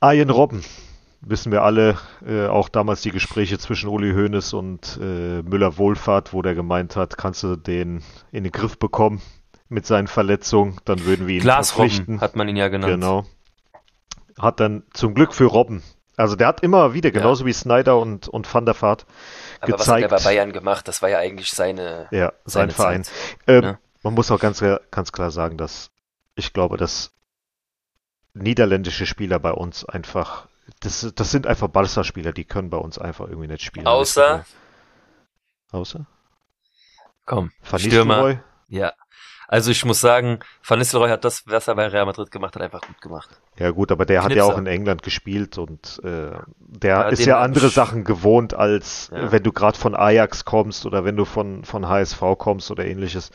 Arjen 0.00 0.30
Robben. 0.30 0.64
Wissen 1.20 1.50
wir 1.50 1.62
alle, 1.62 1.98
äh, 2.24 2.46
auch 2.46 2.68
damals 2.68 3.02
die 3.02 3.10
Gespräche 3.10 3.58
zwischen 3.58 3.88
Uli 3.88 4.12
Hoeneß 4.12 4.52
und 4.52 4.98
äh, 5.02 5.42
Müller-Wohlfahrt, 5.42 6.32
wo 6.32 6.42
der 6.42 6.54
gemeint 6.54 6.94
hat, 6.94 7.18
kannst 7.18 7.42
du 7.42 7.56
den 7.56 8.02
in 8.30 8.44
den 8.44 8.52
Griff 8.52 8.78
bekommen 8.78 9.20
mit 9.68 9.84
seinen 9.84 10.06
Verletzungen, 10.06 10.78
dann 10.84 11.04
würden 11.04 11.26
wir 11.26 11.36
ihn 11.36 11.40
Glasrobben 11.42 11.90
verpflichten. 11.90 12.20
hat 12.20 12.36
man 12.36 12.48
ihn 12.48 12.56
ja 12.56 12.68
genannt. 12.68 12.92
Genau. 12.92 13.26
Hat 14.38 14.60
dann 14.60 14.84
zum 14.92 15.14
Glück 15.14 15.34
für 15.34 15.46
Robben. 15.46 15.82
Also 16.16 16.34
der 16.34 16.48
hat 16.48 16.62
immer 16.62 16.94
wieder, 16.94 17.10
genauso 17.10 17.46
wie 17.46 17.52
Snyder 17.52 17.98
und, 17.98 18.28
und 18.28 18.52
Van 18.52 18.64
der 18.64 18.80
Vaart, 18.80 19.06
Aber 19.60 19.74
was 19.74 19.88
hat 19.88 19.96
er 19.96 20.02
gezeigt. 20.02 20.24
bei 20.24 20.30
Bayern 20.30 20.52
gemacht? 20.52 20.88
Das 20.88 21.00
war 21.00 21.08
ja 21.08 21.18
eigentlich 21.18 21.50
seine, 21.52 22.08
ja, 22.10 22.32
sein 22.44 22.70
seine 22.70 22.72
Verein. 22.72 23.02
Ähm, 23.46 23.60
ne? 23.60 23.78
Man 24.02 24.14
muss 24.14 24.30
auch 24.30 24.40
ganz, 24.40 24.62
ganz 24.90 25.12
klar 25.12 25.30
sagen, 25.30 25.58
dass 25.58 25.90
ich 26.34 26.52
glaube, 26.52 26.76
dass 26.76 27.12
niederländische 28.34 29.06
Spieler 29.06 29.38
bei 29.38 29.52
uns 29.52 29.84
einfach, 29.84 30.48
das, 30.80 31.12
das 31.14 31.30
sind 31.30 31.46
einfach 31.46 31.68
Barca-Spieler, 31.68 32.32
die 32.32 32.44
können 32.44 32.70
bei 32.70 32.76
uns 32.78 32.98
einfach 32.98 33.26
irgendwie 33.28 33.48
nicht 33.48 33.62
spielen. 33.62 33.86
Außer- 33.86 34.44
Außer? 35.70 36.06
Komm, 37.26 37.50
Van 37.68 37.78
Stürmer. 37.78 38.14
Nistelrooy? 38.22 38.38
Ja. 38.68 38.92
Also 39.50 39.70
ich 39.70 39.82
muss 39.84 40.00
sagen, 40.00 40.40
Van 40.66 40.78
Nistelrooy 40.78 41.08
hat 41.08 41.24
das, 41.24 41.42
was 41.46 41.68
er 41.68 41.74
bei 41.74 41.86
Real 41.86 42.04
Madrid 42.04 42.30
gemacht 42.30 42.54
hat, 42.54 42.62
einfach 42.62 42.82
gut 42.82 43.00
gemacht. 43.00 43.30
Ja 43.58 43.70
gut, 43.70 43.90
aber 43.90 44.04
der 44.04 44.22
hat 44.22 44.30
ja 44.30 44.36
Knipser. 44.42 44.54
auch 44.54 44.58
in 44.58 44.66
England 44.66 45.02
gespielt 45.02 45.56
und 45.58 46.00
äh, 46.04 46.32
der 46.58 46.90
Ja, 46.90 47.08
ist 47.08 47.24
ja 47.24 47.40
andere 47.40 47.68
Sachen 47.70 48.04
gewohnt, 48.04 48.52
als 48.54 49.10
Ja. 49.12 49.32
wenn 49.32 49.42
du 49.42 49.52
gerade 49.52 49.78
von 49.78 49.94
Ajax 49.94 50.44
kommst 50.44 50.84
oder 50.86 51.04
wenn 51.04 51.16
du 51.16 51.24
von, 51.24 51.64
von 51.64 51.88
HSV 51.88 52.20
kommst 52.36 52.70
oder 52.70 52.84
ähnliches. 52.84 53.30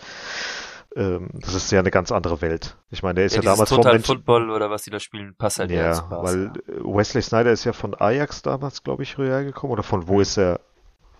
Ähm, 0.96 1.30
das 1.34 1.54
ist 1.56 1.72
ja 1.72 1.80
eine 1.80 1.90
ganz 1.92 2.12
andere 2.12 2.42
Welt. 2.42 2.78
Ich 2.92 3.02
meine, 3.02 3.16
der 3.16 3.26
ist 3.26 3.34
ja, 3.36 3.42
dieses 3.42 3.54
damals 3.56 3.70
vom 3.70 3.78
Total 3.78 3.94
Menschen. 3.94 4.06
Football 4.16 4.52
oder 4.52 4.70
was 4.70 4.84
die 4.84 4.92
da 4.92 5.00
spielen, 5.00 5.36
passt 5.36 5.58
halt 5.60 5.72
Ja, 5.72 6.02
Barca. 6.02 6.24
weil 6.24 6.46
äh, 6.68 6.84
Wesley 6.84 7.22
Snyder 7.24 7.52
ist 7.52 7.64
ja 7.64 7.74
von 7.74 7.96
Ajax 8.00 8.42
damals, 8.44 8.84
glaube 8.84 9.04
ich, 9.04 9.18
rüber 9.18 9.44
gekommen. 9.44 9.74
Oder 9.74 9.84
von 9.84 10.08
wo 10.08 10.22
ist 10.22 10.38
er? 10.38 10.60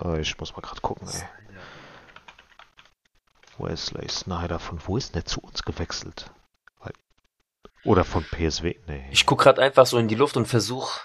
Äh, 0.04 0.20
ich 0.22 0.38
muss 0.40 0.56
mal 0.56 0.62
gerade 0.62 0.82
gucken, 0.82 1.08
ey. 1.08 1.24
Wesley 3.60 4.08
Snyder, 4.10 4.60
von 4.60 4.80
wo 4.86 4.98
ist 4.98 5.16
der 5.16 5.26
zu 5.26 5.40
uns 5.42 5.64
gewechselt? 5.64 6.32
Oder 7.86 8.06
von 8.06 8.24
PSW? 8.24 8.76
Nee, 8.88 9.04
Ich 9.12 9.26
guck 9.26 9.42
gerade 9.42 9.62
einfach 9.62 9.86
so 9.86 9.98
in 9.98 10.08
die 10.08 10.16
Luft 10.16 10.38
und 10.38 10.46
versuche 10.48 11.02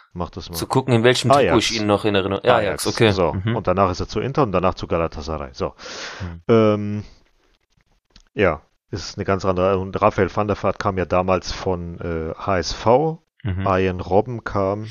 zu 0.52 0.66
gucken, 0.68 0.94
in 0.94 1.02
welchem 1.02 1.28
Ajax. 1.32 1.46
Trikot 1.46 1.58
ich 1.58 1.80
ihn 1.80 1.88
noch 1.88 2.04
in 2.04 2.14
Erinnerung. 2.14 2.44
Ja, 2.44 2.54
Ajax, 2.56 2.86
okay. 2.86 3.10
So, 3.10 3.32
Mhm. 3.32 3.56
und 3.56 3.66
danach 3.66 3.90
ist 3.90 3.98
er 3.98 4.06
zu 4.06 4.20
Inter 4.20 4.44
und 4.44 4.52
danach 4.52 4.74
zu 4.74 4.86
Galatasaray. 4.86 5.50
So. 5.54 5.74
Mhm. 6.20 6.42
Ähm, 6.46 7.04
ja, 8.34 8.62
ist 8.90 9.16
eine 9.18 9.24
ganz 9.24 9.44
andere. 9.44 9.78
Und 9.78 10.00
Raphael 10.00 10.34
van 10.34 10.48
der 10.48 10.60
Vaart 10.62 10.78
kam 10.78 10.98
ja 10.98 11.04
damals 11.04 11.52
von 11.52 11.98
äh, 12.00 12.34
HSV. 12.38 12.86
Mhm. 13.44 13.66
Arjen 13.66 14.00
Robben 14.00 14.44
kam. 14.44 14.86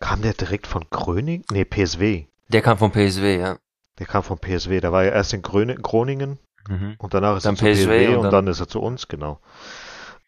Kam 0.00 0.22
der 0.22 0.34
direkt 0.34 0.66
von 0.66 0.84
Gröning? 0.90 1.44
Nee, 1.50 1.64
PSW. 1.64 2.26
Der 2.48 2.62
kam 2.62 2.76
vom 2.78 2.90
PSW, 2.92 3.38
ja. 3.38 3.56
Der 3.98 4.06
kam 4.06 4.22
von 4.22 4.38
PSW. 4.38 4.80
Der 4.80 4.92
war 4.92 5.04
ja 5.04 5.12
erst 5.12 5.32
in 5.32 5.42
Gröne, 5.42 5.74
Groningen 5.76 6.38
Mhm. 6.68 6.96
und 6.98 7.14
danach 7.14 7.36
ist 7.36 7.46
Dann 7.46 7.54
er 7.54 7.58
zu 7.58 7.64
PSW 7.64 7.84
PSW 7.84 8.08
und, 8.08 8.16
und 8.16 8.22
dann, 8.24 8.32
dann- 8.32 8.46
ist 8.48 8.58
er 8.60 8.66
zu 8.68 8.80
uns, 8.82 9.06
genau. 9.06 9.38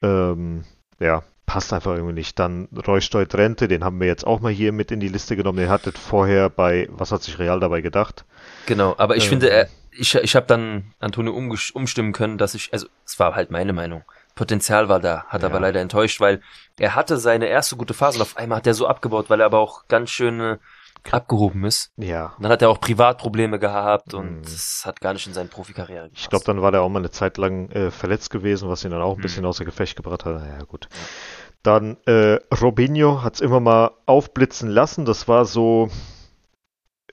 Ähm, 0.03 0.65
ja, 1.01 1.23
passt 1.49 1.73
einfach 1.73 1.93
irgendwie 1.95 2.13
nicht. 2.15 2.39
Dann 2.39 2.69
Roystoid 2.87 3.35
Rente, 3.35 3.67
den 3.67 3.83
haben 3.83 3.99
wir 3.99 4.07
jetzt 4.07 4.25
auch 4.27 4.41
mal 4.41 4.53
hier 4.53 4.71
mit 4.73 4.93
in 4.93 5.01
die 5.01 5.09
Liste 5.09 5.35
genommen. 5.35 5.59
Den 5.59 5.71
hattet 5.71 5.99
vorher 5.99 6.51
bei, 6.51 6.87
was 6.93 7.11
hat 7.11 7.23
sich 7.23 7.39
Real 7.39 7.59
dabei 7.59 7.81
gedacht? 7.81 8.25
Genau, 8.67 8.95
aber 8.99 9.17
ich 9.17 9.25
Ähm. 9.25 9.31
finde, 9.31 9.51
er, 9.51 9.69
ich, 9.91 10.15
ich 10.15 10.37
habe 10.37 10.47
dann 10.47 10.93
Antonio 11.01 11.33
umstimmen 11.75 12.13
können, 12.13 12.39
dass 12.39 12.55
ich, 12.55 12.73
also 12.73 12.87
es 13.05 13.19
war 13.19 13.35
halt 13.35 13.51
meine 13.51 13.73
Meinung, 13.73 14.03
Potenzial 14.35 14.89
war 14.89 15.01
da, 15.01 15.25
hat 15.29 15.43
Ja. 15.43 15.49
aber 15.49 15.59
leider 15.59 15.81
enttäuscht, 15.81 16.21
weil 16.21 16.43
er 16.79 16.95
hatte 16.95 17.17
seine 17.17 17.47
erste 17.47 17.75
gute 17.77 17.95
Phase 17.95 18.19
und 18.19 18.23
auf 18.23 18.37
einmal 18.37 18.59
hat 18.59 18.67
er 18.69 18.75
so 18.75 18.87
abgebaut, 18.87 19.31
weil 19.31 19.41
er 19.41 19.47
aber 19.47 19.59
auch 19.59 19.89
ganz 19.89 20.11
schön 20.11 20.39
äh, 20.41 20.59
abgehoben 21.11 21.65
ist. 21.65 21.91
Ja. 21.97 22.35
Und 22.37 22.43
dann 22.43 22.53
hat 22.53 22.61
er 22.61 22.69
auch 22.69 22.81
Privatprobleme 22.81 23.59
gehabt 23.59 24.13
und 24.15 24.41
Mhm. 24.41 24.43
das 24.43 24.83
hat 24.85 25.01
gar 25.01 25.13
nicht 25.15 25.27
in 25.27 25.33
seine 25.33 25.49
Profikarriere 25.49 26.05
gepasst. 26.05 26.23
Ich 26.25 26.29
glaube, 26.29 26.45
dann 26.45 26.61
war 26.61 26.71
der 26.71 26.83
auch 26.83 26.89
mal 26.91 26.99
eine 26.99 27.11
Zeit 27.11 27.39
lang 27.39 27.71
äh, 27.71 27.91
verletzt 27.91 28.31
gewesen, 28.31 28.69
was 28.69 28.85
ihn 28.85 28.91
dann 28.91 29.01
auch 29.01 29.13
ein 29.15 29.19
Mhm. 29.19 29.23
bisschen 29.23 29.45
außer 29.47 29.65
Gefecht 29.65 29.97
gebracht 29.97 30.25
hat. 30.27 30.35
Naja, 30.35 30.59
gut. 30.67 30.89
Dann 31.69 31.99
äh, 32.07 32.41
Robinho 32.63 33.23
hat 33.23 33.35
es 33.35 33.41
immer 33.43 33.61
mal 33.61 33.91
aufblitzen 34.07 34.71
lassen. 34.71 35.05
Das 35.05 35.29
war 35.29 35.45
so 35.45 35.91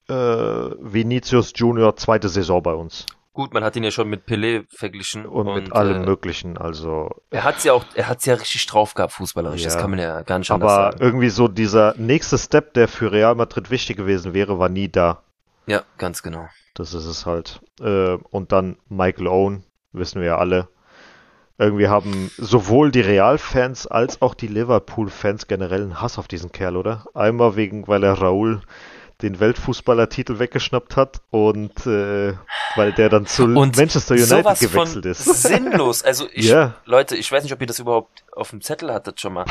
äh, 0.07 0.13
Vinicius 0.13 1.51
Junior 1.53 1.97
zweite 1.97 2.29
Saison 2.29 2.63
bei 2.63 2.73
uns. 2.73 3.05
Gut, 3.33 3.53
man 3.53 3.65
hat 3.65 3.75
ihn 3.75 3.83
ja 3.83 3.91
schon 3.91 4.07
mit 4.07 4.25
Pelé 4.25 4.63
verglichen 4.69 5.25
Und, 5.25 5.53
mit 5.55 5.73
allem 5.73 6.03
äh, 6.03 6.05
Möglichen. 6.05 6.57
Also, 6.57 7.09
Er 7.31 7.43
hat's 7.43 7.65
ja 7.65 7.73
auch, 7.73 7.83
er 7.95 8.07
hat's 8.07 8.25
ja 8.25 8.35
richtig 8.35 8.65
drauf 8.67 8.93
gehabt, 8.93 9.11
fußballerisch. 9.11 9.63
Das 9.63 9.73
Ja. 9.73 9.81
kann 9.81 9.89
man 9.89 9.99
ja 9.99 10.21
gar 10.21 10.39
nicht 10.39 10.49
anders 10.49 10.71
aber 10.71 10.91
sagen. 10.93 11.03
irgendwie 11.03 11.27
so 11.29 11.49
dieser 11.49 11.93
nächste 11.97 12.37
Step, 12.37 12.73
der 12.75 12.87
für 12.87 13.11
Real 13.11 13.35
Madrid 13.35 13.69
wichtig 13.71 13.97
gewesen 13.97 14.33
wäre, 14.33 14.57
war 14.57 14.69
nie 14.69 14.87
da. 14.87 15.21
Ja, 15.67 15.83
ganz 15.97 16.23
genau. 16.23 16.47
Das 16.75 16.93
ist 16.93 17.07
es 17.07 17.25
halt. 17.25 17.59
Äh, 17.81 18.13
und 18.31 18.53
dann 18.53 18.77
Michael 18.87 19.27
Owen, 19.27 19.65
wissen 19.91 20.21
wir 20.21 20.27
ja 20.27 20.37
alle. 20.37 20.69
Irgendwie 21.57 21.87
haben 21.87 22.31
sowohl 22.37 22.91
die 22.91 23.01
Real-Fans 23.01 23.87
als 23.87 24.21
auch 24.21 24.33
die 24.33 24.47
Liverpool-Fans 24.47 25.47
generell 25.47 25.83
einen 25.83 26.01
Hass 26.01 26.17
auf 26.17 26.27
diesen 26.27 26.51
Kerl, 26.51 26.75
oder? 26.75 27.05
Einmal 27.13 27.55
wegen, 27.55 27.87
weil 27.87 28.03
er 28.03 28.15
Raúl 28.15 28.61
den 29.21 29.39
Weltfußballertitel 29.39 30.39
weggeschnappt 30.39 30.97
hat 30.97 31.21
und 31.31 31.85
äh, 31.85 32.33
weil 32.75 32.91
der 32.91 33.07
dann 33.07 33.25
zu 33.25 33.43
Und 33.55 33.77
Manchester 33.77 34.15
United 34.15 34.29
sowas 34.29 34.59
gewechselt 34.59 35.03
von 35.03 35.11
ist. 35.11 35.23
Sinnlos. 35.23 36.03
Also 36.03 36.27
ich, 36.33 36.47
Ja. 36.47 36.75
Leute, 36.83 37.15
ich 37.15 37.31
weiß 37.31 37.43
nicht, 37.43 37.53
ob 37.53 37.61
ihr 37.61 37.67
das 37.67 37.79
überhaupt 37.79 38.25
auf 38.33 38.49
dem 38.49 38.61
Zettel 38.61 38.93
hattet 38.93 39.21
schon 39.21 39.33
mal. 39.33 39.45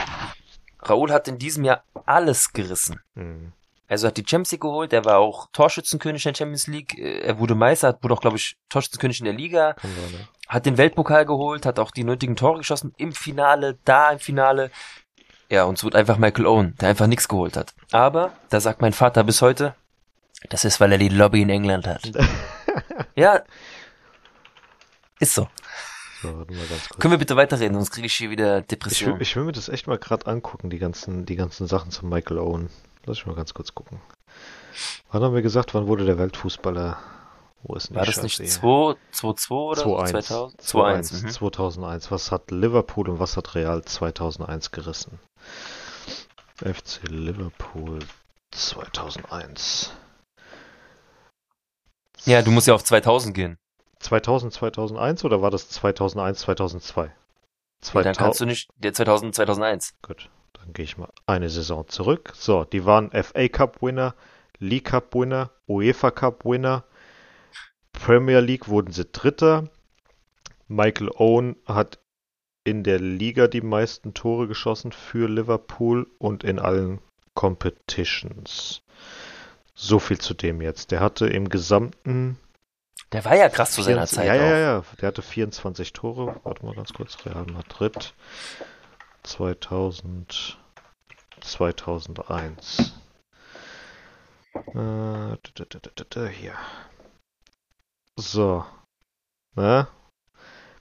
Raúl 0.82 1.10
hat 1.10 1.28
in 1.28 1.38
diesem 1.38 1.64
Jahr 1.64 1.82
alles 2.04 2.52
gerissen. 2.52 3.00
Hm. 3.14 3.52
Also 3.86 4.06
hat 4.06 4.16
die 4.16 4.24
Champions 4.26 4.52
League 4.52 4.62
geholt, 4.62 4.92
er 4.92 5.04
war 5.04 5.18
auch 5.18 5.48
Torschützenkönig 5.52 6.24
in 6.24 6.32
der 6.32 6.38
Champions 6.38 6.66
League, 6.66 6.98
äh, 6.98 7.20
er 7.20 7.38
wurde 7.38 7.54
Meister, 7.54 7.96
wurde 8.00 8.14
auch, 8.14 8.20
glaube 8.20 8.36
ich, 8.36 8.56
Torschützenkönig 8.68 9.20
in 9.20 9.26
der 9.26 9.34
Liga, 9.34 9.76
sein, 9.80 9.90
ne? 9.90 10.28
Hat 10.48 10.66
den 10.66 10.78
Weltpokal 10.78 11.26
geholt, 11.26 11.66
hat 11.66 11.78
auch 11.78 11.90
die 11.90 12.04
nötigen 12.04 12.36
Tore 12.36 12.58
geschossen, 12.58 12.92
im 12.96 13.12
Finale, 13.12 13.78
da 13.84 14.10
im 14.10 14.18
Finale. 14.18 14.70
Ja, 15.50 15.64
und 15.64 15.78
es 15.78 15.84
wurde 15.84 15.98
einfach 15.98 16.18
Michael 16.18 16.46
Owen, 16.46 16.74
der 16.80 16.88
einfach 16.88 17.06
nichts 17.06 17.28
geholt 17.28 17.56
hat. 17.56 17.74
Aber, 17.92 18.32
da 18.50 18.60
sagt 18.60 18.80
mein 18.80 18.92
Vater 18.92 19.24
bis 19.24 19.42
heute, 19.42 19.74
das 20.48 20.64
ist, 20.64 20.80
weil 20.80 20.92
er 20.92 20.98
die 20.98 21.08
Lobby 21.08 21.42
in 21.42 21.50
England 21.50 21.86
hat. 21.86 22.10
ja, 23.14 23.42
ist 25.20 25.34
so. 25.34 25.48
So, 26.22 26.38
warte 26.38 26.52
mal 26.54 26.66
ganz 26.66 26.88
kurz. 26.88 27.00
Können 27.00 27.12
wir 27.12 27.18
bitte 27.18 27.36
weiterreden, 27.36 27.74
sonst 27.74 27.90
kriege 27.90 28.06
ich 28.06 28.14
hier 28.14 28.30
wieder 28.30 28.58
Ich 28.58 28.62
will, 28.62 28.66
Depression. 28.66 29.20
ich 29.20 29.36
will 29.36 29.44
mir 29.44 29.52
das 29.52 29.68
echt 29.68 29.86
mal 29.86 29.98
gerade 29.98 30.26
angucken, 30.26 30.70
die 30.70 30.78
ganzen, 30.78 31.26
die 31.26 31.36
ganzen 31.36 31.66
Sachen 31.66 31.90
zu 31.90 32.06
Michael 32.06 32.38
Owen. 32.38 32.70
Lass 33.04 33.18
ich 33.18 33.26
mal 33.26 33.34
ganz 33.36 33.52
kurz 33.54 33.74
gucken. 33.74 34.00
Wann 35.10 35.22
haben 35.22 35.34
wir 35.34 35.42
gesagt, 35.42 35.74
wann 35.74 35.86
wurde 35.86 36.04
der 36.04 36.18
Weltfußballer? 36.18 36.98
Wo 37.66 37.76
ist 37.76 37.94
War 37.94 38.04
das 38.04 38.22
nicht 38.22 38.36
Scheiße 38.36 38.60
2, 38.60 38.96
2, 39.10 39.32
2 39.32 39.54
oder 39.54 39.82
2-1. 39.82 40.20
2000? 40.20 40.62
2-1. 40.62 40.64
2-1. 40.64 41.22
Mhm. 41.22 41.30
2001. 41.30 42.10
Was 42.10 42.30
hat 42.30 42.50
Liverpool 42.50 43.08
und 43.08 43.18
was 43.20 43.38
hat 43.38 43.54
Real 43.54 43.82
2001 43.82 44.70
gerissen? 44.70 45.18
FC 46.62 47.08
Liverpool 47.08 48.00
2001. 48.50 49.92
Ja, 52.26 52.42
du 52.42 52.50
musst 52.50 52.66
ja 52.66 52.74
auf 52.74 52.84
2000 52.84 53.34
gehen. 53.34 53.56
2000, 54.00 54.52
2001 54.52 55.24
oder 55.24 55.40
war 55.40 55.50
das 55.50 55.70
2001, 55.70 56.40
2002? 56.40 57.04
Ja, 57.04 57.10
dann 57.80 58.14
2000 58.14 58.18
kannst 58.18 58.40
du 58.40 58.46
nicht, 58.46 58.68
der 58.76 58.92
2000, 58.92 59.34
2001. 59.34 59.94
Gut, 60.02 60.28
dann 60.52 60.74
gehe 60.74 60.84
ich 60.84 60.98
mal 60.98 61.08
eine 61.26 61.48
Saison 61.48 61.88
zurück. 61.88 62.32
So, 62.34 62.64
die 62.64 62.84
waren 62.84 63.10
FA 63.10 63.48
Cup 63.48 63.80
Winner, 63.80 64.14
League 64.58 64.84
Cup 64.84 65.14
Winner, 65.14 65.50
UEFA 65.66 66.10
Cup 66.10 66.44
Winner, 66.44 66.84
Premier 67.94 68.40
League 68.40 68.68
wurden 68.68 68.92
sie 68.92 69.06
Dritter. 69.10 69.70
Michael 70.68 71.10
Owen 71.16 71.56
hat 71.64 71.98
in 72.64 72.82
der 72.82 72.98
Liga 72.98 73.46
die 73.46 73.60
meisten 73.60 74.12
Tore 74.14 74.48
geschossen 74.48 74.92
für 74.92 75.28
Liverpool 75.28 76.06
und 76.18 76.44
in 76.44 76.58
allen 76.58 77.00
Competitions. 77.34 78.82
So 79.74 79.98
viel 79.98 80.18
zu 80.18 80.34
dem 80.34 80.60
jetzt. 80.60 80.90
Der 80.90 81.00
hatte 81.00 81.26
im 81.26 81.48
gesamten 81.48 82.38
Der 83.12 83.24
war 83.24 83.36
ja 83.36 83.48
krass 83.48 83.72
zu 83.72 83.82
seiner 83.82 84.06
24 84.06 84.16
Zeit 84.16 84.26
ja, 84.26 84.34
ja, 84.34 84.58
ja, 84.58 84.84
der 85.00 85.08
hatte 85.08 85.22
24 85.22 85.92
Tore. 85.92 86.40
Warte 86.44 86.64
mal 86.64 86.74
ganz 86.74 86.92
kurz. 86.92 87.16
Real 87.24 87.46
Madrid 87.46 88.14
2000, 89.24 90.58
2001. 91.40 92.94
Äh, 94.54 94.72
da, 94.74 95.36
da, 95.54 95.64
da, 95.64 95.90
da, 95.94 96.04
da, 96.08 96.26
hier. 96.26 96.54
So. 98.16 98.64
Ne? 99.56 99.88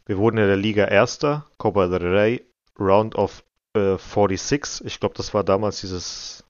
Wir 0.06 0.18
wurden 0.18 0.38
in 0.38 0.48
der 0.48 0.58
Liga 0.58 0.86
Erster, 0.86 1.46
Copa 1.58 1.88
del 1.88 2.08
Rey, 2.08 2.46
Round 2.80 3.16
of 3.16 3.44
äh, 3.76 3.98
46. 3.98 4.86
Ich 4.86 5.00
glaube, 5.00 5.16
das 5.16 5.34
war 5.34 5.44
damals 5.44 5.82
dieses 5.82 6.44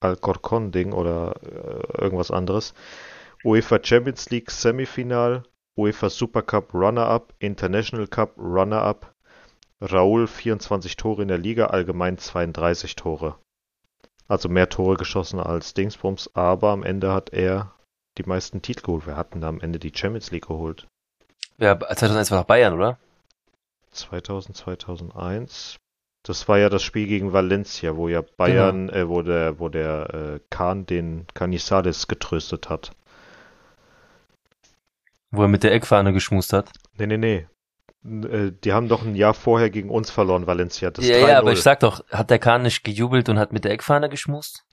Alcorcon-Ding 0.00 0.92
oder 0.92 1.34
äh, 1.42 2.02
irgendwas 2.02 2.30
anderes. 2.30 2.74
UEFA 3.42 3.80
Champions 3.82 4.30
League 4.30 4.50
Semifinal, 4.50 5.44
UEFA 5.76 6.10
Super 6.10 6.42
Cup 6.42 6.74
Runner-Up, 6.74 7.34
International 7.38 8.06
Cup 8.06 8.36
Runner-Up. 8.36 9.12
Raúl 9.80 10.26
24 10.26 10.96
Tore 10.96 11.22
in 11.22 11.28
der 11.28 11.38
Liga, 11.38 11.66
allgemein 11.66 12.16
32 12.16 12.96
Tore. 12.96 13.36
Also 14.28 14.48
mehr 14.48 14.68
Tore 14.68 14.96
geschossen 14.96 15.40
als 15.40 15.74
Dingsbums, 15.74 16.30
aber 16.34 16.70
am 16.70 16.82
Ende 16.82 17.12
hat 17.12 17.30
er 17.30 17.74
die 18.18 18.24
meisten 18.24 18.62
Titel 18.62 18.82
geholt. 18.82 19.06
Wir 19.06 19.16
hatten 19.16 19.40
da 19.40 19.48
am 19.48 19.60
Ende 19.60 19.78
die 19.78 19.92
Champions 19.94 20.30
League 20.30 20.46
geholt. 20.48 20.86
Ja, 21.58 21.78
2001 21.78 22.30
war 22.30 22.40
doch 22.40 22.46
Bayern, 22.46 22.74
oder? 22.74 22.98
2000, 23.92 24.56
2001. 24.56 25.76
Das 26.24 26.48
war 26.48 26.58
ja 26.58 26.68
das 26.70 26.82
Spiel 26.82 27.06
gegen 27.06 27.32
Valencia, 27.32 27.96
wo 27.96 28.08
ja 28.08 28.22
Bayern, 28.22 28.88
äh, 28.88 29.08
wo 29.08 29.22
der, 29.22 29.58
wo 29.58 29.68
der 29.68 30.14
äh, 30.14 30.40
Kahn 30.50 30.86
den 30.86 31.26
Canizales 31.34 32.08
getröstet 32.08 32.70
hat. 32.70 32.92
Wo 35.30 35.42
er 35.42 35.48
mit 35.48 35.62
der 35.62 35.72
Eckfahne 35.72 36.12
geschmust 36.12 36.52
hat. 36.52 36.70
Nee, 36.96 37.06
nee, 37.06 37.18
nee. 37.18 37.46
Äh, 38.04 38.52
Die 38.64 38.72
haben 38.72 38.88
doch 38.88 39.04
ein 39.04 39.16
Jahr 39.16 39.34
vorher 39.34 39.68
gegen 39.68 39.90
uns 39.90 40.10
verloren, 40.10 40.46
Valencia. 40.46 40.90
Das 40.90 41.06
ja, 41.06 41.18
ja, 41.18 41.38
aber 41.38 41.50
3-0. 41.50 41.52
ich 41.52 41.62
sag 41.62 41.80
doch, 41.80 42.04
hat 42.10 42.30
der 42.30 42.38
Kahn 42.38 42.62
nicht 42.62 42.84
gejubelt 42.84 43.28
und 43.28 43.38
hat 43.38 43.52
mit 43.52 43.64
der 43.64 43.72
Eckfahne 43.72 44.08
geschmust? 44.08 44.64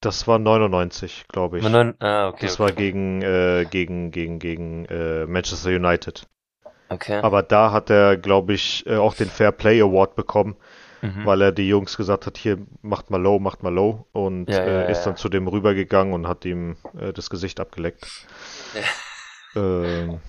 Das 0.00 0.28
war 0.28 0.38
99, 0.38 1.26
glaube 1.28 1.58
ich. 1.58 1.64
Neun- 1.64 1.94
ah, 2.00 2.28
okay. 2.28 2.46
das 2.46 2.54
okay. 2.54 2.62
war 2.62 2.72
gegen, 2.72 3.22
äh, 3.22 3.66
gegen, 3.68 4.10
gegen, 4.12 4.38
gegen 4.38 4.84
äh, 4.86 5.26
Manchester 5.26 5.70
United. 5.70 6.26
okay. 6.88 7.16
Aber 7.20 7.42
da 7.42 7.72
hat 7.72 7.90
er, 7.90 8.16
glaube 8.16 8.52
ich, 8.54 8.86
äh, 8.86 8.96
auch 8.96 9.14
den 9.14 9.28
Fair 9.28 9.50
Play 9.52 9.80
Award 9.82 10.14
bekommen, 10.14 10.56
Mhm. 11.00 11.26
weil 11.26 11.42
er 11.42 11.52
die 11.52 11.68
Jungs 11.68 11.96
gesagt 11.96 12.26
hat, 12.26 12.36
hier, 12.38 12.58
macht 12.82 13.10
mal 13.10 13.22
low, 13.22 13.38
macht 13.38 13.62
mal 13.62 13.72
low. 13.72 14.06
Und 14.12 14.48
Ja, 14.50 14.56
ja, 14.58 14.64
äh, 14.64 14.82
ja, 14.82 14.82
ist 14.88 14.98
ja. 14.98 15.04
dann 15.06 15.16
zu 15.16 15.28
dem 15.28 15.46
rübergegangen 15.46 16.12
und 16.12 16.26
hat 16.26 16.44
ihm 16.44 16.76
äh, 16.98 17.12
das 17.12 17.30
Gesicht 17.30 17.60
abgeleckt. 17.60 18.26
Ähm, 19.54 20.20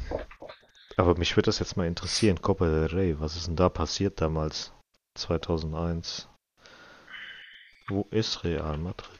aber 0.98 1.18
mich 1.18 1.36
würde 1.36 1.48
das 1.48 1.60
jetzt 1.60 1.76
mal 1.78 1.88
interessieren. 1.88 2.42
Copa 2.42 2.66
del 2.66 2.86
Rey, 2.88 3.20
was 3.20 3.36
ist 3.36 3.48
denn 3.48 3.56
da 3.56 3.70
passiert 3.70 4.22
damals? 4.22 4.72
2001. 5.16 6.28
Wo 7.88 8.08
ist 8.12 8.44
Real 8.44 8.78
Madrid? 8.78 9.19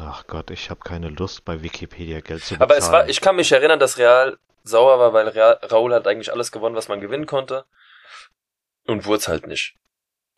Ach 0.00 0.26
Gott, 0.26 0.50
ich 0.50 0.70
habe 0.70 0.80
keine 0.80 1.08
Lust, 1.08 1.44
bei 1.44 1.62
Wikipedia 1.62 2.20
Geld 2.20 2.44
zu 2.44 2.54
bezahlen. 2.54 2.62
Aber 2.62 2.76
es 2.76 2.92
war, 2.92 3.08
ich 3.08 3.20
kann 3.20 3.36
mich 3.36 3.50
erinnern, 3.50 3.80
dass 3.80 3.98
Real 3.98 4.38
sauer 4.62 4.98
war, 4.98 5.12
weil 5.12 5.28
Real, 5.28 5.58
Raúl 5.70 5.92
hat 5.92 6.06
eigentlich 6.06 6.32
alles 6.32 6.52
gewonnen, 6.52 6.76
was 6.76 6.88
man 6.88 7.00
gewinnen 7.00 7.26
konnte. 7.26 7.64
Und 8.86 9.06
wurde 9.06 9.18
es 9.18 9.28
halt 9.28 9.46
nicht. 9.46 9.74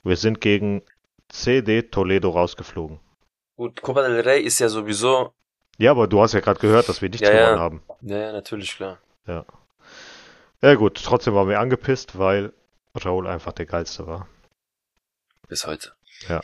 Wir 0.02 0.16
sind 0.16 0.40
gegen 0.40 0.82
CD 1.28 1.82
Toledo 1.82 2.30
rausgeflogen. 2.30 3.00
Gut, 3.56 3.82
Copa 3.82 4.02
del 4.02 4.20
Rey 4.20 4.40
ist 4.40 4.58
ja 4.58 4.68
sowieso. 4.68 5.34
Ja, 5.76 5.90
aber 5.90 6.08
du 6.08 6.20
hast 6.22 6.32
ja 6.32 6.40
gerade 6.40 6.58
gehört, 6.58 6.88
dass 6.88 7.02
wir 7.02 7.10
nichts 7.10 7.28
Ja, 7.28 7.34
ja. 7.34 7.44
gewonnen 7.44 7.60
haben. 7.60 7.82
Ja, 8.00 8.18
ja, 8.18 8.32
natürlich, 8.32 8.74
klar. 8.76 8.98
Ja 10.62 10.74
gut, 10.74 11.02
trotzdem 11.04 11.34
waren 11.34 11.48
wir 11.48 11.60
angepisst, 11.60 12.18
weil 12.18 12.52
Raúl 12.94 13.26
einfach 13.26 13.52
der 13.52 13.66
geilste 13.66 14.06
war. 14.06 14.26
Bis 15.48 15.66
heute. 15.66 15.92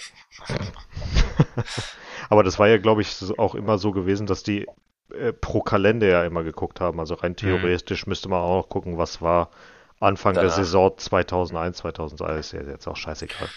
Aber 2.28 2.42
das 2.42 2.58
war 2.58 2.68
ja, 2.68 2.78
glaube 2.78 3.02
ich, 3.02 3.16
auch 3.38 3.54
immer 3.54 3.78
so 3.78 3.92
gewesen, 3.92 4.26
dass 4.26 4.42
die 4.42 4.66
äh, 5.12 5.32
pro 5.32 5.60
Kalender 5.60 6.08
ja 6.08 6.24
immer 6.24 6.42
geguckt 6.42 6.80
haben. 6.80 7.00
Also 7.00 7.14
rein 7.14 7.36
theoretisch 7.36 8.06
müsste 8.06 8.28
man 8.28 8.40
auch 8.40 8.56
noch 8.62 8.68
gucken, 8.68 8.98
was 8.98 9.22
war 9.22 9.50
Anfang 10.00 10.34
der 10.34 10.44
Danach. 10.44 10.56
Saison 10.56 10.92
2001, 10.96 11.78
2002. 11.78 12.38
Ist 12.38 12.52
ja 12.52 12.62
jetzt 12.62 12.86
auch 12.86 12.96
scheißegal. 12.96 13.48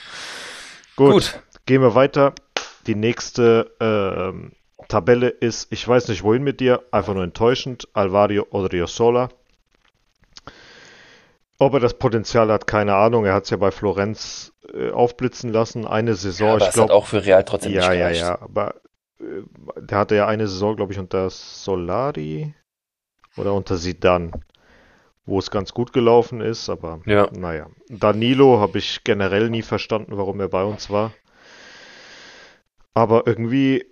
Gut, 0.96 1.12
Gut. 1.12 1.44
gehen 1.66 1.82
wir 1.82 1.96
weiter. 1.96 2.34
Die 2.88 2.96
nächste 2.96 3.72
ähm, 3.80 4.54
Tabelle 4.88 5.30
ist, 5.30 5.72
ich 5.72 5.88
weiß 5.88 6.08
nicht 6.08 6.24
wohin 6.24 6.44
mit 6.44 6.60
dir, 6.60 6.84
einfach 6.92 7.14
nur 7.14 7.24
enttäuschend. 7.24 7.88
Alvario 7.94 8.48
Odriozola. 8.50 9.30
Ob 11.62 11.74
er 11.74 11.80
das 11.82 11.94
Potenzial 11.96 12.50
hat, 12.52 12.68
keine 12.68 12.96
Ahnung. 12.96 13.26
Er 13.26 13.34
hat 13.34 13.44
es 13.44 13.50
ja 13.50 13.58
bei 13.58 13.70
Florenz 13.72 14.54
äh, 14.74 14.92
aufblitzen 14.92 15.52
lassen. 15.52 15.86
Eine 15.86 16.16
Saison, 16.16 16.50
aber 16.52 16.58
ich 16.58 16.64
es 16.64 16.68
hat 16.70 16.74
glaube. 16.76 16.94
auch 16.94 17.06
für 17.06 17.26
Real 17.26 17.44
trotzdem 17.44 17.74
Ja, 17.74 17.82
nicht 17.82 17.88
ja, 17.90 17.96
gereicht. 17.96 18.22
ja. 18.22 18.42
Aber 18.42 18.76
äh, 19.20 19.44
der 19.82 19.98
hatte 19.98 20.16
ja 20.16 20.26
eine 20.28 20.48
Saison, 20.48 20.76
glaube 20.78 20.94
ich, 20.94 21.00
unter 21.00 21.30
Solari 21.30 22.54
oder 23.36 23.54
unter 23.54 23.76
Zidane, 23.78 24.32
wo 25.26 25.38
es 25.40 25.52
ganz 25.52 25.74
gut 25.74 25.92
gelaufen 25.92 26.40
ist. 26.40 26.70
Aber 26.70 27.02
Ja. 27.06 27.30
naja. 27.38 27.68
Danilo 27.90 28.60
habe 28.62 28.78
ich 28.78 29.04
generell 29.04 29.50
nie 29.50 29.62
verstanden, 29.62 30.18
warum 30.18 30.40
er 30.40 30.48
bei 30.48 30.64
uns 30.64 30.90
war. 30.90 31.12
Aber 32.94 33.28
irgendwie 33.28 33.86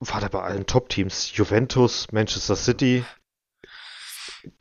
war 0.00 0.20
der 0.20 0.28
bei 0.28 0.42
allen 0.42 0.66
Top-Teams. 0.66 1.30
Juventus, 1.36 2.08
Manchester 2.12 2.56
City. 2.56 3.04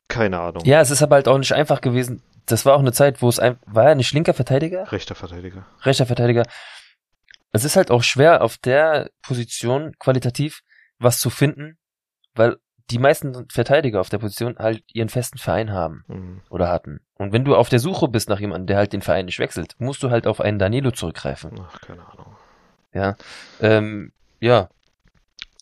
Keine 0.08 0.40
Ahnung. 0.40 0.64
Ja, 0.66 0.82
es 0.82 0.92
ist 0.92 1.02
aber 1.02 1.16
halt 1.16 1.28
auch 1.28 1.38
nicht 1.38 1.54
einfach 1.54 1.82
gewesen. 1.82 2.22
Das 2.46 2.66
war 2.66 2.76
auch 2.76 2.80
eine 2.80 2.92
Zeit, 2.94 3.22
wo 3.22 3.30
es 3.30 3.40
ein, 3.40 3.58
war 3.66 3.86
er 3.90 3.96
nicht 3.96 4.14
linker 4.14 4.34
Verteidiger? 4.34 4.92
Rechter 4.92 5.16
Verteidiger. 5.16 5.66
rechter 5.82 6.06
Verteidiger. 6.06 6.44
Es 7.52 7.64
ist 7.64 7.76
halt 7.76 7.90
auch 7.90 8.04
schwer, 8.04 8.44
auf 8.44 8.58
der 8.58 9.10
Position 9.22 9.94
qualitativ 10.00 10.62
was 11.00 11.20
zu 11.20 11.30
finden, 11.30 11.78
weil 12.36 12.58
die 12.92 13.00
meisten 13.00 13.48
Verteidiger 13.50 14.00
auf 14.00 14.10
der 14.10 14.20
Position 14.20 14.58
halt 14.60 14.84
ihren 14.94 15.10
festen 15.10 15.40
Verein 15.40 15.72
haben 15.72 16.04
Mhm. 16.08 16.42
oder 16.50 16.68
hatten. 16.70 17.00
Und 17.16 17.34
wenn 17.34 17.44
du 17.46 17.56
auf 17.56 17.70
der 17.70 17.80
Suche 17.80 18.08
bist 18.08 18.30
nach 18.30 18.40
jemandem, 18.40 18.68
der 18.68 18.78
halt 18.78 18.94
den 18.94 19.02
Verein 19.02 19.26
nicht 19.26 19.40
wechselt, 19.40 19.74
musst 19.80 20.04
du 20.04 20.12
halt 20.12 20.28
auf 20.28 20.40
einen 20.40 20.60
Danilo 20.60 20.92
zurückgreifen. 20.92 21.60
Ach, 21.60 21.82
keine 21.82 22.06
Ahnung. 22.08 22.36
Ja. 22.94 23.16
Ähm, 23.60 24.12
ja. 24.40 24.70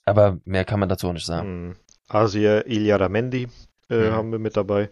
Aber 0.04 0.40
mehr 0.44 0.66
kann 0.66 0.82
man 0.82 0.90
dazu 0.90 1.08
auch 1.08 1.14
nicht 1.14 1.26
sagen. 1.26 1.68
Mhm. 1.70 1.76
Asia 2.10 2.60
Iliaramendi 2.62 3.48
äh, 3.90 4.12
haben 4.12 4.32
wir 4.32 4.40
mit 4.40 4.58
dabei. 4.58 4.92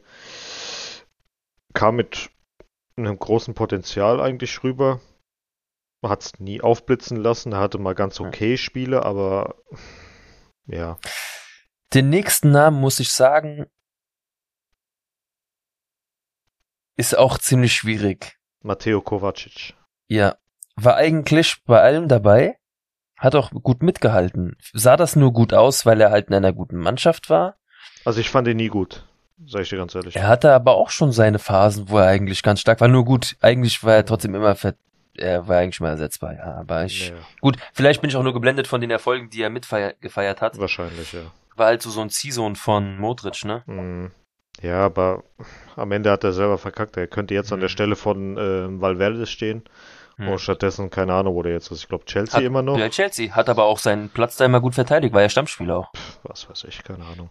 Kam 1.73 1.95
mit 1.95 2.29
einem 2.95 3.17
großen 3.17 3.53
Potenzial 3.53 4.19
eigentlich 4.19 4.63
rüber. 4.63 4.99
Hat 6.03 6.23
es 6.23 6.39
nie 6.39 6.61
aufblitzen 6.61 7.17
lassen. 7.17 7.53
Er 7.53 7.59
hatte 7.59 7.77
mal 7.77 7.95
ganz 7.95 8.19
okay 8.19 8.57
Spiele, 8.57 9.05
aber 9.05 9.55
ja. 10.65 10.97
Den 11.93 12.09
nächsten 12.09 12.51
Namen 12.51 12.79
muss 12.79 12.99
ich 12.99 13.11
sagen, 13.11 13.67
ist 16.97 17.17
auch 17.17 17.37
ziemlich 17.37 17.73
schwierig. 17.73 18.37
Matteo 18.61 19.01
Kovacic. 19.01 19.75
Ja, 20.07 20.37
war 20.75 20.95
eigentlich 20.95 21.63
bei 21.65 21.81
allem 21.81 22.07
dabei, 22.07 22.57
hat 23.17 23.35
auch 23.35 23.51
gut 23.51 23.83
mitgehalten. 23.83 24.55
Sah 24.73 24.97
das 24.97 25.15
nur 25.15 25.33
gut 25.33 25.53
aus, 25.53 25.85
weil 25.85 26.01
er 26.01 26.11
halt 26.11 26.27
in 26.27 26.33
einer 26.33 26.53
guten 26.53 26.77
Mannschaft 26.77 27.29
war? 27.29 27.57
Also 28.06 28.20
ich 28.20 28.30
fand 28.30 28.47
ihn 28.47 28.58
nie 28.58 28.68
gut, 28.70 29.04
sag 29.47 29.62
ich 29.62 29.70
dir 29.70 29.78
ganz 29.78 29.93
ehrlich. 29.95 30.16
Er 30.16 30.28
hatte 30.28 30.52
aber 30.54 30.76
auch 30.76 30.89
schon 30.89 31.12
seine 31.12 31.39
Phasen, 31.39 31.89
wo 31.89 31.97
er 31.99 32.08
eigentlich 32.08 32.43
ganz 32.43 32.60
stark 32.62 32.82
war. 32.82 32.88
Nur 32.88 33.06
gut, 33.06 33.36
eigentlich 33.41 33.84
war 33.84 33.95
er 33.95 34.06
trotzdem 34.06 34.36
immer 34.36 34.56
ver 34.56 34.74
er 35.18 35.47
war 35.47 35.58
eigentlich 35.58 35.82
mal 35.82 35.89
ersetzbar, 35.89 36.34
ja. 36.36 36.56
Aber 36.56 36.86
ich, 36.86 37.10
Ja, 37.10 37.16
gut, 37.41 37.58
vielleicht 37.74 38.02
bin 38.02 38.10
ich 38.10 38.16
auch 38.16 38.24
nur 38.24 38.34
geblendet 38.34 38.66
von 38.68 38.80
den 38.80 38.89
Erfolgen, 38.91 39.30
die 39.30 39.41
er 39.43 39.49
mitgefeiert 39.49 40.41
hat. 40.41 40.58
wahrscheinlich, 40.58 41.12
ja. 41.14 41.20
War 41.58 41.68
halt 41.68 41.82
so, 41.82 41.89
so 41.89 41.99
ein 42.02 42.10
Ziehsohn 42.10 42.56
von 42.56 42.97
Modric, 42.97 43.43
ne? 43.43 43.62
Mhm. 43.66 44.12
Ja, 44.62 44.86
aber 44.86 45.24
am 45.76 45.91
Ende 45.91 46.12
hat 46.12 46.24
er 46.24 46.32
selber 46.32 46.58
verkackt. 46.58 46.95
Er 46.95 47.08
könnte 47.08 47.34
jetzt 47.34 47.52
an 47.52 47.60
der 47.60 47.68
Mhm. 47.70 47.72
Stelle 47.74 47.95
von 47.97 48.38
äh, 48.38 48.82
Valverde 48.82 49.26
stehen. 49.28 49.64
Hm. 50.18 50.28
Und 50.30 50.39
stattdessen, 50.39 50.89
keine 50.89 51.14
Ahnung, 51.14 51.36
wo 51.36 51.41
der 51.43 51.54
jetzt 51.54 51.72
ist. 51.72 51.80
Ich 51.84 51.88
glaube, 51.89 52.06
Chelsea 52.06 52.36
Hat- 52.38 52.43
immer 52.43 52.62
noch. 52.62 52.78
Ja, 52.78 52.89
Chelsea 52.89 53.32
hat 53.34 53.49
aber 53.49 53.64
auch 53.66 53.80
seinen 53.80 54.10
Platz 54.10 54.38
da 54.38 54.45
immer 54.45 54.60
gut 54.62 54.76
verteidigt, 54.76 55.14
war 55.14 55.22
ja 55.22 55.30
Stammspieler 55.30 55.78
auch. 55.78 55.91
was 56.24 56.49
weiß 56.49 56.66
ich, 56.66 56.84
keine 56.84 57.04
Ahnung. 57.06 57.30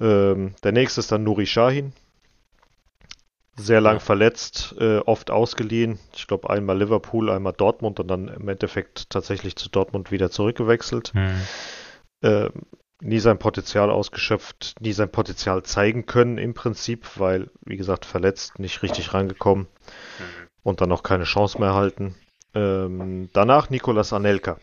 Ähm, 0.00 0.54
der 0.62 0.72
nächste 0.72 1.00
ist 1.00 1.10
dann 1.12 1.24
Nuri 1.24 1.46
Sahin. 1.46 1.92
Sehr 3.56 3.80
lang 3.80 3.94
Ja. 3.96 4.00
verletzt, 4.00 4.76
äh, 4.78 4.98
oft 4.98 5.32
ausgeliehen. 5.32 5.98
Ich 6.14 6.28
glaube 6.28 6.48
einmal 6.48 6.78
Liverpool, 6.78 7.28
einmal 7.28 7.52
Dortmund 7.52 7.98
und 7.98 8.06
dann 8.08 8.28
im 8.28 8.48
Endeffekt 8.48 9.10
tatsächlich 9.10 9.56
zu 9.56 9.68
Dortmund 9.68 10.12
wieder 10.12 10.30
zurückgewechselt. 10.30 11.12
Ähm, 12.22 12.50
nie 13.00 13.18
sein 13.18 13.38
Potenzial 13.38 13.90
ausgeschöpft, 13.90 14.76
nie 14.80 14.92
sein 14.92 15.10
Potenzial 15.10 15.62
zeigen 15.64 16.06
können 16.06 16.38
im 16.38 16.54
Prinzip, 16.54 17.06
weil, 17.16 17.50
wie 17.64 17.76
gesagt, 17.76 18.04
verletzt, 18.04 18.58
nicht 18.60 18.82
richtig 18.82 19.12
rangekommen 19.14 19.66
und 20.62 20.80
dann 20.80 20.92
auch 20.92 21.02
keine 21.02 21.24
Chance 21.24 21.58
mehr 21.58 21.70
erhalten. 21.70 22.14
Ähm, 22.54 23.28
danach 23.32 23.70
Nicolas 23.70 24.12
Anelka. 24.12 24.58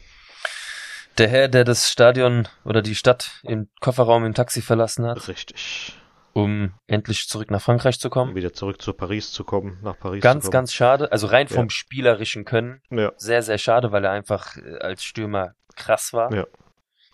Der 1.17 1.27
Herr, 1.29 1.47
der 1.47 1.63
das 1.63 1.89
Stadion 1.89 2.47
oder 2.65 2.81
die 2.81 2.95
Stadt 2.95 3.39
im 3.43 3.69
Kofferraum 3.79 4.25
im 4.25 4.33
Taxi 4.33 4.61
verlassen 4.61 5.05
hat, 5.05 5.27
Richtig. 5.27 5.97
um 6.33 6.73
endlich 6.87 7.27
zurück 7.29 7.49
nach 7.51 7.61
Frankreich 7.61 7.99
zu 7.99 8.07
Um 8.09 8.11
kommen. 8.11 8.35
wieder 8.35 8.51
zurück 8.53 8.81
zu 8.81 8.91
Paris 8.93 9.31
zu 9.31 9.43
kommen, 9.45 9.79
nach 9.81 9.97
Paris 9.97 10.21
Ganz, 10.21 10.43
zu 10.45 10.47
kommen. 10.49 10.53
ganz 10.59 10.73
schade. 10.73 11.11
Also 11.11 11.27
rein 11.27 11.47
vom 11.47 11.65
Ja. 11.65 11.69
spielerischen 11.69 12.43
Können. 12.43 12.81
Ja. 12.89 13.13
Sehr, 13.15 13.41
sehr 13.43 13.57
schade, 13.57 13.91
weil 13.93 14.03
er 14.03 14.11
einfach 14.11 14.57
äh, 14.57 14.77
als 14.79 15.03
Stürmer 15.03 15.53
krass 15.75 16.11
war. 16.13 16.33
Ja. 16.33 16.45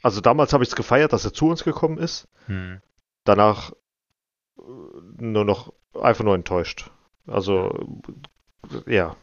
Also 0.03 0.19
damals 0.19 0.51
habe 0.53 0.63
ich 0.63 0.69
es 0.71 0.75
gefeiert, 0.75 1.13
dass 1.13 1.25
er 1.25 1.33
zu 1.33 1.47
uns 1.49 1.63
gekommen 1.63 1.99
ist. 1.99 2.27
Hm. 2.47 2.81
Danach 3.23 3.71
äh, 4.57 4.61
nur 5.19 5.45
noch 5.45 5.73
einfach 5.99 6.23
nur 6.23 6.33
enttäuscht. 6.33 6.89
Also 7.27 7.87
ja, 8.87 9.15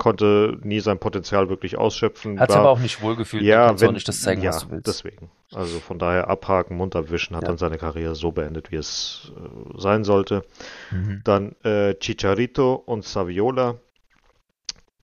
konnte 0.00 0.58
nie 0.62 0.80
sein 0.80 0.98
Potenzial 0.98 1.48
wirklich 1.50 1.76
ausschöpfen. 1.78 2.40
Hat 2.40 2.50
sich 2.50 2.58
aber 2.58 2.70
auch 2.70 2.80
nicht 2.80 3.02
wohlgefühlt. 3.02 3.44
ja, 3.44 3.66
kannst 3.66 3.82
du 3.82 3.86
auch 3.86 3.88
wenn, 3.90 3.94
nicht 3.94 4.08
das 4.08 4.22
zeigen, 4.22 4.42
ja, 4.42 4.48
was 4.48 4.64
du 4.64 4.70
willst. 4.70 4.86
deswegen. 4.88 5.30
Also 5.52 5.78
von 5.78 5.98
daher 5.98 6.28
abhaken, 6.28 6.76
Mund 6.76 6.96
abwischen, 6.96 7.36
hat 7.36 7.42
Ja. 7.42 7.48
dann 7.48 7.58
seine 7.58 7.76
Karriere 7.76 8.14
so 8.14 8.32
beendet, 8.32 8.72
wie 8.72 8.76
es 8.76 9.30
äh, 9.36 9.78
sein 9.78 10.02
sollte. 10.04 10.42
Mhm. 10.90 11.20
Dann 11.24 11.54
äh, 11.62 11.94
Chicharito 11.94 12.74
und 12.74 13.04
Saviola. 13.04 13.76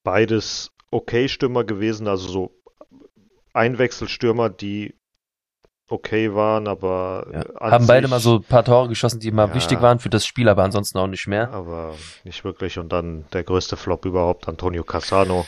Beides 0.04 0.72
okay 0.90 1.30
Stürmer 1.30 1.64
gewesen, 1.64 2.08
also 2.08 2.28
so 2.28 2.52
Einwechselstürmer, 3.54 4.50
die 4.50 4.96
okay 5.90 6.34
waren, 6.36 6.68
aber 6.68 7.28
Ja. 7.60 7.72
Haben 7.72 7.88
beide 7.88 8.08
mal 8.08 8.20
so 8.20 8.36
ein 8.38 8.44
paar 8.44 8.64
Tore 8.66 8.90
geschossen, 8.90 9.20
die 9.20 9.32
mal 9.32 9.48
Ja. 9.50 9.54
wichtig 9.54 9.82
waren 9.82 10.00
für 10.00 10.10
das 10.10 10.26
Spiel, 10.26 10.50
aber 10.50 10.64
ansonsten 10.64 10.98
auch 10.98 11.08
nicht 11.08 11.28
mehr. 11.28 11.50
aber 11.52 11.96
nicht 12.24 12.44
wirklich. 12.44 12.78
Und 12.78 12.90
dann 12.92 13.26
der 13.34 13.44
größte 13.44 13.78
Flop 13.78 14.06
überhaupt, 14.06 14.48
Antonio 14.50 14.84
Cassano. 14.84 15.46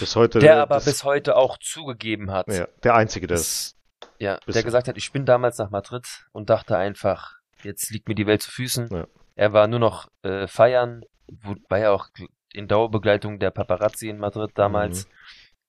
Bis 0.00 0.16
heute 0.16 0.40
Der 0.40 0.60
aber 0.62 0.80
bis 0.80 1.04
heute 1.04 1.36
auch 1.36 1.56
zugegeben 1.58 2.30
hat, 2.32 2.48
ja, 2.48 2.66
der 2.82 2.94
einzige, 2.96 3.26
der 3.28 3.36
das, 3.36 3.76
ja, 4.18 4.38
der 4.46 4.62
gesagt 4.64 4.88
hat, 4.88 4.96
ich 4.96 5.12
bin 5.12 5.24
damals 5.24 5.58
nach 5.58 5.70
Madrid 5.70 6.04
und 6.32 6.50
dachte 6.50 6.76
einfach, 6.76 7.36
jetzt 7.62 7.90
liegt 7.90 8.08
mir 8.08 8.16
die 8.16 8.26
Welt 8.26 8.42
zu 8.42 8.50
Füßen. 8.50 8.88
Ja. 8.90 9.06
Er 9.36 9.52
war 9.52 9.68
nur 9.68 9.78
noch 9.78 10.08
äh, 10.22 10.48
feiern, 10.48 11.02
wobei 11.28 11.80
er 11.82 11.92
auch 11.92 12.08
in 12.52 12.66
Dauerbegleitung 12.66 13.38
der 13.38 13.50
Paparazzi 13.52 14.08
in 14.08 14.18
Madrid 14.18 14.50
damals, 14.56 15.06
Mhm. 15.06 15.10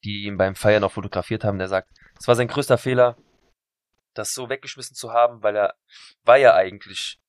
die 0.06 0.24
ihn 0.24 0.38
beim 0.38 0.56
Feiern 0.56 0.84
auch 0.84 0.92
fotografiert 0.94 1.44
haben. 1.44 1.60
Der 1.60 1.68
sagt, 1.68 1.90
es 2.20 2.28
war 2.28 2.36
sein 2.36 2.48
größter 2.48 2.78
Fehler, 2.78 3.16
das 4.14 4.34
so 4.34 4.50
weggeschmissen 4.50 4.96
zu 4.96 5.12
haben, 5.14 5.42
weil 5.44 5.56
er 5.56 5.74
war 6.24 6.38
ja 6.38 6.54
eigentlich 6.56 7.20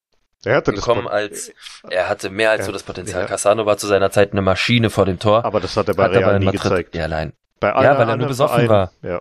er 0.44 0.56
hatte 0.56 0.72
das 0.72 0.80
gekommen 0.80 1.02
Pot- 1.02 1.12
als, 1.12 1.52
er 1.90 2.08
hatte 2.08 2.30
mehr 2.30 2.50
als 2.50 2.60
Ja, 2.60 2.66
so 2.66 2.72
das 2.72 2.82
Potenzial. 2.82 3.22
ja. 3.22 3.26
Cassano 3.28 3.66
war 3.66 3.76
zu 3.76 3.86
seiner 3.86 4.10
Zeit 4.10 4.32
eine 4.32 4.40
Maschine 4.42 4.88
vor 4.90 5.04
dem 5.04 5.18
Tor. 5.18 5.44
aber 5.44 5.60
das 5.60 5.76
hat 5.76 5.88
er 5.88 5.94
bei 5.94 6.04
hat 6.04 6.12
Real 6.12 6.32
in 6.34 6.38
nie 6.40 6.44
Madrid, 6.46 6.62
gezeigt. 6.62 6.94
ja, 6.94 7.04
allein. 7.04 7.34
Bei 7.60 7.68
Ja, 7.68 7.98
weil 7.98 8.08
er 8.08 8.16
nur 8.16 8.26
besoffen 8.28 8.66
Vereinen- 8.66 8.68
war. 8.70 8.92
Ja, 9.02 9.20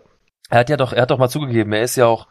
Er 0.50 0.60
hat 0.60 0.70
ja 0.70 0.78
doch, 0.78 0.94
er 0.94 1.02
hat 1.04 1.12
doch 1.12 1.18
mal 1.18 1.28
zugegeben, 1.30 1.74
er 1.74 1.84
ist 1.84 1.98
ja 1.98 2.06
auch 2.06 2.28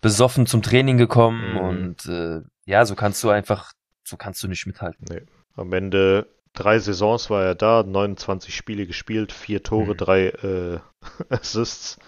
besoffen 0.00 0.46
zum 0.46 0.62
Training 0.62 0.96
gekommen 0.96 1.54
Mhm. 1.54 1.58
und 1.58 2.06
äh, 2.06 2.40
ja, 2.66 2.86
so 2.86 2.94
kannst 2.94 3.22
du 3.24 3.30
einfach, 3.30 3.72
so 4.04 4.16
kannst 4.16 4.42
du 4.44 4.48
nicht 4.48 4.64
mithalten. 4.66 5.04
nee. 5.10 5.22
Am 5.56 5.72
Ende 5.72 6.28
drei 6.54 6.78
Saisons 6.78 7.28
war 7.28 7.42
er 7.44 7.54
da, 7.56 7.82
29 7.82 8.54
Spiele 8.54 8.86
gespielt, 8.86 9.32
vier 9.32 9.62
Tore, 9.64 9.92
Mhm. 9.92 9.96
drei 9.96 10.26
äh, 10.28 10.78
Assists. 11.28 11.98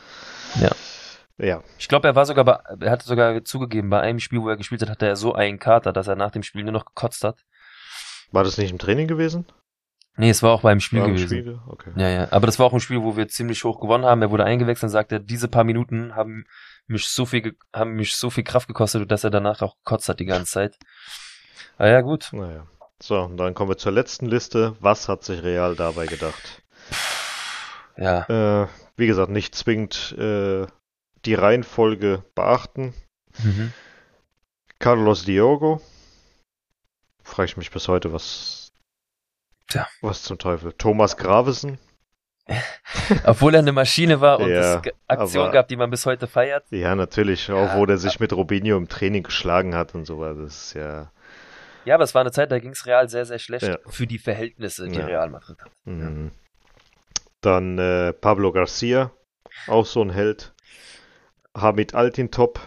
Ja. 0.60 0.70
Ja, 1.38 1.62
Ich 1.78 1.88
glaube, 1.88 2.06
er 2.06 2.14
war 2.14 2.26
sogar, 2.26 2.44
bei, 2.44 2.58
er 2.80 2.90
hatte 2.90 3.06
sogar 3.06 3.42
zugegeben, 3.44 3.90
bei 3.90 4.00
einem 4.00 4.20
Spiel, 4.20 4.42
wo 4.42 4.48
er 4.48 4.56
gespielt 4.56 4.82
hat, 4.82 4.90
hatte 4.90 5.06
er 5.06 5.16
so 5.16 5.34
einen 5.34 5.58
Kater, 5.58 5.92
dass 5.92 6.06
er 6.06 6.14
nach 6.14 6.30
dem 6.30 6.42
Spiel 6.42 6.62
nur 6.62 6.72
noch 6.72 6.84
gekotzt 6.84 7.24
hat. 7.24 7.40
war 8.30 8.44
das 8.44 8.58
nicht 8.58 8.70
im 8.70 8.78
Training 8.78 9.08
gewesen? 9.08 9.46
Nee, 10.16 10.30
es 10.30 10.42
war 10.42 10.52
auch 10.52 10.60
beim 10.60 10.78
Spiel 10.78 11.00
War 11.00 11.08
gewesen. 11.08 11.26
Spiel? 11.26 11.58
Okay. 11.66 11.90
Ja, 11.96 12.08
ja. 12.08 12.28
Aber 12.30 12.46
das 12.46 12.58
war 12.58 12.66
auch 12.66 12.74
ein 12.74 12.80
Spiel, 12.80 13.02
wo 13.02 13.16
wir 13.16 13.28
ziemlich 13.28 13.64
hoch 13.64 13.80
gewonnen 13.80 14.04
haben. 14.04 14.20
Er 14.20 14.30
wurde 14.30 14.44
eingewechselt 14.44 14.84
und 14.84 14.90
sagte, 14.90 15.20
diese 15.20 15.48
paar 15.48 15.64
Minuten 15.64 16.14
haben 16.14 16.44
mich 16.86 17.08
so 17.08 17.24
viel, 17.24 17.56
haben 17.72 17.94
mich 17.94 18.14
so 18.14 18.28
viel 18.28 18.44
Kraft 18.44 18.68
gekostet, 18.68 19.10
dass 19.10 19.24
er 19.24 19.30
danach 19.30 19.62
auch 19.62 19.76
gekotzt 19.78 20.08
hat 20.10 20.20
die 20.20 20.26
ganze 20.26 20.52
Zeit. 20.52 20.76
Ah 21.78 21.86
ja, 21.88 22.02
gut. 22.02 22.28
Naja. 22.32 22.66
So, 23.00 23.18
und 23.20 23.38
dann 23.38 23.54
kommen 23.54 23.70
wir 23.70 23.78
zur 23.78 23.92
letzten 23.92 24.26
Liste. 24.26 24.76
Was 24.80 25.08
hat 25.08 25.24
sich 25.24 25.42
Real 25.42 25.74
dabei 25.74 26.06
gedacht? 26.06 26.62
Ja. 27.96 28.62
Äh, 28.62 28.68
wie 29.02 29.08
gesagt, 29.08 29.30
nicht 29.30 29.56
zwingend 29.56 30.12
äh, 30.16 30.64
die 31.24 31.34
Reihenfolge 31.34 32.22
beachten. 32.36 32.94
Mhm. 33.42 33.72
Carlos 34.78 35.24
Diogo. 35.24 35.80
Frage 37.24 37.46
ich 37.46 37.56
mich 37.56 37.72
bis 37.72 37.88
heute, 37.88 38.12
was. 38.12 38.72
Tja. 39.66 39.88
Was 40.02 40.22
zum 40.22 40.38
Teufel? 40.38 40.72
Thomas 40.72 41.16
Gravesen. 41.16 41.78
Obwohl 43.24 43.54
er 43.54 43.60
eine 43.60 43.72
Maschine 43.72 44.20
war 44.20 44.38
und 44.38 44.50
Ja, 44.50 44.80
es 44.84 44.92
Aktionen 45.08 45.46
aber- 45.46 45.52
gab, 45.52 45.68
die 45.68 45.76
man 45.76 45.90
bis 45.90 46.06
heute 46.06 46.28
feiert. 46.28 46.64
Ja, 46.70 46.94
natürlich. 46.94 47.50
Auch 47.50 47.68
Ja, 47.70 47.76
wo 47.78 47.86
der 47.86 47.98
sich 47.98 48.20
mit 48.20 48.32
Robinho 48.32 48.76
im 48.76 48.88
Training 48.88 49.24
geschlagen 49.24 49.74
hat 49.74 49.94
und 49.96 50.04
so 50.04 50.20
weiter. 50.20 50.42
Das 50.44 50.66
ist 50.66 50.74
ja. 50.74 51.10
Ja, 51.84 51.96
aber 51.96 52.04
es 52.04 52.14
war 52.14 52.20
eine 52.20 52.30
Zeit, 52.30 52.52
da 52.52 52.60
ging 52.60 52.70
es 52.70 52.86
Real 52.86 53.08
sehr, 53.08 53.26
sehr 53.26 53.40
schlecht 53.40 53.66
Ja. 53.66 53.78
für 53.88 54.06
die 54.06 54.18
Verhältnisse, 54.18 54.88
die. 54.88 54.98
Real 55.00 55.30
Madrid 55.30 55.60
hat. 55.60 55.72
Mhm. 55.84 56.30
Dann 57.42 57.78
äh, 57.78 58.12
Pablo 58.14 58.52
Garcia, 58.52 59.10
auch 59.66 59.84
so 59.84 60.00
ein 60.02 60.10
Held. 60.10 60.54
Hamid 61.56 61.94
Altintop. 61.94 62.60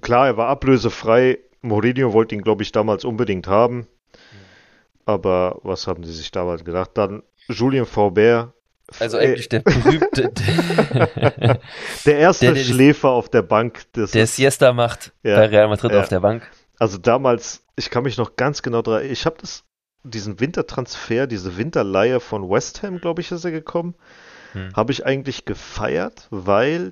Klar, 0.00 0.28
er 0.28 0.36
war 0.38 0.48
ablösefrei. 0.48 1.38
Mourinho 1.60 2.12
wollte 2.14 2.34
ihn, 2.34 2.42
glaube 2.42 2.62
ich, 2.62 2.72
damals 2.72 3.04
unbedingt 3.04 3.46
haben. 3.48 3.86
Aber 5.04 5.58
was 5.62 5.86
haben 5.86 6.04
sie 6.04 6.12
sich 6.12 6.30
damals 6.30 6.64
gedacht? 6.64 6.90
Dann 6.94 7.22
Julien 7.48 7.84
Faubert. 7.86 8.52
Also 8.98 9.18
Äh, 9.18 9.26
eigentlich 9.28 9.48
der 9.48 9.60
berühmte, 9.60 10.32
der 12.06 12.18
erste 12.18 12.46
der- 12.46 12.54
der- 12.54 12.64
Schläfer 12.64 13.10
auf 13.10 13.28
der 13.28 13.42
Bank. 13.42 13.82
Das 13.92 14.10
der 14.12 14.26
Siesta 14.26 14.72
macht 14.72 15.12
Ja, 15.22 15.36
bei 15.36 15.46
Real 15.46 15.68
Madrid 15.68 15.92
ja. 15.92 16.00
auf 16.00 16.08
der 16.08 16.20
Bank. 16.20 16.48
Also 16.78 16.98
damals, 16.98 17.64
ich 17.76 17.90
kann 17.90 18.02
mich 18.04 18.16
noch 18.16 18.34
ganz 18.36 18.62
genau 18.62 18.82
daran, 18.82 19.04
ich 19.04 19.26
habe 19.26 19.36
das, 19.40 19.64
diesen 20.02 20.40
Wintertransfer, 20.40 21.26
diese 21.26 21.56
Winterleihe 21.56 22.20
von 22.20 22.48
West 22.48 22.82
Ham, 22.82 23.00
glaube 23.00 23.20
ich, 23.20 23.30
ist 23.32 23.44
er 23.44 23.50
gekommen, 23.50 23.94
Hm. 24.52 24.70
habe 24.74 24.92
ich 24.92 25.06
eigentlich 25.06 25.44
gefeiert, 25.44 26.26
weil 26.30 26.90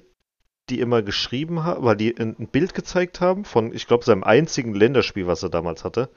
die 0.69 0.81
immer 0.81 1.03
geschrieben 1.03 1.65
haben, 1.65 1.83
weil 1.85 1.97
die 1.97 2.17
ein, 2.19 2.35
Bild 2.49 2.75
gezeigt 2.75 3.21
haben 3.21 3.45
von, 3.45 3.73
ich 3.75 3.87
glaube, 3.87 4.05
seinem 4.05 4.23
einzigen 4.23 4.75
Länderspiel, 4.75 5.27
was 5.27 5.43
er 5.43 5.49
damals 5.49 5.83
hatte, 5.83 6.11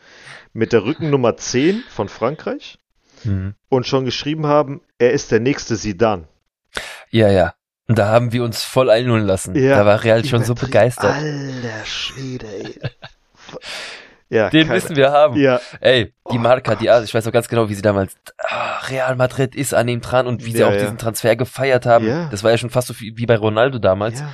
mit 0.53 0.73
der 0.73 0.83
Rückennummer 0.83 1.37
10 1.37 1.83
von 1.89 2.09
Frankreich 2.09 2.77
Mhm. 3.23 3.53
und 3.69 3.87
schon 3.87 4.03
geschrieben 4.05 4.45
haben, 4.47 4.81
er 4.97 5.11
ist 5.13 5.31
der 5.31 5.39
nächste 5.39 5.75
Sidan. 5.75 6.27
Ja, 7.11 7.29
ja. 7.29 7.53
Und 7.87 7.97
da 7.97 8.07
haben 8.07 8.31
wir 8.33 8.43
uns 8.43 8.63
voll 8.63 8.89
einholen 8.89 9.25
lassen. 9.25 9.55
Ja, 9.55 9.77
da 9.77 9.85
war 9.85 10.03
Real 10.03 10.23
schon 10.25 10.43
so 10.43 10.53
begeistert. 10.55 11.13
Alter 11.15 11.85
Schwede, 11.85 12.47
ey. 12.47 12.79
ja, 14.31 14.49
Den 14.49 14.67
keine- 14.67 14.73
müssen 14.79 14.95
wir 14.95 15.11
haben. 15.11 15.35
Ja, 15.39 15.59
Ey, 15.79 16.05
die 16.31 16.37
Oh 16.37 16.39
Marca, 16.39 16.75
die, 16.75 16.87
ich 17.03 17.13
weiß 17.13 17.25
noch 17.25 17.31
ganz 17.31 17.47
genau, 17.47 17.69
wie 17.69 17.75
sie 17.75 17.81
damals, 17.81 18.15
ah, 18.39 18.79
Real 18.87 19.15
Madrid 19.15 19.53
ist 19.55 19.73
an 19.73 19.87
ihm 19.87 20.01
dran 20.01 20.25
und 20.25 20.43
wie 20.45 20.51
sie 20.53 20.59
Ja, 20.59 20.67
auch 20.69 20.73
ja. 20.73 20.79
diesen 20.79 20.97
Transfer 20.97 21.35
gefeiert 21.35 21.85
haben. 21.85 22.07
Ja. 22.07 22.27
Das 22.29 22.43
war 22.43 22.51
ja 22.51 22.57
schon 22.57 22.69
fast 22.71 22.87
so 22.87 22.93
viel 22.93 23.15
wie 23.17 23.25
bei 23.25 23.35
Ronaldo 23.37 23.77
damals. 23.79 24.19
ja. 24.21 24.33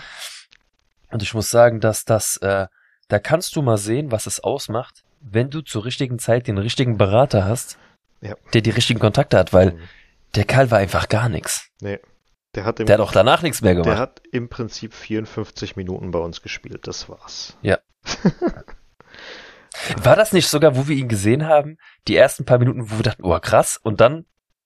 Und 1.12 1.24
ich 1.24 1.34
muss 1.34 1.50
sagen, 1.50 1.80
dass 1.80 2.04
das, 2.06 2.38
äh, 2.38 2.68
da 3.08 3.20
kannst 3.20 3.56
du 3.56 3.62
mal 3.62 3.78
sehen, 3.78 4.12
was 4.12 4.26
es 4.28 4.40
ausmacht, 4.42 5.04
wenn 5.22 5.50
du 5.50 5.62
zur 5.62 5.86
richtigen 5.86 6.20
Zeit 6.20 6.48
den 6.48 6.58
richtigen 6.58 6.98
Berater 6.98 7.46
hast, 7.46 7.78
Ja. 8.22 8.36
der 8.54 8.62
die 8.62 8.70
richtigen 8.72 9.00
Kontakte 9.00 9.38
hat, 9.38 9.54
weil 9.54 9.72
Mhm. 9.72 9.80
der 10.36 10.44
Kerl 10.46 10.70
war 10.70 10.80
einfach 10.80 11.08
gar 11.10 11.30
nichts. 11.30 11.70
Nee. 11.82 12.00
Der 12.56 12.66
hat, 12.66 12.80
im, 12.80 12.86
Der 12.88 12.96
hat 12.96 13.02
auch 13.02 13.12
danach 13.12 13.42
nichts 13.42 13.62
mehr 13.62 13.74
der 13.76 13.84
gemacht. 13.84 14.00
hat 14.00 14.22
im 14.32 14.50
Prinzip 14.50 14.94
54 14.94 15.76
Minuten 15.76 16.12
bei 16.12 16.20
uns 16.20 16.42
gespielt. 16.42 16.88
Das 16.88 17.08
war's. 17.10 17.56
War 20.02 20.16
das 20.16 20.34
nicht 20.34 20.48
sogar, 20.48 20.76
wo 20.76 20.88
wir 20.88 20.96
ihn 20.96 21.08
gesehen 21.08 21.48
haben, 21.48 21.78
die 22.08 22.16
ersten 22.16 22.46
paar 22.46 22.58
Minuten, 22.60 22.90
wo 22.92 22.98
wir 22.98 23.04
dachten, 23.04 23.24
oh 23.24 23.38
krass, 23.40 23.78
und 23.82 24.02
dann 24.02 24.26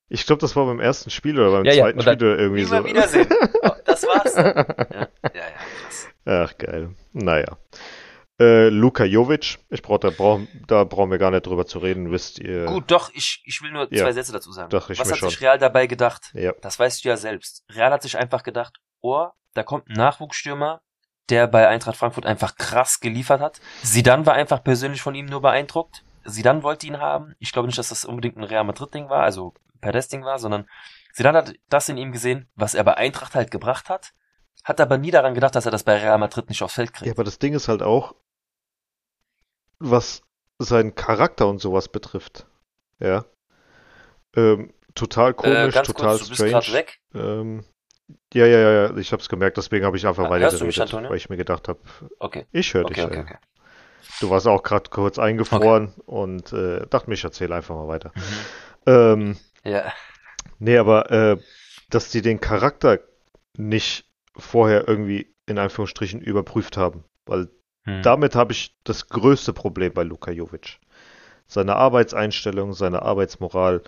Ich 0.10 0.26
glaube, 0.26 0.40
das 0.42 0.56
war 0.56 0.66
beim 0.66 0.80
ersten 0.80 1.10
Spiel 1.10 1.40
oder 1.40 1.52
beim 1.52 1.66
Ja, 1.66 1.74
ja, 1.74 1.84
zweiten 1.84 2.00
dann 2.00 2.16
Spiel 2.18 2.28
oder 2.28 2.40
irgendwie 2.40 2.62
immer 2.64 2.78
so. 2.82 2.86
wiedersehen. 2.86 3.28
Oh, 3.64 3.70
das 3.86 4.04
war's. 4.04 4.36
Ja, 4.36 4.46
ja, 4.46 5.08
ja, 5.34 5.52
krass. 5.84 6.08
Ach, 6.26 6.58
geil. 6.58 6.96
Naja. 7.14 7.58
Äh, 8.40 8.70
Luka 8.70 9.04
Jovic, 9.06 9.60
ich 9.70 9.82
brauch, 9.84 10.00
da, 10.00 10.10
brauch, 10.10 10.40
da 10.68 10.84
brauchen 10.84 11.12
wir 11.12 11.20
gar 11.20 11.30
nicht 11.30 11.46
drüber 11.46 11.68
zu 11.68 11.78
reden, 11.78 12.12
wisst 12.12 12.40
ihr. 12.40 12.66
Gut, 12.66 12.86
doch, 12.90 13.12
ich, 13.14 13.44
ich 13.46 13.62
will 13.62 13.72
nur 13.72 13.88
Ja. 13.94 14.04
zwei 14.06 14.14
Sätze 14.14 14.32
dazu 14.32 14.52
sagen. 14.52 14.70
Doch, 14.72 14.90
ich 14.90 14.98
Was 15.00 15.12
hat 15.12 15.20
schon. 15.20 15.30
sich 15.30 15.42
Real 15.42 15.60
dabei 15.60 15.86
gedacht? 15.86 16.32
Ja, 16.34 16.54
Das 16.62 16.80
weißt 16.80 17.06
du 17.06 17.10
ja 17.10 17.18
selbst. 17.18 17.64
Real 17.72 17.92
hat 17.92 18.02
sich 18.02 18.18
einfach 18.18 18.42
gedacht, 18.42 18.78
oh, 19.02 19.28
da 19.54 19.62
kommt 19.62 19.90
ein 19.90 19.94
Nachwuchsstürmer, 19.94 20.82
der 21.32 21.48
bei 21.48 21.68
Eintracht 21.68 21.98
Frankfurt 21.98 22.26
einfach 22.26 22.56
krass 22.56 23.00
geliefert 23.00 23.42
hat. 23.42 23.62
Sidan 23.82 24.26
war 24.26 24.34
einfach 24.34 24.64
persönlich 24.64 25.02
von 25.02 25.16
ihm 25.16 25.26
nur 25.26 25.42
beeindruckt. 25.42 26.04
Sidan 26.24 26.62
wollte 26.62 26.86
ihn 26.86 27.00
haben. 27.00 27.36
Ich 27.40 27.52
glaube 27.52 27.68
nicht, 27.68 27.80
dass 27.80 27.90
das 27.90 28.06
unbedingt 28.06 28.38
ein 28.38 28.44
Real 28.44 28.64
Madrid-Ding 28.64 29.10
war, 29.10 29.24
also 29.24 29.54
Perez-Ding 29.80 30.24
war, 30.24 30.38
sondern 30.38 30.68
Sidan 31.14 31.36
hat 31.36 31.54
das 31.70 31.90
in 31.90 31.98
ihm 31.98 32.12
gesehen, 32.12 32.48
was 32.56 32.76
er 32.76 32.84
bei 32.84 32.96
Eintracht 32.96 33.34
halt 33.34 33.50
gebracht 33.50 33.90
hat, 33.90 34.14
hat 34.64 34.80
aber 34.80 34.98
nie 34.98 35.12
daran 35.12 35.34
gedacht, 35.34 35.56
dass 35.56 35.66
er 35.66 35.72
das 35.72 35.84
bei 35.84 35.98
Real 35.98 36.18
Madrid 36.18 36.50
nicht 36.50 36.62
aufs 36.62 36.76
Feld 36.76 36.94
kriegt. 36.94 37.08
ja, 37.08 37.14
aber 37.14 37.24
das 37.24 37.40
Ding 37.40 37.54
ist 37.54 37.68
halt 37.68 37.82
auch, 37.82 38.16
was 39.80 40.22
seinen 40.60 40.94
Charakter 40.94 41.48
und 41.48 41.60
sowas 41.60 41.90
betrifft. 41.90 42.46
Ja. 43.00 43.26
Ähm, 44.36 44.74
total 44.94 45.32
äh, 45.32 45.34
komisch, 45.34 45.74
ganz 45.74 45.88
total 45.88 46.18
kurz, 46.18 46.24
du 46.24 46.30
bist 46.30 46.42
strange. 46.42 46.74
weg. 46.74 47.00
Ähm, 47.14 47.66
ja, 48.34 48.46
ja, 48.46 48.60
ja, 48.88 48.98
ich 48.98 49.12
hab's 49.14 49.30
gemerkt, 49.30 49.58
deswegen 49.58 49.86
habe 49.86 49.98
ich 49.98 50.08
einfach 50.08 50.26
Ah, 50.26 50.30
weiter 50.30 50.46
hörst 50.46 50.62
du 50.62 50.66
mich, 50.66 50.76
geredet, 50.76 50.94
Antonio? 50.94 51.10
weil 51.10 51.18
ich 51.18 51.30
mir 51.30 51.38
gedacht 51.38 51.68
habe, 51.68 51.80
Okay, 52.20 52.46
ich 52.52 52.74
höre 52.74 52.86
dich. 52.86 52.98
okay, 53.04 53.20
okay. 53.20 53.38
Du 54.20 54.30
warst 54.30 54.48
auch 54.48 54.64
gerade 54.64 54.90
kurz 54.90 55.18
eingefroren 55.20 55.94
und 56.06 56.54
äh, 56.54 56.86
dachte 56.90 57.10
mir, 57.10 57.16
ich 57.16 57.24
erzähle 57.24 57.56
einfach 57.56 57.76
mal 57.76 57.88
weiter. 57.88 58.12
Mhm. 58.16 58.46
Ähm, 58.86 59.38
Ja, 59.64 59.94
nee, 60.60 60.78
aber 60.78 61.12
äh, 61.12 61.38
dass 61.90 62.10
die 62.10 62.22
den 62.22 62.40
Charakter 62.40 63.00
nicht 63.58 64.06
vorher 64.38 64.88
irgendwie 64.88 65.34
in 65.46 65.58
Anführungsstrichen 65.58 66.22
überprüft 66.22 66.78
haben, 66.78 67.04
weil 67.26 67.50
hm. 67.86 68.02
damit 68.04 68.36
habe 68.36 68.54
ich 68.54 68.76
das 68.84 69.10
größte 69.10 69.54
Problem 69.54 69.94
bei 69.94 70.04
Luka 70.04 70.32
Jovic. 70.32 70.80
Seine 71.48 71.76
Arbeitseinstellung, 71.76 72.74
seine 72.74 73.02
Arbeitsmoral, 73.02 73.82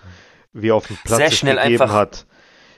wie 0.51 0.69
er 0.69 0.75
auf 0.75 0.87
dem 0.87 0.97
Platz 0.97 1.17
Sehr 1.17 1.29
sich 1.29 1.39
schnell 1.39 1.55
gegeben 1.57 1.83
einfach 1.83 1.95
hat, 1.95 2.25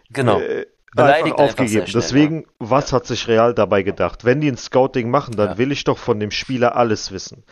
genau. 0.10 0.40
äh, 0.40 0.68
Beleidigt 0.96 1.26
einfach 1.26 1.40
einfach 1.40 1.50
aufgegeben. 1.60 1.88
schnell, 1.88 2.02
Deswegen, 2.02 2.46
was 2.60 2.94
hat 2.94 3.06
sich 3.06 3.28
Real 3.28 3.54
dabei 3.54 3.84
gedacht? 3.84 4.26
Wenn 4.26 4.42
die 4.42 4.48
ein 4.50 4.58
Scouting 4.58 5.10
machen, 5.10 5.36
dann 5.36 5.50
Ja. 5.52 5.58
will 5.58 5.72
ich 5.72 5.84
doch 5.84 5.98
von 5.98 6.20
dem 6.20 6.32
Spieler 6.32 6.76
alles 6.76 7.12
wissen. 7.12 7.44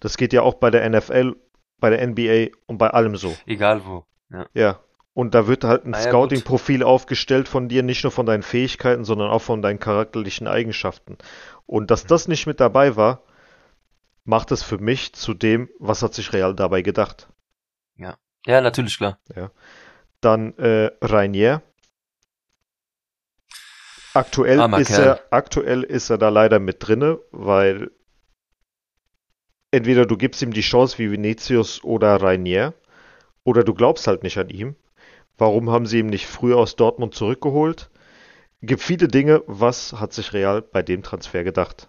Das 0.00 0.16
geht 0.16 0.32
ja 0.32 0.42
auch 0.42 0.54
bei 0.54 0.70
der 0.70 0.88
NFL, 0.88 1.36
bei 1.78 1.90
der 1.90 2.00
NBA 2.06 2.56
und 2.66 2.78
bei 2.78 2.90
allem 2.90 3.16
so. 3.16 3.34
Egal 3.46 3.84
wo. 3.84 4.04
Ja. 4.30 4.46
Ja. 4.54 4.80
Und 5.14 5.34
da 5.34 5.46
wird 5.46 5.64
halt 5.64 5.84
ein 5.84 5.94
Ah 5.94 5.98
ja, 5.98 6.04
Scouting-Profil 6.08 6.82
aufgestellt 6.82 7.46
von 7.48 7.68
dir, 7.68 7.82
nicht 7.82 8.02
nur 8.02 8.10
von 8.12 8.24
deinen 8.24 8.42
Fähigkeiten, 8.42 9.04
sondern 9.04 9.30
auch 9.30 9.42
von 9.42 9.60
deinen 9.60 9.78
charakterlichen 9.78 10.46
Eigenschaften. 10.46 11.18
Und 11.66 11.90
dass 11.90 12.06
das 12.06 12.28
nicht 12.28 12.46
mit 12.46 12.60
dabei 12.60 12.96
war, 12.96 13.22
macht 14.24 14.52
es 14.52 14.62
für 14.62 14.78
mich 14.78 15.12
zu 15.14 15.34
dem, 15.34 15.68
was 15.78 16.02
hat 16.02 16.14
sich 16.14 16.32
Real 16.32 16.54
dabei 16.54 16.80
gedacht. 16.82 17.28
ja, 18.46 18.60
natürlich, 18.60 18.96
klar. 18.96 19.18
Dann 20.20 20.56
äh, 20.58 20.90
Rainier. 21.02 21.62
Aktuell 24.14 24.60
Armer 24.60 24.78
ist 24.78 24.88
Kerl. 24.88 25.04
er, 25.04 25.20
aktuell 25.30 25.82
ist 25.82 26.10
er 26.10 26.18
da 26.18 26.28
leider 26.28 26.58
mit 26.58 26.86
drinne, 26.86 27.18
weil 27.30 27.90
entweder 29.70 30.06
du 30.06 30.16
gibst 30.16 30.42
ihm 30.42 30.52
die 30.52 30.60
Chance 30.60 30.98
wie 30.98 31.10
Vinicius 31.10 31.82
oder 31.82 32.20
Rainier, 32.20 32.74
oder 33.44 33.64
du 33.64 33.74
glaubst 33.74 34.06
halt 34.06 34.22
nicht 34.22 34.38
an 34.38 34.50
ihm. 34.50 34.76
Warum 35.38 35.70
haben 35.70 35.86
sie 35.86 36.00
ihn 36.00 36.06
nicht 36.06 36.26
früher 36.26 36.58
aus 36.58 36.76
Dortmund 36.76 37.14
zurückgeholt? 37.14 37.90
Gibt 38.60 38.82
viele 38.82 39.08
Dinge, 39.08 39.42
was 39.46 39.94
hat 39.94 40.12
sich 40.12 40.32
Real 40.32 40.62
bei 40.62 40.82
dem 40.82 41.02
Transfer 41.02 41.42
gedacht? 41.42 41.88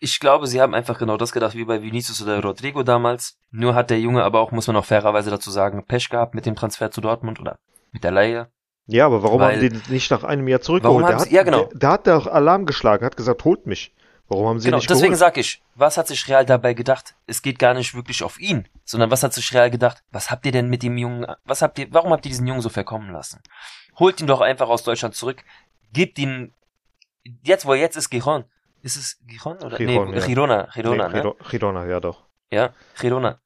Ich 0.00 0.20
glaube, 0.20 0.46
sie 0.46 0.60
haben 0.60 0.74
einfach 0.74 0.98
genau 0.98 1.16
das 1.16 1.32
gedacht 1.32 1.54
wie 1.54 1.64
bei 1.64 1.82
Vinicius 1.82 2.22
oder 2.22 2.40
Rodrigo 2.42 2.82
damals. 2.82 3.38
Nur 3.50 3.74
hat 3.74 3.90
der 3.90 3.98
Junge 3.98 4.24
aber 4.24 4.40
auch, 4.40 4.52
muss 4.52 4.66
man 4.66 4.76
auch 4.76 4.84
fairerweise 4.84 5.30
dazu 5.30 5.50
sagen, 5.50 5.86
Pech 5.86 6.10
gehabt 6.10 6.34
mit 6.34 6.46
dem 6.46 6.54
Transfer 6.54 6.90
zu 6.90 7.00
Dortmund 7.00 7.40
oder 7.40 7.58
mit 7.92 8.04
der 8.04 8.10
Leihe. 8.10 8.50
Ja, 8.88 9.06
aber 9.06 9.22
warum 9.22 9.40
Weil- 9.40 9.60
haben 9.62 9.82
die 9.84 9.92
nicht 9.92 10.10
nach 10.10 10.24
einem 10.24 10.48
Jahr 10.48 10.60
zurückgeholt? 10.60 11.02
Warum 11.04 11.16
Der 11.16 11.24
hat, 11.26 11.30
ja, 11.30 11.42
genau. 11.42 11.64
der, 11.66 11.78
der 11.78 11.90
hat 11.90 12.06
da 12.06 12.16
auch 12.16 12.26
Alarm 12.26 12.64
geschlagen, 12.66 13.04
hat 13.04 13.16
gesagt, 13.16 13.44
holt 13.44 13.66
mich. 13.66 13.94
Warum 14.30 14.46
haben 14.46 14.60
sie 14.60 14.66
Genau, 14.66 14.78
nicht 14.78 14.90
deswegen 14.90 15.12
geholt? 15.14 15.18
sag 15.20 15.36
ich, 15.38 15.62
was 15.74 15.96
hat 15.96 16.06
sich 16.08 16.26
Real 16.28 16.44
dabei 16.44 16.74
gedacht? 16.74 17.14
Es 17.26 17.40
geht 17.40 17.58
gar 17.58 17.72
nicht 17.74 17.94
wirklich 17.94 18.22
auf 18.22 18.38
ihn, 18.40 18.66
sondern 18.84 19.10
was 19.10 19.22
hat 19.22 19.32
sich 19.32 19.54
Real 19.54 19.70
gedacht? 19.70 20.02
Was 20.10 20.30
habt 20.30 20.44
ihr 20.46 20.52
denn 20.52 20.68
mit 20.68 20.82
dem 20.82 20.98
Jungen, 20.98 21.26
was 21.44 21.62
habt 21.62 21.78
ihr, 21.78 21.86
warum 21.92 22.12
habt 22.12 22.26
ihr 22.26 22.30
diesen 22.30 22.46
Jungen 22.46 22.60
so 22.60 22.68
verkommen 22.68 23.10
lassen? 23.10 23.40
Holt 23.98 24.20
ihn 24.20 24.26
doch 24.26 24.40
einfach 24.42 24.68
aus 24.68 24.82
Deutschland 24.84 25.14
zurück, 25.14 25.42
gebt 25.92 26.18
ihn, 26.18 26.52
jetzt 27.42 27.64
wo 27.66 27.72
er 27.72 27.80
jetzt 27.80 27.96
ist, 27.96 28.10
Giron. 28.10 28.44
Ist 28.82 28.96
es 28.96 29.18
Giron 29.26 29.58
oder? 29.62 29.76
Giron, 29.78 30.10
nee, 30.10 30.18
ja. 30.18 30.26
Girona, 30.26 30.68
Girona, 30.74 31.08
nee, 31.08 31.22
ne? 31.22 31.34
Girona, 31.50 31.86
ja 31.86 31.98
doch. 32.00 32.24
Ja, 32.50 32.70
Girona. 32.98 33.40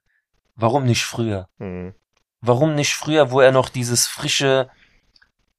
Warum 0.55 0.83
nicht 0.85 1.03
früher? 1.05 1.47
Mhm. 1.57 1.95
Warum 2.41 2.75
nicht 2.75 2.93
früher, 2.93 3.31
wo 3.31 3.39
er 3.39 3.51
noch 3.53 3.69
dieses 3.69 4.05
frische, 4.05 4.69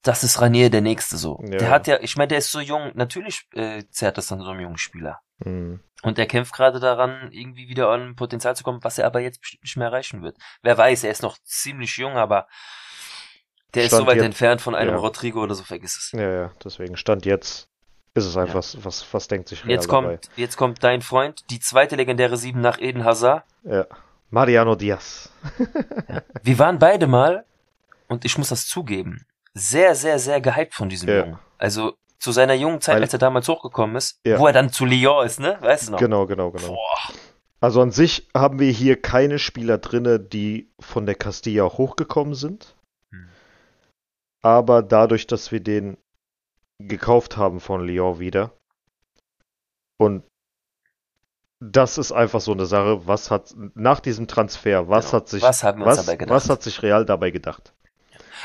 das 0.05 0.22
ist 0.22 0.40
Ranier 0.40 0.70
der 0.70 0.81
Nächste 0.81 1.16
so. 1.16 1.40
Ja. 1.43 1.59
Der 1.59 1.70
hat 1.70 1.86
ja, 1.86 1.98
ich 2.01 2.16
meine, 2.16 2.28
der 2.28 2.39
ist 2.39 2.52
so 2.52 2.60
jung, 2.60 2.93
natürlich 2.94 3.47
äh, 3.55 3.82
zerrt 3.90 4.18
das 4.18 4.31
an 4.31 4.40
so 4.40 4.51
einem 4.51 4.60
jungen 4.60 4.78
Spieler. 4.78 5.20
Mhm. 5.39 5.81
Und 6.02 6.18
er 6.18 6.26
kämpft 6.26 6.52
gerade 6.55 6.78
daran, 6.81 7.31
irgendwie 7.32 7.68
wieder 7.68 7.89
an 7.89 8.14
Potenzial 8.14 8.55
zu 8.55 8.62
kommen, 8.62 8.85
was 8.85 8.98
er 8.98 9.06
aber 9.06 9.20
jetzt 9.20 9.40
bestimmt 9.40 9.64
nicht 9.64 9.76
mehr 9.76 9.89
erreichen 9.89 10.22
wird. 10.22 10.36
Wer 10.62 10.76
weiß, 10.78 11.05
er 11.05 11.10
ist 11.10 11.22
noch 11.22 11.39
ziemlich 11.44 11.97
jung, 11.97 12.16
aber 12.16 12.47
der 13.74 13.85
ist 13.85 13.89
Stand 13.89 14.02
so 14.02 14.06
weit 14.06 14.16
jetzt- 14.16 14.26
entfernt 14.26 14.60
von 14.60 14.74
einem 14.74 14.94
ja. 14.94 14.97
Rodrigo 15.01 15.43
oder 15.43 15.55
so, 15.55 15.64
vergiss 15.64 15.97
es. 15.97 16.12
Ja, 16.12 16.31
ja, 16.31 16.52
deswegen 16.62 16.97
stand 16.97 17.24
jetzt 17.26 17.68
ist 18.16 18.26
es 18.26 18.36
einfach, 18.36 18.62
was, 18.76 19.12
was 19.12 19.26
denkt 19.26 19.48
sich 19.48 19.64
Real 19.64 19.72
Jetzt 19.72 19.89
dabei? 19.90 20.12
kommt, 20.12 20.31
jetzt 20.36 20.56
kommt 20.56 20.85
dein 20.85 21.02
Freund, 21.02 21.43
die 21.51 21.59
zweite 21.59 21.97
legendäre 21.97 22.36
Sieben 22.36 22.60
nach 22.60 22.78
Eden 22.78 23.02
Hazard. 23.02 23.43
Ja. 23.64 23.86
Mariano 24.31 24.76
Diaz. 24.76 25.32
Wir 26.43 26.59
waren 26.60 26.78
beide 26.78 27.09
mal, 27.09 27.44
und 28.06 28.24
ich 28.24 28.39
muss 28.39 28.51
das 28.51 28.68
zugeben, 28.68 29.26
sehr, 29.55 29.94
sehr, 29.94 30.18
sehr 30.18 30.40
gehypt 30.40 30.74
von 30.74 30.89
diesem 30.89 31.09
Ja. 31.09 31.18
Jungen. 31.20 31.39
Also 31.59 31.94
zu 32.18 32.32
seiner 32.32 32.55
jungen 32.55 32.81
Zeit, 32.81 32.97
Weil- 32.97 33.02
als 33.02 33.12
er 33.12 33.18
damals 33.18 33.48
hochgekommen 33.48 33.97
ist, 33.97 34.18
Ja. 34.26 34.39
wo 34.39 34.47
er 34.47 34.52
dann 34.52 34.70
zu 34.70 34.85
Lyon 34.85 35.24
ist, 35.26 35.40
ne? 35.40 35.59
Weißt 35.60 35.89
du 35.89 35.93
noch? 35.93 35.98
Genau, 35.98 36.26
genau, 36.26 36.51
genau. 36.51 36.68
Boah. 36.68 37.14
Also 37.60 37.81
an 37.81 37.90
sich 37.93 38.28
haben 38.35 38.59
wir 38.59 38.70
hier 38.70 39.01
keine 39.01 39.39
Spieler 39.39 39.78
drinne, 39.78 40.20
die 40.20 40.70
von 40.81 41.06
der 41.06 41.14
Castilla 41.14 41.64
hochgekommen 41.64 42.35
sind. 42.35 42.76
Hm. 43.12 43.28
Aber 44.43 44.82
dadurch, 44.82 45.26
dass 45.26 45.52
wir 45.52 45.60
den 45.60 45.97
gekauft 46.78 47.36
haben 47.36 47.60
von 47.60 47.86
Lyon 47.86 48.18
wieder 48.18 48.52
und 49.98 50.24
das 51.60 51.97
ist 51.98 52.12
einfach 52.12 52.40
so 52.40 52.52
eine 52.52 52.66
Sache, 52.66 53.06
was 53.06 53.31
hat 53.31 53.55
nach 53.74 54.01
diesem 54.01 54.26
Transfer, 54.26 54.89
was 54.89 55.06
Genau. 55.06 55.12
hat 55.22 55.28
sich 55.28 55.43
Was 55.43 55.62
was, 55.62 56.09
was 56.28 56.48
hat 56.51 56.62
sich 56.62 56.82
Real 56.82 57.05
dabei 57.06 57.31
gedacht? 57.31 57.73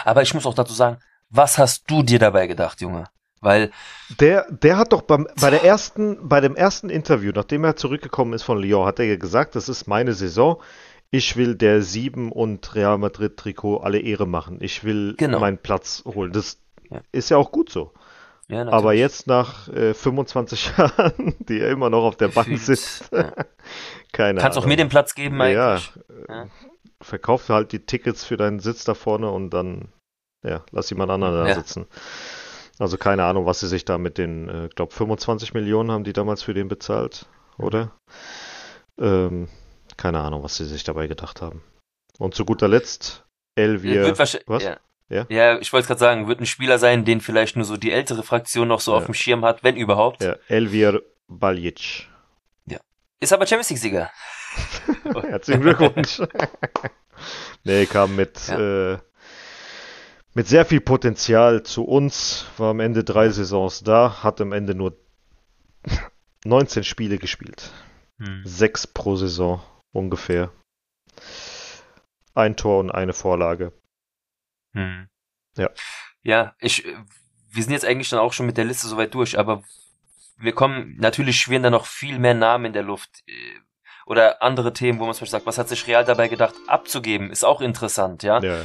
Aber 0.06 0.22
ich 0.22 0.34
muss 0.34 0.46
auch 0.46 0.54
dazu 0.54 0.74
sagen, 0.74 0.98
was 1.30 1.58
hast 1.58 1.90
du 1.90 2.04
dir 2.04 2.20
dabei 2.20 2.48
gedacht, 2.48 2.82
Junge? 2.82 3.06
Weil, 3.42 3.72
Der, 4.20 4.46
der 4.52 4.78
hat 4.78 4.92
doch 4.92 5.02
beim, 5.04 5.28
bei 5.40 5.50
der 5.50 5.64
ersten, 5.64 6.28
bei 6.28 6.42
dem 6.42 6.56
ersten 6.56 6.90
Interview, 6.90 7.32
nachdem 7.34 7.64
er 7.64 7.76
zurückgekommen 7.78 8.34
ist 8.34 8.44
von 8.44 8.60
Lyon, 8.62 8.86
hat 8.86 9.00
er 9.00 9.06
ja 9.06 9.16
gesagt, 9.16 9.56
das 9.56 9.70
ist 9.70 9.88
meine 9.88 10.14
Saison. 10.14 10.62
Ich 11.12 11.38
will 11.38 11.56
der 11.56 11.82
Sieben 11.82 12.32
und 12.32 12.76
Real 12.76 12.98
Madrid 12.98 13.38
Trikot 13.38 13.78
alle 13.78 14.00
Ehre 14.00 14.28
machen. 14.28 14.58
Ich 14.62 14.84
will 14.84 15.16
Genau. 15.18 15.40
meinen 15.40 15.58
Platz 15.58 16.04
holen. 16.06 16.34
Das 16.34 16.58
Ja. 16.90 17.00
ist 17.12 17.30
ja 17.30 17.38
auch 17.38 17.52
gut 17.52 17.70
so. 17.72 17.94
Ja, 18.50 18.68
Aber 18.68 18.94
jetzt 18.94 19.28
nach 19.28 19.68
äh, 19.70 19.94
25 19.94 20.72
Jahren, 20.78 21.36
die 21.40 21.60
er 21.60 21.70
immer 21.72 21.90
noch 21.90 22.04
auf 22.04 22.18
der 22.18 22.30
Bank 22.30 22.58
sitzt, 22.58 23.12
ja. 23.12 23.32
keine 24.12 24.42
Kannst 24.42 24.58
auch 24.58 24.64
Ahnung. 24.64 24.70
mir 24.70 24.78
den 24.78 24.90
Platz 24.90 25.16
geben, 25.16 25.40
Ja, 25.40 25.74
eigentlich. 25.76 25.92
Ja. 26.28 26.48
verkauf 27.02 27.48
halt 27.50 27.72
die 27.72 27.86
Tickets 27.86 28.26
für 28.26 28.38
deinen 28.38 28.60
Sitz 28.60 28.84
da 28.84 28.94
vorne 28.94 29.30
und 29.32 29.52
dann, 29.52 29.90
ja, 30.46 30.64
lass 30.72 30.90
jemand 30.90 31.12
anderen 31.12 31.34
da 31.36 31.48
Ja. 31.48 31.56
sitzen. 31.56 31.88
Also 32.80 32.98
keine 32.98 33.26
Ahnung, 33.26 33.46
was 33.46 33.60
sie 33.60 33.68
sich 33.68 33.84
da 33.86 33.98
mit 33.98 34.18
den, 34.18 34.48
äh, 34.50 34.70
glaube 34.74 34.94
25 34.94 35.54
Millionen 35.54 35.92
haben 35.92 36.04
die 36.06 36.14
damals 36.14 36.44
für 36.44 36.54
den 36.54 36.68
bezahlt, 36.70 37.26
oder? 37.58 37.92
Ähm, 39.00 39.48
keine 39.98 40.20
Ahnung, 40.20 40.44
was 40.44 40.56
sie 40.56 40.66
sich 40.66 40.84
dabei 40.84 41.08
gedacht 41.08 41.42
haben. 41.42 41.62
Und 42.20 42.36
zu 42.36 42.46
guter 42.46 42.68
Letzt, 42.70 43.26
Elvier. 43.56 44.04
Wird 44.06 44.20
was? 44.20 44.34
Ja. 44.64 44.78
Ja? 45.10 45.26
ja, 45.30 45.57
ich 45.60 45.73
wollte 45.73 45.88
gerade 45.88 45.99
sagen, 45.99 46.27
wird 46.27 46.40
ein 46.40 46.45
Spieler 46.45 46.77
sein, 46.80 47.03
den 47.03 47.19
vielleicht 47.19 47.56
nur 47.56 47.65
so 47.65 47.77
die 47.77 47.91
ältere 47.91 48.23
Fraktion 48.23 48.68
noch 48.68 48.80
so 48.80 48.91
Ja. 48.91 48.98
auf 48.99 49.06
dem 49.06 49.14
Schirm 49.15 49.44
hat, 49.44 49.64
wenn 49.64 49.76
überhaupt. 49.76 50.23
Ja, 50.23 50.36
Elvier 50.48 51.02
Baljic. 51.27 52.07
Ist 53.22 53.34
aber 53.34 53.45
Champions 53.45 53.69
League-Sieger. 53.69 54.10
Herzlichen 55.30 55.60
Glückwunsch. 55.61 56.22
nee, 57.65 57.86
kam 57.86 58.15
mit, 58.15 58.48
äh, 58.48 58.98
mit 60.34 60.48
sehr 60.48 60.64
viel 60.64 60.80
Potenzial 60.80 61.64
zu 61.64 61.84
uns, 61.84 62.45
war 62.56 62.69
am 62.69 62.80
Ende 62.80 63.03
drei 63.03 63.27
Saisons 63.27 63.84
da, 63.84 64.23
hat 64.23 64.40
am 64.40 64.53
Ende 64.53 64.73
nur 64.73 64.98
19 66.45 66.86
Spiele 66.86 67.18
gespielt. 67.18 67.72
Hm. 68.19 68.44
Sechs 68.45 68.88
pro 68.88 69.18
Saison 69.18 69.61
ungefähr. 69.91 70.52
Ein 72.36 72.56
Tor 72.56 72.80
und 72.80 72.90
eine 72.90 73.11
Vorlage. 73.11 73.73
Hm. 74.74 75.08
Ja. 75.58 75.70
Ja, 76.22 76.56
ich, 76.60 76.86
wir 77.52 77.64
sind 77.64 77.74
jetzt 77.74 77.86
eigentlich 77.86 78.10
dann 78.10 78.20
auch 78.20 78.34
schon 78.34 78.46
mit 78.46 78.58
der 78.58 78.66
Liste 78.66 78.88
soweit 78.88 79.14
durch, 79.14 79.38
aber 79.40 79.64
wir 80.38 80.54
kommen, 80.54 80.96
natürlich 81.00 81.38
schwirren 81.40 81.64
da 81.64 81.70
noch 81.70 81.86
viel 81.86 82.20
mehr 82.20 82.34
Namen 82.34 82.66
in 82.66 82.74
der 82.74 82.84
Luft. 82.84 83.10
äh, 83.28 83.32
Oder 84.06 84.41
andere 84.41 84.74
Themen, 84.74 85.00
wo 85.00 85.06
man 85.06 85.14
zum 85.14 85.22
Beispiel 85.22 85.32
sagt, 85.32 85.46
was 85.46 85.58
hat 85.58 85.70
sich 85.70 85.86
Real 85.88 86.06
dabei 86.06 86.28
gedacht, 86.28 86.56
abzugeben, 86.68 87.32
ist 87.32 87.44
auch 87.44 87.62
interessant, 87.62 88.24
ja. 88.24 88.40
Ja, 88.41 88.62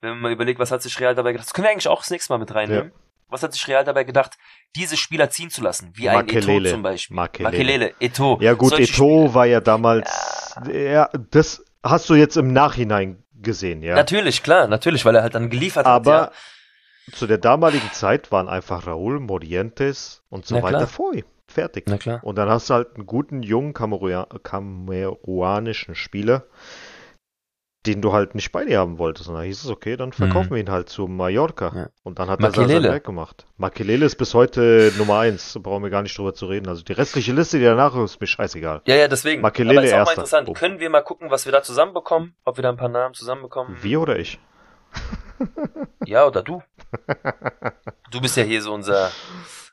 Wenn 0.00 0.10
man 0.10 0.20
mal 0.20 0.32
überlegt, 0.32 0.58
was 0.58 0.70
hat 0.70 0.82
sich 0.82 0.98
Real 1.00 1.14
dabei 1.14 1.32
gedacht, 1.32 1.46
das 1.48 1.54
können 1.54 1.66
wir 1.66 1.72
eigentlich 1.72 1.88
auch 1.88 2.00
das 2.00 2.10
nächste 2.10 2.32
Mal 2.32 2.38
mit 2.38 2.54
reinnehmen. 2.54 2.92
Was 3.30 3.42
hat 3.42 3.52
sich 3.52 3.68
Real 3.68 3.84
dabei 3.84 4.04
gedacht, 4.04 4.38
diese 4.74 4.96
Spieler 4.96 5.28
ziehen 5.28 5.50
zu 5.50 5.62
lassen, 5.62 5.90
wie 5.94 6.08
ein 6.08 6.26
Eto 6.28 6.34
Makelele. 6.36 6.70
zum 6.70 6.82
Beispiel. 6.82 7.14
Makelele. 7.14 7.50
Makelele, 7.50 7.94
Eto. 8.00 8.38
ja 8.40 8.54
gut, 8.54 8.70
solche 8.70 8.90
Eto 8.90 9.34
war 9.34 9.44
ja 9.44 9.60
damals, 9.60 10.10
ja. 10.72 11.10
das 11.30 11.62
hast 11.82 12.08
du 12.08 12.14
jetzt 12.14 12.36
im 12.38 12.52
Nachhinein 12.54 13.22
gesehen, 13.42 13.82
ja. 13.82 13.94
Natürlich, 13.94 14.42
klar, 14.42 14.66
natürlich, 14.68 15.04
weil 15.04 15.14
er 15.16 15.22
halt 15.22 15.34
dann 15.34 15.50
geliefert 15.50 15.86
Aber 15.86 16.20
hat. 16.22 16.32
zu 17.12 17.26
der 17.26 17.38
damaligen 17.38 17.90
Zeit 17.92 18.30
waren 18.32 18.48
einfach 18.48 18.86
Raúl, 18.86 19.20
Morientes 19.20 20.22
und 20.30 20.46
so 20.46 20.56
Na 20.56 20.62
weiter 20.62 20.76
klar. 20.78 20.88
vor 20.88 21.14
ihm. 21.14 21.24
Fertig. 21.46 21.84
Ja. 21.88 21.94
Na 21.94 21.98
klar. 21.98 22.20
Und 22.24 22.36
dann 22.36 22.48
hast 22.50 22.68
du 22.68 22.74
halt 22.74 22.94
einen 22.96 23.06
guten, 23.06 23.42
jungen 23.42 23.72
Kamerua 23.72 24.26
kameruanischen 24.42 25.94
Spieler, 25.94 26.44
den 27.88 28.02
du 28.02 28.12
halt 28.12 28.34
nicht 28.34 28.52
bei 28.52 28.64
dir 28.64 28.78
haben 28.78 28.98
wolltest. 28.98 29.28
Und 29.28 29.34
da 29.36 29.42
hieß 29.42 29.64
es, 29.64 29.70
okay, 29.70 29.96
dann 29.96 30.12
verkaufen 30.12 30.50
Mhm. 30.50 30.54
wir 30.54 30.60
ihn 30.62 30.70
halt 30.70 30.88
zu 30.88 31.06
Mallorca. 31.06 31.72
Ja. 31.74 31.88
Und 32.04 32.18
dann 32.18 32.28
hat 32.30 32.40
er 32.40 32.48
Makelele. 32.48 32.82
sein 32.82 32.90
Werk 32.92 33.04
gemacht. 33.04 33.46
Makelele 33.56 34.06
ist 34.06 34.16
bis 34.16 34.34
heute 34.34 34.92
Nummer 34.98 35.18
eins. 35.18 35.52
Da 35.54 35.60
brauchen 35.60 35.82
wir 35.82 35.90
gar 35.90 36.02
nicht 36.02 36.16
drüber 36.16 36.34
zu 36.34 36.46
reden. 36.46 36.68
Also 36.68 36.82
die 36.82 36.92
restliche 36.92 37.32
Liste, 37.32 37.58
die 37.58 37.64
danach 37.64 37.94
ist, 37.96 38.12
ist 38.12 38.20
mir 38.20 38.26
scheißegal. 38.26 38.82
Ja, 38.86 38.94
ja, 38.96 39.08
deswegen. 39.08 39.42
Makelele 39.42 39.78
Aber 39.78 39.86
ist 39.86 39.92
auch 39.92 39.96
mal 39.96 40.00
erster. 40.00 40.12
interessant. 40.14 40.48
Oh. 40.48 40.52
Können 40.52 40.80
wir 40.80 40.90
mal 40.90 41.02
gucken, 41.02 41.30
was 41.30 41.44
wir 41.46 41.52
da 41.52 41.62
zusammenbekommen? 41.62 42.34
Ob 42.44 42.56
wir 42.58 42.62
da 42.62 42.68
ein 42.70 42.76
paar 42.76 42.88
Namen 42.88 43.14
zusammenbekommen? 43.14 43.76
Wir 43.80 44.00
oder 44.00 44.18
ich? 44.18 44.38
Ja, 46.04 46.26
oder 46.26 46.42
du? 46.42 46.62
Du 48.10 48.20
bist 48.22 48.36
ja 48.38 48.42
hier 48.42 48.62
so 48.62 48.72
unser 48.72 49.10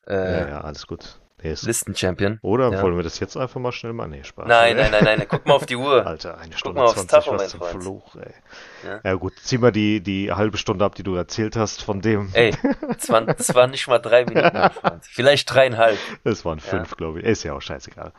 äh, 0.07 0.13
ja, 0.41 0.49
ja, 0.49 0.61
alles 0.61 0.85
gut. 0.87 1.19
Nee, 1.43 1.51
ist 1.51 1.63
Listen-Champion. 1.63 2.39
Oder 2.41 2.71
Ja. 2.71 2.81
wollen 2.81 2.95
wir 2.95 3.03
das 3.03 3.19
jetzt 3.19 3.35
einfach 3.35 3.59
mal 3.59 3.71
schnell 3.73 3.91
machen? 3.93 4.11
Nee, 4.11 4.23
Spaß. 4.23 4.47
Nein, 4.47 4.77
nein, 4.77 4.89
nein, 4.91 5.03
nein, 5.03 5.25
guck 5.27 5.45
mal 5.45 5.53
auf 5.55 5.65
die 5.65 5.75
Uhr. 5.75 6.05
Alter, 6.07 6.37
eine 6.39 6.57
Stunde 6.57 6.79
mal 6.79 6.85
aufs 6.85 6.95
20, 7.05 7.09
Tacho, 7.11 7.33
was 7.37 7.49
zum 7.49 7.59
Freund. 7.59 7.83
Fluch, 7.83 8.15
ey. 8.15 8.33
Ja. 8.83 8.99
Ja. 9.03 9.13
gut, 9.15 9.33
zieh 9.41 9.57
mal 9.57 9.71
die, 9.71 10.01
die 10.01 10.31
halbe 10.31 10.57
Stunde 10.57 10.85
ab, 10.85 10.95
die 10.95 11.03
du 11.03 11.13
erzählt 11.15 11.55
hast 11.57 11.83
von 11.83 12.01
dem. 12.01 12.29
Ey, 12.33 12.55
das 12.97 13.09
waren, 13.09 13.27
das 13.27 13.53
waren 13.53 13.71
nicht 13.71 13.87
mal 13.87 13.99
drei 13.99 14.23
Minuten, 14.25 14.57
Freund. 14.81 15.05
Vielleicht 15.05 15.53
dreieinhalb. 15.53 15.97
Es 16.23 16.45
waren 16.45 16.59
fünf, 16.59 16.95
glaube 16.95 17.19
ich. 17.19 17.25
Ist 17.25 17.43
ja 17.43 17.53
auch 17.53 17.61
scheißegal. 17.61 18.13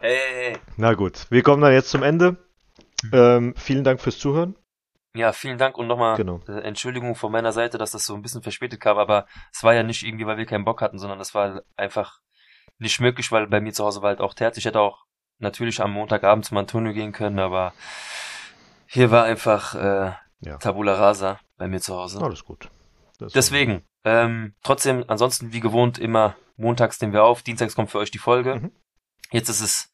Hey, 0.00 0.16
hey, 0.16 0.50
hey. 0.52 0.56
Na 0.76 0.94
gut, 0.94 1.26
wir 1.30 1.42
kommen 1.42 1.62
dann 1.62 1.72
jetzt 1.72 1.90
zum 1.90 2.02
Ende. 2.02 2.36
Ähm, 3.12 3.54
vielen 3.56 3.84
Dank 3.84 4.00
fürs 4.00 4.18
Zuhören. 4.18 4.56
Ja, 5.14 5.32
vielen 5.32 5.56
Dank 5.56 5.78
und 5.78 5.86
nochmal 5.86 6.16
Genau. 6.16 6.40
äh, 6.48 6.60
Entschuldigung 6.60 7.14
von 7.14 7.32
meiner 7.32 7.52
Seite, 7.52 7.78
dass 7.78 7.92
das 7.92 8.04
so 8.04 8.14
ein 8.14 8.20
bisschen 8.22 8.42
verspätet 8.42 8.80
kam, 8.80 8.98
aber 8.98 9.26
es 9.52 9.62
war 9.62 9.72
ja 9.72 9.82
nicht 9.82 10.02
irgendwie, 10.02 10.26
weil 10.26 10.36
wir 10.36 10.44
keinen 10.44 10.64
Bock 10.66 10.82
hatten, 10.82 10.98
sondern 10.98 11.20
es 11.20 11.34
war 11.34 11.62
einfach 11.76 12.18
nicht 12.78 13.00
möglich, 13.00 13.32
weil 13.32 13.46
bei 13.46 13.60
mir 13.60 13.72
zu 13.72 13.84
Hause 13.84 14.02
war 14.02 14.08
halt 14.10 14.20
auch 14.20 14.34
Terz. 14.34 14.56
Ich 14.58 14.64
hätte 14.64 14.80
auch 14.80 15.04
natürlich 15.38 15.80
am 15.80 15.92
Montagabend 15.92 16.44
zum 16.44 16.56
Antonio 16.58 16.92
gehen 16.92 17.12
können, 17.12 17.38
aber 17.38 17.72
hier 18.86 19.10
war 19.10 19.24
einfach 19.24 19.74
äh, 19.74 20.12
Ja. 20.40 20.56
Tabula 20.58 20.94
Rasa 20.94 21.38
bei 21.56 21.68
mir 21.68 21.80
zu 21.80 21.94
Hause. 21.96 22.20
Alles 22.22 22.44
gut. 22.44 22.70
Das 23.18 23.32
Deswegen, 23.32 23.82
ähm, 24.04 24.54
trotzdem, 24.62 25.04
ansonsten 25.08 25.52
wie 25.52 25.60
gewohnt 25.60 25.98
immer 25.98 26.36
montags 26.56 27.00
nehmen 27.00 27.12
wir 27.12 27.24
auf, 27.24 27.42
dienstags 27.42 27.74
kommt 27.74 27.90
für 27.90 27.98
euch 27.98 28.10
die 28.10 28.18
Folge. 28.18 28.56
Mhm. 28.56 28.72
Jetzt 29.30 29.48
ist 29.48 29.60
es 29.60 29.92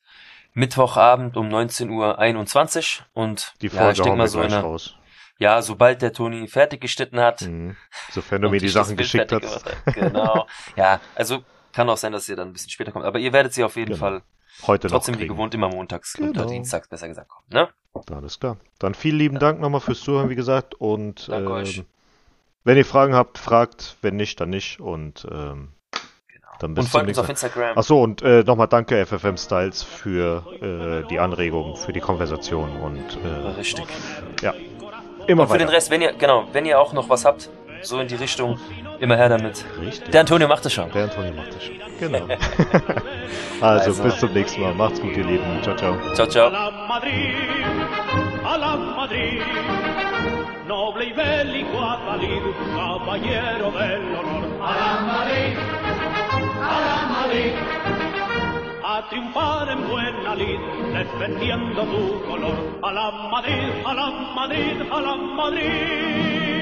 Mittwochabend 0.55 1.37
um 1.37 1.49
19.21 1.49 3.01
Uhr 3.01 3.07
und 3.15 3.55
Die 3.63 3.69
ja, 3.69 3.73
Folge 3.73 3.93
ich 3.93 4.01
denke 4.03 4.19
mal 4.19 4.29
so 4.29 4.41
einer, 4.41 4.61
raus. 4.61 4.97
ja, 5.39 5.63
sobald 5.63 6.03
der 6.03 6.13
Toni 6.13 6.47
fertig 6.49 6.81
geschnitten 6.81 7.21
hat, 7.21 7.41
Mhm. 7.43 7.77
Sofern 8.11 8.43
du 8.43 8.51
mir 8.51 8.59
die 8.61 8.69
Sachen 8.69 8.97
geschickt 8.97 9.33
hast. 9.33 9.65
gemacht. 9.65 9.77
Genau. 9.95 10.47
Ja, 10.77 11.01
also 11.15 11.45
kann 11.73 11.89
auch 11.89 11.97
sein, 11.97 12.13
dass 12.13 12.29
ihr 12.29 12.37
dann 12.37 12.49
ein 12.49 12.53
bisschen 12.53 12.71
später 12.71 12.93
kommt. 12.93 13.05
Aber 13.05 13.19
ihr 13.19 13.33
werdet 13.33 13.53
sie 13.55 13.65
auf 13.65 13.77
jeden 13.77 13.93
Genau. 13.95 13.99
Fall 14.01 14.23
Heute 14.67 14.89
trotzdem 14.89 15.19
wie 15.19 15.27
gewohnt 15.27 15.55
immer 15.55 15.69
montags 15.69 16.13
Genau. 16.13 16.31
oder 16.31 16.47
dienstags 16.47 16.87
besser 16.89 17.09
gesagt 17.09 17.29
kommen. 17.29 17.47
Ne? 17.51 17.69
Alles 18.15 18.39
klar. 18.39 18.59
Dann 18.79 18.95
vielen 18.95 19.17
lieben 19.19 19.39
Dank 19.39 19.61
nochmal 19.61 19.81
fürs 19.81 20.01
Zuhören, 20.01 20.29
wie 20.29 20.35
gesagt. 20.35 20.75
Und 20.75 21.29
Danke 21.29 21.47
ähm, 21.47 21.53
euch. 21.53 21.83
wenn 22.65 22.77
ihr 22.77 22.85
Fragen 22.85 23.15
habt, 23.15 23.39
fragt. 23.39 23.97
Wenn 24.03 24.17
nicht, 24.17 24.41
dann 24.41 24.51
nicht. 24.51 24.79
Und 24.81 25.27
ähm, 25.31 25.73
Genau. 26.29 26.49
Dann 26.61 26.75
bis 26.75 26.85
Und 26.85 26.91
folgt 26.91 27.09
uns 27.09 27.19
auf. 27.19 27.29
Instagram. 27.29 27.79
Achso, 27.79 28.03
und 28.03 28.21
äh, 28.23 28.43
nochmal 28.45 28.69
danke 28.69 29.05
FFM 29.07 29.37
Styles 29.39 29.83
für 29.83 30.45
äh, 31.05 31.09
die 31.09 31.19
Anregung, 31.19 31.77
für 31.77 31.93
die 31.95 32.01
Konversation 32.01 32.77
und 32.81 33.19
äh, 33.25 33.29
Richtig. 33.57 33.87
ja, 34.43 34.53
immer 35.27 35.43
Und 35.45 35.49
für 35.49 35.59
den 35.59 35.67
weiter. 35.69 35.77
Rest, 35.77 35.91
wenn 35.91 36.03
ihr, 36.03 36.13
genau, 36.13 36.47
wenn 36.53 36.67
ihr 36.67 36.79
auch 36.79 36.93
noch 36.93 37.09
was 37.09 37.25
habt, 37.25 37.49
so 37.83 38.01
in 38.01 38.09
die 38.09 38.15
Richtung, 38.17 38.59
immer 39.01 39.17
her 39.17 39.29
damit. 39.29 39.65
Richtig. 39.81 40.11
Der 40.11 40.21
Antonio 40.21 40.49
macht 40.49 40.65
es 40.67 40.73
schon. 40.73 40.91
Der 40.93 41.05
Antonio 41.05 41.33
macht 41.33 41.55
das 41.55 41.65
schon. 41.65 41.75
Genau. 41.99 42.27
also, 43.61 43.91
Also. 43.91 44.03
bis 44.03 44.19
zum 44.19 44.33
nächsten 44.33 44.61
Mal. 44.63 44.75
Macht's 44.75 45.01
gut, 45.01 45.17
ihr 45.17 45.25
Lieben. 45.25 45.63
Ciao, 45.63 45.77
ciao. 45.77 45.97
Ciao, 46.15 46.27
ciao. 46.27 46.47
A 46.49 46.51
la 46.51 46.71
Madrid, 46.89 47.35
a 48.45 48.57
la 48.57 48.77
Madrid, 48.77 49.43
noble 50.67 51.05
y 51.07 51.13
bélico 51.13 51.79
Adalid, 51.81 52.43
caballero 52.77 53.71
del 53.71 54.15
honor. 54.17 54.45
A 54.63 54.73
la 54.81 55.01
Madrid, 55.13 55.57
a 56.61 56.81
la 56.87 56.97
Madrid, 57.15 57.53
a 58.85 59.09
triunfar 59.09 59.69
en 59.69 59.89
buena 59.89 60.35
lid, 60.35 60.61
defendiendo 60.93 61.83
tu 61.83 62.23
color. 62.29 62.79
A 62.83 62.93
la 62.93 63.11
Madrid, 63.31 63.71
a 63.85 63.95
la 63.95 64.11
Madrid, 64.35 64.83
a 64.91 65.01
la 65.01 65.17
Madrid. 65.17 66.62